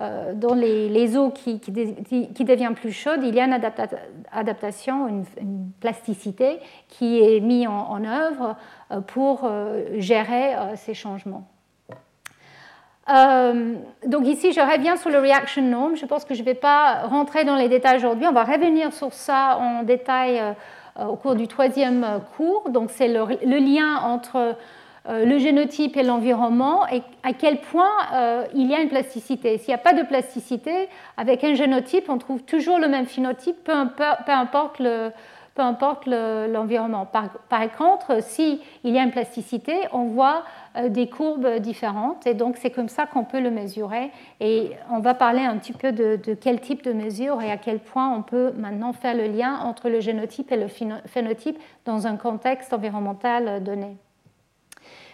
euh, 0.00 0.34
dans 0.34 0.54
les, 0.54 1.16
eaux 1.16 1.30
qui, 1.30 1.60
qui, 1.60 1.70
deviennent 1.70 2.74
plus 2.74 2.90
chaudes, 2.92 3.20
il 3.22 3.34
y 3.34 3.40
a 3.40 3.44
une 3.44 3.60
adaptation, 4.32 5.06
une, 5.06 5.24
plasticité 5.80 6.58
qui 6.88 7.20
est 7.20 7.38
mise 7.38 7.68
en, 7.68 7.90
en 7.90 8.04
œuvre 8.04 8.56
euh, 8.90 9.00
pour 9.00 9.48
gérer 9.98 10.54
ces 10.74 10.94
changements. 10.94 11.46
Euh, 13.10 13.74
donc 14.06 14.26
ici, 14.26 14.52
je 14.52 14.60
reviens 14.60 14.96
sur 14.96 15.10
le 15.10 15.18
reaction 15.18 15.62
norm. 15.62 15.96
Je 15.96 16.06
pense 16.06 16.24
que 16.24 16.34
je 16.34 16.40
ne 16.40 16.44
vais 16.44 16.54
pas 16.54 17.02
rentrer 17.04 17.44
dans 17.44 17.56
les 17.56 17.68
détails 17.68 17.96
aujourd'hui. 17.96 18.26
On 18.26 18.32
va 18.32 18.44
revenir 18.44 18.92
sur 18.92 19.12
ça 19.12 19.58
en 19.60 19.82
détail 19.82 20.40
euh, 20.40 21.04
au 21.06 21.16
cours 21.16 21.34
du 21.34 21.48
troisième 21.48 22.06
cours. 22.36 22.68
Donc 22.70 22.90
c'est 22.90 23.08
le, 23.08 23.24
lien 23.58 24.00
entre 24.02 24.56
euh, 25.08 25.24
le 25.24 25.38
génotype 25.38 25.96
et 25.96 26.02
l'environnement 26.02 26.86
et 26.88 27.02
à 27.22 27.32
quel 27.32 27.60
point 27.60 27.90
il 28.54 28.70
y 28.70 28.74
a 28.74 28.80
une 28.80 28.88
plasticité. 28.88 29.56
S'il 29.56 29.68
n'y 29.68 29.74
a 29.74 29.78
pas 29.78 29.94
de 29.94 30.02
plasticité, 30.02 30.88
avec 31.16 31.44
un 31.44 31.54
génotype, 31.54 32.10
on 32.10 32.18
trouve 32.18 32.42
toujours 32.42 32.78
le 32.78 32.88
même 32.88 33.06
phénotype, 33.06 33.56
peu 33.64 33.72
importe 34.32 34.82
peu 35.58 35.64
importe 35.64 36.06
l'environnement. 36.06 37.04
par, 37.04 37.72
contre, 37.76 38.22
s'il 38.22 38.60
y 38.84 38.96
a 38.96 39.02
une 39.02 39.10
plasticité, 39.10 39.74
on 39.92 40.04
voit 40.04 40.44
euh, 40.44 40.67
des 40.88 41.08
courbes 41.08 41.56
différentes 41.56 42.26
et 42.26 42.34
donc 42.34 42.56
c'est 42.56 42.70
comme 42.70 42.88
ça 42.88 43.06
qu'on 43.06 43.24
peut 43.24 43.40
le 43.40 43.50
mesurer. 43.50 44.10
Et 44.40 44.70
on 44.90 45.00
va 45.00 45.14
parler 45.14 45.40
un 45.40 45.56
petit 45.56 45.72
peu 45.72 45.92
de, 45.92 46.18
quel 46.40 46.60
type 46.60 46.82
de 46.84 46.92
mesure 46.92 47.42
et 47.42 47.50
à 47.50 47.56
quel 47.56 47.80
point 47.80 48.08
on 48.14 48.22
peut 48.22 48.52
maintenant 48.56 48.92
faire 48.92 49.14
le 49.14 49.26
lien 49.26 49.58
entre 49.64 49.88
le 49.88 50.00
génotype 50.00 50.52
et 50.52 50.56
le 50.56 50.68
phénotype 50.68 51.58
dans 51.84 52.06
un 52.06 52.16
contexte 52.16 52.72
environnemental 52.72 53.62
donné. 53.62 53.96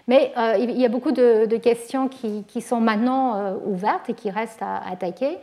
Mais 0.06 0.32
euh, 0.36 0.56
il 0.58 0.78
y 0.78 0.84
a 0.84 0.90
beaucoup 0.90 1.12
de, 1.12 1.56
questions 1.56 2.08
qui, 2.08 2.60
sont 2.60 2.80
maintenant 2.80 3.36
euh, 3.36 3.54
ouvertes 3.64 4.10
et 4.10 4.14
qui 4.14 4.30
restent 4.30 4.62
à 4.62 4.82
attaquer. 4.90 5.38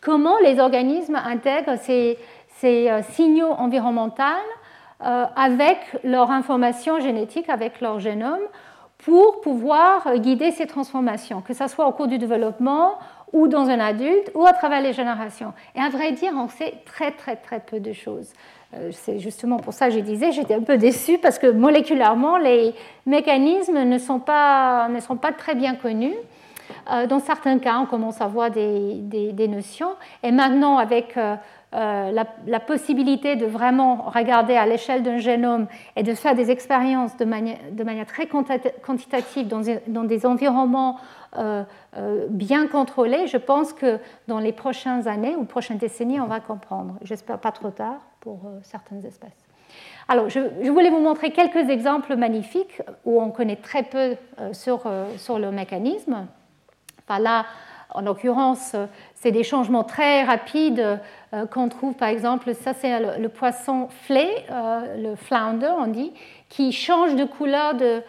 Comment 0.00 0.38
les 0.38 0.60
organismes 0.60 1.16
intègrent 1.16 1.76
ces, 1.80 2.16
euh, 2.64 3.02
signaux 3.10 3.50
environnementaux 3.50 4.22
euh, 5.04 5.24
avec 5.34 5.78
leur 6.04 6.30
information 6.30 7.00
génétique, 7.00 7.48
avec 7.48 7.80
leur 7.80 7.98
génome, 7.98 8.40
pour 9.06 9.40
pouvoir 9.40 10.08
euh, 10.08 10.18
guider 10.18 10.50
ces 10.50 10.66
transformations, 10.66 11.40
que 11.40 11.54
ce 11.54 11.68
soit 11.68 11.86
au 11.86 11.92
cours 11.92 12.08
du 12.08 12.18
développement 12.18 12.98
ou 13.32 13.46
dans 13.46 13.68
un 13.68 13.78
adulte 13.78 14.32
ou 14.34 14.44
à 14.44 14.52
travers 14.52 14.80
les 14.82 14.92
générations. 14.92 15.52
Et 15.76 15.80
à 15.80 15.88
vrai 15.90 16.10
dire, 16.10 16.32
on 16.36 16.48
sait 16.48 16.74
très 16.84 17.12
très 17.12 17.36
très 17.36 17.60
peu 17.60 17.78
de 17.78 17.92
choses. 17.92 18.32
C'est 18.90 19.20
justement 19.20 19.58
pour 19.58 19.72
ça 19.72 19.88
que 19.88 19.94
je 19.94 20.00
disais, 20.00 20.32
j'étais 20.32 20.54
un 20.54 20.62
peu 20.62 20.76
déçue 20.76 21.18
parce 21.18 21.38
que 21.38 21.46
moléculairement, 21.46 22.36
les 22.36 22.74
mécanismes 23.06 23.84
ne 23.84 23.98
sont 23.98 24.18
pas, 24.18 24.88
ne 24.88 25.00
sont 25.00 25.16
pas 25.16 25.32
très 25.32 25.54
bien 25.54 25.76
connus. 25.76 26.16
Dans 27.08 27.20
certains 27.20 27.58
cas, 27.58 27.78
on 27.78 27.86
commence 27.86 28.20
à 28.20 28.26
voir 28.26 28.50
des, 28.50 28.94
des, 28.94 29.32
des 29.32 29.48
notions. 29.48 29.92
Et 30.22 30.30
maintenant, 30.32 30.78
avec 30.78 31.16
euh, 31.76 32.10
la, 32.46 32.60
possibilité 32.60 33.36
de 33.36 33.44
vraiment 33.44 33.96
regarder 34.06 34.54
à 34.56 34.64
l'échelle 34.64 35.02
d'un 35.02 35.18
génome 35.18 35.66
et 35.94 36.02
de 36.02 36.14
faire 36.14 36.34
des 36.34 36.50
expériences 36.50 37.14
de 37.18 37.26
manière, 37.26 38.06
très 38.06 38.26
quantitative 38.26 39.46
dans 39.46 40.04
des, 40.04 40.26
environnements 40.26 40.98
euh, 41.36 41.64
euh, 41.98 42.26
bien 42.30 42.66
contrôlés, 42.66 43.26
je 43.26 43.36
pense 43.36 43.74
que 43.74 43.98
dans 44.26 44.38
les 44.38 44.52
prochaines 44.52 45.06
années 45.06 45.36
ou 45.36 45.44
prochaines 45.44 45.76
décennies, 45.76 46.18
on 46.18 46.26
va 46.26 46.40
comprendre. 46.40 46.94
J'espère 47.02 47.38
pas 47.38 47.52
trop 47.52 47.70
tard 47.70 48.00
pour 48.20 48.40
certaines 48.62 49.04
espèces. 49.04 49.44
Alors, 50.08 50.30
je, 50.30 50.70
voulais 50.70 50.88
vous 50.88 51.00
montrer 51.00 51.30
quelques 51.30 51.68
exemples 51.68 52.16
magnifiques 52.16 52.80
où 53.04 53.20
on 53.20 53.30
connaît 53.30 53.56
très 53.56 53.82
peu 53.82 54.16
sur, 54.52 54.88
le 54.88 55.50
mécanisme. 55.50 56.26
Là, 57.10 57.44
en 57.90 58.00
l'occurrence, 58.00 58.74
c'est 59.14 59.30
des 59.30 59.44
changements 59.44 59.84
très 59.84 60.24
rapides 60.24 61.00
qu'on 61.44 61.68
trouve, 61.68 61.94
par 61.94 62.08
exemple, 62.08 62.54
ça 62.54 62.72
c'est 62.72 63.18
le, 63.18 63.28
poisson 63.28 63.88
flé, 64.04 64.26
euh, 64.50 65.10
le 65.10 65.16
flounder, 65.16 65.72
on 65.78 65.88
dit, 65.88 66.12
qui 66.48 66.72
change 66.72 67.14
de 67.14 67.24
couleur 67.24 67.74
de, 67.74 68.02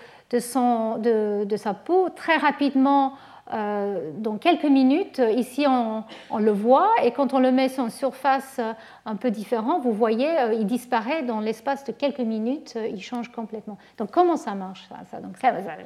sa 1.58 1.74
peau 1.74 2.10
très 2.16 2.38
rapidement 2.38 3.14
euh, 3.54 4.12
dans 4.18 4.38
quelques 4.38 4.66
minutes. 4.66 5.22
Ici, 5.36 5.66
on, 5.68 6.04
le 6.38 6.52
voit, 6.52 6.92
et 7.04 7.12
quand 7.12 7.34
on 7.34 7.40
le 7.40 7.52
met 7.52 7.70
sur 7.70 7.86
une 7.86 7.90
surface 7.90 8.60
un 9.06 9.16
peu 9.16 9.32
différente, 9.32 9.84
vous 9.84 9.94
voyez, 9.94 10.30
il 10.54 10.66
disparaît 10.66 11.24
dans 11.24 11.40
l'espace 11.40 11.84
de 11.86 11.92
quelques 11.92 12.20
minutes, 12.20 12.78
il 12.90 13.02
change 13.02 13.32
complètement. 13.32 13.78
Donc, 13.98 14.12
comment 14.12 14.38
ça 14.38 14.54
marche 14.54 14.88
ça, 15.10 15.20
Donc, 15.20 15.38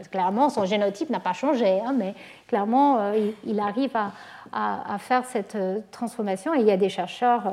Clairement, 0.10 0.50
son 0.50 0.66
génotype 0.66 1.10
n'a 1.10 1.20
pas 1.20 1.34
changé, 1.34 1.80
hein, 1.86 1.94
mais 1.96 2.16
clairement, 2.48 3.14
il, 3.46 3.60
arrive 3.60 3.96
à, 3.96 4.12
faire 5.00 5.26
cette 5.26 5.58
transformation, 5.92 6.54
et 6.54 6.60
il 6.60 6.66
y 6.66 6.72
a 6.72 6.78
des 6.78 6.90
chercheurs 6.90 7.52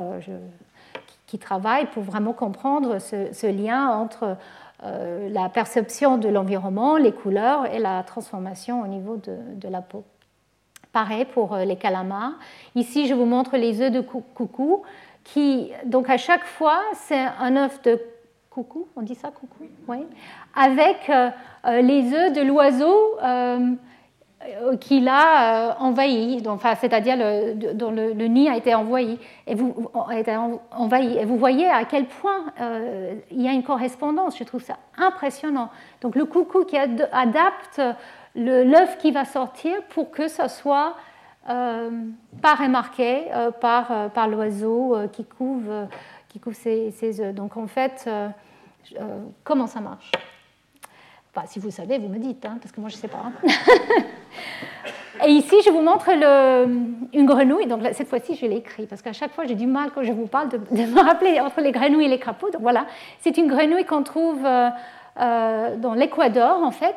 qui 1.27 1.37
travaillent 1.37 1.87
pour 1.87 2.03
vraiment 2.03 2.33
comprendre 2.33 2.99
ce 2.99 3.47
lien 3.47 3.89
entre 3.89 4.37
euh, 4.83 5.27
la 5.29 5.49
perception 5.49 6.17
de 6.17 6.29
l'environnement, 6.29 6.95
les 6.95 7.11
couleurs 7.11 7.65
et 7.65 7.79
la 7.79 8.01
transformation 8.03 8.81
au 8.81 8.87
niveau 8.87 9.17
de, 9.17 9.67
la 9.67 9.81
peau. 9.81 10.05
Pareil 10.93 11.25
pour 11.25 11.53
euh, 11.53 11.65
les 11.65 11.75
calamars. 11.75 12.31
Ici, 12.75 13.07
je 13.07 13.13
vous 13.13 13.25
montre 13.25 13.57
les 13.57 13.81
œufs 13.81 13.91
de 13.91 13.99
coucou, 13.99 14.83
qui, 15.25 15.73
donc 15.85 16.09
à 16.09 16.15
chaque 16.15 16.45
fois, 16.45 16.79
c'est 16.93 17.25
un 17.39 17.57
œuf 17.57 17.81
de 17.81 17.99
coucou, 18.49 18.87
on 18.95 19.01
dit 19.01 19.15
ça 19.15 19.31
coucou? 19.31 19.65
Oui. 19.89 19.97
Avec 20.55 21.09
euh, 21.09 21.29
les 21.81 22.13
œufs 22.13 22.31
de 22.31 22.41
l'oiseau 22.41 23.17
euh, 23.21 23.73
qu'il 24.79 25.07
a 25.07 25.69
euh, 25.69 25.73
envahi, 25.79 26.41
c'est-à-dire 26.79 27.17
dont 27.73 27.91
le, 27.91 28.27
nid 28.27 28.47
a 28.47 28.55
été 28.55 28.73
envahi 28.73 29.19
et, 29.45 29.55
vous, 29.55 29.89
envahi. 29.93 31.17
et 31.17 31.25
vous 31.25 31.37
voyez 31.37 31.67
à 31.67 31.83
quel 31.83 32.05
point 32.05 32.45
euh, 32.61 33.15
il 33.31 33.41
y 33.41 33.47
a 33.47 33.51
une 33.51 33.63
correspondance, 33.63 34.37
je 34.37 34.43
trouve 34.43 34.63
ça 34.63 34.77
impressionnant. 34.97 35.69
Donc 36.01 36.15
le 36.15 36.25
coucou 36.25 36.63
qui 36.63 36.77
adapte 36.77 37.81
l'œuf 38.35 38.97
qui 38.97 39.11
va 39.11 39.25
sortir 39.25 39.73
pour 39.89 40.11
que 40.11 40.27
ça 40.27 40.47
soit 40.47 40.95
pas 41.45 42.55
remarqué 42.55 43.23
par, 43.59 44.11
par 44.11 44.27
l'oiseau 44.27 44.95
qui 45.11 45.25
couvre, 45.25 45.87
qui 46.27 46.39
couvre 46.39 46.55
ses, 46.55 46.91
ses, 46.91 47.21
œufs. 47.21 47.33
Donc 47.33 47.57
en 47.57 47.65
fait, 47.65 48.07
comment 49.43 49.65
ça 49.65 49.79
marche? 49.79 50.11
Si 51.47 51.59
vous 51.59 51.71
savez, 51.71 51.97
vous 51.97 52.09
me 52.09 52.17
dites, 52.17 52.45
hein, 52.45 52.57
parce 52.61 52.71
que 52.71 52.79
moi 52.79 52.89
je 52.89 52.95
ne 52.95 53.01
sais 53.01 53.07
pas. 53.07 53.31
et 55.25 55.31
ici, 55.31 55.55
je 55.65 55.69
vous 55.69 55.81
montre 55.81 56.09
une 56.09 57.25
grenouille. 57.25 57.67
Donc 57.67 57.81
cette 57.93 58.07
fois-ci, 58.07 58.35
je 58.35 58.45
l'ai 58.45 58.57
écrit 58.57 58.85
parce 58.85 59.01
qu'à 59.01 59.13
chaque 59.13 59.33
fois, 59.33 59.45
j'ai 59.45 59.55
du 59.55 59.67
mal 59.67 59.91
quand 59.93 60.03
je 60.03 60.11
vous 60.11 60.27
parle 60.27 60.49
de, 60.49 60.57
me 60.57 61.01
rappeler 61.01 61.39
entre 61.39 61.61
les 61.61 61.71
grenouilles 61.71 62.05
et 62.05 62.09
les 62.09 62.19
crapauds. 62.19 62.51
Donc 62.51 62.61
voilà, 62.61 62.85
c'est 63.21 63.37
une 63.37 63.47
grenouille 63.47 63.85
qu'on 63.85 64.03
trouve 64.03 64.45
euh, 64.45 64.69
euh, 65.19 65.75
dans 65.77 65.93
l'Équateur 65.93 66.63
en 66.63 66.71
fait 66.71 66.95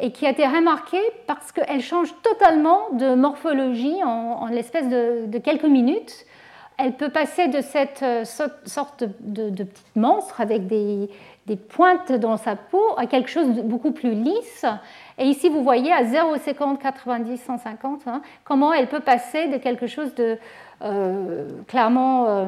et 0.00 0.12
qui 0.12 0.26
a 0.26 0.30
été 0.30 0.46
remarquée 0.46 1.02
parce 1.26 1.52
qu'elle 1.52 1.82
change 1.82 2.14
totalement 2.22 2.88
de 2.92 3.14
morphologie 3.14 4.02
en, 4.02 4.46
l'espace 4.46 4.88
de, 4.88 5.38
quelques 5.38 5.64
minutes. 5.64 6.24
Elle 6.82 6.94
peut 6.94 7.10
passer 7.10 7.48
de 7.48 7.60
cette 7.60 8.04
sorte 8.24 9.04
de, 9.20 9.50
petite 9.50 9.96
monstre 9.96 10.40
avec 10.40 10.66
des, 10.66 11.08
pointes 11.68 12.12
dans 12.12 12.36
sa 12.36 12.54
peau 12.56 12.94
à 12.96 13.06
quelque 13.06 13.28
chose 13.28 13.48
de 13.48 13.62
beaucoup 13.62 13.90
plus 13.90 14.12
lisse. 14.12 14.64
Et 15.18 15.24
ici, 15.24 15.48
vous 15.48 15.62
voyez 15.62 15.92
à 15.92 16.04
0,50, 16.04 16.78
90, 16.78 17.38
150, 17.38 18.04
comment 18.44 18.72
elle 18.72 18.86
peut 18.86 19.00
passer 19.00 19.48
de 19.48 19.58
quelque 19.58 19.86
chose 19.86 20.14
de 20.14 20.38
euh, 20.82 21.46
clairement 21.66 22.26
euh, 22.26 22.46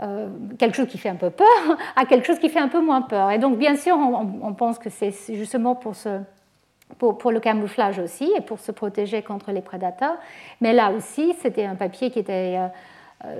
euh, 0.00 0.28
quelque 0.60 0.76
chose 0.76 0.86
qui 0.86 0.96
fait 0.96 1.08
un 1.08 1.16
peu 1.16 1.30
peur 1.30 1.48
à 1.96 2.04
quelque 2.04 2.24
chose 2.24 2.38
qui 2.38 2.48
fait 2.48 2.60
un 2.60 2.68
peu 2.68 2.80
moins 2.80 3.02
peur. 3.02 3.32
Et 3.32 3.38
donc, 3.38 3.58
bien 3.58 3.74
sûr, 3.74 3.96
on, 3.96 4.54
pense 4.54 4.78
que 4.78 4.90
c'est 4.90 5.12
justement 5.30 5.74
pour, 5.74 7.32
le 7.32 7.40
camouflage 7.40 7.98
aussi 7.98 8.30
et 8.36 8.40
pour 8.42 8.60
se 8.60 8.70
protéger 8.70 9.22
contre 9.22 9.50
les 9.50 9.60
prédateurs. 9.60 10.16
Mais 10.60 10.72
là 10.72 10.92
aussi, 10.92 11.34
c'était 11.40 11.64
un 11.64 11.74
papier 11.74 12.10
qui 12.10 12.20
était 12.20 12.60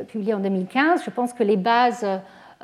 publié 0.09 0.35
en 0.35 0.40
2015. 0.40 1.02
Je 1.05 1.11
pense 1.11 1.32
que 1.32 1.43
les 1.43 1.56
bases 1.56 2.06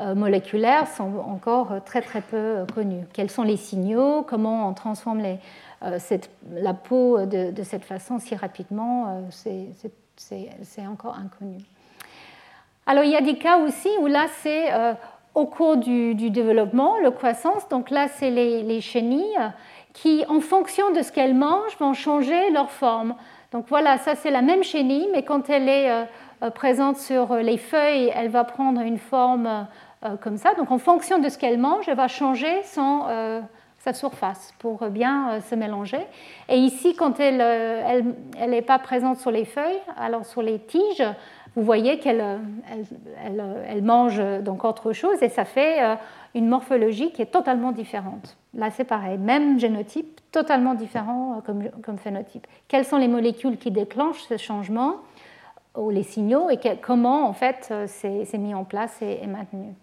euh, 0.01 0.15
moléculaires 0.15 0.89
sont 0.89 1.19
encore 1.19 1.85
très 1.85 2.01
très 2.01 2.23
peu 2.23 2.37
euh, 2.37 2.65
connus. 2.65 3.05
Quels 3.13 3.29
sont 3.29 3.43
les 3.43 3.59
signaux? 3.59 4.23
Comment 4.23 4.67
on 4.67 4.73
transforme 4.73 5.21
euh, 5.83 5.99
la 6.53 6.73
peau 6.73 7.27
de, 7.27 7.63
cette 7.65 7.85
façon 7.85 8.19
si 8.19 8.35
rapidement? 8.35 9.23
C'est 9.31 10.87
encore 10.87 11.17
inconnu. 11.17 11.59
Alors 12.87 13.05
il 13.05 13.11
y 13.11 13.17
a 13.17 13.21
des 13.21 13.37
cas 13.37 13.59
aussi 13.59 13.91
où 14.01 14.07
là 14.07 14.27
c'est 14.43 14.71
au 15.35 15.47
cours 15.47 15.77
du, 15.77 16.15
développement, 16.31 16.99
le 16.99 17.11
croissance. 17.11 17.69
Donc 17.69 17.91
là 17.91 18.09
c'est 18.09 18.31
les, 18.31 18.81
chenilles 18.81 19.39
qui, 19.93 20.25
en 20.29 20.41
fonction 20.41 20.93
de 20.93 21.03
ce 21.03 21.13
qu'elles 21.13 21.35
mangent, 21.35 21.77
vont 21.79 21.95
changer 21.95 22.51
leur 22.51 22.71
forme. 22.71 23.15
Donc 23.53 23.67
voilà, 23.69 23.99
ça 23.99 24.15
c'est 24.15 24.31
la 24.31 24.43
même 24.43 24.63
chenille, 24.63 25.09
mais 25.13 25.25
quand 25.25 25.51
elle 25.51 25.69
est 25.69 26.07
présente 26.55 26.97
sur 26.97 27.35
les 27.35 27.59
feuilles, 27.59 28.11
elle 28.15 28.31
va 28.31 28.45
prendre 28.45 28.81
une 28.81 28.99
forme 28.99 29.67
euh, 30.03 30.17
comme 30.17 30.39
ça. 30.39 30.55
Donc 30.55 30.71
en 30.71 30.79
fonction 30.79 31.19
de 31.19 31.29
ce 31.29 31.37
qu'elle 31.37 31.59
mange, 31.59 31.87
elle 31.87 31.97
va 31.97 32.09
changer 32.09 32.63
euh, 32.79 33.41
sa 33.77 33.93
surface 33.93 34.55
pour 34.59 34.87
bien 34.87 35.33
euh, 35.33 35.41
se 35.43 35.55
mélanger. 35.55 36.01
Et 36.49 36.57
ici, 36.57 36.95
quand 36.95 37.21
elle 37.21 38.15
n'est 38.49 38.63
pas 38.63 38.79
présente 38.79 39.19
sur 39.19 39.31
les 39.31 39.45
feuilles, 39.45 39.81
alors 39.99 40.25
sur 40.25 40.41
les 40.41 40.59
tiges, 40.59 41.05
vous 41.55 41.63
voyez 41.63 41.99
qu'elle 41.99 42.25
elle, 43.23 43.45
elle, 43.69 43.83
mange 43.83 44.23
donc 44.41 44.65
autre 44.65 44.95
chose 44.95 45.23
et 45.23 45.29
ça 45.29 45.45
fait 45.45 45.99
une 46.35 46.47
morphologie 46.47 47.11
qui 47.11 47.21
est 47.21 47.33
totalement 47.33 47.73
différente. 47.73 48.39
Là, 48.55 48.71
c'est 48.71 48.85
pareil, 48.85 49.19
même 49.19 49.59
génotype, 49.59 50.21
totalement 50.31 50.75
différent 50.75 51.43
comme, 51.45 51.99
phénotype. 51.99 52.47
Quelles 52.69 52.85
sont 52.85 52.99
les 52.99 53.09
molécules 53.09 53.59
qui 53.59 53.71
déclenchent 53.71 54.23
ce 54.23 54.37
changement? 54.37 54.95
Ou 55.77 55.91
les 55.91 56.03
signaux 56.03 56.51
et 56.51 56.59
comment 56.81 57.29
en 57.29 57.33
fait 57.33 57.73
c'est 57.87 58.39
mis 58.39 58.55
en 58.55 58.65
place 58.65 59.01
et, 59.03 59.27
maintenu. 59.27 59.75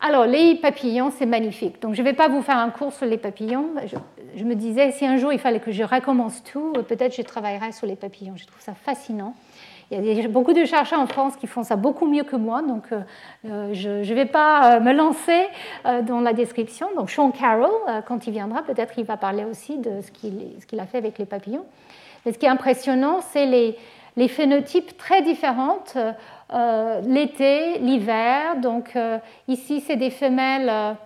Alors, 0.00 0.26
les 0.26 0.56
papillons, 0.56 1.10
c'est 1.10 1.26
magnifique. 1.26 1.80
Donc, 1.80 1.94
je 1.94 2.02
ne 2.02 2.06
vais 2.06 2.12
pas 2.12 2.28
vous 2.28 2.42
faire 2.42 2.58
un 2.58 2.70
cours 2.70 2.92
sur 2.92 3.06
les 3.06 3.16
papillons. 3.16 3.70
Je, 4.36 4.44
me 4.44 4.54
disais, 4.54 4.90
si 4.92 5.06
un 5.06 5.16
jour 5.16 5.32
il 5.32 5.38
fallait 5.38 5.60
que 5.60 5.72
je 5.72 5.82
recommence 5.82 6.44
tout, 6.44 6.74
euh, 6.76 6.82
peut-être 6.82 7.14
je 7.16 7.22
travaillerai 7.22 7.72
sur 7.72 7.86
les 7.86 7.96
papillons. 7.96 8.34
Je 8.36 8.46
trouve 8.46 8.60
ça 8.60 8.74
fascinant. 8.74 9.34
Il 9.90 10.04
y 10.04 10.20
a 10.20 10.28
beaucoup 10.28 10.52
de 10.52 10.64
chercheurs 10.64 10.98
en 10.98 11.06
France 11.06 11.36
qui 11.36 11.46
font 11.46 11.62
ça 11.62 11.76
beaucoup 11.76 12.06
mieux 12.06 12.24
que 12.24 12.34
moi, 12.34 12.60
donc 12.60 12.90
euh, 12.90 13.02
euh, 13.44 13.72
je 13.72 13.88
ne 13.88 14.14
vais 14.14 14.26
pas 14.26 14.80
me 14.80 14.92
lancer 14.92 15.46
dans 16.02 16.20
la 16.20 16.32
description. 16.32 16.88
Donc 16.96 17.08
Sean 17.08 17.30
Carroll, 17.30 17.70
quand 18.08 18.26
il 18.26 18.32
viendra, 18.32 18.62
peut-être 18.62 18.94
il 18.98 19.04
va 19.04 19.16
parler 19.16 19.44
aussi 19.44 19.78
de 19.78 20.00
ce 20.00 20.10
qu'il 20.10 20.80
a 20.80 20.86
fait 20.86 20.98
avec 20.98 21.18
les 21.18 21.24
papillons. 21.24 21.64
Mais 22.24 22.32
ce 22.32 22.38
qui 22.38 22.46
est 22.46 22.50
impressionnant, 22.50 23.20
c'est 23.20 23.46
les, 23.46 23.76
les 24.16 24.28
phénotypes 24.28 24.96
très 24.96 25.22
différents 25.22 25.84
euh, 26.52 27.00
l'été, 27.02 27.78
l'hiver. 27.78 28.56
Donc 28.60 28.94
euh, 28.96 29.18
ici, 29.48 29.80
c'est 29.80 29.96
des 29.96 30.10
femelles, 30.10 30.96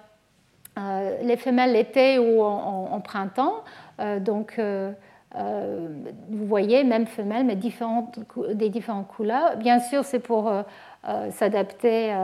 euh, 0.79 1.17
les 1.23 1.37
femelles 1.37 1.73
l'été 1.73 2.19
ou 2.19 2.43
en, 2.43 3.01
printemps. 3.01 3.65
donc 4.21 4.61
vous 5.33 6.47
voyez, 6.47 6.85
même 6.85 7.07
femelles, 7.07 7.47
mais 7.47 7.57
différentes, 7.57 8.19
des 8.53 8.69
différentes 8.69 9.09
couleurs. 9.09 9.57
Bien 9.57 9.81
sûr, 9.81 10.05
c'est 10.05 10.19
pour 10.19 10.53
s'adapter 11.31 12.15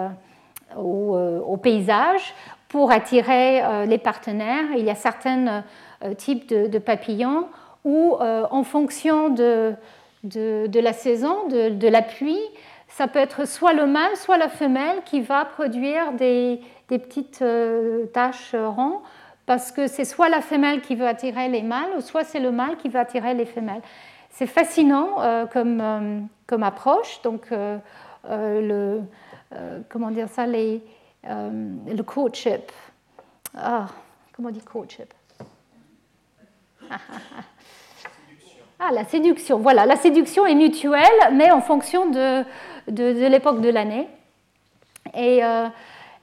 au, 0.76 1.56
paysage, 1.62 2.34
pour 2.68 2.90
attirer 2.90 3.86
les 3.86 3.98
partenaires. 3.98 4.66
Il 4.76 4.84
y 4.84 4.90
a 4.90 4.94
certains 4.94 5.64
types 6.16 6.48
de, 6.48 6.78
papillons 6.78 7.46
où, 7.84 8.16
en 8.18 8.62
fonction 8.64 9.30
de, 9.30 9.74
de, 10.26 10.80
la 10.80 10.92
saison, 10.92 11.48
de, 11.48 11.88
la 11.88 12.02
pluie, 12.02 12.40
ça 12.88 13.08
peut 13.08 13.18
être 13.18 13.46
soit 13.46 13.72
le 13.72 13.86
mâle, 13.86 14.16
soit 14.16 14.38
la 14.38 14.48
femelle 14.48 15.02
qui 15.04 15.20
va 15.20 15.44
produire 15.44 16.12
des, 16.12 16.60
petites 16.88 17.42
euh, 17.42 18.06
taches 18.06 18.54
rondes, 18.54 19.00
parce 19.44 19.70
que 19.72 19.86
c'est 19.86 20.04
soit 20.04 20.28
la 20.28 20.40
femelle 20.40 20.80
qui 20.80 20.94
veut 20.96 21.06
attirer 21.06 21.48
les 21.48 21.62
mâles, 21.62 22.02
soit 22.02 22.24
c'est 22.24 22.40
le 22.40 22.50
mâle 22.50 22.76
qui 22.76 22.88
veut 22.88 23.00
attirer 23.00 23.34
les 23.34 23.46
femelles. 23.46 23.82
C'est 24.30 24.46
fascinant 24.46 25.20
euh, 25.20 25.46
comme, 25.46 25.80
euh, 25.80 26.20
comme, 26.46 26.62
approche. 26.62 27.22
Donc, 27.22 27.48
le, 28.28 29.00
comment 29.88 30.10
dire 30.10 30.28
ça, 30.28 30.46
le 30.46 32.02
courtship. 32.02 32.72
Ah, 33.56 33.86
comment 34.34 34.48
on 34.48 34.52
dit 34.52 34.60
courtship? 34.60 35.12
Ah, 38.78 38.90
la 38.92 39.04
séduction. 39.04 39.58
Voilà, 39.58 39.86
la 39.86 39.96
séduction 39.96 40.44
est 40.44 40.54
mutuelle, 40.54 41.00
mais 41.32 41.50
en 41.50 41.62
fonction 41.62 42.10
de, 42.10 42.42
de, 42.88 43.26
l'époque 43.26 43.62
de 43.62 43.70
l'année. 43.70 44.06
Euh, 45.16 45.66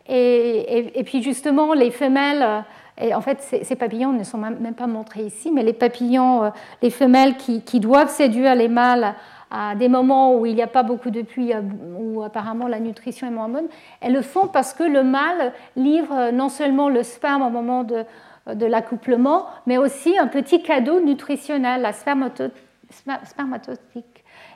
et, 0.08 1.00
et, 1.00 1.04
puis 1.04 1.24
justement, 1.24 1.74
les 1.74 1.90
femelles, 1.90 2.64
et 3.02 3.16
en 3.16 3.22
fait, 3.22 3.42
ces, 3.64 3.76
papillons 3.76 4.12
ne 4.12 4.24
sont 4.24 4.38
même 4.38 4.76
pas 4.76 4.86
montrés 4.86 5.24
ici, 5.24 5.50
mais 5.52 5.64
les 5.64 5.74
papillons, 5.74 6.44
euh, 6.44 6.50
les 6.84 6.92
femelles 6.92 7.38
qui, 7.38 7.64
qui 7.64 7.80
doivent 7.80 8.12
séduire 8.12 8.54
les 8.54 8.68
mâles 8.68 9.16
à 9.50 9.74
des 9.74 9.90
moments 9.90 10.36
où 10.36 10.46
il 10.46 10.54
n'y 10.54 10.62
a 10.62 10.68
pas 10.68 10.84
beaucoup 10.84 11.10
de 11.10 11.24
pluie, 11.24 11.54
euh, 11.54 11.62
où 11.98 12.22
apparemment 12.22 12.68
la 12.68 12.80
nutrition 12.80 13.26
est 13.26 13.32
moins 13.32 13.50
bonne, 13.50 13.68
elles 14.00 14.14
le 14.14 14.22
font 14.22 14.46
parce 14.46 14.76
que 14.76 14.84
le 14.84 15.04
mâle 15.04 15.54
livre 15.76 16.30
non 16.32 16.50
seulement 16.50 16.90
le 16.90 17.02
sperme 17.02 17.42
au 17.42 17.50
moment 17.50 17.84
de, 17.84 18.06
de 18.48 18.66
l'accouplement, 18.66 19.46
mais 19.66 19.78
aussi 19.78 20.18
un 20.18 20.28
petit 20.28 20.62
cadeau 20.62 21.00
nutritionnel, 21.00 21.82
la 21.82 21.94
spermatotique. 21.94 22.64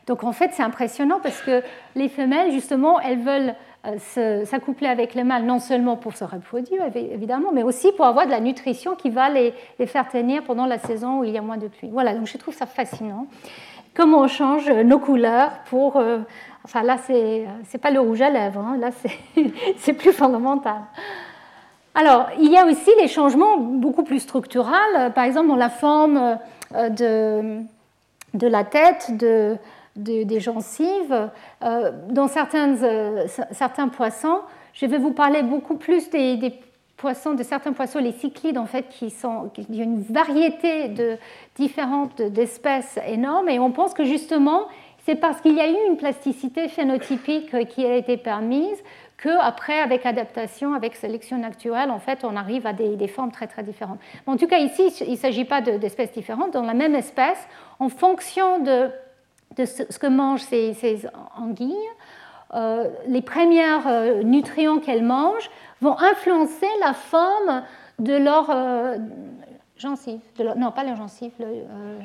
Donc 0.07 0.23
en 0.23 0.31
fait, 0.31 0.51
c'est 0.53 0.64
impressionnant 0.64 1.19
parce 1.22 1.41
que 1.41 1.61
les 1.95 2.09
femelles, 2.09 2.51
justement, 2.51 2.99
elles 2.99 3.19
veulent 3.19 3.55
euh, 3.85 4.45
s'accoupler 4.45 4.88
avec 4.88 5.14
les 5.14 5.23
mâles, 5.23 5.45
non 5.45 5.59
seulement 5.59 5.97
pour 5.97 6.15
se 6.15 6.23
reproduire, 6.23 6.84
évidemment, 6.95 7.51
mais 7.53 7.64
aussi 7.64 7.91
pour 7.91 8.05
avoir 8.05 8.26
de 8.26 8.31
la 8.31 8.39
nutrition 8.39 8.95
qui 8.95 9.09
va 9.09 9.30
les, 9.30 9.53
faire 9.85 10.07
tenir 10.07 10.43
pendant 10.43 10.65
la 10.65 10.77
saison 10.77 11.19
où 11.19 11.23
il 11.23 11.31
y 11.31 11.38
a 11.38 11.41
moins 11.41 11.57
de 11.57 11.68
pluie. 11.68 11.89
Voilà, 11.91 12.14
donc 12.14 12.27
je 12.27 12.38
trouve 12.38 12.53
ça 12.53 12.65
fascinant. 12.65 13.27
Comment 13.93 14.22
on 14.22 14.27
change 14.27 14.69
nos 14.69 14.99
couleurs 14.99 15.51
pour... 15.69 15.97
Euh, 15.97 16.19
enfin 16.64 16.84
là, 16.84 16.97
c'est 16.97 17.77
pas 17.81 17.91
le 17.91 17.99
rouge 17.99 18.22
à 18.22 18.30
lèvres, 18.30 18.59
hein, 18.59 18.77
là 18.77 18.89
c'est 19.77 19.93
plus 19.97 20.11
fondamental. 20.11 20.81
Alors, 21.99 22.28
il 22.40 22.52
y 22.52 22.57
a 22.57 22.68
aussi 22.68 22.91
les 23.02 23.07
changements 23.07 23.57
beaucoup 23.57 24.03
plus 24.03 24.19
structurels, 24.19 25.11
par 25.15 25.24
exemple 25.24 25.48
dans 25.48 25.56
la 25.56 25.72
forme 25.72 26.38
euh, 26.76 26.90
de, 26.90 27.64
de 28.36 28.48
la 28.48 28.64
tête, 28.64 29.18
de, 29.18 29.57
des 29.95 30.40
gencives. 30.40 31.32
Euh, 31.64 31.91
dans 32.10 32.28
certains, 32.28 32.84
euh, 32.84 33.26
certains 33.49 33.88
poissons, 33.88 34.41
je 34.74 34.86
vais 34.86 34.99
vous 34.99 35.10
parler 35.10 35.41
beaucoup 35.41 35.76
plus 35.76 36.11
des, 36.11 36.53
poissons, 36.98 37.34
de 37.34 37.41
certains 37.41 37.74
poissons, 37.74 37.98
les 37.98 38.11
cyclides, 38.11 38.60
en 38.60 38.68
fait, 38.68 38.90
qui 38.90 39.10
sont, 39.10 39.49
il 39.57 39.76
y 39.76 39.82
a 39.82 39.84
une 39.84 40.03
variété 40.03 40.90
de, 40.90 41.18
différentes 41.56 42.22
d'espèces 42.22 42.99
énormes, 43.07 43.49
et 43.49 43.57
on 43.57 43.72
pense 43.72 43.95
que 43.95 44.03
justement, 44.03 44.68
c'est 45.07 45.15
parce 45.15 45.41
qu'il 45.41 45.56
y 45.56 45.61
a 45.61 45.68
eu 45.68 45.76
une 45.90 45.98
plasticité 45.98 46.68
phénotypique 46.68 47.68
qui 47.69 47.86
a 47.88 47.95
été 47.95 48.18
permise 48.18 48.78
qu'après, 49.22 49.80
avec 49.80 50.06
adaptation, 50.06 50.73
avec 50.73 50.95
sélection 50.95 51.38
naturelle, 51.38 51.89
en 51.89 51.99
fait, 51.99 52.23
on 52.23 52.35
arrive 52.35 52.68
à 52.68 52.73
des, 52.73 53.07
formes 53.07 53.31
très 53.31 53.48
très 53.48 53.64
différentes. 53.64 53.99
en 54.26 54.38
tout 54.38 54.48
cas, 54.48 54.60
ici, 54.60 54.94
il 55.02 55.11
ne 55.11 55.18
s'agit 55.18 55.45
pas 55.45 55.61
d'espèces 55.61 56.11
différentes. 56.11 56.53
Dans 56.53 56.64
la 56.64 56.73
même 56.73 56.95
espèce, 56.95 57.48
en 57.80 57.89
fonction 57.89 58.60
de, 58.60 58.89
ce, 59.65 59.98
que 59.98 60.07
mangent 60.07 60.41
ces, 60.41 61.07
anguilles, 61.35 61.76
euh, 62.53 62.89
les 63.07 63.22
premiers 63.22 63.64
euh, 63.88 64.23
nutriments 64.23 64.80
qu'elles 64.80 65.03
mangent 65.03 65.49
vont 65.81 65.98
influencer 65.99 66.68
la 66.80 66.94
forme 66.94 67.64
de 67.99 68.14
leur, 68.14 68.49
euh, 68.49 68.98
gencives, 69.79 70.19
non 70.55 70.71
pas 70.71 70.83
leurs 70.83 70.95
gencives, 70.95 71.31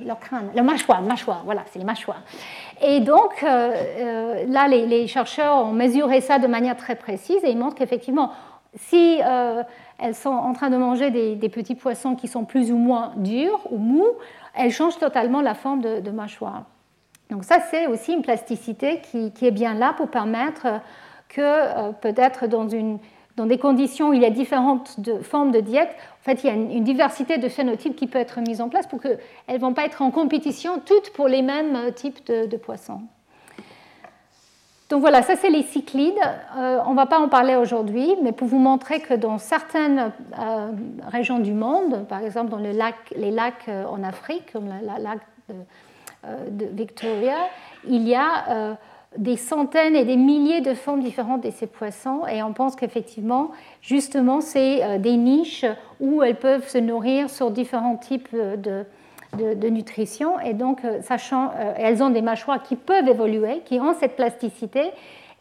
leur 0.05 0.19
crâne, 0.19 0.51
leur 0.55 0.65
mâchoire, 0.65 1.03
mâchoire, 1.03 1.43
voilà, 1.45 1.63
c'est 1.71 1.79
les 1.79 1.85
mâchoires. 1.85 2.23
Et 2.83 3.01
donc 3.01 3.43
là, 3.43 4.69
les, 4.69 5.07
chercheurs 5.07 5.65
ont 5.65 5.73
mesuré 5.73 6.21
ça 6.21 6.39
de 6.39 6.47
manière 6.47 6.77
très 6.77 6.97
précise 6.97 7.43
et 7.45 7.51
ils 7.51 7.59
montrent 7.59 7.77
qu'effectivement, 7.77 8.33
si 8.75 9.21
elles 10.03 10.15
sont 10.15 10.31
en 10.31 10.53
train 10.53 10.71
de 10.71 10.77
manger 10.77 11.11
des, 11.11 11.49
petits 11.49 11.77
poissons 11.77 12.17
qui 12.17 12.29
sont 12.29 12.45
plus 12.45 12.73
ou 12.73 12.77
moins 12.77 13.13
durs 13.17 13.61
ou 13.71 13.79
mous, 13.79 14.11
elles 14.55 14.73
changent 14.73 14.99
totalement 14.99 15.41
la 15.41 15.55
forme 15.55 15.81
de, 15.81 16.11
mâchoire. 16.11 16.65
Donc 17.31 17.45
ça, 17.45 17.61
c'est 17.71 17.87
aussi 17.87 18.13
une 18.13 18.23
plasticité 18.23 19.01
qui, 19.01 19.47
est 19.47 19.51
bien 19.51 19.75
là 19.75 19.95
pour 19.97 20.09
permettre 20.09 20.67
que 21.29 21.41
euh, 21.41 21.93
peut-être 21.93 22.47
dans, 22.47 22.67
dans, 23.37 23.47
des 23.47 23.59
conditions 23.59 24.11
où 24.11 24.13
il 24.13 24.23
y 24.23 24.27
a 24.27 24.31
différentes 24.31 24.99
formes 25.23 25.51
de 25.51 25.61
diète, 25.61 25.91
en 26.21 26.25
fait, 26.25 26.45
il 26.45 26.47
y 26.47 26.51
a 26.51 26.55
une, 26.55 26.85
diversité 26.85 27.39
de 27.39 27.49
phénotypes 27.49 27.97
qui 27.97 28.07
peut 28.07 28.19
être 28.19 28.41
mise 28.41 28.61
en 28.61 28.69
place 28.69 28.87
pour 28.87 29.01
qu'elles 29.01 29.19
ne 29.49 29.59
vont 29.59 29.75
pas 29.75 29.85
être 29.85 30.03
en 30.03 30.11
compétition 30.11 30.81
toutes 30.85 31.11
pour 31.11 31.29
les 31.29 31.43
mêmes 31.43 31.77
euh, 31.77 31.91
types 31.91 32.27
de 32.27 32.57
poissons. 32.57 33.01
Donc 34.93 35.01
voilà, 35.01 35.23
ça 35.23 35.37
c'est 35.37 35.49
les 35.49 35.63
cyclides. 35.63 36.13
Euh, 36.59 36.79
on 36.87 36.91
ne 36.91 36.97
va 36.97 37.07
pas 37.07 37.19
en 37.19 37.31
parler 37.31 37.57
aujourd'hui, 37.57 38.15
mais 38.23 38.33
pour 38.33 38.47
vous 38.47 38.59
montrer 38.59 39.01
que 39.01 39.15
dans 39.15 39.39
certaines 39.39 40.13
euh, 40.39 40.71
régions 41.09 41.39
du 41.39 41.55
monde, 41.55 42.07
par 42.09 42.23
exemple 42.23 42.51
dans 42.51 42.59
les 42.59 42.75
lacs 42.75 43.71
en 43.89 44.03
Afrique, 44.03 44.53
comme 44.53 44.67
le 44.67 45.03
lac 45.03 45.21
de, 45.49 46.67
Victoria, 46.67 47.37
il 47.89 48.07
y 48.07 48.15
a 48.15 48.77
des 49.19 49.37
centaines 49.37 49.95
et 49.95 50.05
des 50.05 50.17
milliers 50.17 50.61
de 50.61 50.75
formes 50.75 51.01
différentes 51.01 51.43
de 51.45 51.51
ces 51.51 51.67
poissons 51.67 52.27
et 52.27 52.43
on 52.43 52.53
pense 52.53 52.77
qu'effectivement, 52.77 53.51
justement, 53.81 54.41
c'est 54.41 54.99
des 54.99 55.17
niches 55.17 55.67
où 56.01 56.23
elles 56.23 56.39
peuvent 56.39 56.69
se 56.69 56.79
nourrir 56.79 57.29
sur 57.29 57.51
différents 57.51 57.97
types 57.97 58.35
de, 58.35 58.85
de, 59.37 59.69
nutrition. 59.69 60.39
Et 60.41 60.55
donc, 60.55 60.85
euh, 60.85 61.01
sachant, 61.03 61.51
euh, 61.57 61.73
elles 61.77 62.03
ont 62.03 62.11
des 62.11 62.23
mâchoires 62.23 62.63
qui 62.63 62.77
peuvent 62.77 63.09
évoluer, 63.09 63.63
qui 63.65 63.81
ont 63.81 63.95
cette 63.95 64.17
plasticité. 64.17 64.91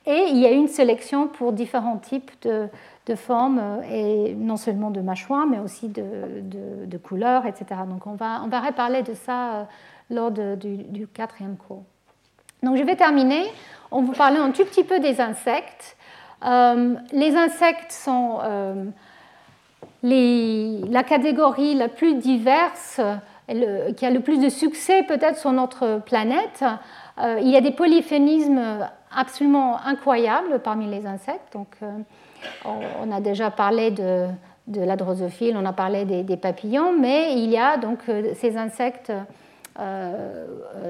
Et 0.06 0.26
il 0.30 0.38
y 0.38 0.46
a 0.46 0.52
une 0.52 0.68
sélection 0.68 1.28
pour 1.28 1.54
différents 1.54 1.98
types 1.98 2.32
de, 2.42 2.70
formes, 3.16 3.60
euh, 3.60 3.82
et 3.92 4.34
non 4.36 4.58
seulement 4.58 4.90
de 4.90 5.02
mâchoires, 5.02 5.46
mais 5.46 5.60
aussi 5.60 5.90
de, 5.90 6.98
couleurs, 6.98 7.46
etc. 7.46 7.82
Donc, 7.88 8.08
on 8.08 8.14
va, 8.14 8.42
on 8.44 8.48
va 8.48 8.62
reparler 8.62 9.04
de 9.04 9.14
ça 9.14 9.68
lors 10.10 10.32
du, 10.32 11.08
quatrième 11.14 11.58
cours. 11.58 11.84
Donc, 12.64 12.78
je 12.78 12.84
vais 12.84 12.96
terminer 12.96 13.46
en 13.92 14.02
vous 14.02 14.14
parlant 14.14 14.44
un 14.44 14.52
tout 14.52 14.66
petit 14.66 14.84
peu 14.84 15.00
des 15.00 15.20
insectes. 15.20 15.98
les 16.44 17.36
insectes 17.36 17.92
sont 17.92 18.40
les, 20.04 20.82
la 20.90 21.04
catégorie 21.04 21.76
la 21.76 21.88
plus 21.88 22.16
diverse 22.16 23.02
qui 23.98 24.06
a 24.06 24.10
le 24.10 24.20
plus 24.20 24.40
de 24.40 24.50
succès 24.50 25.04
peut-être 25.04 25.38
sur 25.38 25.52
notre 25.52 26.02
planète. 26.06 26.64
Euh, 27.20 27.40
il 27.42 27.50
y 27.50 27.58
a 27.58 27.62
des 27.62 27.72
polyphénismes 27.72 28.90
absolument 29.16 29.80
incroyables 29.86 30.60
parmi 30.60 30.88
les 30.88 31.06
insectes. 31.06 31.54
Donc, 31.54 31.68
euh, 31.84 31.92
on, 32.66 33.12
a 33.12 33.20
déjà 33.20 33.52
parlé 33.52 33.92
de, 33.92 34.28
drosophile, 34.68 35.58
on 35.58 35.66
a 35.66 35.74
parlé 35.74 36.06
des, 36.06 36.38
papillons, 36.38 36.94
mais 36.98 37.34
il 37.34 37.50
y 37.50 37.58
a 37.58 37.78
donc 37.78 38.00
euh, 38.10 38.34
ces 38.36 38.58
insectes 38.58 39.12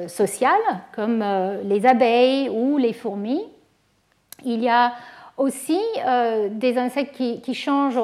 sociaux 0.08 0.48
comme 0.96 1.24
les 1.64 1.86
abeilles 1.86 2.50
ou 2.50 2.78
les 2.78 2.94
fourmis. 2.94 3.44
Il 4.44 4.62
y 4.62 4.70
a 4.70 4.94
aussi 5.38 5.80
des 6.52 6.78
insectes 6.78 7.16
qui, 7.16 7.54
changent 7.54 8.00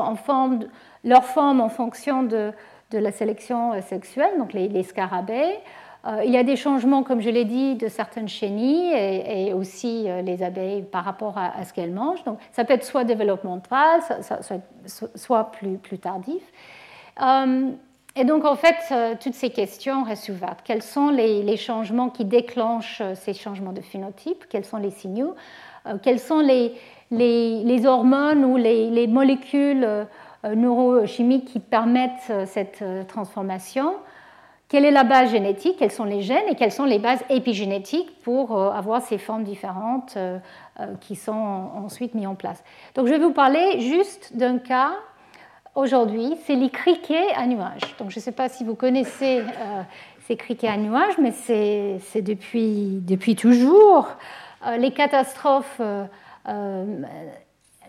leur 1.03 1.25
forme 1.25 1.61
en 1.61 1.69
fonction 1.69 2.23
de, 2.23 2.51
la 2.91 3.11
sélection 3.11 3.73
euh, 3.73 3.81
sexuelle, 3.81 4.37
donc 4.37 4.53
les, 4.53 4.83
scarabées. 4.83 5.55
Euh, 6.05 6.21
il 6.23 6.31
y 6.31 6.37
a 6.37 6.43
des 6.43 6.55
changements, 6.55 7.03
comme 7.03 7.21
je 7.21 7.29
l'ai 7.29 7.43
dit, 7.43 7.75
de 7.75 7.87
certaines 7.87 8.29
chenilles 8.29 8.93
et, 8.93 9.53
aussi 9.53 10.05
euh, 10.07 10.21
les 10.21 10.43
abeilles 10.43 10.83
par 10.83 11.03
rapport 11.03 11.37
à, 11.37 11.63
ce 11.65 11.73
qu'elles 11.73 11.91
mangent. 11.91 12.23
Donc, 12.23 12.39
ça 12.51 12.63
peut 12.63 12.73
être 12.73 12.85
soit 12.85 13.03
développemental, 13.03 14.01
soit, 15.15 15.51
plus 15.51 15.99
tardif. 15.99 16.43
Et 18.17 18.25
donc, 18.25 18.45
en 18.45 18.55
fait, 18.55 19.17
toutes 19.19 19.33
ces 19.33 19.49
questions 19.49 20.03
ouvertes. 20.29 20.59
Quels 20.63 20.83
sont 20.83 21.09
les, 21.09 21.57
changements 21.57 22.09
qui 22.09 22.25
déclenchent 22.25 23.01
ces 23.15 23.33
changements 23.33 23.73
de 23.73 23.81
phénotype? 23.81 24.45
Quels 24.49 24.65
sont 24.65 24.77
les 24.77 24.91
signaux? 24.91 25.35
Quelles 26.01 26.19
sont 26.19 26.39
les, 26.39 26.73
les, 27.11 27.85
hormones 27.85 28.45
ou 28.45 28.57
les, 28.57 29.07
molécules 29.07 30.05
euh, 30.45 30.55
neurochimiques 30.55 31.45
qui 31.45 31.59
permettent 31.59 32.29
euh, 32.29 32.45
cette 32.45 32.81
euh, 32.81 33.03
transformation? 33.03 33.95
Quelle 34.69 34.85
est 34.85 34.91
la 34.91 35.03
base 35.03 35.31
génétique? 35.31 35.77
Quels 35.79 35.91
sont 35.91 36.03
les 36.03 36.21
gènes? 36.21 36.47
Et 36.49 36.55
quelles 36.55 36.73
sont 36.73 36.85
les 36.85 36.99
bases 36.99 37.23
épigénétiques 37.29 38.21
pour 38.21 38.61
avoir 38.61 39.01
ces 39.01 39.17
formes 39.17 39.45
différentes 39.45 40.17
qui 40.99 41.15
sont 41.15 41.31
ensuite 41.31 42.13
mises 42.13 42.27
en 42.27 42.35
place? 42.35 42.61
Donc 42.93 43.07
je 43.07 43.13
vais 43.13 43.17
vous 43.17 43.31
parler 43.31 43.79
juste 43.79 44.35
d'un 44.35 44.57
cas 44.57 44.91
aujourd'hui, 45.77 46.35
c'est 46.45 46.55
les 46.55 46.69
criquets 46.69 47.33
à 47.35 47.47
nuages. 47.47 47.95
Donc 47.99 48.09
je 48.11 48.19
ne 48.19 48.21
sais 48.21 48.33
pas 48.33 48.49
si 48.49 48.63
vous 48.63 48.75
connaissez 48.75 49.41
ces 50.27 50.35
criquets 50.35 50.67
à 50.67 50.77
nuages, 50.77 51.17
mais 51.17 51.31
c'est 51.31 52.21
depuis, 52.21 53.35
toujours. 53.37 54.09
les 54.77 54.91
catastrophes 54.91 55.81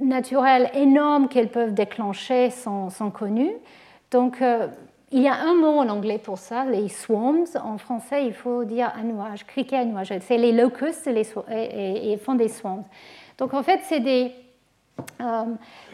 naturelles 0.00 0.70
énormes 0.74 1.28
qu'elles 1.28 1.50
peuvent 1.50 1.74
déclencher 1.74 2.50
sont, 2.50 2.90
connues. 3.12 3.54
Donc, 4.10 4.40
euh, 4.42 4.68
il 5.10 5.22
y 5.22 5.28
a 5.28 5.34
un 5.34 5.54
mot 5.54 5.78
en 5.78 5.88
anglais 5.88 6.18
pour 6.18 6.38
ça, 6.38 6.64
les 6.64 6.88
swarms. 6.88 7.44
En 7.62 7.78
français, 7.78 8.26
il 8.26 8.34
faut 8.34 8.64
dire 8.64 8.92
un 8.96 9.04
nuage, 9.04 9.44
criquet 9.46 9.76
à 9.76 9.84
nuage. 9.84 10.12
C'est 10.20 10.36
les 10.36 10.52
locusts 10.52 11.06
et, 11.06 11.12
les, 11.12 12.16
font 12.18 12.34
des 12.34 12.48
swarms. 12.48 12.84
Donc, 13.38 13.54
en 13.54 13.62
fait, 13.62 13.80
c'est 13.84 14.00
des, 14.00 14.32
euh, 15.20 15.44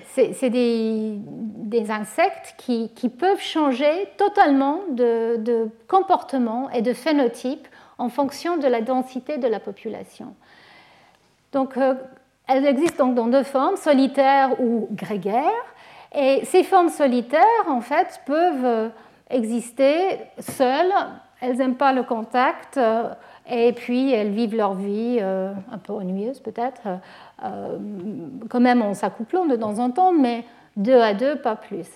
c'est 0.07 0.51
des, 0.51 1.21
insectes 1.91 2.55
qui, 2.59 3.09
peuvent 3.09 3.41
changer 3.41 4.09
totalement 4.17 4.81
de, 4.91 5.37
de, 5.39 5.69
comportement 5.89 6.71
et 6.71 6.83
de 6.83 6.93
phénotype 6.93 7.67
en 7.99 8.09
fonction 8.09 8.57
de 8.57 8.67
la 8.67 8.81
densité 8.81 9.39
de 9.39 9.47
la 9.47 9.61
population. 9.61 10.35
Donc, 11.53 11.77
euh, 11.77 11.95
elles 12.47 12.67
existent 12.67 13.07
donc 13.07 13.15
dans 13.15 13.29
deux 13.29 13.43
formes, 13.43 13.77
solitaires 13.77 14.61
ou 14.61 14.89
grégaires. 14.91 15.51
Et 16.15 16.45
ces 16.45 16.63
formes 16.63 16.91
solitaires, 16.91 17.43
en 17.69 17.81
fait, 17.81 18.21
peuvent 18.27 18.65
euh, 18.65 18.89
exister 19.31 20.19
seules. 20.39 20.93
Elles 21.41 21.57
n'aiment 21.57 21.77
pas 21.77 21.93
le 21.93 22.03
contact. 22.03 22.77
Euh, 22.77 23.09
et 23.51 23.73
puis, 23.73 24.13
elles 24.13 24.31
vivent 24.31 24.57
leur 24.57 24.75
vie 24.75 25.19
euh, 25.21 25.53
un 25.71 25.79
peu 25.79 25.93
ennuyeuse, 25.93 26.41
peut-être. 26.41 26.81
quand 28.49 28.61
même 28.61 28.83
en 28.83 28.95
s'accouplant 28.95 29.45
de 29.47 29.57
temps 29.57 29.79
en 29.79 29.91
temps, 29.91 30.13
mais 30.13 30.45
deux 30.77 30.99
à 30.99 31.15
deux, 31.15 31.37
pas 31.37 31.57
plus. 31.57 31.89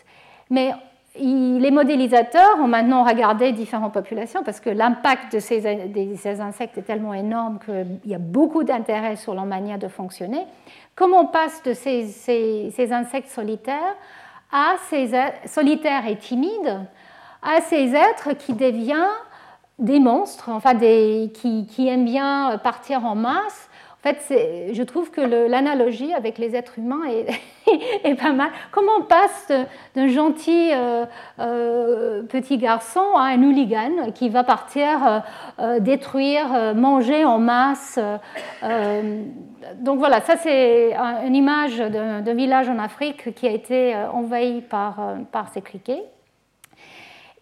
Mais 0.50 0.72
les 1.20 1.70
modélisateurs 1.70 2.58
ont 2.60 2.68
maintenant 2.68 3.04
regardé 3.04 3.52
différentes 3.52 3.92
populations 3.92 4.42
parce 4.44 4.60
que 4.60 4.70
l'impact 4.70 5.34
de 5.34 5.40
ces, 5.40 6.40
insectes 6.40 6.78
est 6.78 6.82
tellement 6.82 7.14
énorme 7.14 7.58
qu'il 7.64 8.10
y 8.10 8.14
a 8.14 8.18
beaucoup 8.18 8.64
d'intérêt 8.64 9.16
sur 9.16 9.34
leur 9.34 9.46
manière 9.46 9.78
de 9.78 9.88
fonctionner. 9.88 10.44
Comment 10.94 11.22
on 11.22 11.26
passe 11.26 11.62
de 11.64 11.72
ces, 11.72 12.92
insectes 12.92 13.30
solitaires 13.30 13.96
à 14.52 14.74
ces 14.88 15.10
solitaires 15.46 16.06
et 16.08 16.16
timides 16.16 16.80
à 17.42 17.60
ces 17.60 17.94
êtres 17.94 18.32
qui 18.36 18.52
deviennent 18.52 18.98
des 19.78 20.00
monstres, 20.00 20.48
enfin 20.48 20.74
qui 20.76 21.88
aiment 21.88 22.04
bien 22.04 22.58
partir 22.62 23.04
en 23.04 23.14
masse 23.14 23.68
en 24.00 24.12
fait, 24.12 24.72
je 24.74 24.82
trouve 24.84 25.10
que 25.10 25.20
l'analogie 25.20 26.14
avec 26.14 26.38
les 26.38 26.54
êtres 26.54 26.78
humains 26.78 27.02
est, 28.04 28.14
pas 28.22 28.30
mal. 28.30 28.50
Comment 28.70 28.92
on 29.00 29.02
passe 29.02 29.50
d'un 29.96 30.06
gentil 30.06 30.70
euh, 30.72 31.04
euh, 31.40 32.22
petit 32.22 32.58
garçon 32.58 33.02
à 33.16 33.22
un 33.22 33.42
hooligan 33.42 34.12
qui 34.14 34.28
va 34.28 34.44
partir 34.44 35.24
euh, 35.58 35.80
détruire, 35.80 36.74
manger 36.76 37.24
en 37.24 37.40
masse 37.40 37.98
Donc 39.80 39.98
voilà, 39.98 40.20
ça 40.20 40.36
c'est 40.36 40.94
une 41.26 41.34
image 41.34 41.78
d'un 41.78 42.34
village 42.34 42.68
en 42.68 42.78
Afrique 42.78 43.34
qui 43.34 43.48
a 43.48 43.50
été 43.50 43.96
envahi 44.12 44.60
par, 44.60 45.16
par 45.32 45.48
ces 45.48 45.60
criquets. 45.60 46.04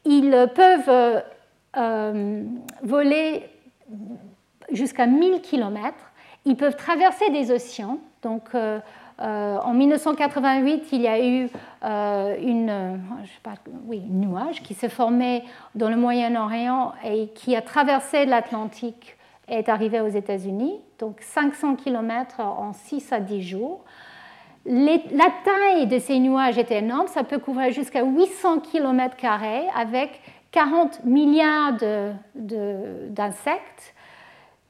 Ils 0.07 0.49
peuvent 0.55 1.23
voler 2.83 3.45
jusqu'à 4.73 5.07
1000 5.07 5.41
km 5.43 5.95
ils 6.47 6.57
peuvent 6.57 6.77
traverser 6.77 7.29
des 7.31 7.51
océans. 7.51 7.99
Donc, 8.23 8.43
euh, 8.55 8.79
euh, 9.21 9.59
en 9.59 9.75
1988, 9.75 10.85
il 10.93 11.01
y 11.03 11.09
a 11.09 11.23
eu 11.23 11.49
euh, 11.85 12.37
une, 12.41 13.01
nuage 14.09 14.63
qui 14.63 14.75
s'est 14.75 14.89
formé 14.89 15.43
dans 15.75 15.91
le 15.91 15.97
Moyen-Orient 15.97 16.93
et 17.05 17.29
qui 17.35 17.57
a 17.57 17.63
traversé 17.63 18.27
l'Atlantique 18.27 19.17
et 19.49 19.55
est 19.55 19.69
arrivé 19.69 20.01
aux 20.01 20.09
États-Unis. 20.09 20.81
Donc 20.99 21.19
500 21.21 21.77
km 21.77 22.41
en 22.41 22.73
6 22.73 23.13
à 23.13 23.21
10 23.21 23.43
jours. 23.43 23.85
la 24.65 25.29
taille 25.45 25.87
de 25.87 25.99
ces 25.99 26.19
nuages 26.19 26.59
est 26.59 26.71
énorme, 26.71 27.07
ça 27.09 27.25
peut 27.25 27.39
couvrir 27.39 27.73
jusqu'à 27.73 28.05
800 28.05 28.61
km 28.61 29.17
avec 29.75 30.21
40 30.57 31.05
milliards 31.05 31.75
d'insectes. 32.35 33.95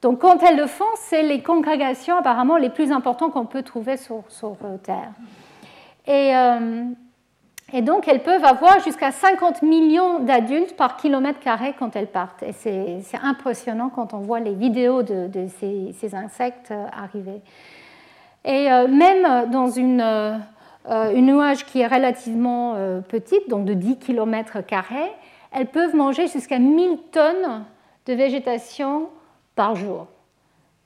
Donc 0.01 0.19
quand 0.19 0.43
elles 0.43 0.57
le 0.57 0.67
font, 0.67 0.83
c'est 0.97 1.23
les 1.23 1.41
congrégations 1.41 2.17
apparemment 2.17 2.57
les 2.57 2.69
plus 2.69 2.91
importantes 2.91 3.31
qu'on 3.31 3.45
peut 3.45 3.63
trouver 3.63 3.95
sur, 3.95 4.25
euh, 4.43 4.77
Terre. 4.83 5.11
Et, 6.05 6.35
euh, 6.35 6.83
et, 7.71 7.81
donc 7.81 8.09
elles 8.09 8.21
peuvent 8.21 8.43
avoir 8.43 8.81
jusqu'à 8.81 9.13
50 9.13 9.61
millions 9.61 10.19
d'adultes 10.19 10.75
par 10.75 10.97
kilomètre 10.97 11.39
carré 11.39 11.73
quand 11.79 11.95
elles 11.95 12.07
partent. 12.07 12.43
Et 12.43 12.51
c'est 12.51 13.19
impressionnant 13.23 13.87
quand 13.87 14.13
on 14.13 14.19
voit 14.19 14.41
les 14.41 14.55
vidéos 14.55 15.03
de, 15.03 15.47
ces, 15.57 16.15
insectes 16.15 16.71
euh, 16.71 16.85
arriver. 16.91 17.39
Et 18.43 18.67
même 18.89 19.49
dans 19.51 19.69
une, 19.69 20.03
nuage 21.15 21.65
qui 21.65 21.79
est 21.79 21.87
relativement 21.87 22.75
petite, 23.09 23.49
donc 23.49 23.65
de 23.65 23.73
10 23.73 23.97
km, 23.99 24.61
elles 25.51 25.67
peuvent 25.67 25.95
manger 25.95 26.27
jusqu'à 26.27 26.59
1000 26.59 26.97
tonnes 27.11 27.63
de 28.05 28.13
végétation 28.13 29.09
par 29.55 29.75
jour. 29.75 30.07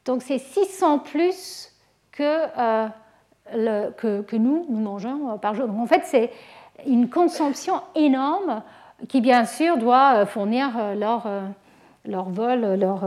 Donc 0.05 0.23
c'est 0.23 0.39
600 0.39 0.99
plus 0.99 1.71
que, 2.11 2.45
euh, 2.57 2.87
que, 3.97 4.21
que, 4.21 4.35
nous, 4.35 4.65
nous 4.69 4.79
mangeons 4.79 5.31
euh, 5.31 5.35
par 5.37 5.53
jour. 5.53 5.67
Donc 5.67 5.79
en 5.79 5.85
fait, 5.85 6.01
c'est 6.05 6.31
une 6.87 7.09
consommation 7.09 7.81
énorme 7.95 8.63
qui, 9.07 9.21
bien 9.21 9.45
sûr, 9.45 9.77
doit 9.77 10.13
euh, 10.15 10.25
fournir 10.25 10.71
leur, 10.95 11.27
leur 12.05 12.29
vol, 12.29 12.75
leur, 12.75 13.01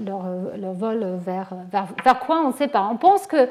leur 0.00 0.72
vol 0.72 1.18
vers, 1.24 1.50
vers, 1.70 1.86
vers, 2.04 2.18
quoi 2.20 2.42
On 2.44 2.48
ne 2.48 2.52
sait 2.52 2.68
pas. 2.68 2.88
On 2.90 2.96
pense 2.96 3.26
que 3.26 3.48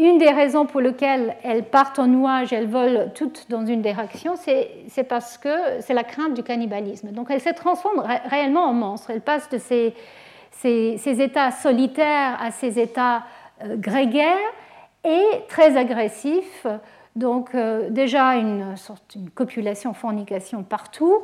une 0.00 0.16
des 0.16 0.30
raisons 0.30 0.64
pour 0.64 0.80
lesquelles 0.80 1.36
elles 1.42 1.62
partent 1.62 1.98
en 1.98 2.06
nuage, 2.06 2.52
elles 2.52 2.68
volent 2.68 3.10
toutes 3.14 3.46
dans 3.50 3.66
une 3.66 3.82
direction, 3.82 4.34
c'est 4.36 5.04
parce 5.04 5.36
que 5.36 5.80
c'est 5.80 5.92
la 5.92 6.04
crainte 6.04 6.32
du 6.34 6.42
cannibalisme. 6.42 7.10
Donc 7.10 7.30
elles 7.30 7.40
se 7.40 7.50
transforment 7.50 8.02
réellement 8.24 8.64
en 8.64 8.72
monstres. 8.72 9.10
Elles 9.10 9.20
passent 9.20 9.50
de 9.50 9.58
ces, 9.58 9.94
états 10.64 11.50
solitaires 11.50 12.38
à 12.40 12.50
ces 12.50 12.78
états 12.78 13.24
euh, 13.62 13.76
grégaires 13.76 14.36
et 15.04 15.22
très 15.48 15.76
agressifs. 15.76 16.66
Donc 17.14 17.54
euh, 17.54 17.90
déjà 17.90 18.36
une 18.36 18.74
copulation, 19.34 19.92
fornication 19.92 20.62
partout 20.62 21.18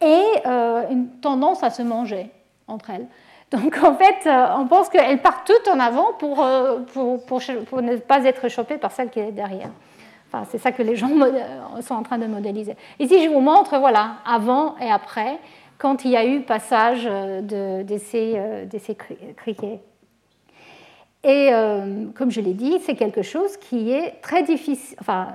et 0.00 0.22
euh, 0.46 0.88
une 0.90 1.08
tendance 1.20 1.62
à 1.62 1.68
se 1.68 1.82
manger 1.82 2.30
entre 2.66 2.90
elles. 2.90 3.06
Donc 3.52 3.78
en 3.82 3.94
fait, 3.94 4.26
euh, 4.26 4.46
on 4.56 4.66
pense 4.66 4.88
qu'elles 4.88 5.20
partent 5.20 5.46
toutes 5.46 5.68
en 5.68 5.78
avant 5.78 6.14
pour, 6.14 6.42
euh, 6.42 6.78
pour, 7.26 7.82
ne 7.82 7.96
pas 7.96 8.24
être 8.24 8.48
chopées 8.48 8.78
par 8.78 8.92
celle 8.92 9.10
qui 9.10 9.20
est 9.20 9.32
derrière. 9.32 9.70
Enfin, 10.28 10.46
c'est 10.50 10.58
ça 10.58 10.72
que 10.72 10.82
les 10.82 10.96
gens 10.96 11.10
euh, 11.20 11.82
sont 11.82 11.94
en 11.94 12.02
train 12.02 12.18
de 12.18 12.26
modéliser. 12.26 12.74
Ici, 12.98 13.22
je 13.22 13.28
vous 13.28 13.40
montre, 13.40 13.78
voilà, 13.78 14.16
avant 14.24 14.76
et 14.78 14.90
après, 14.90 15.38
quand 15.76 16.06
il 16.06 16.12
y 16.12 16.16
a 16.16 16.24
eu 16.24 16.40
passage 16.40 17.04
de, 17.04 17.82
de, 17.82 17.98
ces, 17.98 18.34
de 18.34 19.32
criquets. 19.34 19.80
Et 21.24 21.50
comme 22.14 22.30
je 22.30 22.40
l'ai 22.40 22.54
dit, 22.54 22.78
c'est 22.80 22.94
quelque 22.94 23.22
chose 23.22 23.56
qui 23.56 23.90
est 23.92 24.20
très 24.22 24.42
difficile, 24.44 24.96
enfin, 25.00 25.28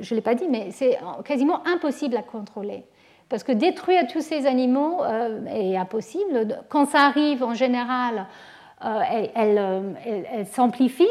je 0.00 0.14
ne 0.14 0.16
l'ai 0.16 0.22
pas 0.22 0.34
dit, 0.34 0.46
mais 0.48 0.70
c'est 0.70 0.98
quasiment 1.24 1.66
impossible 1.66 2.16
à 2.16 2.22
contrôler. 2.22 2.84
Parce 3.30 3.44
que 3.44 3.52
détruire 3.52 4.08
tous 4.08 4.20
ces 4.20 4.46
animaux 4.46 5.04
euh, 5.04 5.46
est 5.46 5.76
impossible. 5.76 6.58
Quand 6.68 6.84
ça 6.84 7.02
arrive, 7.02 7.44
en 7.44 7.54
général, 7.54 8.26
euh, 8.84 9.00
elle, 9.36 9.56
euh, 9.56 10.44
s'amplifie. 10.52 11.06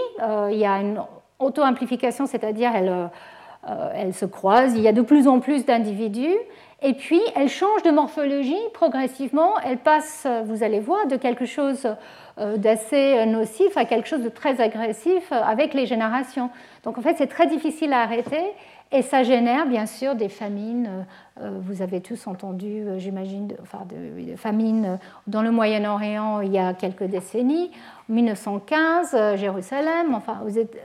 il 0.51 0.57
y 0.57 0.65
a 0.65 0.81
une 0.81 1.01
auto-amplification, 1.39 2.25
c'est-à-dire 2.25 2.71
elle 2.75 4.13
se 4.13 4.25
croise. 4.25 4.73
Il 4.75 4.81
y 4.81 4.89
a 4.89 4.91
de 4.91 5.01
plus 5.01 5.29
en 5.29 5.39
plus 5.39 5.65
d'individus. 5.65 6.35
Et 6.81 6.93
puis, 6.93 7.21
elle 7.35 7.49
change 7.49 7.83
de 7.83 7.91
morphologie 7.91 8.59
progressivement. 8.73 9.53
Elle 9.65 9.77
passe, 9.77 10.27
vous 10.45 10.63
allez 10.63 10.81
voir, 10.81 11.07
de 11.07 11.15
quelque 11.15 11.45
chose 11.45 11.87
d'assez 12.57 13.25
nocif 13.27 13.77
à 13.77 13.85
quelque 13.85 14.07
chose 14.07 14.23
de 14.23 14.29
très 14.29 14.59
agressif 14.59 15.31
avec 15.31 15.73
les 15.73 15.85
générations. 15.85 16.49
Donc, 16.83 16.97
en 16.97 17.01
fait, 17.01 17.15
c'est 17.17 17.27
très 17.27 17.47
difficile 17.47 17.93
à 17.93 18.01
arrêter. 18.01 18.43
Et 18.91 19.03
ça 19.03 19.21
génère 19.21 19.67
bien 19.67 19.85
sûr 19.85 20.15
des 20.15 20.29
famines. 20.29 21.05
Euh, 21.39 21.59
vous 21.61 21.83
avez 21.83 22.01
tous 22.01 22.25
entendu, 22.25 22.81
euh, 22.81 22.97
j'imagine, 22.97 23.53
enfin, 23.61 23.85
de, 23.87 24.35
famines 24.35 24.97
dans 25.27 25.43
le 25.43 25.51
Moyen-Orient 25.51 26.41
il 26.41 26.51
y 26.51 26.57
a 26.57 26.73
quelques 26.73 27.03
décennies, 27.03 27.69
1915, 28.09 29.13
euh, 29.13 29.37
Jérusalem, 29.37 30.15
enfin, 30.15 30.39
vous 30.43 30.57
êtes 30.57 30.75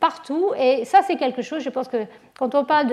partout. 0.00 0.52
Et 0.58 0.84
ça, 0.84 1.00
c'est 1.06 1.14
quelque 1.14 1.42
chose, 1.42 1.62
je 1.62 1.70
pense 1.70 1.86
que 1.86 1.98
quand 2.36 2.56
on 2.56 2.64
parle 2.64 2.88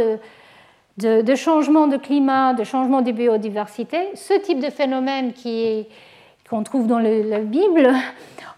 de, 0.98 1.22
de, 1.24 1.36
changement 1.36 1.88
de 1.88 1.98
climat, 1.98 2.54
de 2.54 2.64
changement 2.64 3.02
de 3.02 3.12
biodiversité, 3.12 4.12
ce 4.14 4.36
type 4.36 4.60
de 4.60 4.70
phénomène 4.70 5.34
qui 5.34 5.88
qu'on 6.50 6.64
trouve 6.64 6.88
dans 6.88 7.00
la 7.00 7.40
Bible, 7.40 7.92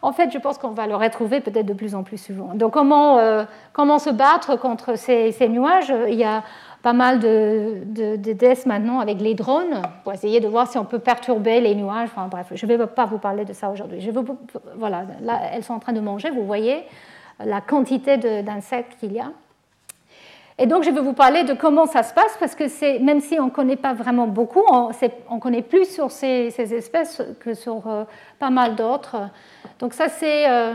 en 0.02 0.12
fait, 0.12 0.32
je 0.32 0.38
pense 0.38 0.58
qu'on 0.58 0.72
va 0.72 0.88
le 0.88 0.96
retrouver 0.96 1.42
peut-être 1.42 1.66
de 1.66 1.74
plus 1.74 1.96
en 1.96 2.04
plus 2.04 2.18
souvent. 2.18 2.54
Donc, 2.54 2.74
comment, 2.74 3.18
euh, 3.18 3.46
comment 3.74 4.00
se 4.00 4.10
battre 4.10 4.58
contre 4.58 4.98
ces, 4.98 5.34
nuages? 5.50 5.94
Il 6.08 6.16
y 6.16 6.24
a 6.24 6.44
pas 6.84 6.94
mal 6.94 7.20
de, 7.20 7.82
de, 7.86 8.68
maintenant 8.68 9.00
avec 9.00 9.20
les 9.20 9.34
drones 9.34 9.82
pour 10.04 10.14
essayer 10.14 10.40
de 10.40 10.48
voir 10.48 10.68
si 10.68 10.78
on 10.78 10.86
peut 10.86 11.00
perturber 11.00 11.60
les 11.62 11.76
nuages. 11.76 12.10
Enfin, 12.12 12.28
bref, 12.28 12.48
je 12.54 12.66
ne 12.66 12.76
vais 12.76 12.88
pas 12.88 13.06
vous 13.06 13.18
parler 13.18 13.46
de 13.46 13.54
ça 13.54 13.70
aujourd'hui. 13.70 14.08
Voilà, 14.76 15.06
là, 15.22 15.40
elles 15.54 15.64
sont 15.64 15.74
en 15.74 15.80
train 15.80 15.94
de 15.94 16.00
manger, 16.00 16.30
vous 16.30 16.46
voyez 16.46 16.84
la 17.44 17.62
quantité 17.62 18.18
d'insectes 18.18 18.98
qu'il 19.00 19.14
y 19.14 19.20
a. 19.20 19.32
Et 20.60 20.66
donc, 20.66 20.84
je 20.84 20.90
vais 20.90 21.02
vous 21.02 21.14
parler 21.14 21.44
de 21.44 21.54
comment 21.54 21.86
ça 21.86 22.02
se 22.02 22.14
passe, 22.14 22.36
parce 22.40 22.56
que 22.56 22.68
c'est, 22.68 22.98
même 22.98 23.20
si 23.20 23.40
on 23.40 23.46
ne 23.46 23.52
connaît 23.52 23.76
pas 23.76 23.94
vraiment 23.94 24.26
beaucoup, 24.26 24.64
on, 24.68 24.90
on 25.30 25.40
connaît 25.40 25.62
plus 25.62 25.86
sur 25.86 26.10
ces, 26.10 26.48
espèces 26.74 27.22
que 27.40 27.54
sur 27.54 27.86
euh, 27.86 28.06
pas 28.40 28.50
mal 28.50 28.76
d'autres. 28.76 29.18
Donc, 29.78 29.94
ça, 29.94 30.10
c'est, 30.10 30.50
euh, 30.50 30.74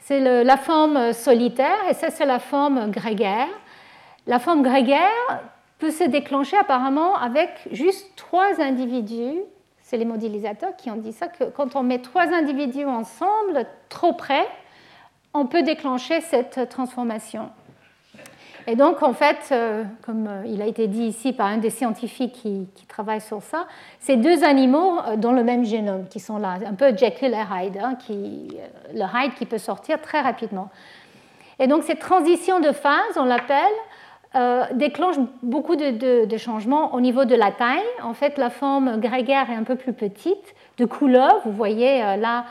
c'est 0.00 0.20
la 0.20 0.56
forme 0.58 1.14
solitaire, 1.14 1.78
et 1.88 1.94
ça, 1.94 2.10
c'est 2.10 2.26
la 2.26 2.38
forme 2.38 2.90
grégaire. 2.90 3.48
La 4.26 4.38
forme 4.38 4.62
grégaire 4.62 5.40
peut 5.78 5.90
se 5.90 6.04
déclencher 6.04 6.58
apparemment 6.58 7.16
avec 7.16 7.50
juste 7.72 8.14
trois 8.16 8.60
individus. 8.60 9.40
C'est 9.80 9.96
les 9.96 10.04
modélisateurs 10.04 10.76
qui 10.76 10.90
ont 10.90 10.96
dit 10.96 11.12
ça, 11.12 11.28
que 11.28 11.44
quand 11.44 11.74
on 11.74 11.82
met 11.82 12.00
trois 12.00 12.34
individus 12.34 12.84
ensemble, 12.84 13.64
trop 13.88 14.12
près, 14.12 14.46
on 15.32 15.46
peut 15.46 15.62
déclencher 15.62 16.20
cette 16.20 16.68
transformation. 16.68 17.50
Et 18.68 18.74
donc, 18.74 19.02
en 19.02 19.12
fait, 19.12 19.48
euh, 19.52 19.84
comme 20.02 20.26
euh, 20.26 20.42
il 20.44 20.60
a 20.60 20.66
été 20.66 20.88
dit 20.88 21.04
ici 21.04 21.32
par 21.32 21.46
un 21.46 21.58
des 21.58 21.70
scientifiques 21.70 22.32
qui, 22.32 22.66
travaille 22.88 23.20
sur 23.20 23.42
ça, 23.42 23.66
c'est 24.00 24.16
deux 24.16 24.42
animaux 24.42 24.98
euh, 25.06 25.16
dans 25.16 25.32
le 25.32 25.44
même 25.44 25.64
génome 25.64 26.06
qui 26.08 26.18
sont 26.18 26.38
là, 26.38 26.58
un 26.66 26.74
peu 26.74 26.96
Jekyll 26.96 27.32
et 27.32 27.64
Hyde, 27.66 27.78
hein, 27.80 27.94
qui, 27.94 28.56
le 28.92 29.02
Hyde 29.02 29.34
qui 29.34 29.46
peut 29.46 29.58
sortir 29.58 30.00
très 30.00 30.20
rapidement. 30.20 30.70
Et 31.60 31.68
donc, 31.68 31.84
cette 31.84 32.00
transition 32.00 32.58
de 32.58 32.72
phase, 32.72 33.16
on 33.16 33.24
l'appelle, 33.24 33.56
déclenche 34.74 35.16
beaucoup 35.42 35.76
de, 35.76 36.36
changements 36.36 36.92
au 36.92 37.00
niveau 37.00 37.24
de 37.24 37.34
la 37.34 37.52
taille. 37.52 37.80
En 38.02 38.12
fait, 38.12 38.36
la 38.36 38.50
forme 38.50 39.00
grégaire 39.00 39.48
est 39.48 39.54
un 39.54 39.62
peu 39.62 39.76
plus 39.76 39.94
petite, 39.94 40.54
de 40.76 40.84
couleur. 40.84 41.40
Vous 41.46 41.52
voyez 41.52 42.02
là 42.18 42.44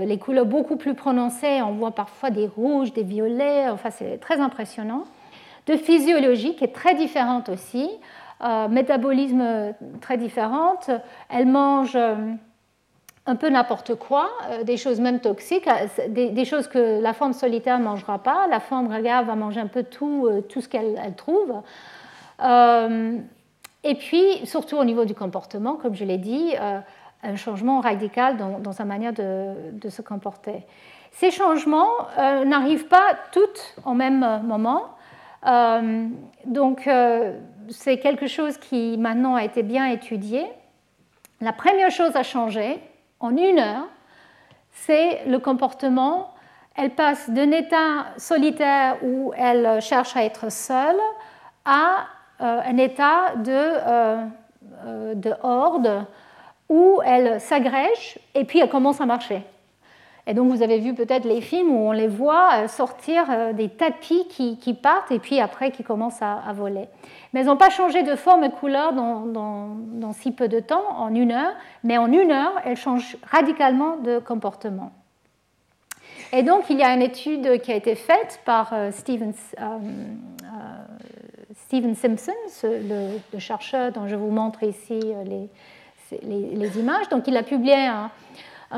les 0.00 0.18
couleurs 0.18 0.46
beaucoup 0.46 0.74
plus 0.74 0.94
prononcées. 0.94 1.62
On 1.62 1.70
voit 1.70 1.92
parfois 1.92 2.30
des 2.30 2.48
rouges, 2.48 2.92
des 2.92 3.04
violets. 3.04 3.68
Enfin, 3.68 3.90
c'est 3.90 4.18
très 4.18 4.40
impressionnant 4.40 5.04
de 5.66 5.76
physiologie 5.76 6.56
qui 6.56 6.64
est 6.64 6.74
très 6.74 6.94
différente 6.94 7.48
aussi, 7.48 7.90
euh, 8.42 8.68
métabolisme 8.68 9.74
très 10.00 10.16
différente. 10.16 10.90
Elle 11.28 11.46
mange 11.46 11.94
euh, 11.94 12.14
un 13.26 13.36
peu 13.36 13.50
n'importe 13.50 13.96
quoi, 13.96 14.30
euh, 14.48 14.64
des 14.64 14.78
choses 14.78 14.98
même 14.98 15.20
toxiques, 15.20 15.68
des, 16.08 16.44
choses 16.46 16.66
que 16.66 17.02
la 17.02 17.12
forme 17.12 17.34
solitaire 17.34 17.78
ne 17.78 17.84
mangera 17.84 18.18
pas. 18.18 18.46
La 18.46 18.58
forme 18.58 18.88
grégaire 18.88 19.24
va 19.24 19.34
manger 19.34 19.60
un 19.60 19.66
peu 19.66 19.82
tout, 19.82 20.26
tout 20.48 20.62
ce 20.62 20.70
qu'elle 20.70 20.96
trouve. 21.16 21.52
et 23.84 23.94
puis, 23.96 24.46
surtout 24.46 24.78
au 24.78 24.84
niveau 24.84 25.04
du 25.04 25.14
comportement, 25.14 25.74
comme 25.74 25.94
je 25.94 26.06
l'ai 26.06 26.18
dit, 26.18 26.54
un 27.22 27.36
changement 27.36 27.80
radical 27.80 28.38
dans, 28.38 28.72
sa 28.72 28.86
manière 28.86 29.12
de, 29.12 29.52
de, 29.72 29.88
se 29.90 30.00
comporter. 30.00 30.64
Ces 31.12 31.30
changements 31.30 31.92
n'arrivent 32.16 32.88
pas 32.88 33.16
toutes 33.32 33.76
au 33.84 33.92
même 33.92 34.40
moment. 34.44 34.94
Euh, 35.46 36.08
donc, 36.44 36.86
euh, 36.86 37.38
c'est 37.68 37.98
quelque 37.98 38.26
chose 38.26 38.58
qui 38.58 38.96
maintenant 38.98 39.34
a 39.34 39.44
été 39.44 39.62
bien 39.62 39.86
étudié. 39.86 40.46
La 41.40 41.52
première 41.52 41.90
chose 41.90 42.14
à 42.16 42.22
changer 42.22 42.80
en 43.20 43.36
une 43.36 43.58
heure, 43.58 43.86
c'est 44.72 45.24
le 45.26 45.38
comportement. 45.38 46.34
Elle 46.76 46.90
passe 46.90 47.30
d'un 47.30 47.50
état 47.50 48.06
solitaire 48.16 48.96
où 49.02 49.32
elle 49.36 49.80
cherche 49.80 50.16
à 50.16 50.24
être 50.24 50.50
seule 50.50 51.00
à 51.64 52.06
euh, 52.40 52.60
un 52.64 52.76
état 52.76 53.34
de, 53.36 55.14
de 55.14 55.32
horde 55.42 56.06
où 56.68 57.00
elle 57.04 57.40
s'agrège 57.40 58.18
et 58.34 58.44
puis 58.44 58.60
elle 58.60 58.68
commence 58.68 59.00
à 59.00 59.06
marcher. 59.06 59.42
Et 60.26 60.34
donc 60.34 60.50
vous 60.50 60.62
avez 60.62 60.78
vu 60.78 60.94
peut-être 60.94 61.24
les 61.24 61.40
films 61.40 61.70
où 61.70 61.88
on 61.88 61.92
les 61.92 62.06
voit 62.06 62.68
sortir 62.68 63.54
des 63.54 63.68
tapis 63.68 64.26
qui, 64.28 64.74
partent 64.74 65.10
et 65.10 65.18
puis 65.18 65.40
après 65.40 65.70
qui 65.70 65.82
commencent 65.82 66.22
à, 66.22 66.52
voler. 66.52 66.88
Mais 67.32 67.40
elles 67.40 67.46
n'ont 67.46 67.56
pas 67.56 67.70
changé 67.70 68.02
de 68.02 68.14
forme 68.14 68.44
et 68.44 68.50
couleur 68.50 68.92
dans, 68.92 69.20
dans, 69.24 70.12
si 70.12 70.32
peu 70.32 70.48
de 70.48 70.60
temps, 70.60 70.84
en 70.96 71.14
une 71.14 71.32
heure, 71.32 71.54
mais 71.84 71.98
en 71.98 72.12
une 72.12 72.30
heure, 72.30 72.52
elles 72.64 72.76
changent 72.76 73.16
radicalement 73.30 73.96
de 73.96 74.18
comportement. 74.18 74.92
Et 76.32 76.42
donc, 76.42 76.64
il 76.70 76.78
y 76.78 76.82
a 76.82 76.94
une 76.94 77.02
étude 77.02 77.60
qui 77.60 77.72
a 77.72 77.74
été 77.74 77.94
faite 77.96 78.40
par 78.44 78.72
euh, 78.72 78.92
Steven, 78.92 79.32
euh, 79.60 79.78
euh, 81.72 81.94
Simpson, 81.94 82.32
le, 82.62 83.38
chercheur 83.38 83.90
dont 83.90 84.06
je 84.06 84.14
vous 84.14 84.30
montre 84.30 84.62
ici 84.62 85.00
les, 85.24 85.48
les, 86.22 86.78
images. 86.78 87.08
Donc, 87.08 87.26
il 87.26 87.36
a 87.36 87.42
publié 87.42 87.86
un, 87.86 88.10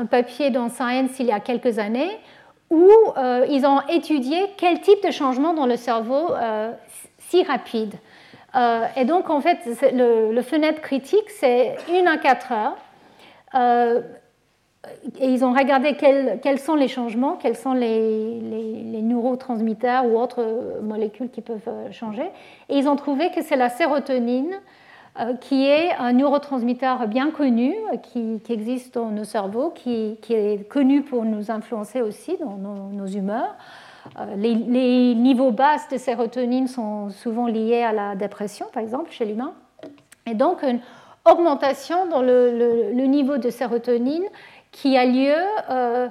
papier 0.09 0.49
dans 0.49 0.69
Science 0.69 1.19
il 1.19 1.27
y 1.27 1.31
a 1.31 1.39
quelques 1.39 1.79
années 1.79 2.09
où 2.69 2.89
ils 3.49 3.65
ont 3.67 3.81
étudié 3.89 4.37
quel 4.57 4.81
type 4.81 5.05
de 5.05 5.11
changement 5.11 5.53
dans 5.53 5.67
le 5.67 5.75
cerveau 5.75 6.29
si 7.19 7.43
rapide. 7.43 7.93
et 8.97 9.05
donc, 9.05 9.29
en 9.29 9.41
fait, 9.41 9.59
le, 9.93 10.41
fenêtre 10.41 10.81
critique, 10.81 11.29
c'est 11.29 11.75
une 11.91 12.07
à 12.07 12.17
quatre 12.17 12.51
heures 12.51 12.77
et 15.19 15.27
ils 15.27 15.45
ont 15.45 15.53
regardé 15.53 15.95
quels, 15.95 16.59
sont 16.59 16.75
les 16.75 16.87
changements, 16.87 17.37
quels 17.41 17.55
sont 17.55 17.73
les, 17.73 18.39
neurotransmetteurs 19.01 20.05
ou 20.05 20.19
autres 20.19 20.79
molécules 20.81 21.29
qui 21.29 21.41
peuvent 21.41 21.59
euh, 21.67 21.91
changer. 21.91 22.25
Et 22.69 22.77
ils 22.77 22.87
ont 22.87 22.95
trouvé 22.95 23.31
que 23.31 23.41
c'est 23.41 23.55
la 23.55 23.69
sérotonine 23.69 24.53
euh, 24.53 24.57
qui 25.41 25.67
est 25.67 25.91
un 25.93 26.13
neurotransmetteur 26.13 27.07
bien 27.07 27.29
connu, 27.29 27.75
qui, 28.01 28.41
existe 28.49 28.95
dans 28.95 29.09
nos 29.09 29.23
cerveaux, 29.23 29.69
qui, 29.69 30.17
est 30.29 30.67
connu 30.69 31.03
pour 31.03 31.23
nous 31.23 31.51
influencer 31.51 32.01
aussi 32.01 32.35
dans 32.37 32.57
nos, 32.57 33.05
humeurs. 33.07 33.55
Euh, 34.19 34.35
les, 34.35 34.55
niveaux 34.55 35.51
bas 35.51 35.77
de 35.91 35.97
sérotonine 35.97 36.67
sont 36.67 37.09
souvent 37.09 37.47
liés 37.47 37.83
à 37.83 37.93
la 37.93 38.15
dépression, 38.15 38.65
par 38.73 38.81
exemple, 38.81 39.11
chez 39.11 39.25
l'humain. 39.25 39.53
Et 40.25 40.33
donc, 40.33 40.63
une 40.63 40.79
augmentation 41.25 42.07
dans 42.07 42.21
le 42.21 43.05
niveau 43.05 43.37
de 43.37 43.49
sérotonine 43.49 44.25
qui 44.73 44.97
a 44.97 45.05
lieu 45.05 45.35
euh, 45.69 46.09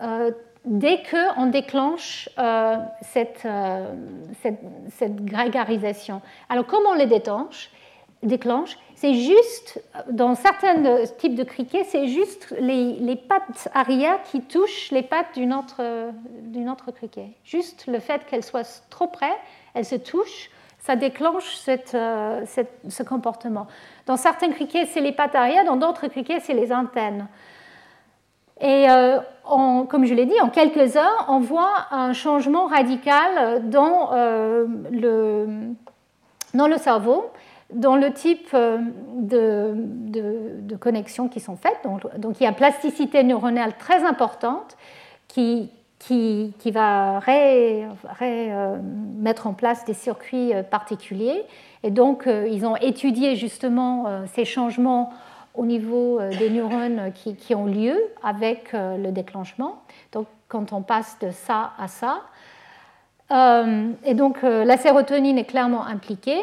euh, 0.00 0.30
dès 0.64 1.02
qu'on 1.02 1.46
déclenche 1.46 2.30
euh, 2.38 2.76
cette, 3.02 3.46
cette, 4.88 5.16
grégarisation. 5.16 6.22
Alors, 6.48 6.64
comment 6.64 6.90
on 6.90 6.94
les 6.94 7.06
déclenche, 7.06 7.70
déclenche 8.24 8.76
C'est 8.96 9.14
juste, 9.14 9.82
dans 10.10 10.34
certains 10.34 11.04
types 11.18 11.34
de 11.34 11.44
criquets, 11.44 11.84
c'est 11.84 12.08
juste 12.08 12.54
les, 12.58 13.16
pattes 13.16 13.68
arrière 13.74 14.22
qui 14.24 14.40
touchent 14.40 14.90
les 14.90 15.02
pattes 15.02 15.34
d'une 15.34 15.52
autre, 15.52 15.82
d'une 16.42 16.68
autre 16.68 16.90
criquet. 16.90 17.30
Juste 17.44 17.86
le 17.86 17.98
fait 17.98 18.24
qu'elles 18.26 18.44
soient 18.44 18.82
trop 18.90 19.06
près, 19.06 19.36
elles 19.74 19.84
se 19.84 19.96
touchent, 19.96 20.50
ça 20.78 20.96
déclenche 20.96 21.56
cette, 21.56 21.92
ce 21.92 23.02
comportement. 23.02 23.66
Dans 24.06 24.16
certains 24.16 24.50
criquets, 24.50 24.86
c'est 24.86 25.00
les 25.00 25.12
pattes 25.12 25.34
arrière, 25.34 25.64
dans 25.64 25.76
d'autres 25.76 26.08
criquets, 26.08 26.40
c'est 26.40 26.54
les 26.54 26.72
antennes. 26.72 27.26
Et 28.60 28.88
euh, 28.88 29.18
comme 29.44 30.04
je 30.04 30.14
l'ai 30.14 30.26
dit, 30.26 30.40
en 30.40 30.48
quelques 30.48 30.96
heures, 30.96 31.26
on 31.28 31.40
voit 31.40 31.86
un 31.90 32.12
changement 32.12 32.66
radical 32.66 33.68
dans, 33.68 34.12
euh, 34.12 34.66
le, 34.90 35.46
dans 36.54 36.68
le 36.68 36.78
cerveau, 36.78 37.30
dans 37.72 37.96
le 37.96 38.12
type 38.12 38.48
euh, 38.54 38.78
de, 39.16 39.74
de, 40.60 40.76
connexions 40.76 41.28
qui 41.28 41.40
sont 41.40 41.56
faites. 41.56 41.80
Donc, 42.18 42.40
il 42.40 42.44
y 42.44 42.46
a 42.46 42.52
plasticité 42.52 43.22
neuronale 43.24 43.74
très 43.78 44.04
importante 44.04 44.76
qui, 45.28 45.70
qui, 45.98 46.52
qui 46.58 46.70
va 46.70 47.20
mettre 49.18 49.46
en 49.46 49.54
place 49.54 49.84
des 49.84 49.94
circuits 49.94 50.52
particuliers. 50.70 51.42
Et 51.82 51.90
donc, 51.90 52.26
ils 52.26 52.66
ont 52.66 52.76
étudié 52.76 53.36
justement 53.36 54.06
ces 54.26 54.44
changements 54.44 55.12
au 55.54 55.66
niveau 55.66 56.18
euh, 56.20 56.30
des 56.30 56.50
neurones 56.50 57.12
qui, 57.12 57.54
ont 57.54 57.66
lieu 57.66 57.96
avec 58.22 58.74
euh, 58.74 58.96
le 58.96 59.12
déclenchement. 59.12 59.82
Donc, 60.12 60.26
quand 60.48 60.72
on 60.72 60.82
passe 60.82 61.16
de 61.20 61.30
ça 61.30 61.72
à 61.78 61.88
ça. 61.88 62.22
Euh, 63.30 63.90
et 64.04 64.14
donc, 64.14 64.42
la 64.42 64.76
sérotonine 64.76 65.38
est 65.38 65.44
clairement 65.44 65.86
impliquée. 65.86 66.42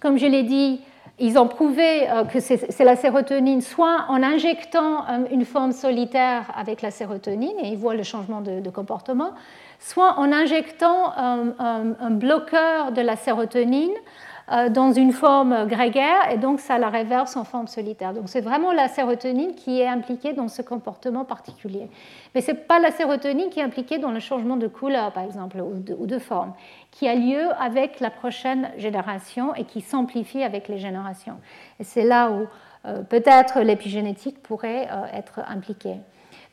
Comme 0.00 0.18
je 0.18 0.26
l'ai 0.26 0.42
dit, 0.42 0.80
ils 1.18 1.38
ont 1.38 1.48
prouvé 1.48 2.06
que 2.32 2.38
c'est 2.38 2.84
la 2.84 2.94
sérotonine, 2.94 3.60
soit 3.60 4.04
en 4.08 4.22
injectant 4.22 5.04
une 5.32 5.44
forme 5.44 5.72
solitaire 5.72 6.44
avec 6.56 6.80
la 6.80 6.92
sérotonine, 6.92 7.58
et 7.60 7.68
ils 7.68 7.76
voient 7.76 7.96
le 7.96 8.04
changement 8.04 8.40
de, 8.40 8.70
comportement, 8.70 9.32
soit 9.80 10.16
en 10.18 10.32
injectant 10.32 11.12
un 11.16 12.10
bloqueur 12.10 12.92
de 12.92 13.00
la 13.00 13.16
sérotonine 13.16 13.90
euh, 13.90 14.27
dans 14.70 14.92
une 14.92 15.12
forme 15.12 15.66
grégaire 15.66 16.30
et 16.30 16.38
donc 16.38 16.60
ça 16.60 16.78
la 16.78 16.88
réverse 16.88 17.36
en 17.36 17.44
forme 17.44 17.66
solitaire. 17.66 18.14
Donc 18.14 18.28
c'est 18.28 18.40
vraiment 18.40 18.72
la 18.72 18.88
sérotonine 18.88 19.54
qui 19.54 19.80
est 19.80 19.86
impliquée 19.86 20.32
dans 20.32 20.48
ce 20.48 20.62
comportement 20.62 21.24
particulier. 21.24 21.88
Mais 22.34 22.40
ce 22.40 22.52
n'est 22.52 22.56
pas 22.56 22.78
la 22.78 22.90
sérotonine 22.90 23.50
qui 23.50 23.60
est 23.60 23.62
impliquée 23.62 23.98
dans 23.98 24.10
le 24.10 24.20
changement 24.20 24.56
de 24.56 24.66
couleur, 24.66 25.12
par 25.12 25.24
exemple, 25.24 25.58
ou 25.60 26.06
de, 26.06 26.18
forme, 26.18 26.54
qui 26.90 27.08
a 27.08 27.14
lieu 27.14 27.50
avec 27.60 28.00
la 28.00 28.10
prochaine 28.10 28.70
génération 28.78 29.54
et 29.54 29.64
qui 29.64 29.80
s'amplifie 29.80 30.42
avec 30.42 30.68
les 30.68 30.78
générations. 30.78 31.36
Et 31.78 31.84
c'est 31.84 32.04
là 32.04 32.30
où 32.30 32.46
euh, 32.86 33.02
peut-être 33.02 33.60
l'épigénétique 33.60 34.42
pourrait 34.42 34.88
euh, 34.90 35.04
être 35.12 35.40
impliquée. 35.48 35.96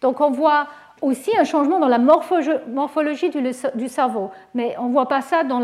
Donc 0.02 0.22
on 0.22 0.32
voit 0.32 0.68
aussi 1.06 1.32
un 1.38 1.44
changement 1.44 1.80
dans 1.80 1.88
la 1.88 2.00
morphologie 2.00 3.30
du, 3.30 3.88
cerveau. 3.88 4.32
Mais 4.56 4.76
on 4.80 4.88
ne 4.88 4.92
voit 4.92 5.08
pas 5.08 5.22
ça 5.22 5.44
dans, 5.44 5.60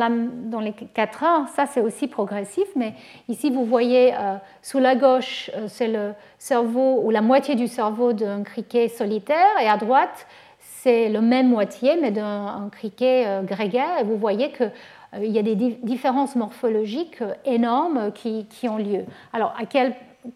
les 0.60 0.74
4 0.74 1.24
heures, 1.24 1.48
ça 1.50 1.66
c'est 1.66 1.82
aussi 1.82 2.08
progressif. 2.08 2.66
Mais 2.76 2.94
ici, 3.28 3.50
vous 3.50 3.66
voyez 3.66 4.14
euh, 4.14 4.36
sous 4.62 4.78
la 4.78 4.96
gauche, 4.96 5.50
euh, 5.56 5.66
c'est 5.68 5.88
le 5.88 6.14
cerveau 6.38 7.02
ou 7.04 7.10
la 7.10 7.22
moitié 7.22 7.56
du 7.56 7.68
cerveau 7.68 8.14
d'un 8.14 8.44
criquet 8.44 8.88
solitaire, 8.88 9.60
et 9.62 9.68
à 9.68 9.78
droite, 9.78 10.28
c'est 10.60 11.10
le 11.10 11.22
même 11.22 11.50
moitié, 11.50 11.98
mais 12.00 12.12
d'un 12.12 12.70
criquet 12.72 13.24
euh, 13.26 13.42
grégaire. 13.42 14.00
Et 14.00 14.04
vous 14.04 14.18
voyez 14.18 14.52
qu'il 14.52 15.32
y 15.32 15.40
a 15.40 15.44
des 15.44 15.56
différences 15.56 16.36
morphologiques 16.36 17.24
énormes 17.46 18.12
qui, 18.14 18.46
ont 18.70 18.78
lieu. 18.78 19.06
Alors, 19.34 19.56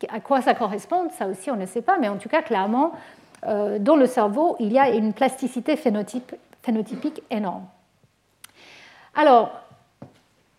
à, 0.09 0.19
quoi 0.19 0.41
ça 0.41 0.55
correspond, 0.55 1.09
ça 1.11 1.27
aussi 1.27 1.51
on 1.51 1.55
ne 1.55 1.67
sait 1.67 1.83
pas, 1.83 1.97
mais 2.01 2.09
en 2.09 2.17
tout 2.17 2.29
cas, 2.29 2.41
clairement, 2.41 2.93
dans 3.43 3.95
le 3.95 4.05
cerveau, 4.05 4.55
il 4.59 4.71
y 4.71 4.79
a 4.79 4.89
une 4.89 5.13
plasticité 5.13 5.75
phénotypique 5.75 7.21
énorme. 7.29 7.65
Alors, 9.15 9.51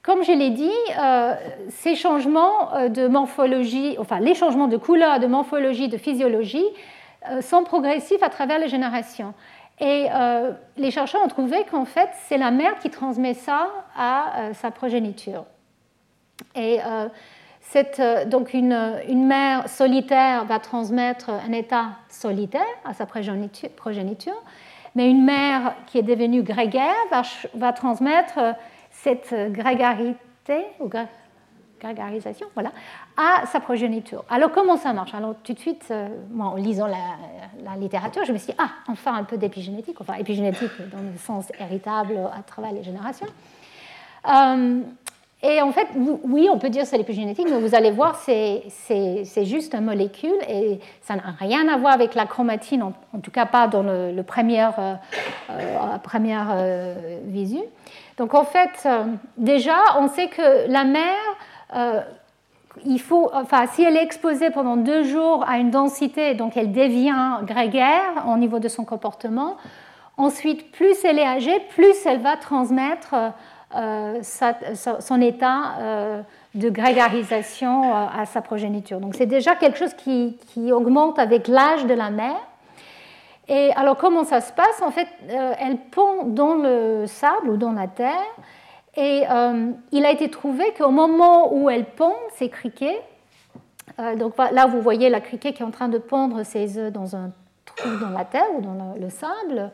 comme 0.02 0.22
je 0.22 0.30
l'ai 0.30 0.50
dit, 0.50 0.70
euh, 1.00 1.34
ces 1.68 1.96
changements 1.96 2.74
euh, 2.74 2.88
de 2.88 3.08
morphologie, 3.08 3.96
enfin 3.98 4.20
les 4.20 4.34
changements 4.34 4.68
de 4.68 4.76
couleur, 4.76 5.18
de 5.18 5.26
morphologie, 5.26 5.88
de 5.88 5.96
physiologie, 5.96 6.64
sont 7.40 7.64
progressifs 7.64 8.22
à 8.22 8.28
travers 8.28 8.60
les 8.60 8.68
générations. 8.68 9.34
Et 9.80 10.06
les 10.76 10.90
chercheurs 10.92 11.20
ont 11.24 11.28
trouvé 11.28 11.64
qu'en 11.68 11.84
fait, 11.84 12.08
c'est 12.28 12.38
la 12.38 12.52
mère 12.52 12.78
qui 12.78 12.88
transmet 12.88 13.34
ça 13.34 13.66
à 13.96 14.52
sa 14.54 14.70
progéniture. 14.70 15.44
Et 16.54 16.78
euh, 17.74 18.24
donc 18.24 18.54
une, 18.54 19.26
mère 19.26 19.68
solitaire 19.68 20.44
va 20.44 20.58
transmettre 20.58 21.30
un 21.30 21.52
état 21.52 21.90
solitaire 22.08 22.62
à 22.84 22.94
sa 22.94 23.06
progéniture, 23.06 24.42
mais 24.94 25.10
une 25.10 25.24
mère 25.24 25.74
qui 25.86 25.98
est 25.98 26.02
devenue 26.02 26.42
grégaire 26.42 26.94
va, 27.54 27.72
transmettre 27.72 28.38
cette 28.90 29.34
grégarité 29.52 30.64
ou 30.80 30.88
grégarisation 31.80 32.46
voilà, 32.54 32.72
à 33.16 33.46
sa 33.46 33.60
progéniture. 33.60 34.24
Alors 34.30 34.52
comment 34.52 34.76
ça 34.76 34.92
marche? 34.92 35.14
Alors 35.14 35.34
tout 35.42 35.52
de 35.52 35.58
suite, 35.58 35.86
euh, 35.90 36.08
moi, 36.30 36.46
en 36.46 36.54
lisant 36.56 36.86
la, 36.86 37.76
littérature, 37.76 38.24
je 38.24 38.32
me 38.32 38.38
suis 38.38 38.52
dit, 38.52 38.58
ah, 38.58 38.70
enfin 38.88 39.14
un 39.14 39.24
peu 39.24 39.36
d'épigénétique, 39.36 40.00
enfin 40.00 40.14
épigénétique 40.14 40.70
dans 40.90 40.98
le 40.98 41.18
sens 41.18 41.52
héritable 41.58 42.18
à 42.34 42.42
travers 42.42 42.72
les 42.72 42.82
générations. 42.82 43.26
Euh, 44.28 44.80
et 45.46 45.62
en 45.62 45.72
fait, 45.72 45.88
oui, 46.24 46.48
on 46.52 46.58
peut 46.58 46.70
dire 46.70 46.82
que 46.82 46.88
c'est 46.88 46.98
l'épigénétique, 46.98 47.46
mais 47.50 47.60
vous 47.60 47.74
allez 47.74 47.90
voir, 47.90 48.16
c'est 48.16 48.64
juste 49.44 49.74
une 49.74 49.84
molécule 49.84 50.36
et 50.48 50.80
ça 51.02 51.14
n'a 51.14 51.34
rien 51.38 51.68
à 51.68 51.76
voir 51.76 51.92
avec 51.92 52.14
la 52.14 52.26
chromatine, 52.26 52.82
en, 52.82 53.20
tout 53.22 53.30
cas 53.30 53.46
pas 53.46 53.68
dans 53.68 53.82
le, 53.82 54.22
premier, 54.22 54.64
euh, 54.64 54.94
euh, 55.50 55.98
première 56.02 56.48
euh, 56.52 57.18
visu. 57.24 57.60
Donc 58.18 58.34
en 58.34 58.44
fait, 58.44 58.88
déjà, 59.36 59.76
on 59.98 60.08
sait 60.08 60.28
que 60.28 60.70
la 60.70 60.84
mère, 60.84 61.96
il 62.84 63.00
faut, 63.00 63.30
enfin, 63.32 63.66
si 63.72 63.82
elle 63.82 63.96
est 63.96 64.02
exposée 64.02 64.50
pendant 64.50 64.76
deux 64.76 65.04
jours 65.04 65.44
à 65.46 65.58
une 65.58 65.70
densité, 65.70 66.34
donc 66.34 66.56
elle 66.56 66.72
devient 66.72 67.38
grégaire 67.42 68.24
au 68.28 68.36
niveau 68.36 68.58
de 68.58 68.68
son 68.68 68.84
comportement, 68.84 69.56
ensuite, 70.16 70.72
plus 70.72 71.04
elle 71.04 71.18
est 71.18 71.26
âgée, 71.26 71.60
plus 71.74 71.94
elle 72.06 72.20
va 72.20 72.36
transmettre 72.36 73.14
euh, 73.74 74.22
son 74.22 75.20
état 75.20 75.74
euh, 75.80 76.22
de 76.54 76.70
grégarisation 76.70 77.82
euh, 77.82 78.06
à 78.16 78.24
sa 78.24 78.40
progéniture. 78.40 79.00
Donc 79.00 79.16
c'est 79.16 79.26
déjà 79.26 79.56
quelque 79.56 79.76
chose 79.76 79.92
qui, 79.94 80.38
augmente 80.72 81.18
avec 81.18 81.48
l'âge 81.48 81.84
de 81.84 81.94
la 81.94 82.10
mère. 82.10 82.40
Et 83.48 83.72
alors 83.74 83.96
comment 83.96 84.22
ça 84.22 84.40
se 84.40 84.52
passe? 84.52 84.82
En 84.82 84.92
fait, 84.92 85.08
elle 85.28 85.78
pond 85.90 86.26
dans 86.26 86.54
le 86.54 87.06
sable 87.06 87.50
ou 87.50 87.56
dans 87.56 87.72
la 87.72 87.88
terre. 87.88 88.12
Et 88.96 89.24
il 89.92 90.04
a 90.04 90.10
été 90.10 90.30
trouvé 90.30 90.72
qu'au 90.76 90.90
moment 90.90 91.52
où 91.52 91.68
elle 91.68 91.84
pond 91.84 92.14
ces 92.36 92.48
criquets, 92.48 93.00
donc 94.16 94.34
là 94.38 94.66
vous 94.66 94.80
voyez 94.80 95.10
la 95.10 95.20
criquet 95.20 95.52
qui 95.52 95.62
est 95.62 95.66
en 95.66 95.70
train 95.70 95.88
de 95.88 95.98
pondre 95.98 96.44
ses 96.44 96.78
œufs 96.78 96.92
dans 96.92 97.14
un 97.14 97.30
trou 97.66 97.96
dans 98.00 98.10
la 98.10 98.24
terre 98.24 98.48
ou 98.56 98.62
dans 98.62 98.94
le, 98.98 99.10
sable, 99.10 99.70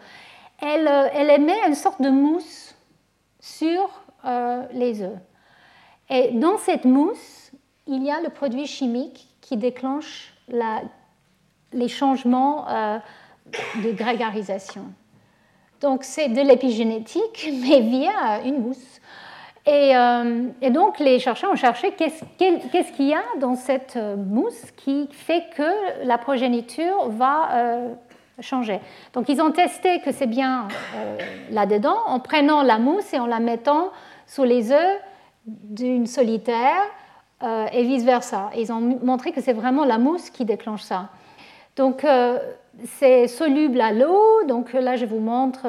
elle, 0.61 0.91
elle 1.15 1.31
émet 1.31 1.57
une 1.67 1.75
sorte 1.75 2.03
de 2.03 2.11
mousse 2.11 2.62
sur 3.43 3.91
les 4.73 5.03
œufs. 5.03 5.19
Et 6.09 6.31
dans 6.31 6.57
cette 6.57 6.85
mousse, 6.85 7.53
il 7.87 8.03
y 8.03 8.11
a 8.11 8.21
le 8.21 8.29
produit 8.29 8.67
chimique 8.67 9.29
qui 9.41 9.57
déclenche 9.57 10.33
les 11.73 11.89
changements 11.89 12.69
euh, 12.69 12.99
de 13.83 13.93
grégarisation. 13.93 14.85
Donc 15.81 16.05
c'est 16.05 16.29
de 16.29 16.41
l'épigénétique, 16.41 17.51
mais 17.63 17.81
via 17.81 18.43
une 18.45 18.63
mousse. 18.63 19.01
Et, 19.65 19.97
euh, 19.97 20.49
donc 20.71 20.99
les 20.99 21.19
chercheurs 21.21 21.53
ont 21.53 21.57
cherché 21.57 21.93
qu'est-ce 21.93 22.93
qu'il 22.93 23.09
y 23.09 23.15
a 23.15 23.23
dans 23.39 23.55
cette 23.55 23.97
mousse 23.97 24.71
qui 24.77 25.09
fait 25.13 25.45
que 25.57 26.05
la 26.05 26.19
progéniture 26.19 27.09
va 27.11 27.49
euh, 27.53 27.95
changer. 28.41 28.81
Donc 29.13 29.29
ils 29.29 29.41
ont 29.41 29.51
testé 29.51 30.01
que 30.01 30.13
c'est 30.13 30.27
bien 30.27 30.69
là-dedans 31.51 31.99
en 32.07 32.21
prenant 32.21 32.63
la 32.63 32.79
mousse 32.79 33.13
et 33.13 33.19
en 33.19 33.27
la 33.27 33.41
mettant 33.41 33.91
sous 34.27 34.45
les 34.45 34.73
œufs 34.73 35.01
d'une 35.47 36.07
solitaire 36.07 36.83
euh, 37.43 37.67
et 37.73 37.83
vice-versa. 37.83 38.51
Ils 38.57 38.73
ont 38.73 38.81
montré 38.81 39.33
que 39.33 39.41
c'est 39.41 39.53
vraiment 39.53 39.85
la 39.85 39.99
mousse 39.99 40.31
qui 40.31 40.45
déclenche 40.45 40.83
ça. 40.83 41.09
Donc 41.77 42.05
euh, 42.05 42.39
c'est 42.85 43.27
soluble 43.27 43.81
à 43.81 43.93
l'eau, 43.93 44.45
donc 44.47 44.73
là 44.73 44.97
je 44.97 45.07
vous 45.07 45.19
montre, 45.19 45.67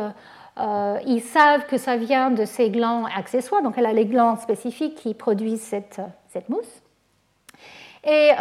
euh, 0.59 0.99
ils 1.07 1.21
savent 1.21 1.65
que 1.65 1.77
ça 1.77 1.97
vient 1.97 2.29
de 2.29 2.45
ces 2.45 2.69
glands 2.69 3.05
accessoires, 3.05 3.63
donc 3.63 3.73
elle 3.77 3.85
a 3.85 3.93
les 3.93 4.05
glands 4.05 4.35
spécifiques 4.37 4.95
qui 4.95 5.13
produisent 5.13 5.61
cette, 5.61 6.01
cette 6.27 6.49
mousse. 6.49 6.81
Et, 8.05 8.31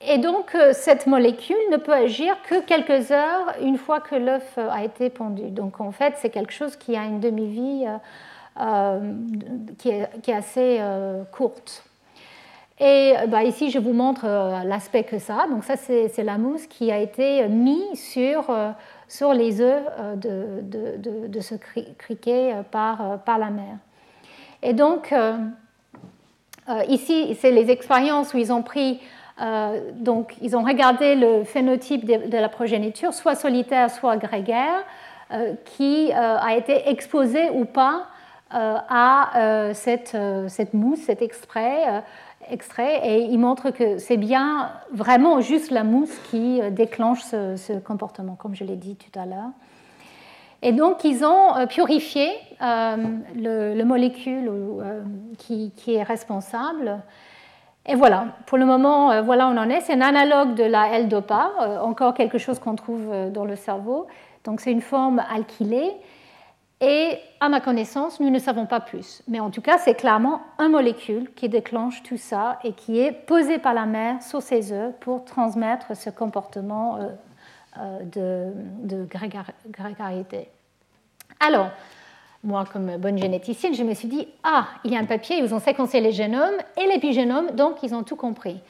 et, 0.00 0.18
donc 0.18 0.56
cette 0.72 1.06
molécule 1.06 1.56
ne 1.70 1.76
peut 1.76 1.92
agir 1.92 2.34
que 2.48 2.60
quelques 2.60 3.10
heures 3.10 3.54
une 3.60 3.76
fois 3.76 4.00
que 4.00 4.14
l'œuf 4.14 4.58
a 4.58 4.84
été 4.84 5.10
pondu. 5.10 5.50
Donc 5.50 5.80
en 5.80 5.92
fait 5.92 6.14
c'est 6.16 6.30
quelque 6.30 6.52
chose 6.52 6.76
qui 6.76 6.96
a 6.96 7.04
une 7.04 7.20
demi-vie 7.20 7.86
qui, 9.78 9.88
est, 9.90 10.32
assez 10.32 10.80
courte. 11.32 11.84
Et 12.80 13.12
bah, 13.28 13.44
ici, 13.44 13.70
je 13.70 13.78
vous 13.78 13.92
montre 13.92 14.24
euh, 14.24 14.64
l'aspect 14.64 15.04
que 15.04 15.18
ça. 15.18 15.46
Donc 15.50 15.64
ça, 15.64 15.76
c'est 15.76 16.24
la 16.24 16.38
mousse 16.38 16.66
qui 16.66 16.90
a 16.90 16.98
été 16.98 17.46
mise 17.46 18.00
sur, 18.02 18.48
euh, 18.48 18.70
sur 19.06 19.34
les 19.34 19.60
œufs 19.60 19.82
euh, 19.98 20.16
de, 20.16 21.28
de, 21.28 21.40
ce 21.40 21.54
criquet 21.98 22.54
par, 22.70 23.18
par 23.26 23.38
la 23.38 23.50
mer. 23.50 23.76
Et 24.62 24.72
donc, 24.72 25.14
ici, 26.88 27.36
c'est 27.38 27.50
les 27.50 27.70
expériences 27.70 28.34
où 28.34 28.38
ils 28.38 28.52
ont 28.52 28.62
pris, 28.62 29.00
donc 29.94 30.34
ils 30.42 30.56
ont 30.56 30.62
regardé 30.62 31.14
le 31.14 31.44
phénotype 31.44 32.04
de, 32.04 32.36
la 32.36 32.48
progéniture, 32.48 33.14
soit 33.14 33.34
solitaire, 33.34 33.90
soit 33.90 34.16
grégaire, 34.16 34.84
qui 35.64 36.12
a 36.12 36.56
été 36.56 36.88
exposé 36.88 37.50
ou 37.50 37.64
pas 37.64 38.06
à 38.50 39.70
cette, 39.72 40.14
mousse, 40.74 41.00
cet 41.00 41.22
extrait 41.22 42.02
et 43.04 43.22
il 43.22 43.38
montre 43.38 43.70
que 43.70 43.98
c'est 43.98 44.16
bien 44.16 44.70
vraiment 44.92 45.40
juste 45.40 45.70
la 45.70 45.84
mousse 45.84 46.16
qui 46.30 46.60
euh, 46.60 46.70
déclenche 46.70 47.22
ce, 47.22 47.78
comportement, 47.78 48.34
comme 48.34 48.54
je 48.54 48.64
l'ai 48.64 48.76
dit 48.76 48.96
tout 48.96 49.18
à 49.18 49.26
l'heure. 49.26 49.50
Et 50.62 50.72
donc, 50.72 51.04
ils 51.04 51.24
ont 51.24 51.56
euh, 51.56 51.66
purifié 51.66 52.28
euh, 52.60 52.96
le, 53.34 53.82
molécule 53.84 54.50
qui, 55.38 55.72
est 55.88 56.02
responsable. 56.02 57.00
Et 57.90 57.96
voilà, 57.96 58.26
pour 58.46 58.56
le 58.56 58.64
moment, 58.64 59.20
voilà 59.22 59.48
on 59.48 59.56
en 59.56 59.68
est. 59.68 59.80
C'est 59.80 59.94
un 59.94 60.00
analogue 60.00 60.54
de 60.54 60.62
la 60.62 60.90
L-DOPA, 60.98 61.80
encore 61.82 62.14
quelque 62.14 62.38
chose 62.38 62.60
qu'on 62.60 62.76
trouve 62.76 63.30
dans 63.32 63.44
le 63.44 63.56
cerveau. 63.56 64.06
Donc, 64.44 64.60
c'est 64.60 64.70
une 64.70 64.80
forme 64.80 65.20
alkylée. 65.28 65.90
Et 66.80 67.18
à 67.40 67.50
ma 67.50 67.60
connaissance, 67.60 68.20
nous 68.20 68.30
ne 68.30 68.38
savons 68.38 68.64
pas 68.64 68.80
plus. 68.80 69.22
Mais 69.28 69.38
en 69.38 69.50
tout 69.50 69.60
cas, 69.60 69.76
c'est 69.76 69.94
clairement 69.94 70.40
un 70.58 70.70
molécule 70.70 71.30
qui 71.34 71.50
déclenche 71.50 72.02
tout 72.02 72.16
ça 72.16 72.58
et 72.64 72.72
qui 72.72 72.98
est 72.98 73.12
posé 73.12 73.58
par 73.58 73.74
la 73.74 73.84
mère 73.84 74.22
sur 74.22 74.40
ses 74.40 74.72
œufs 74.72 74.94
pour 75.00 75.26
transmettre 75.26 75.94
ce 75.94 76.08
comportement 76.08 76.96
euh, 76.96 77.08
euh, 77.78 77.98
de, 78.04 78.52
de 78.86 79.04
grégarité. 79.04 80.48
Alors, 81.38 81.68
moi, 82.42 82.64
comme 82.72 82.96
bonne 82.96 83.18
généticienne, 83.18 83.74
je 83.74 83.82
me 83.82 83.94
suis 83.94 84.08
dit, 84.08 84.26
ah, 84.42 84.66
il 84.84 84.92
y 84.92 84.96
a 84.96 85.00
un 85.00 85.04
papier, 85.04 85.36
ils 85.38 85.54
ont 85.54 85.60
séquencé 85.60 86.00
les 86.00 86.12
génomes 86.12 86.56
et 86.76 86.86
l'épigénome, 86.86 87.50
donc 87.52 87.82
ils 87.82 87.94
ont 87.94 88.02
tout 88.02 88.16
compris. 88.16 88.60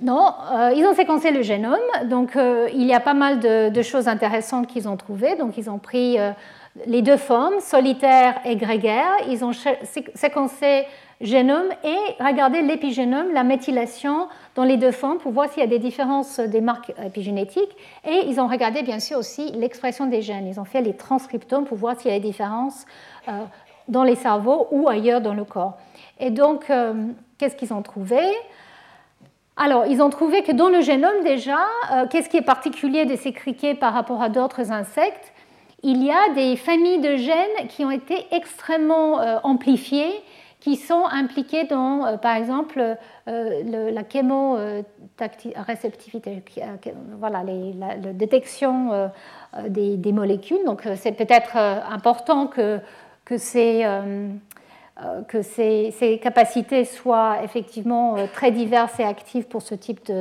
Non, 0.00 0.32
euh, 0.52 0.72
ils 0.74 0.86
ont 0.86 0.94
séquencé 0.94 1.30
le 1.30 1.42
génome, 1.42 1.78
donc 2.04 2.32
il 2.36 2.84
y 2.84 2.94
a 2.94 3.00
pas 3.00 3.12
mal 3.12 3.38
de, 3.40 3.82
choses 3.82 4.08
intéressantes 4.08 4.66
qu'ils 4.66 4.88
ont 4.88 4.96
trouvées. 4.96 5.36
Donc 5.36 5.58
ils 5.58 5.68
ont 5.68 5.78
pris 5.78 6.16
les 6.86 7.02
deux 7.02 7.18
formes, 7.18 7.60
solitaire 7.60 8.40
et 8.46 8.56
grégaire. 8.56 9.10
Ils 9.28 9.44
ont 9.44 9.52
séquencé 10.14 10.86
génome 11.20 11.68
et 11.84 12.22
regardé 12.22 12.62
l'épigénome, 12.62 13.32
la 13.32 13.44
méthylation 13.44 14.28
dans 14.60 14.66
les 14.66 14.76
deux 14.76 14.92
formes 14.92 15.16
pour 15.16 15.32
voir 15.32 15.48
s'il 15.48 15.60
y 15.60 15.64
a 15.64 15.66
des 15.66 15.78
différences 15.78 16.38
des 16.38 16.60
marques 16.60 16.92
épigénétiques. 17.02 17.74
Et 18.06 18.26
ils 18.26 18.38
ont 18.40 18.46
regardé 18.46 18.82
bien 18.82 19.00
sûr 19.00 19.16
aussi 19.16 19.52
l'expression 19.52 20.04
des 20.04 20.20
gènes. 20.20 20.46
Ils 20.46 20.60
ont 20.60 20.66
fait 20.66 20.82
les 20.82 20.92
transcriptomes 20.92 21.64
pour 21.64 21.78
voir 21.78 21.98
s'il 21.98 22.10
y 22.10 22.14
a 22.14 22.18
des 22.18 22.26
différences 22.26 22.84
euh, 23.28 23.44
dans 23.88 24.02
les 24.02 24.16
cerveaux 24.16 24.68
ou 24.70 24.86
ailleurs 24.86 25.22
dans 25.22 25.32
le 25.32 25.44
corps. 25.44 25.78
Et 26.18 26.28
donc, 26.28 26.68
euh, 26.68 26.92
qu'est-ce 27.38 27.56
qu'ils 27.56 27.72
ont 27.72 27.80
trouvé? 27.80 28.20
Alors, 29.56 29.86
ils 29.86 30.02
ont 30.02 30.10
trouvé 30.10 30.42
que 30.42 30.52
dans 30.52 30.68
le 30.68 30.82
génome 30.82 31.24
déjà, 31.24 31.60
euh, 31.94 32.06
qu'est-ce 32.10 32.28
qui 32.28 32.36
est 32.36 32.42
particulier 32.42 33.06
de 33.06 33.16
ces 33.16 33.32
criquets 33.32 33.74
par 33.74 33.94
rapport 33.94 34.20
à 34.20 34.28
d'autres 34.28 34.70
insectes? 34.72 35.32
Il 35.82 36.04
y 36.04 36.10
a 36.10 36.34
des 36.34 36.56
familles 36.56 37.00
de 37.00 37.16
gènes 37.16 37.66
qui 37.70 37.82
ont 37.86 37.90
été 37.90 38.26
extrêmement 38.30 39.20
amplifiées, 39.42 40.12
qui 40.60 40.76
sont 40.76 41.04
impliqués 41.10 41.64
dans, 41.64 42.06
euh, 42.06 42.16
par 42.16 42.36
exemple, 42.36 42.96
euh, 43.28 43.90
la 43.90 44.08
chémoréceptivité, 44.08 46.44
voilà, 47.18 47.42
la, 47.42 47.96
détection 48.12 49.10
des, 49.68 50.12
molécules. 50.12 50.64
Donc, 50.64 50.86
c'est 50.96 51.12
peut-être 51.12 51.56
important 51.56 52.46
que, 52.46 52.80
ces, 53.38 53.84
capacités 56.22 56.84
soient 56.84 57.38
effectivement 57.42 58.16
très 58.32 58.50
diverses 58.50 59.00
et 59.00 59.04
actives 59.04 59.46
pour 59.46 59.62
ce 59.62 59.74
type 59.74 60.12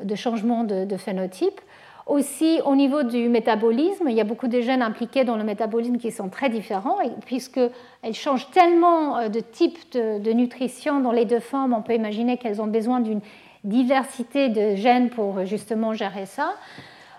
de 0.00 0.14
changement 0.14 0.64
de 0.64 0.96
phénotype. 0.96 1.60
Aussi, 2.06 2.60
au 2.66 2.76
niveau 2.76 3.02
du 3.02 3.30
métabolisme, 3.30 4.08
il 4.10 4.14
y 4.14 4.20
a 4.20 4.24
beaucoup 4.24 4.46
de 4.46 4.60
gènes 4.60 4.82
impliqués 4.82 5.24
dans 5.24 5.36
le 5.36 5.44
métabolisme 5.44 5.96
qui 5.96 6.12
sont 6.12 6.28
très 6.28 6.50
différents, 6.50 6.98
puisqu'elles 7.24 8.12
changent 8.12 8.50
tellement 8.50 9.16
euh, 9.16 9.28
de 9.28 9.40
type 9.40 9.78
de, 9.92 10.32
nutrition 10.32 11.00
dans 11.00 11.12
les 11.12 11.24
deux 11.24 11.40
formes, 11.40 11.72
on 11.72 11.80
peut 11.80 11.94
imaginer 11.94 12.36
qu'elles 12.36 12.60
ont 12.60 12.66
besoin 12.66 13.00
d'une 13.00 13.20
diversité 13.62 14.50
de 14.50 14.74
gènes 14.74 15.08
pour 15.08 15.46
justement 15.46 15.94
gérer 15.94 16.26
ça. 16.26 16.52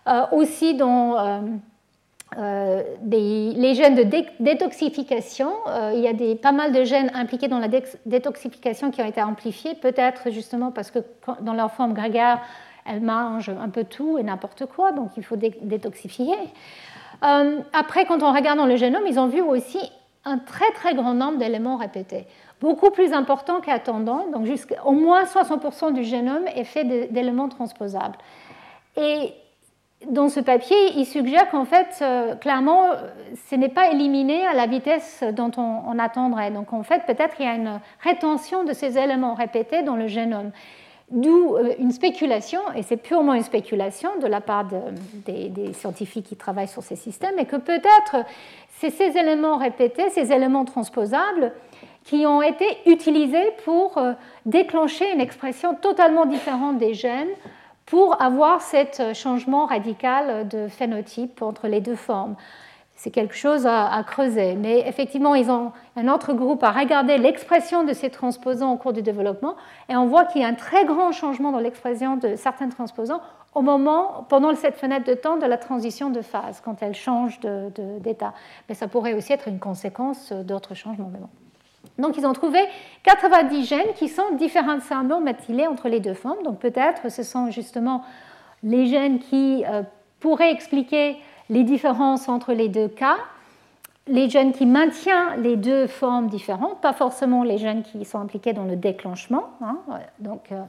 Euh, 0.07 0.21
aussi, 0.31 0.75
dans 0.75 1.41
euh, 2.37 2.83
les 3.07 3.73
gènes 3.73 3.95
de 3.95 4.05
détoxification, 4.39 5.51
il 5.95 5.99
y 5.99 6.07
a 6.07 6.35
pas 6.35 6.51
mal 6.51 6.71
de 6.73 6.83
gènes 6.83 7.09
impliqués 7.15 7.47
dans 7.47 7.57
la 7.57 7.69
détoxification 8.05 8.91
qui 8.91 9.01
ont 9.01 9.07
été 9.07 9.23
amplifiés, 9.23 9.73
peut-être 9.73 10.29
justement 10.29 10.69
parce 10.69 10.91
que 10.91 10.99
dans 11.41 11.53
leur 11.53 11.71
forme 11.71 11.93
grégaire, 11.93 12.39
elle 12.85 13.01
mange 13.01 13.49
un 13.49 13.69
peu 13.69 13.83
tout 13.83 14.17
et 14.17 14.23
n'importe 14.23 14.65
quoi, 14.67 14.91
donc 14.91 15.11
il 15.17 15.23
faut 15.23 15.35
détoxifier. 15.35 16.35
Euh, 17.23 17.59
après, 17.73 18.05
quand 18.05 18.21
on 18.23 18.31
regarde 18.33 18.57
dans 18.57 18.65
le 18.65 18.75
génome, 18.75 19.03
ils 19.07 19.19
ont 19.19 19.27
vu 19.27 19.41
aussi 19.41 19.79
un 20.23 20.37
très 20.37 20.69
très 20.71 20.95
grand 20.95 21.13
nombre 21.13 21.37
d'éléments 21.37 21.77
répétés, 21.77 22.25
beaucoup 22.61 22.89
plus 22.89 23.13
important 23.13 23.61
qu'attendant. 23.61 24.25
Donc 24.31 24.47
au 24.83 24.91
moins 24.91 25.23
60% 25.23 25.93
du 25.93 26.03
génome 26.03 26.47
est 26.55 26.63
fait 26.63 26.83
d'éléments 27.11 27.49
transposables. 27.49 28.17
Et 28.97 29.33
dans 30.09 30.29
ce 30.29 30.39
papier, 30.39 30.77
il 30.97 31.05
suggère 31.05 31.49
qu'en 31.49 31.65
fait, 31.65 31.99
euh, 32.01 32.35
clairement, 32.35 32.89
ce 33.49 33.55
n'est 33.55 33.69
pas 33.69 33.91
éliminé 33.91 34.45
à 34.45 34.53
la 34.53 34.67
vitesse 34.67 35.23
dont 35.33 35.51
on, 35.57 35.81
on 35.87 35.99
attendrait. 35.99 36.51
Donc 36.51 36.73
en 36.73 36.83
fait, 36.83 37.03
peut-être 37.05 37.35
il 37.39 37.45
y 37.45 37.49
a 37.49 37.55
une 37.55 37.79
rétention 38.01 38.63
de 38.63 38.73
ces 38.73 38.97
éléments 38.97 39.33
répétés 39.33 39.83
dans 39.83 39.95
le 39.95 40.07
génome. 40.07 40.51
D'où 41.11 41.55
euh, 41.55 41.75
une 41.77 41.91
spéculation, 41.91 42.59
et 42.75 42.81
c'est 42.81 42.97
purement 42.97 43.35
une 43.35 43.43
spéculation 43.43 44.09
de 44.19 44.27
la 44.27 44.41
part 44.41 44.65
des, 44.65 45.73
scientifiques 45.73 46.25
qui 46.25 46.35
travaillent 46.35 46.67
sur 46.67 46.81
ces 46.81 46.95
systèmes, 46.95 47.37
et 47.37 47.45
que 47.45 47.57
peut-être 47.57 48.25
c'est 48.79 48.89
ces 48.89 49.15
éléments 49.17 49.57
répétés, 49.57 50.09
ces 50.09 50.31
éléments 50.31 50.65
transposables, 50.65 51.53
qui 52.03 52.25
ont 52.25 52.41
été 52.41 52.65
utilisés 52.87 53.51
pour 53.63 53.97
euh, 53.97 54.13
déclencher 54.45 55.11
une 55.13 55.21
expression 55.21 55.75
totalement 55.75 56.25
différente 56.25 56.79
des 56.79 56.93
gènes 56.93 57.29
pour 57.85 58.19
avoir 58.19 58.63
ce 58.63 59.13
changement 59.13 59.67
radical 59.67 60.47
de 60.47 60.67
phénotype 60.67 61.43
entre 61.43 61.67
les 61.67 61.81
deux 61.81 61.95
formes. 61.95 62.35
C'est 62.95 63.11
quelque 63.11 63.35
chose 63.35 63.67
à, 63.67 64.01
creuser. 64.07 64.55
Mais 64.55 64.87
effectivement, 64.87 65.35
ils 65.35 65.51
ont 65.51 65.73
un 65.97 66.07
autre 66.07 66.33
groupe 66.33 66.63
à 66.63 66.71
regarder 66.71 67.17
l'expression 67.17 67.83
de 67.83 67.93
ces 67.93 68.09
transposants 68.09 68.71
au 68.71 68.77
cours 68.77 68.93
du 68.93 69.01
développement 69.01 69.55
et 69.89 69.95
on 69.97 70.07
voit 70.07 70.25
qu'il 70.25 70.41
y 70.41 70.45
a 70.45 70.47
un 70.47 70.53
très 70.53 70.85
grand 70.85 71.11
changement 71.11 71.51
dans 71.51 71.59
l'expression 71.59 72.15
de 72.15 72.35
certains 72.35 72.69
transposants 72.69 73.21
au 73.53 73.61
moment, 73.61 74.25
pendant 74.27 74.53
cette 74.53 74.75
fenêtre 74.75 75.05
de 75.05 75.13
temps 75.13 75.37
de 75.37 75.45
la 75.45 75.57
transition 75.57 76.09
de 76.09 76.21
phase, 76.21 76.61
quand 76.63 76.83
elles 76.83 76.93
changent 76.95 77.39
d'état. 77.39 78.33
Mais 78.67 78.75
ça 78.75 78.89
pourrait 78.89 79.13
aussi 79.13 79.31
être 79.31 79.47
une 79.47 79.59
conséquence 79.59 80.33
d'autres 80.33 80.75
changements. 80.75 81.09
Donc 81.97 82.17
ils 82.17 82.25
ont 82.25 82.33
trouvé 82.33 82.59
90 83.03 83.65
gènes 83.65 83.93
qui 83.95 84.09
sont 84.09 84.35
différentiellement 84.37 85.21
méthylés 85.21 85.67
entre 85.67 85.87
les 85.87 86.01
deux 86.01 86.13
formes. 86.13 86.43
Donc 86.43 86.59
peut-être 86.59 87.09
ce 87.09 87.23
sont 87.23 87.49
justement 87.51 88.03
les 88.63 88.87
gènes 88.87 89.19
qui 89.19 89.63
euh, 89.65 89.83
pourraient 90.19 90.51
expliquer 90.51 91.17
les 91.49 91.63
différences 91.63 92.27
entre 92.29 92.53
les 92.53 92.69
deux 92.69 92.87
cas, 92.87 93.17
les 94.07 94.29
gènes 94.29 94.53
qui 94.53 94.65
maintiennent 94.65 95.41
les 95.41 95.55
deux 95.55 95.87
formes 95.87 96.27
différentes, 96.27 96.79
pas 96.81 96.93
forcément 96.93 97.43
les 97.43 97.57
gènes 97.57 97.83
qui 97.83 98.05
sont 98.05 98.19
impliqués 98.19 98.53
dans 98.53 98.65
le 98.65 98.75
déclenchement. 98.75 99.49
Hein, 99.61 99.77
donc, 100.19 100.51
euh, 100.51 100.61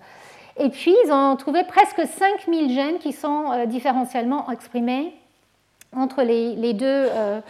et 0.58 0.70
puis, 0.70 0.94
ils 1.04 1.12
ont 1.12 1.36
trouvé 1.36 1.64
presque 1.64 2.00
5000 2.06 2.72
gènes 2.72 2.98
qui 2.98 3.12
sont 3.12 3.52
euh, 3.52 3.66
différentiellement 3.66 4.50
exprimés 4.50 5.14
entre 5.94 6.22
les, 6.22 6.72
deux, 6.72 6.86
euh, 6.86 7.40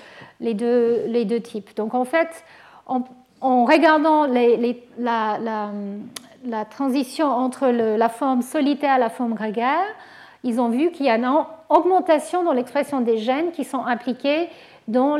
deux, 0.40 1.40
types. 1.40 1.76
Donc, 1.76 1.94
en 1.94 2.04
fait, 2.04 2.44
en, 2.86 3.64
regardant 3.64 4.26
la, 4.98 6.64
transition 6.70 7.28
entre 7.28 7.68
la 7.68 8.08
forme 8.08 8.42
solitaire 8.42 8.96
et 8.96 9.00
la 9.00 9.10
forme 9.10 9.34
grégaire, 9.34 9.86
ils 10.46 10.60
ont 10.60 10.68
vu 10.68 10.92
qu'il 10.92 11.06
y 11.06 11.10
a 11.10 11.16
une 11.16 11.28
augmentation 11.68 12.44
dans 12.44 12.52
l'expression 12.52 13.00
des 13.00 13.18
gènes 13.18 13.50
qui 13.50 13.64
sont 13.64 13.84
impliqués 13.84 14.48
dans 14.86 15.16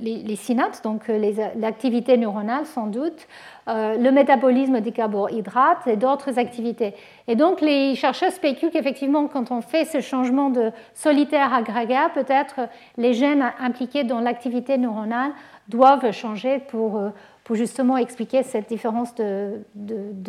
les, 0.00 0.36
synapses, 0.36 0.80
donc 0.80 1.10
euh, 1.10 1.50
l'activité 1.56 2.16
neuronale 2.16 2.64
sans 2.64 2.86
doute, 2.86 3.28
euh, 3.68 3.98
le 3.98 4.10
métabolisme 4.10 4.80
des 4.80 4.92
carbohydrates 4.92 5.86
et 5.86 5.96
d'autres 5.96 6.38
activités. 6.38 6.94
Et 7.28 7.36
donc 7.36 7.60
les 7.60 7.94
chercheurs 7.94 8.32
spéculent 8.32 8.70
qu'effectivement 8.70 9.26
quand 9.26 9.50
on 9.50 9.60
fait 9.60 9.84
ce 9.84 10.00
changement 10.00 10.48
de 10.48 10.70
solitaire 10.94 11.52
à 11.52 11.60
grégaire, 11.60 12.10
peut-être 12.14 12.60
les 12.96 13.12
gènes 13.12 13.52
impliqués 13.60 14.04
dans 14.04 14.20
l'activité 14.20 14.78
neuronale 14.78 15.32
doivent 15.68 16.10
changer 16.12 16.58
pour, 16.58 16.96
euh, 16.96 17.10
pour 17.44 17.56
justement 17.56 17.96
expliquer 17.98 18.42
cette 18.42 18.68
différence 18.68 19.14
de, 19.14 19.60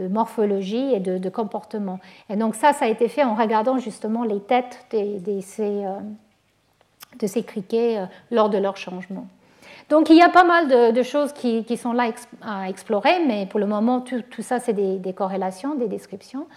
morphologie 0.10 0.94
et 0.94 1.00
de, 1.00 1.30
comportement. 1.30 2.00
Et 2.30 2.36
donc 2.36 2.56
ça, 2.56 2.74
ça 2.74 2.86
a 2.86 2.88
été 2.90 3.08
fait 3.08 3.24
en 3.24 3.36
regardant 3.36 3.78
justement 3.78 4.24
les 4.24 4.42
têtes 4.42 4.86
des, 4.92 5.42
ces 5.42 5.86
de 7.20 7.28
ces 7.28 7.44
criquets 7.44 7.98
euh, 7.98 8.06
lors 8.32 8.50
de 8.50 8.58
leur 8.58 8.78
changement. 8.78 9.28
Donc 9.90 10.10
il 10.10 10.16
y 10.16 10.22
a 10.22 10.30
pas 10.30 10.44
mal 10.44 10.94
de, 10.94 11.04
choses 11.04 11.32
qui, 11.32 11.78
sont 11.78 11.94
là 11.94 12.10
à 12.42 12.70
explorer, 12.70 13.24
mais 13.28 13.46
pour 13.46 13.60
le 13.60 13.68
moment, 13.68 14.02
tout, 14.02 14.42
ça, 14.42 14.60
c'est 14.60 14.74
des, 14.74 15.14
corrélations, 15.14 15.76
des 15.76 15.88
descriptions. 15.88 16.48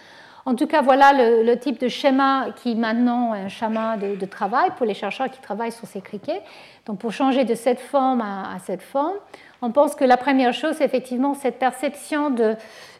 En 0.45 0.55
tout 0.55 0.65
cas, 0.65 0.81
voilà 0.81 1.13
le, 1.13 1.55
type 1.59 1.79
de 1.79 1.87
schéma 1.89 2.47
qui 2.55 2.73
maintenant 2.73 3.35
est 3.35 3.41
un 3.41 3.47
schéma 3.47 3.97
de, 3.97 4.25
travail 4.25 4.71
pour 4.77 4.87
les 4.87 4.95
chercheurs 4.95 5.29
qui 5.29 5.39
travaillent 5.41 5.71
sur 5.71 5.87
ces 5.87 6.01
criquets. 6.01 6.41
Donc 6.87 6.97
pour 6.97 7.11
changer 7.11 7.45
de 7.45 7.53
cette 7.53 7.81
forme 7.81 8.21
à, 8.21 8.57
cette 8.65 8.81
forme, 8.81 9.17
on 9.61 9.71
pense 9.71 9.95
que 9.95 10.05
la 10.05 10.17
première 10.17 10.53
chose, 10.53 10.75
c'est 10.77 10.85
effectivement 10.85 11.33
cette 11.33 11.59
perception 11.59 12.29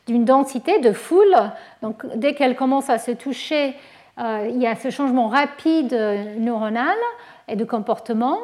d'une 0.07 0.25
densité, 0.25 0.79
de 0.79 0.91
foule. 0.91 1.35
Donc 1.81 2.05
dès 2.15 2.33
qu'elle 2.33 2.55
commence 2.55 2.89
à 2.89 2.97
se 2.97 3.11
toucher, 3.11 3.75
euh, 4.19 4.47
il 4.49 4.61
y 4.61 4.67
a 4.67 4.75
ce 4.75 4.89
changement 4.89 5.27
rapide 5.27 5.93
neuronal 6.37 6.97
et 7.47 7.55
de 7.55 7.63
comportement 7.63 8.39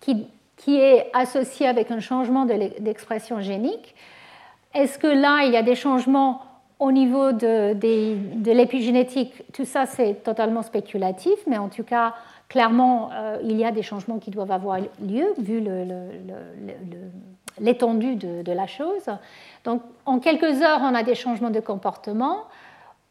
qui, 0.00 0.26
qui 0.56 0.78
est 0.78 1.10
associé 1.14 1.66
avec 1.66 1.90
un 1.90 2.00
changement 2.00 2.44
d'expression 2.44 3.40
génique. 3.40 3.94
Est-ce 4.74 4.98
que 4.98 5.06
là, 5.06 5.44
il 5.44 5.52
y 5.52 5.56
a 5.56 5.62
des 5.62 5.74
changements 5.74 6.42
au 6.78 6.92
niveau 6.92 7.32
de, 7.32 7.72
de, 7.72 8.52
l'épigénétique? 8.52 9.42
Tout 9.52 9.64
ça, 9.64 9.86
c'est 9.86 10.22
totalement 10.22 10.62
spéculatif, 10.62 11.34
mais 11.46 11.56
en 11.56 11.68
tout 11.68 11.82
cas, 11.82 12.14
clairement, 12.48 13.10
euh, 13.12 13.38
il 13.42 13.56
y 13.56 13.64
a 13.64 13.72
des 13.72 13.82
changements 13.82 14.18
qui 14.18 14.30
doivent 14.30 14.50
avoir 14.50 14.78
lieu 15.00 15.34
vu 15.38 15.62
l'étendue 17.58 18.16
de, 18.16 18.52
la 18.52 18.66
chose. 18.66 19.06
Donc, 19.64 19.82
en 20.04 20.18
quelques 20.18 20.62
heures, 20.62 20.80
on 20.82 20.94
a 20.94 21.02
des 21.02 21.14
changements 21.14 21.50
de 21.50 21.60
comportement. 21.60 22.44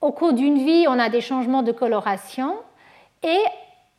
Au 0.02 0.12
cours 0.12 0.34
d'une 0.34 0.58
vie, 0.58 0.86
on 0.88 1.00
a 1.00 1.10
des 1.10 1.22
changements 1.22 1.64
de 1.64 1.72
coloration. 1.72 2.56
Et 3.24 3.40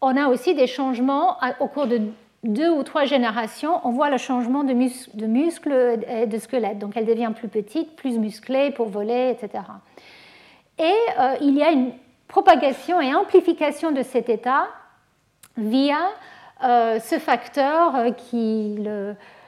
on 0.00 0.16
a 0.16 0.28
aussi 0.28 0.54
des 0.54 0.66
changements 0.66 1.36
au 1.60 1.66
cours 1.68 1.86
de 1.86 2.00
deux 2.44 2.70
ou 2.70 2.82
trois 2.82 3.04
générations. 3.04 3.80
On 3.84 3.90
voit 3.90 4.10
le 4.10 4.18
changement 4.18 4.62
de, 4.62 4.72
muscles 4.72 6.00
et 6.08 6.26
de 6.26 6.38
squelette. 6.38 6.78
Donc 6.78 6.96
elle 6.96 7.06
devient 7.06 7.32
plus 7.34 7.48
petite, 7.48 7.96
plus 7.96 8.18
musclée 8.18 8.70
pour 8.70 8.88
voler, 8.88 9.30
etc. 9.30 9.64
Et 10.78 10.94
euh, 11.18 11.34
il 11.40 11.56
y 11.56 11.62
a 11.62 11.70
une 11.70 11.92
propagation 12.28 13.00
et 13.00 13.14
amplification 13.14 13.92
de 13.92 14.02
cet 14.02 14.28
état 14.28 14.68
via 15.56 15.98
euh, 16.64 16.98
ce 17.00 17.18
facteur 17.18 17.94
euh, 17.96 18.10
qui, 18.12 18.78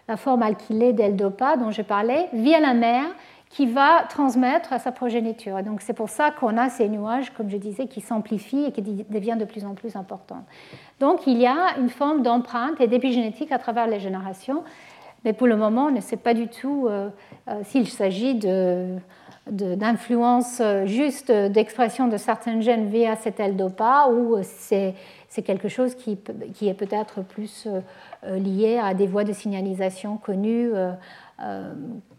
la 0.08 0.16
forme 0.16 0.42
alkylée 0.42 0.92
d'L-DOPA 0.92 1.56
dont 1.56 1.70
je 1.70 1.82
parlais, 1.82 2.28
via 2.32 2.60
la 2.60 2.74
mère 2.74 3.06
qui 3.50 3.66
va 3.66 4.04
transmettre 4.10 4.74
à 4.74 4.78
sa 4.78 4.92
progéniture. 4.92 5.62
donc 5.62 5.80
c'est 5.80 5.94
pour 5.94 6.10
ça 6.10 6.30
qu'on 6.30 6.58
a 6.58 6.68
ces 6.68 6.86
nuages, 6.88 7.30
comme 7.30 7.48
je 7.48 7.56
disais, 7.56 7.86
qui 7.86 8.02
s'amplifient 8.02 8.66
et 8.66 8.72
qui 8.72 8.82
deviennent 8.82 9.38
de 9.38 9.46
plus 9.46 9.64
en 9.64 9.74
plus 9.74 9.96
importants. 9.96 10.44
Donc 11.00 11.26
il 11.26 11.38
y 11.38 11.46
a 11.46 11.78
une 11.78 11.88
forme 11.88 12.22
d'empreinte 12.22 12.78
et 12.80 12.88
d'épigénétique 12.88 13.50
à 13.50 13.58
travers 13.58 13.86
les 13.86 14.00
générations, 14.00 14.64
mais 15.24 15.32
pour 15.32 15.46
le 15.46 15.56
moment 15.56 15.86
on 15.86 15.90
ne 15.90 16.00
sait 16.00 16.18
pas 16.18 16.34
du 16.34 16.48
tout 16.48 16.88
euh, 16.88 17.08
s'il 17.64 17.88
s'agit 17.88 18.38
d'influence 19.50 20.60
euh, 20.60 20.84
juste 20.84 21.32
d'expression 21.32 22.08
de 22.08 22.18
certains 22.18 22.60
gènes 22.60 22.88
via 22.88 23.16
cet 23.16 23.40
L-DOPA 23.40 24.08
ou 24.10 24.36
c'est 24.42 24.94
quelque 25.44 25.68
chose 25.68 25.94
qui, 25.94 26.18
qui 26.54 26.68
est 26.68 26.74
peut-être 26.74 27.22
plus 27.22 27.68
lié 28.26 28.78
à 28.82 28.94
des 28.94 29.06
voies 29.06 29.24
de 29.24 29.32
signalisation 29.32 30.16
connues 30.16 30.72
euh, 31.40 31.72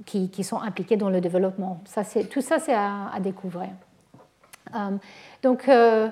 qui, 0.05 0.43
sont 0.45 0.61
impliqués 0.61 0.95
dans 0.95 1.09
le 1.09 1.19
développement. 1.19 1.81
Ça, 1.83 2.03
tout 2.31 2.39
ça, 2.39 2.57
c'est 2.57 2.73
à, 2.73 3.11
découvrir. 3.19 3.67
Euh, 4.73 4.91
donc, 5.43 5.67
euh, 5.67 6.07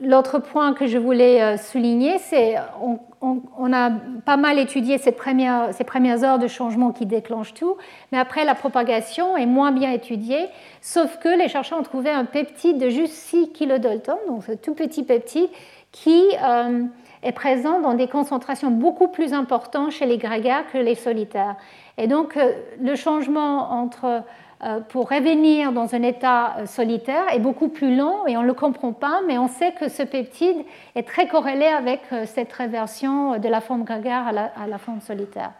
l'autre 0.00 0.38
point 0.38 0.74
que 0.74 0.86
je 0.86 0.98
voulais 0.98 1.56
souligner, 1.56 2.18
c'est 2.18 2.56
on, 2.82 3.00
on, 3.22 3.72
a 3.72 3.90
pas 4.24 4.36
mal 4.36 4.58
étudié 4.58 4.98
ces 4.98 5.12
premières, 5.12 5.72
ces 5.72 5.84
premières 5.84 6.22
heures 6.22 6.38
de 6.38 6.46
changement 6.46 6.92
qui 6.92 7.06
déclenchent 7.06 7.54
tout, 7.54 7.78
mais 8.12 8.18
après, 8.18 8.44
la 8.44 8.54
propagation 8.54 9.38
est 9.38 9.46
moins 9.46 9.72
bien 9.72 9.90
étudiée, 9.90 10.46
sauf 10.82 11.18
que 11.18 11.28
les 11.28 11.48
chercheurs 11.48 11.78
ont 11.78 11.84
trouvé 11.84 12.10
un 12.10 12.26
peptide 12.26 12.78
de 12.78 12.90
juste 12.90 13.14
6 13.14 13.52
kilodaltons, 13.52 14.18
donc 14.28 14.44
ce 14.44 14.52
tout 14.52 14.74
petit 14.74 15.04
peptide, 15.04 15.48
qui 15.92 16.22
est 17.22 17.32
présent 17.32 17.80
dans 17.80 17.94
des 17.94 18.08
concentrations 18.08 18.70
beaucoup 18.70 19.08
plus 19.08 19.32
importantes 19.32 19.92
chez 19.92 20.06
les 20.06 20.18
grégaires 20.18 20.64
que 20.72 20.78
les 20.78 20.94
solitaires. 20.94 21.56
Et 21.98 22.06
donc, 22.06 22.36
euh, 22.36 22.52
le 22.80 22.96
changement 22.96 23.90
euh, 24.04 24.80
pour 24.88 25.10
revenir 25.10 25.72
dans 25.72 25.94
un 25.94 26.02
état 26.02 26.56
euh, 26.58 26.66
solitaire 26.66 27.24
est 27.32 27.40
beaucoup 27.40 27.68
plus 27.68 27.94
lent 27.94 28.26
et 28.26 28.36
on 28.36 28.42
ne 28.42 28.46
le 28.46 28.54
comprend 28.54 28.92
pas, 28.92 29.20
mais 29.26 29.36
on 29.38 29.48
sait 29.48 29.72
que 29.72 29.88
ce 29.88 30.02
peptide 30.02 30.64
est 30.94 31.06
très 31.06 31.28
corrélé 31.28 31.66
avec 31.66 32.00
cette 32.26 32.52
réversion 32.52 33.38
de 33.38 33.48
la 33.48 33.60
forme 33.60 33.84
grégaire 33.84 34.26
à 34.26 34.66
la, 34.66 34.78
forme 34.78 35.00
solitaire. 35.00 35.52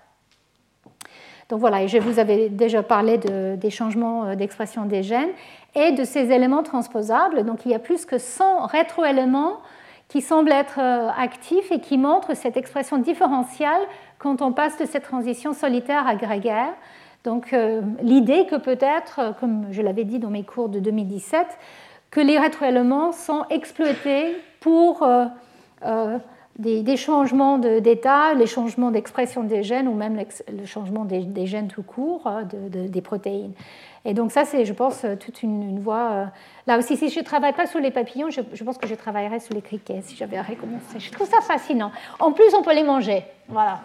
Donc 1.51 1.61
voilà, 1.61 1.87
je 1.87 1.99
vous 1.99 2.19
avais 2.19 2.49
déjà 2.49 2.83
parlé 2.83 3.19
des 3.19 3.71
changements 3.71 4.37
d'expression 4.37 4.85
des 4.85 5.03
gènes 5.03 5.31
et 5.75 5.93
de 5.93 6.05
ces 6.05 6.31
éléments 6.31 6.63
transposables. 6.63 7.45
Donc 7.45 7.67
il 7.67 7.73
y 7.73 7.75
a 7.75 7.81
plus 7.81 8.07
que 8.07 8.19
100 8.19 8.67
rétroéléments 8.67 9.59
qui 10.11 10.21
semblent 10.21 10.53
être 10.53 10.79
actifs 11.17 11.73
et 11.73 11.81
qui 11.81 11.97
montrent 11.97 12.37
cette 12.37 12.59
expression 12.59 12.99
différentielle 12.99 13.81
quand 14.19 14.43
on 14.43 14.53
passe 14.53 14.77
de 14.77 14.85
cette 14.85 15.05
transition 15.05 15.55
solitaire 15.55 16.07
à 16.07 16.15
grégaire. 16.15 16.75
Donc 17.25 17.53
euh, 17.53 17.83
l'idée 18.03 18.47
que 18.47 18.57
peut-être, 18.57 19.19
euh, 19.19 19.33
comme 19.33 19.67
je 19.71 19.83
l'avais 19.83 20.05
dit 20.05 20.19
dans 20.19 20.31
mes 20.31 20.45
cours 20.45 20.69
de 20.69 20.79
2017, 20.79 21.47
que 22.11 22.21
les 22.21 22.39
rétroéléments 22.39 23.13
sont 23.13 23.45
exploités 23.51 24.37
pour 24.61 25.03
euh, 25.03 26.19
des, 26.59 26.97
changements 26.97 27.59
d'état, 27.59 28.35
les 28.35 28.47
changements 28.47 28.91
d'expression 28.91 29.45
des 29.45 29.63
gènes 29.63 29.87
ou 29.87 29.95
même 29.95 30.21
le 30.53 30.67
changement 30.67 31.05
des, 31.05 31.47
gènes 31.47 31.69
tout 31.69 31.83
court, 31.85 32.29
des 32.45 33.01
protéines. 33.01 33.53
Et 34.05 34.15
donc 34.15 34.33
ça, 34.33 34.45
c'est, 34.45 34.65
je 34.65 34.73
pense, 34.73 35.05
toute 35.21 35.43
une, 35.43 35.79
voie. 35.81 36.27
Là 36.67 36.79
aussi, 36.79 36.97
si 36.97 37.11
je 37.11 37.19
ne 37.19 37.25
travaille 37.25 37.53
pas 37.53 37.67
sur 37.67 37.81
les 37.81 37.91
papillons, 37.91 38.31
je, 38.31 38.65
pense 38.65 38.79
que 38.79 38.87
je 38.87 38.95
travaillerais 38.95 39.41
sur 39.41 39.55
les 39.55 39.61
criquets 39.61 40.01
si 40.03 40.17
j'avais 40.17 40.41
recommencé. 40.41 40.99
Je 40.99 41.11
trouve 41.11 41.29
ça 41.29 41.41
fascinant. 41.43 41.93
En 42.19 42.33
plus, 42.33 42.55
on 42.55 42.63
peut 42.63 42.75
les 42.75 42.83
manger. 42.83 43.25
Voilà. 43.49 43.81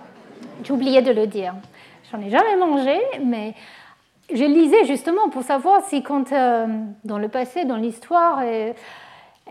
Oublié 0.69 1.01
de 1.01 1.11
le 1.11 1.27
dire. 1.27 1.53
J'en 2.11 2.21
ai 2.21 2.29
jamais 2.29 2.55
mangé, 2.55 2.97
mais 3.23 3.53
je 4.33 4.45
lisais 4.45 4.85
justement 4.85 5.29
pour 5.29 5.43
savoir 5.43 5.83
si 5.83 6.01
quand 6.01 6.31
dans 7.03 7.17
le 7.17 7.27
passé, 7.27 7.65
dans 7.65 7.77
l'histoire, 7.77 8.41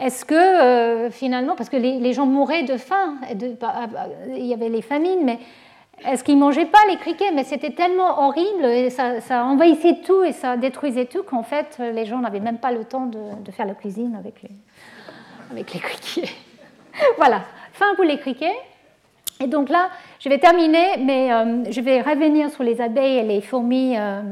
est-ce 0.01 0.25
que 0.25 1.11
finalement, 1.11 1.57
parce 1.57 1.69
que 1.69 1.77
les, 1.77 2.13
gens 2.15 2.27
mouraient 2.27 2.65
de 2.65 2.79
faim, 2.79 3.17
bah, 3.61 3.87
bah, 3.93 4.07
il 4.35 4.47
y 4.47 4.55
avait 4.55 4.71
les 4.71 4.83
famines, 4.83 5.25
mais 5.25 5.39
est-ce 6.07 6.25
qu'ils 6.25 6.39
mangeaient 6.39 6.67
pas 6.67 6.79
les 6.89 6.97
criquets? 6.97 7.31
Mais 7.33 7.45
c'était 7.45 7.71
tellement 7.71 8.27
horrible 8.27 8.65
et 8.65 8.91
ça, 8.91 9.45
envahissait 9.45 10.01
tout 10.05 10.23
et 10.25 10.33
ça 10.33 10.57
détruisait 10.57 11.07
tout 11.07 11.23
qu'en 11.23 11.43
fait, 11.43 11.79
les 11.79 12.05
gens 12.05 12.19
n'avaient 12.19 12.41
même 12.41 12.59
pas 12.59 12.73
le 12.73 12.85
temps 12.85 13.07
de, 13.07 13.51
faire 13.53 13.67
la 13.67 13.75
cuisine 13.75 14.17
avec 14.19 14.43
les, 14.43 14.51
avec 15.51 15.73
les 15.73 15.81
criquets. 15.81 16.31
voilà, 17.17 17.43
fin 17.73 17.95
pour 17.95 18.05
les 18.05 18.19
criquets. 18.19 18.55
Et 19.41 19.49
donc 19.49 19.69
là, 19.69 19.89
je 20.21 20.29
vais 20.29 20.39
terminer, 20.39 20.97
mais 21.01 21.33
euh, 21.33 21.65
je 21.69 21.81
vais 21.81 22.01
revenir 22.01 22.51
sur 22.51 22.63
les 22.63 22.81
abeilles 22.81 23.19
et 23.19 23.23
les 23.25 23.41
fourmis 23.41 23.97
euh, 23.99 24.23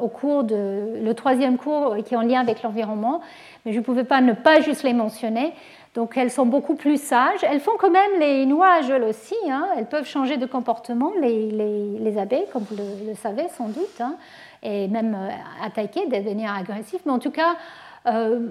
au 0.00 0.08
cours 0.08 0.42
de 0.42 0.98
le 1.00 1.14
troisième 1.14 1.56
cours 1.56 1.96
qui 2.04 2.14
est 2.14 2.16
en 2.16 2.22
lien 2.22 2.40
avec 2.40 2.62
l'environnement. 2.62 3.20
Mais 3.64 3.72
je 3.72 3.78
ne 3.78 3.84
pouvais 3.84 4.04
pas 4.04 4.20
ne 4.20 4.32
pas 4.32 4.60
juste 4.60 4.82
les 4.82 4.94
mentionner. 4.94 5.52
Donc 5.94 6.16
elles 6.16 6.30
sont 6.30 6.46
beaucoup 6.46 6.76
plus 6.76 7.00
sages. 7.00 7.42
Elles 7.42 7.60
font 7.60 7.76
quand 7.78 7.90
même 7.90 8.18
les 8.18 8.46
nuages 8.46 8.90
aussi. 9.08 9.34
Hein. 9.48 9.66
Elles 9.76 9.86
peuvent 9.86 10.06
changer 10.06 10.36
de 10.36 10.46
comportement, 10.46 11.12
les, 11.20 12.18
abeilles, 12.18 12.46
comme 12.52 12.64
vous 12.64 12.76
le, 12.76 13.14
savez 13.14 13.48
sans 13.56 13.68
doute, 13.68 14.00
hein. 14.00 14.14
et 14.62 14.88
même 14.88 15.14
euh, 15.14 15.66
attaquer, 15.66 16.06
devenir 16.06 16.54
agressifs. 16.54 17.00
Mais 17.06 17.12
en 17.12 17.18
tout 17.18 17.32
cas, 17.32 17.56
elles 18.04 18.50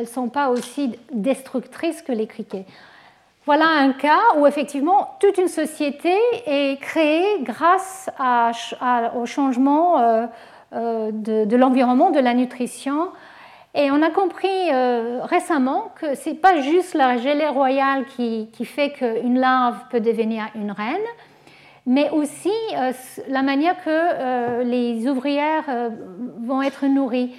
ne 0.00 0.04
sont 0.04 0.28
pas 0.28 0.50
aussi 0.50 0.98
destructrices 1.12 2.02
que 2.02 2.12
les 2.12 2.26
criquets. 2.26 2.66
Voilà 3.46 3.66
un 3.66 3.92
cas 3.92 4.22
où 4.38 4.46
effectivement 4.46 5.16
toute 5.20 5.36
une 5.36 5.48
société 5.48 6.14
est 6.46 6.80
créée 6.80 7.42
grâce 7.42 8.08
au 9.14 9.26
changement 9.26 9.98
euh, 9.98 10.26
euh, 10.72 11.10
de, 11.12 11.56
l'environnement, 11.56 12.10
de 12.10 12.20
la 12.20 12.32
nutrition. 12.32 13.08
Et 13.74 13.90
on 13.90 14.02
a 14.02 14.10
compris 14.10 14.48
euh, 14.72 15.20
récemment 15.24 15.92
que 16.00 16.14
ce 16.14 16.30
n'est 16.30 16.36
pas 16.36 16.60
juste 16.60 16.94
la 16.94 17.16
gelée 17.16 17.48
royale 17.48 18.04
qui, 18.16 18.48
qui 18.52 18.64
fait 18.64 18.90
qu'une 18.90 19.38
larve 19.38 19.76
peut 19.90 20.00
devenir 20.00 20.46
une 20.54 20.70
reine, 20.70 20.96
mais 21.86 22.08
aussi 22.10 22.52
la 23.28 23.42
manière 23.42 23.76
que 23.84 24.62
les 24.62 25.06
ouvrières 25.06 25.90
vont 26.40 26.62
être 26.62 26.86
nourries. 26.86 27.34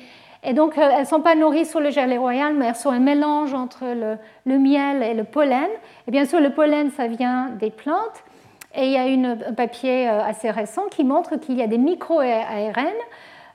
Et 0.48 0.54
donc, 0.54 0.78
elles 0.78 1.00
ne 1.00 1.06
sont 1.06 1.22
pas 1.22 1.34
nourries 1.34 1.66
sur 1.66 1.80
le 1.80 1.90
gelée 1.90 2.20
royal, 2.20 2.54
mais 2.54 2.68
elles 2.68 2.76
sont 2.76 2.92
un 2.92 3.00
mélange 3.00 3.56
entre 3.56 3.84
le, 3.84 4.60
miel 4.60 5.02
et 5.02 5.16
le 5.16 5.24
pollen. 5.24 5.70
Et 6.08 6.12
bien 6.12 6.26
sûr, 6.26 6.40
le 6.40 6.52
pollen, 6.52 6.92
ça 6.92 7.08
vient 7.08 7.50
des 7.60 7.72
plantes. 7.72 8.24
Et 8.76 8.86
il 8.86 8.92
y 8.92 8.98
a 8.98 9.08
une, 9.08 9.38
un 9.48 9.54
papier 9.54 10.08
euh, 10.08 10.22
assez 10.22 10.52
récent 10.52 10.84
qui 10.92 11.04
montre 11.04 11.38
qu'il 11.38 11.58
y 11.58 11.64
a 11.64 11.68
des 11.68 11.78
micro-ARN 11.78 12.78
euh, 12.78 12.92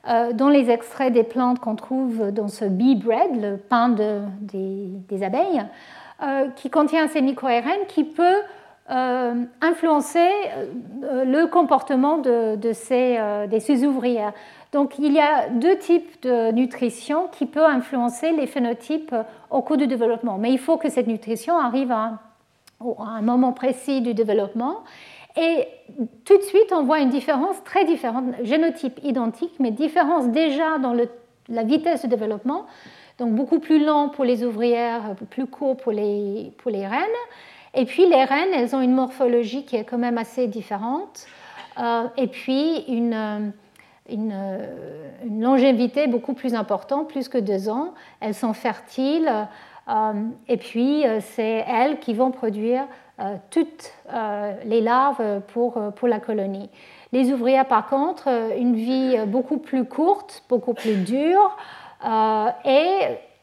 dans 0.05 0.49
les 0.49 0.69
extraits 0.69 1.13
des 1.13 1.23
plantes 1.23 1.59
qu'on 1.59 1.75
trouve 1.75 2.31
dans 2.31 2.47
ce 2.47 2.65
bee 2.65 2.95
bread, 2.95 3.39
le 3.39 3.57
pain 3.57 3.89
des, 3.89 5.23
abeilles, 5.23 5.63
euh, 6.23 6.47
qui 6.55 6.69
contient 6.69 7.07
ces 7.07 7.21
micro-ARN 7.21 7.85
qui 7.87 8.03
peut 8.03 8.41
influencer 9.61 10.27
le 10.99 11.45
comportement 11.45 12.17
de, 12.17 12.73
ces, 12.73 13.17
des 13.49 13.85
ouvrières. 13.85 14.33
Donc 14.71 14.99
il 14.99 15.11
y 15.11 15.19
a 15.19 15.49
deux 15.49 15.77
types 15.77 16.21
de 16.23 16.51
nutrition 16.51 17.27
qui 17.31 17.45
peuvent 17.45 17.69
influencer 17.69 18.31
les 18.31 18.47
phénotypes 18.47 19.13
au 19.49 19.61
cours 19.61 19.77
du 19.77 19.87
développement. 19.87 20.37
Mais 20.37 20.51
il 20.51 20.59
faut 20.59 20.77
que 20.77 20.89
cette 20.89 21.07
nutrition 21.07 21.57
arrive 21.57 21.91
à, 21.91 22.19
un 22.79 23.21
moment 23.21 23.51
précis 23.51 24.01
du 24.01 24.13
développement. 24.13 24.83
Et 25.37 25.67
tout 26.25 26.37
de 26.37 26.43
suite, 26.43 26.71
on 26.71 26.83
voit 26.83 26.99
une 26.99 27.09
différence 27.09 27.63
très 27.63 27.85
différente, 27.85 28.25
génotype 28.43 28.99
identique, 29.03 29.53
mais 29.59 29.71
différence 29.71 30.27
déjà 30.27 30.77
dans 30.77 30.93
la 31.49 31.63
vitesse 31.63 32.03
de 32.03 32.07
développement. 32.07 32.65
Donc 33.17 33.33
beaucoup 33.33 33.59
plus 33.59 33.83
lent 33.83 34.09
pour 34.09 34.25
les 34.25 34.43
ouvrières, 34.43 35.15
plus 35.29 35.45
court 35.45 35.77
pour 35.77 35.91
les, 35.91 36.51
reines. 36.65 36.99
Et 37.73 37.85
puis 37.85 38.05
les 38.07 38.23
reines, 38.23 38.53
elles 38.53 38.75
ont 38.75 38.81
une 38.81 38.93
morphologie 38.93 39.63
qui 39.63 39.75
est 39.75 39.83
quand 39.83 39.97
même 39.97 40.17
assez 40.17 40.47
différente. 40.47 41.25
Euh, 41.79 42.07
et 42.17 42.27
puis 42.27 42.83
une 42.87 43.53
une, 44.09 44.33
longévité 45.39 46.07
beaucoup 46.07 46.33
plus 46.33 46.53
importante, 46.53 47.09
plus 47.09 47.29
que 47.29 47.37
deux 47.37 47.69
ans. 47.69 47.93
Elles 48.19 48.33
sont 48.33 48.53
fertiles 48.53 49.31
euh, 49.89 50.13
et 50.47 50.57
puis 50.57 51.05
euh, 51.05 51.19
c'est 51.21 51.65
elles 51.67 51.99
qui 51.99 52.13
vont 52.13 52.31
produire 52.31 52.85
toutes 53.49 53.93
les 54.65 54.81
larves 54.81 55.41
pour, 55.47 55.79
pour 55.95 56.07
la 56.07 56.19
colonie. 56.19 56.69
Les 57.11 57.31
ouvrières, 57.31 57.67
par 57.67 57.87
contre, 57.87 58.27
une 58.57 58.75
vie 58.75 59.17
beaucoup 59.27 59.57
plus 59.57 59.85
courte, 59.85 60.43
beaucoup 60.49 60.73
plus 60.73 60.95
dure 60.95 61.55
et 62.65 62.89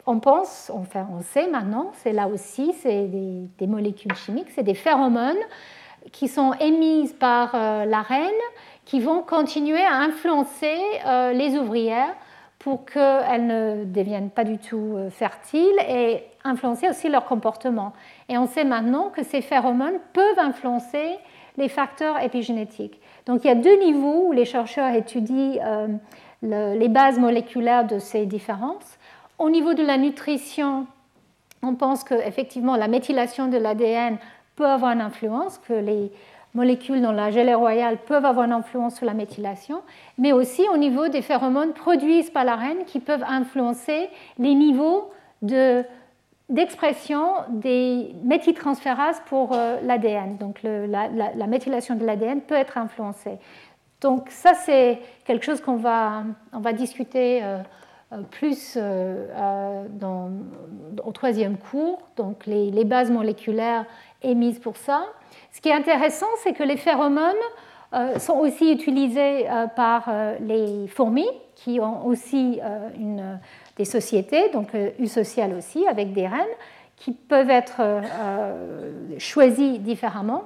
on 0.07 0.19
pense, 0.19 0.73
enfin 0.75 1.07
on 1.17 1.21
sait 1.21 1.47
maintenant, 1.47 1.93
c'est 2.03 2.13
là 2.13 2.29
aussi, 2.29 2.75
c'est 2.81 3.07
des, 3.07 3.49
des, 3.59 3.67
molécules 3.67 4.15
chimiques, 4.15 4.51
c'est 4.55 4.63
des 4.63 4.75
phéromones 4.75 5.37
qui 6.11 6.27
sont 6.29 6.55
émises 6.55 7.13
par 7.13 7.55
la 7.55 8.03
reine 8.03 8.31
qui 8.89 9.01
vont 9.01 9.21
continuer 9.21 9.85
à 9.85 9.97
influencer 9.97 10.79
euh, 11.07 11.33
les 11.33 11.59
ouvrières 11.59 12.15
pour 12.59 12.87
qu'elles 12.87 13.47
ne 13.47 13.85
deviennent 13.85 14.31
pas 14.31 14.45
du 14.45 14.57
tout 14.57 14.95
euh, 14.97 15.11
fertiles 15.11 15.79
et 15.87 16.25
influencer 16.43 16.89
aussi 16.89 17.11
leur 17.11 17.27
comportement. 17.27 17.93
Et 18.29 18.39
on 18.39 18.47
sait 18.47 18.65
maintenant 18.65 19.11
que 19.11 19.23
ces 19.23 19.41
phéromones 19.41 19.99
peuvent 20.13 20.39
influencer 20.39 21.17
les 21.57 21.69
facteurs 21.69 22.23
épigénétiques. 22.23 23.01
Donc 23.27 23.45
il 23.45 23.49
y 23.49 23.51
a 23.51 23.55
deux 23.55 23.79
niveaux 23.79 24.29
où 24.29 24.33
les 24.33 24.45
chercheurs 24.45 24.95
étudient 24.95 25.59
euh, 26.43 26.75
les 26.75 26.89
bases 26.89 27.19
moléculaires 27.19 27.87
de 27.87 27.99
ces 27.99 28.27
différences. 28.27 28.99
Au 29.39 29.51
niveau 29.51 29.75
de 29.75 29.83
la 29.83 29.97
nutrition, 29.97 30.87
on 31.63 31.75
pense 31.75 32.05
qu'effectivement 32.05 32.77
la 32.77 32.89
méthylation 32.89 33.49
de 33.49 33.57
l'ADN 33.57 34.19
peut 34.57 34.67
avoir 34.67 34.93
une 34.93 35.01
influence, 35.01 35.59
que 35.59 35.73
les 35.73 36.11
molécules 36.55 37.03
dans 37.03 37.13
la 37.13 37.31
gelée 37.31 37.55
royale 37.55 37.99
peuvent 37.99 38.25
avoir 38.25 38.47
une 38.47 38.53
influence 38.53 38.97
sur 38.97 39.07
la 39.07 39.15
méthylation, 39.15 39.83
mais 40.17 40.33
aussi 40.33 40.63
au 40.73 40.77
niveau 40.77 41.09
des 41.09 41.23
phéromones 41.23 41.73
produits 41.73 42.25
par 42.25 42.45
la 42.45 42.57
reine 42.57 42.85
qui 42.87 43.01
peuvent 43.01 43.25
influencer 43.29 44.09
les 44.39 44.55
niveaux 44.55 45.11
d'expression 46.49 47.35
des 47.51 48.15
méthyltransférases 48.25 49.21
pour 49.27 49.53
euh, 49.53 49.79
l'ADN. 49.83 50.37
Donc 50.39 50.61
la, 50.63 51.47
méthylation 51.47 51.95
de 51.95 52.05
l'ADN 52.05 52.41
peut 52.41 52.55
être 52.55 52.79
influencée. 52.79 53.39
Donc 54.01 54.29
ça, 54.31 54.55
c'est 54.55 55.01
quelque 55.25 55.45
chose 55.45 55.61
qu'on 55.61 55.77
va, 55.77 56.25
on 56.53 56.61
va 56.61 56.73
discuter 56.73 57.43
euh, 57.43 57.59
euh, 58.13 58.23
plus 58.31 58.79
dans, 58.79 60.31
au 61.05 61.13
troisième 61.13 61.59
cours, 61.59 62.01
donc 62.17 62.47
les, 62.47 62.85
bases 62.85 63.11
moléculaires 63.11 63.85
émises 64.23 64.59
pour 64.59 64.77
ça. 64.77 65.05
Ce 65.53 65.61
qui 65.61 65.69
est 65.69 65.75
intéressant, 65.75 66.27
c'est 66.43 66.53
que 66.53 66.63
les 66.63 66.77
phéromones 66.77 67.35
euh, 67.95 68.19
sont 68.19 68.35
aussi 68.35 68.71
utilisés 68.71 69.49
euh, 69.49 69.67
par 69.67 70.05
euh, 70.09 70.37
les 70.41 70.87
fourmis, 70.89 71.29
qui 71.55 71.81
ont 71.81 72.07
aussi 72.07 72.61
une, 73.01 73.41
des 73.79 73.85
sociétés, 73.85 74.51
donc 74.51 74.69
eusociales 74.99 75.55
aussi, 75.55 75.87
avec 75.87 76.13
des 76.13 76.27
reines, 76.27 76.47
qui 76.97 77.13
peuvent 77.13 77.51
être 77.51 77.81
choisies 79.19 79.79
différemment. 79.79 80.45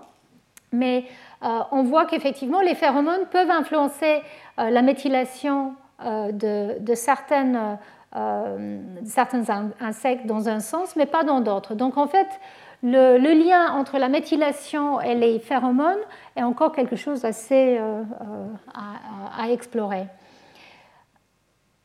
Mais 0.70 1.04
on 1.40 1.82
voit 1.82 2.04
qu'effectivement, 2.04 2.60
les 2.60 2.74
phéromones 2.74 3.26
peuvent 3.30 3.50
influencer 3.50 4.20
la 4.58 4.82
méthylation 4.82 5.72
de, 6.04 6.94
certaines, 6.94 7.78
certains 9.06 9.70
insectes 9.80 10.26
dans 10.26 10.50
un 10.50 10.60
sens, 10.60 10.94
mais 10.94 11.06
pas 11.06 11.24
dans 11.24 11.40
d'autres. 11.40 11.74
Donc 11.74 11.96
en 11.96 12.06
fait, 12.06 12.28
le, 12.82 13.34
lien 13.34 13.72
entre 13.72 13.98
la 13.98 14.08
méthylation 14.08 15.00
et 15.00 15.14
les 15.14 15.38
phéromones 15.38 16.00
est 16.36 16.42
encore 16.42 16.72
quelque 16.72 16.96
chose 16.96 17.24
assez 17.24 17.78
euh, 17.78 18.02
euh, 18.02 18.46
à, 19.38 19.50
explorer. 19.50 20.06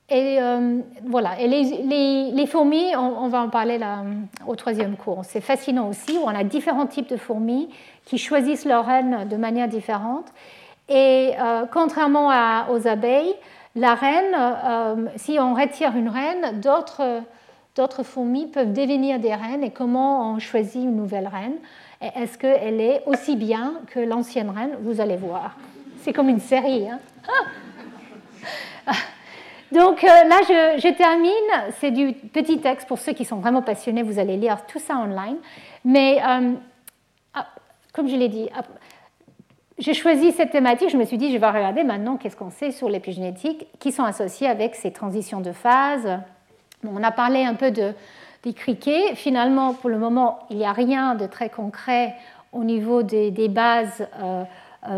Et 0.09 0.37
euh, 0.39 0.79
voilà, 1.03 1.39
et 1.39 1.47
les, 1.47 2.47
fourmis, 2.47 2.95
on, 2.95 3.27
va 3.27 3.41
en 3.41 3.49
parler 3.49 3.77
là, 3.77 4.03
au 4.47 4.55
troisième 4.55 4.95
cours. 4.95 5.25
C'est 5.25 5.41
fascinant 5.41 5.89
aussi, 5.89 6.17
où 6.17 6.21
on 6.23 6.29
a 6.29 6.45
différents 6.45 6.87
types 6.87 7.09
de 7.09 7.17
fourmis 7.17 7.67
qui 8.05 8.17
choisissent 8.17 8.63
leur 8.63 8.85
reine 8.85 9.27
de 9.27 9.35
manière 9.35 9.67
différente. 9.67 10.27
Et 10.87 11.31
contrairement 11.73 12.29
aux 12.71 12.87
abeilles, 12.87 13.35
la 13.75 13.95
reine, 13.95 15.09
si 15.17 15.37
on 15.39 15.53
retire 15.53 15.93
une 15.97 16.07
reine, 16.07 16.61
d'autres 16.61 18.03
fourmis 18.03 18.47
peuvent 18.47 18.71
devenir 18.71 19.19
des 19.19 19.35
reines 19.35 19.63
et 19.63 19.71
comment 19.71 20.31
on 20.31 20.39
choisit 20.39 20.81
une 20.81 20.95
nouvelle 20.95 21.27
reine? 21.27 21.55
Est-ce 21.99 22.37
qu'elle 22.37 22.79
est 22.79 23.03
aussi 23.07 23.35
bien 23.35 23.73
que 23.87 23.99
l'ancienne 23.99 24.51
reine? 24.51 24.77
Vous 24.83 25.01
allez 25.01 25.17
voir. 25.17 25.57
C'est 25.99 26.13
comme 26.13 26.29
une 26.29 26.39
série. 26.39 26.87
Hein. 26.89 26.99
Donc 29.71 30.03
euh, 30.03 30.07
là, 30.07 30.37
je, 30.47 30.93
termine. 30.93 31.71
C'est 31.79 31.91
du 31.91 32.13
petit 32.13 32.59
texte 32.59 32.87
pour 32.87 32.99
ceux 32.99 33.13
qui 33.13 33.25
sont 33.25 33.37
vraiment 33.37 33.61
passionnés. 33.61 34.03
Vous 34.03 34.19
allez 34.19 34.37
lire 34.37 34.65
tout 34.65 34.79
ça 34.79 34.97
online. 34.97 35.37
Mais 35.83 36.21
euh, 36.25 36.53
ah, 37.33 37.47
comme 37.93 38.07
je 38.07 38.15
l'ai 38.15 38.29
dit, 38.29 38.49
j'ai 39.77 39.93
choisi 39.93 40.31
cette 40.31 40.51
thématique, 40.51 40.89
je 40.89 40.97
me 40.97 41.05
suis 41.05 41.17
dit, 41.17 41.31
je 41.31 41.37
vais 41.37 41.47
regarder 41.47 41.83
maintenant 41.83 42.17
qu'est-ce 42.17 42.35
qu'on 42.35 42.49
sait 42.49 42.71
sur 42.71 42.89
l'épigénétique 42.89 43.67
qui 43.79 43.91
sont 43.91 44.03
associés 44.03 44.47
avec 44.47 44.75
ces 44.75 44.91
transitions 44.91 45.39
de 45.39 45.51
phase. 45.51 46.19
on 46.83 47.03
a 47.03 47.11
parlé 47.11 47.43
un 47.43 47.53
peu 47.53 47.71
de, 47.71 47.93
des 48.43 48.53
criquets. 48.53 49.15
Finalement, 49.15 49.73
pour 49.73 49.89
le 49.89 49.99
moment, 49.99 50.39
il 50.49 50.57
n'y 50.57 50.65
a 50.65 50.71
rien 50.71 51.15
de 51.15 51.27
très 51.27 51.49
concret 51.49 52.15
au 52.53 52.63
niveau 52.63 53.03
des, 53.03 53.49
bases 53.49 54.07
euh, 54.19 54.43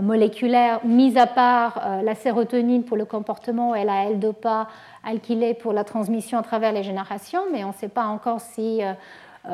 moléculaires, 0.02 0.80
mis 0.84 1.18
à 1.18 1.28
part 1.28 1.82
euh, 1.84 2.02
la 2.02 2.16
sérotonine 2.16 2.84
pour 2.84 2.98
le 2.98 3.06
comportement 3.06 3.76
et 3.76 3.84
la 3.84 4.06
L-DOPA 4.06 4.68
alkylée 5.04 5.54
pour 5.54 5.74
la 5.74 5.84
transmission 5.84 6.38
à 6.38 6.44
travers 6.44 6.72
les 6.72 6.84
générations, 6.84 7.42
mais 7.52 7.64
on 7.64 7.70
ne 7.70 7.74
sait 7.74 7.90
pas 7.90 8.06
encore 8.06 8.42
si 8.42 8.82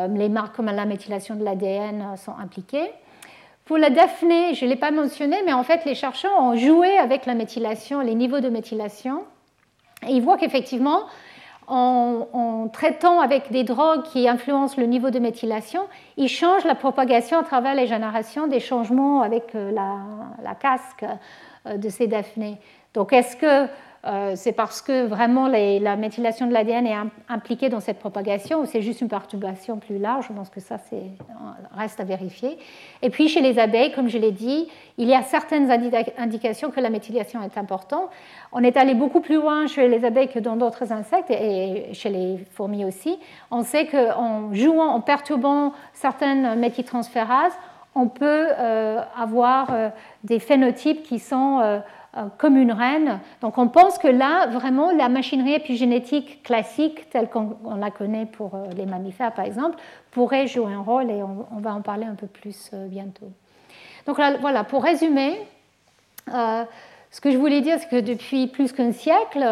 les 0.10 0.30
marques 0.30 0.56
comme 0.56 0.66
la 0.66 0.86
méthylation 0.86 1.36
de 1.36 1.44
l'ADN 1.44 2.18
sont 2.18 2.34
impliquées. 2.38 2.92
Pour 3.66 3.80
la 3.80 3.90
Daphné, 3.90 4.54
je 4.54 4.64
ne 4.64 4.70
l'ai 4.70 4.76
pas 4.76 4.92
mentionné, 4.92 5.38
mais 5.44 5.54
en 5.54 5.64
fait, 5.64 5.86
les 5.86 5.96
chercheurs 5.96 6.40
ont 6.40 6.56
joué 6.56 6.98
avec 6.98 7.26
la 7.26 7.34
méthylation, 7.34 8.00
les 8.02 8.14
niveaux 8.14 8.40
de 8.40 8.50
méthylation. 8.50 9.24
Et 10.08 10.12
ils 10.12 10.22
voient 10.22 10.38
qu'effectivement, 10.38 11.06
en, 11.68 12.70
traitant 12.72 13.20
avec 13.20 13.52
des 13.52 13.64
drogues 13.64 14.04
qui 14.04 14.28
influencent 14.28 14.76
le 14.78 14.88
niveau 14.88 15.10
de 15.10 15.20
méthylation, 15.20 15.82
ils 16.18 16.30
changent 16.30 16.66
la 16.66 16.76
propagation 16.76 17.40
à 17.40 17.44
travers 17.44 17.76
les 17.76 17.88
générations 17.88 18.48
des 18.48 18.60
changements 18.60 19.22
avec 19.22 19.56
euh, 19.56 19.72
la, 19.72 20.56
casque 20.56 21.06
euh, 21.66 21.78
de 21.78 21.90
ces 21.90 22.08
Daphné. 22.08 22.58
Donc, 22.94 23.14
est-ce 23.14 23.36
que 23.36 23.68
c'est 24.36 24.52
parce 24.52 24.82
que 24.82 25.06
vraiment 25.06 25.48
la 25.48 25.96
méthylation 25.96 26.48
de 26.48 26.54
l'ADN 26.54 26.86
est 26.86 26.96
impliquée 27.28 27.70
dans 27.70 27.80
cette 27.80 28.00
propagation 28.00 28.62
ou 28.62 28.66
c'est 28.66 28.82
juste 28.82 29.02
une 29.02 29.08
perturbation 29.08 29.78
plus 29.78 29.98
large? 29.98 30.28
Je 30.30 30.34
pense 30.34 30.50
que 30.50 30.60
ça 30.60 30.78
reste 31.76 32.00
à 32.00 32.04
vérifier. 32.04 32.58
Et 33.02 33.10
puis 33.10 33.28
chez 33.28 33.42
les 33.42 33.58
abeilles, 33.58 33.92
comme 33.94 34.08
je 34.08 34.18
l'ai 34.18 34.32
dit, 34.32 34.68
il 34.98 35.08
y 35.08 35.14
a 35.14 35.22
certaines 35.24 35.72
indications 36.18 36.72
que 36.72 36.80
la 36.80 36.90
méthylation 36.90 37.42
est 37.44 37.58
importante. 37.58 38.10
On 38.52 38.64
est 38.64 38.78
allé 38.78 38.94
beaucoup 38.94 39.22
plus 39.22 39.36
loin 39.36 39.68
chez 39.68 39.88
les 39.88 40.06
abeilles 40.06 40.30
que 40.30 40.40
dans 40.40 40.56
d'autres 40.56 40.92
insectes 40.92 41.32
et 41.32 41.94
chez 41.94 42.10
les 42.10 42.38
fourmis 42.52 42.86
aussi. 42.86 43.18
On 43.52 43.64
sait 43.64 43.88
qu'en 43.88 44.54
jouant, 44.54 44.90
en 44.90 45.02
perturbant 45.02 45.74
certaines 45.94 46.60
méthyltransférases, 46.60 47.54
on 47.96 48.08
peut 48.08 48.48
euh, 48.60 49.02
avoir 49.18 49.68
euh, 49.72 49.90
des 50.24 50.40
phénotypes 50.40 51.04
qui 51.04 51.18
sont 51.18 51.60
euh, 51.64 51.80
comme 52.38 52.56
une 52.56 52.72
reine. 52.72 53.20
Donc 53.42 53.58
on 53.58 53.68
pense 53.68 53.98
que 53.98 54.08
là, 54.08 54.48
vraiment, 54.48 54.92
la 54.92 55.10
machinerie 55.10 55.54
épigénétique 55.54 56.44
classique, 56.44 57.10
telle 57.10 57.30
qu'on 57.30 57.58
la 57.78 57.92
connaît 57.92 58.26
pour 58.26 58.56
euh, 58.56 58.68
les 58.76 58.86
mammifères 58.86 59.34
par 59.34 59.46
exemple, 59.46 59.78
pourrait 60.12 60.48
jouer 60.48 60.74
un 60.74 60.82
rôle 60.82 61.12
et 61.12 61.22
on, 61.24 61.60
va 61.60 61.74
en 61.74 61.82
parler 61.82 62.06
un 62.06 62.16
peu 62.16 62.28
plus 62.28 62.72
euh, 62.74 62.88
bientôt. 62.88 63.30
Donc 64.08 64.18
voilà, 64.40 64.64
pour 64.64 64.84
résumer, 64.84 65.36
ce 66.28 67.22
que 67.22 67.32
je 67.32 67.38
voulais 67.38 67.62
dire, 67.62 67.80
c'est 67.80 67.90
que 67.90 68.00
depuis 68.00 68.46
plus 68.46 68.72
qu'un 68.72 68.92
siècle, 68.92 69.44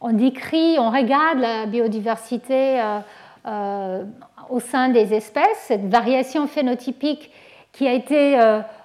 on, 0.00 0.12
décrit, 0.12 0.76
on 0.78 0.90
regarde 0.90 1.40
la 1.40 1.66
biodiversité 1.66 2.80
au 3.44 4.60
sein 4.60 4.90
des 4.90 5.12
espèces, 5.12 5.58
cette 5.58 5.88
variation 5.88 6.46
phénotypique 6.46 7.32
qui 7.72 7.88
a 7.88 7.92
été 7.92 8.38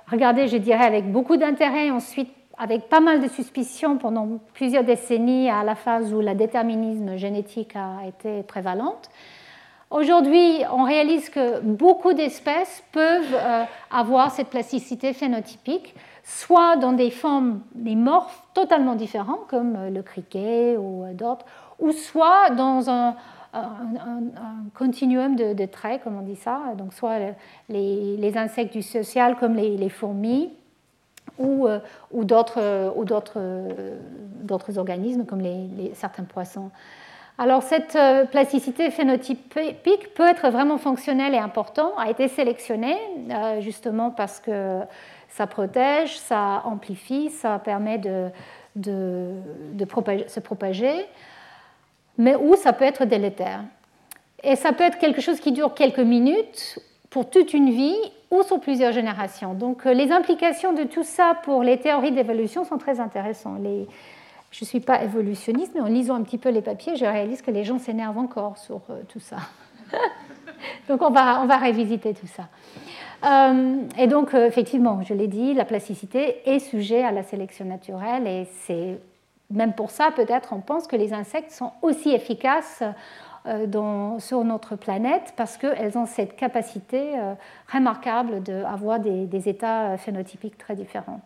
regardée, 0.10 0.48
je 0.48 0.58
dirais, 0.58 0.86
avec 0.86 1.12
beaucoup 1.12 1.38
d'intérêt 1.38 1.92
ensuite 1.92 2.32
avec 2.60 2.90
pas 2.90 2.99
mal 2.99 3.22
de 3.22 3.27
suspicions 3.30 3.98
pendant 3.98 4.27
plusieurs 4.53 4.84
décennies 4.84 5.49
à 5.49 5.64
la 5.64 5.76
phase 5.76 6.14
où 6.14 6.19
le 6.19 6.36
déterminisme 6.36 7.15
génétique 7.15 7.76
a 7.76 8.06
été 8.06 8.44
prévalente. 8.44 9.10
Aujourd'hui, 9.90 10.61
on 10.72 10.84
réalise 10.84 11.30
que 11.30 11.61
beaucoup 11.61 12.14
d'espèces 12.14 12.84
peuvent 12.91 13.34
euh, 13.34 13.64
avoir 13.90 14.30
cette 14.30 14.49
plasticité 14.49 15.14
phénotypique, 15.14 15.95
soit 16.23 16.76
dans 16.76 16.91
des 16.91 17.10
formes, 17.10 17.61
des 17.73 17.95
morphes 17.95 18.44
totalement 18.53 18.94
différents, 18.94 19.40
comme 19.48 19.76
euh, 19.76 19.90
le 19.90 20.03
criquet 20.03 20.77
ou 20.77 21.06
euh, 21.06 21.14
d'autres, 21.14 21.45
ou 21.80 21.91
soit 21.91 22.52
dans 22.52 22.90
un, 22.90 23.15
continuum 24.76 25.36
de, 25.36 25.65
traits, 25.65 26.03
comme 26.03 26.19
on 26.19 26.22
dit 26.22 26.36
ça, 26.36 26.76
donc 26.77 26.94
soit 26.94 27.18
les, 27.68 28.38
insectes 28.38 28.73
du 28.73 28.84
social 28.84 29.38
comme 29.38 29.56
les 29.56 29.90
fourmis, 29.90 30.52
ou, 31.38 31.68
euh, 31.68 31.80
ou 32.11 32.22
euh, 32.22 33.23
euh, 33.35 33.95
d'autres 34.41 34.77
organismes 34.77 35.26
comme 35.26 35.43
certains 35.93 36.23
poissons. 36.23 36.72
Alors 37.38 37.64
cette 37.64 37.97
plasticité 38.31 38.91
phénotypique 38.91 40.14
peut 40.14 40.27
être 40.27 40.49
vraiment 40.49 40.77
fonctionnelle 40.77 41.34
et 41.34 41.38
importante, 41.38 41.93
a 41.97 42.10
été 42.10 42.27
sélectionnée 42.27 42.97
justement 43.61 44.11
parce 44.11 44.41
que 44.41 44.81
ça 45.30 45.47
protège, 45.47 46.19
ça 46.19 46.61
amplifie, 46.65 47.30
ça 47.30 47.57
permet 47.60 47.97
de 47.97 49.38
se 50.27 50.39
propager, 50.41 51.06
mais 52.18 52.35
où 52.35 52.57
ça 52.57 52.73
peut 52.73 52.84
être 52.84 53.06
délétère. 53.06 53.61
Et 54.43 54.57
ça 54.57 54.73
peut 54.73 54.84
être 54.84 54.97
quelque 54.97 55.22
chose 55.22 55.39
qui 55.39 55.53
dure 55.53 55.73
quelques 55.73 55.99
minutes 55.99 56.80
pour 57.10 57.30
toute 57.30 57.53
une 57.53 57.72
vie 57.72 57.95
ou 58.31 58.43
sur 58.43 58.60
plusieurs 58.60 58.91
générations. 58.91 59.53
Donc 59.53 59.85
euh, 59.85 59.93
les 59.93 60.11
implications 60.11 60.73
de 60.73 60.84
tout 60.84 61.03
ça 61.03 61.35
pour 61.43 61.64
les 61.64 61.77
théories 61.77 62.11
d'évolution 62.11 62.64
sont 62.64 62.77
très 62.77 62.99
intéressantes. 62.99 63.60
Je 64.51 64.64
ne 64.64 64.68
suis 64.68 64.80
pas 64.80 65.03
évolutionniste, 65.03 65.73
mais 65.76 65.81
en 65.81 65.85
lisant 65.85 66.15
un 66.15 66.23
petit 66.23 66.38
peu 66.38 66.49
les 66.49 66.61
papiers, 66.61 66.95
je 66.95 67.06
réalise 67.06 67.41
que 67.41 67.51
les 67.51 67.64
gens 67.64 67.80
s'énervent 67.80 68.18
encore 68.18 68.57
sur 68.57 68.81
euh, 68.89 69.01
tout 69.07 69.19
ça. 69.19 69.38
donc 70.88 71.01
on 71.01 71.10
va, 71.10 71.41
on 71.41 71.45
va 71.45 71.57
révisiter 71.57 72.14
tout 72.14 72.27
ça. 72.27 72.47
Euh, 73.26 73.81
et 73.97 74.07
donc, 74.07 74.34
effectivement, 74.34 75.01
je 75.03 75.14
l'ai 75.14 75.27
dit, 75.27 75.53
la 75.53 75.65
plasticité 75.65 76.38
est 76.49 76.60
sujet 76.60 77.03
à 77.03 77.11
la 77.11 77.23
sélection 77.23 77.65
naturelle 77.65 78.26
et 78.27 78.47
c'est 78.65 78.97
même 79.51 79.73
pour 79.73 79.89
ça, 79.91 80.11
peut-être, 80.15 80.53
on 80.53 80.61
pense 80.61 80.88
que 80.88 80.95
les 80.95 81.14
insectes 81.14 81.51
sont 81.51 81.72
aussi 81.81 82.11
efficaces 82.11 82.84
euh, 83.50 84.20
sur 84.20 84.44
notre 84.44 84.76
planète 84.76 85.34
parce 85.36 85.58
qu'elles 85.58 85.98
ont 85.98 86.06
cette 86.06 86.36
capacité 86.36 87.18
euh, 87.18 87.34
remarquable 87.72 88.44
d'avoir 88.44 89.00
des, 89.00 89.26
des, 89.26 89.50
états 89.50 89.98
phénotypiques 89.98 90.58
très 90.58 90.76
différents. 90.76 91.22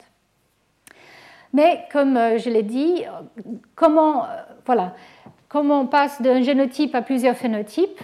Mais 1.53 1.85
comme 1.91 2.15
euh, 2.15 2.37
je 2.37 2.49
l'ai 2.49 2.63
dit, 2.63 3.03
comment, 3.75 4.25
voilà, 4.65 4.93
comment 5.49 5.81
on 5.81 5.87
passe 5.87 6.21
d'un 6.21 6.41
génotype 6.41 6.95
à 6.95 7.01
plusieurs 7.01 7.35
phénotypes 7.35 7.99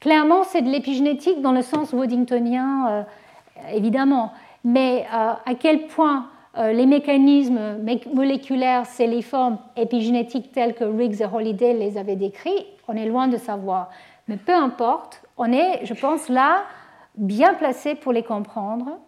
Clairement, 0.00 0.44
c'est 0.44 0.62
de 0.62 0.70
l'épigénétique 0.70 1.42
dans 1.42 1.52
le 1.52 1.62
sens 1.62 1.92
woodingtonien, 1.92 3.04
évidemment, 3.72 4.32
mais 4.64 5.04
à 5.10 5.54
quel 5.58 5.88
point 5.88 6.28
les 6.58 6.86
mécanismes 6.86 7.78
moléculaires, 8.12 8.84
c'est 8.86 9.06
les 9.06 9.22
formes 9.22 9.58
épigénétiques 9.76 10.52
telles 10.52 10.74
que 10.74 10.84
Riggs 10.84 11.20
et 11.20 11.26
Holiday 11.32 11.72
les 11.72 11.96
avaient 11.98 12.16
décrits, 12.16 12.66
on 12.88 12.94
est 12.94 13.06
loin 13.06 13.28
de 13.28 13.36
savoir. 13.36 13.90
Mais 14.28 14.36
peu 14.36 14.54
importe, 14.54 15.22
on 15.36 15.52
est, 15.52 15.84
je 15.84 15.94
pense, 15.94 16.28
là 16.28 16.64
bien 17.18 17.54
placé 17.54 17.94
pour 17.94 18.12
les 18.12 18.22
comprendre. 18.22 18.98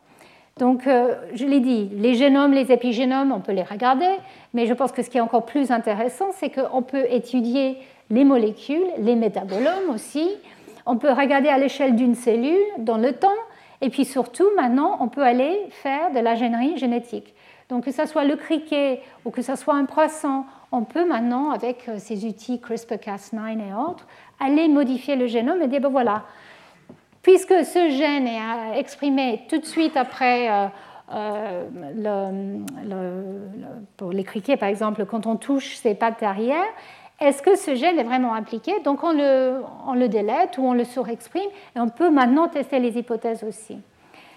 Donc, 0.58 0.86
euh, 0.86 1.14
je 1.34 1.46
l'ai 1.46 1.60
dit, 1.60 1.88
les 1.94 2.14
génomes, 2.14 2.52
les 2.52 2.70
épigénomes, 2.70 3.32
on 3.32 3.40
peut 3.40 3.52
les 3.52 3.62
regarder, 3.62 4.10
mais 4.52 4.66
je 4.66 4.74
pense 4.74 4.92
que 4.92 5.02
ce 5.02 5.08
qui 5.08 5.16
est 5.16 5.22
encore 5.22 5.46
plus 5.46 5.70
intéressant, 5.70 6.32
c'est 6.32 6.50
qu'on 6.50 6.82
peut 6.82 7.06
étudier 7.08 7.78
les 8.10 8.24
molécules, 8.24 8.84
les 8.98 9.14
métabolomes 9.14 9.90
aussi. 9.94 10.28
On 10.84 10.96
peut 10.96 11.12
regarder 11.12 11.48
à 11.48 11.56
l'échelle 11.56 11.94
d'une 11.94 12.14
cellule 12.14 12.60
dans 12.78 12.98
le 12.98 13.12
temps, 13.12 13.28
et 13.80 13.88
puis 13.88 14.04
surtout, 14.04 14.46
maintenant, 14.56 14.98
on 15.00 15.08
peut 15.08 15.22
aller 15.22 15.58
faire 15.70 16.10
de 16.12 16.18
l'ingénierie 16.18 16.76
génétique. 16.76 17.32
Donc, 17.70 17.84
que 17.84 17.92
ce 17.92 18.04
soit 18.04 18.24
le 18.24 18.36
criquet 18.36 19.00
ou 19.24 19.30
que 19.30 19.42
ce 19.42 19.56
soit 19.56 19.74
un 19.74 19.86
poisson 19.86 20.44
on 20.72 20.84
peut 20.84 21.06
maintenant, 21.06 21.50
avec 21.50 21.88
euh, 21.88 21.96
ces 21.98 22.24
outils 22.24 22.58
CRISPR-Cas9 22.58 23.58
et 23.58 23.74
autres, 23.74 24.06
aller 24.38 24.68
modifier 24.68 25.16
le 25.16 25.26
génome 25.26 25.60
et 25.62 25.68
dire, 25.68 25.80
ben 25.80 25.88
voilà, 25.88 26.22
puisque 27.22 27.64
ce 27.64 27.90
gène 27.90 28.26
est 28.26 28.38
euh, 28.38 28.78
exprimé 28.78 29.42
tout 29.48 29.58
de 29.58 29.66
suite 29.66 29.96
après, 29.96 30.48
euh, 30.50 30.66
pour 33.96 34.12
les 34.12 34.22
criquets 34.22 34.56
par 34.56 34.68
exemple, 34.68 35.04
quand 35.06 35.26
on 35.26 35.34
touche 35.34 35.74
ces 35.74 35.96
pattes 35.96 36.22
arrière, 36.22 36.62
est-ce 37.18 37.42
que 37.42 37.56
ce 37.56 37.74
gène 37.74 37.98
est 37.98 38.04
vraiment 38.04 38.32
impliqué? 38.32 38.72
Donc 38.84 39.02
on 39.02 39.12
le, 39.12 39.60
on 39.88 39.94
le 39.94 40.08
délète 40.08 40.56
ou 40.56 40.62
on 40.62 40.72
le 40.72 40.84
surexprime 40.84 41.50
et 41.74 41.80
on 41.80 41.88
peut 41.88 42.10
maintenant 42.10 42.46
tester 42.46 42.78
les 42.78 42.96
hypothèses 42.96 43.42
aussi. 43.42 43.78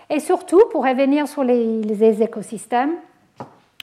Et 0.09 0.19
surtout, 0.19 0.63
pour 0.71 0.83
revenir 0.83 1.27
sur 1.27 1.43
les 1.43 2.23
écosystèmes, 2.23 2.95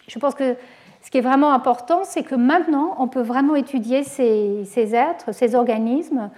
je 0.09 0.19
pense 0.19 0.35
que 0.35 0.57
ce 1.03 1.11
qui 1.11 1.19
est 1.19 1.23
vraiment 1.23 1.53
important, 1.53 2.03
c'est 2.05 2.23
que 2.23 2.35
maintenant, 2.35 2.97
on 2.99 3.09
peut 3.09 3.23
vraiment 3.23 3.55
étudier 3.55 4.05
ces, 4.05 4.95
êtres, 4.95 5.33
ces 5.33 5.55
organismes, 5.55 6.31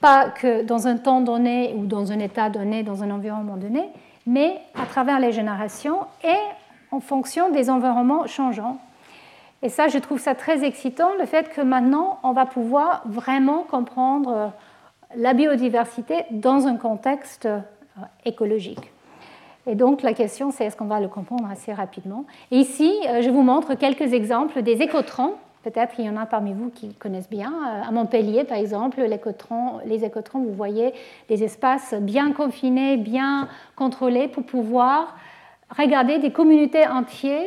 pas 0.00 0.28
que 0.28 0.62
dans 0.62 0.86
un 0.86 0.96
temps 0.96 1.20
donné 1.20 1.74
ou 1.76 1.86
dans 1.86 2.12
un 2.12 2.18
état 2.18 2.50
donné, 2.50 2.82
dans 2.82 3.02
un 3.02 3.10
environnement 3.10 3.56
donné, 3.56 3.88
mais 4.26 4.60
à 4.74 4.86
travers 4.86 5.20
les 5.20 5.32
générations 5.32 6.00
et 6.22 6.36
en 6.90 7.00
fonction 7.00 7.50
des 7.50 7.70
environnements 7.70 8.26
changeants. 8.26 8.78
Et 9.62 9.68
ça, 9.68 9.88
je 9.88 9.98
trouve 9.98 10.20
ça 10.20 10.34
très 10.34 10.64
excitant, 10.64 11.14
le 11.18 11.24
fait 11.24 11.48
que 11.48 11.60
maintenant, 11.60 12.18
on 12.24 12.32
va 12.32 12.46
pouvoir 12.46 13.02
vraiment 13.06 13.62
comprendre 13.62 14.52
la 15.16 15.34
biodiversité 15.34 16.24
dans 16.30 16.66
un 16.66 16.76
contexte 16.76 17.46
euh, 17.46 17.60
écologique. 18.24 18.91
Et 19.66 19.74
donc 19.74 20.02
la 20.02 20.12
question, 20.12 20.50
c'est 20.50 20.64
est-ce 20.64 20.76
qu'on 20.76 20.86
va 20.86 21.00
le 21.00 21.08
comprendre 21.08 21.48
assez 21.50 21.72
rapidement? 21.72 22.24
Ici, 22.50 22.92
je 23.20 23.30
vous 23.30 23.42
montre 23.42 23.74
quelques 23.74 24.12
exemples 24.12 24.62
des 24.62 24.82
écotrons. 24.82 25.34
Peut-être 25.62 25.94
qu'il 25.94 26.04
y 26.04 26.10
en 26.10 26.16
a 26.16 26.26
parmi 26.26 26.52
vous 26.52 26.70
qui 26.70 26.92
connaissent 26.94 27.30
bien. 27.30 27.52
À 27.86 27.90
Montpellier, 27.92 28.42
par 28.42 28.58
exemple, 28.58 29.00
les 29.00 30.04
écotrons, 30.04 30.40
vous 30.40 30.52
voyez 30.52 30.92
des 31.28 31.44
espaces 31.44 31.94
bien 31.94 32.32
confinés, 32.32 32.96
bien 32.96 33.48
contrôlés 33.76 34.26
pour 34.26 34.42
pouvoir 34.42 35.14
regarder 35.78 36.18
des 36.18 36.32
communautés 36.32 36.86
entières 36.88 37.46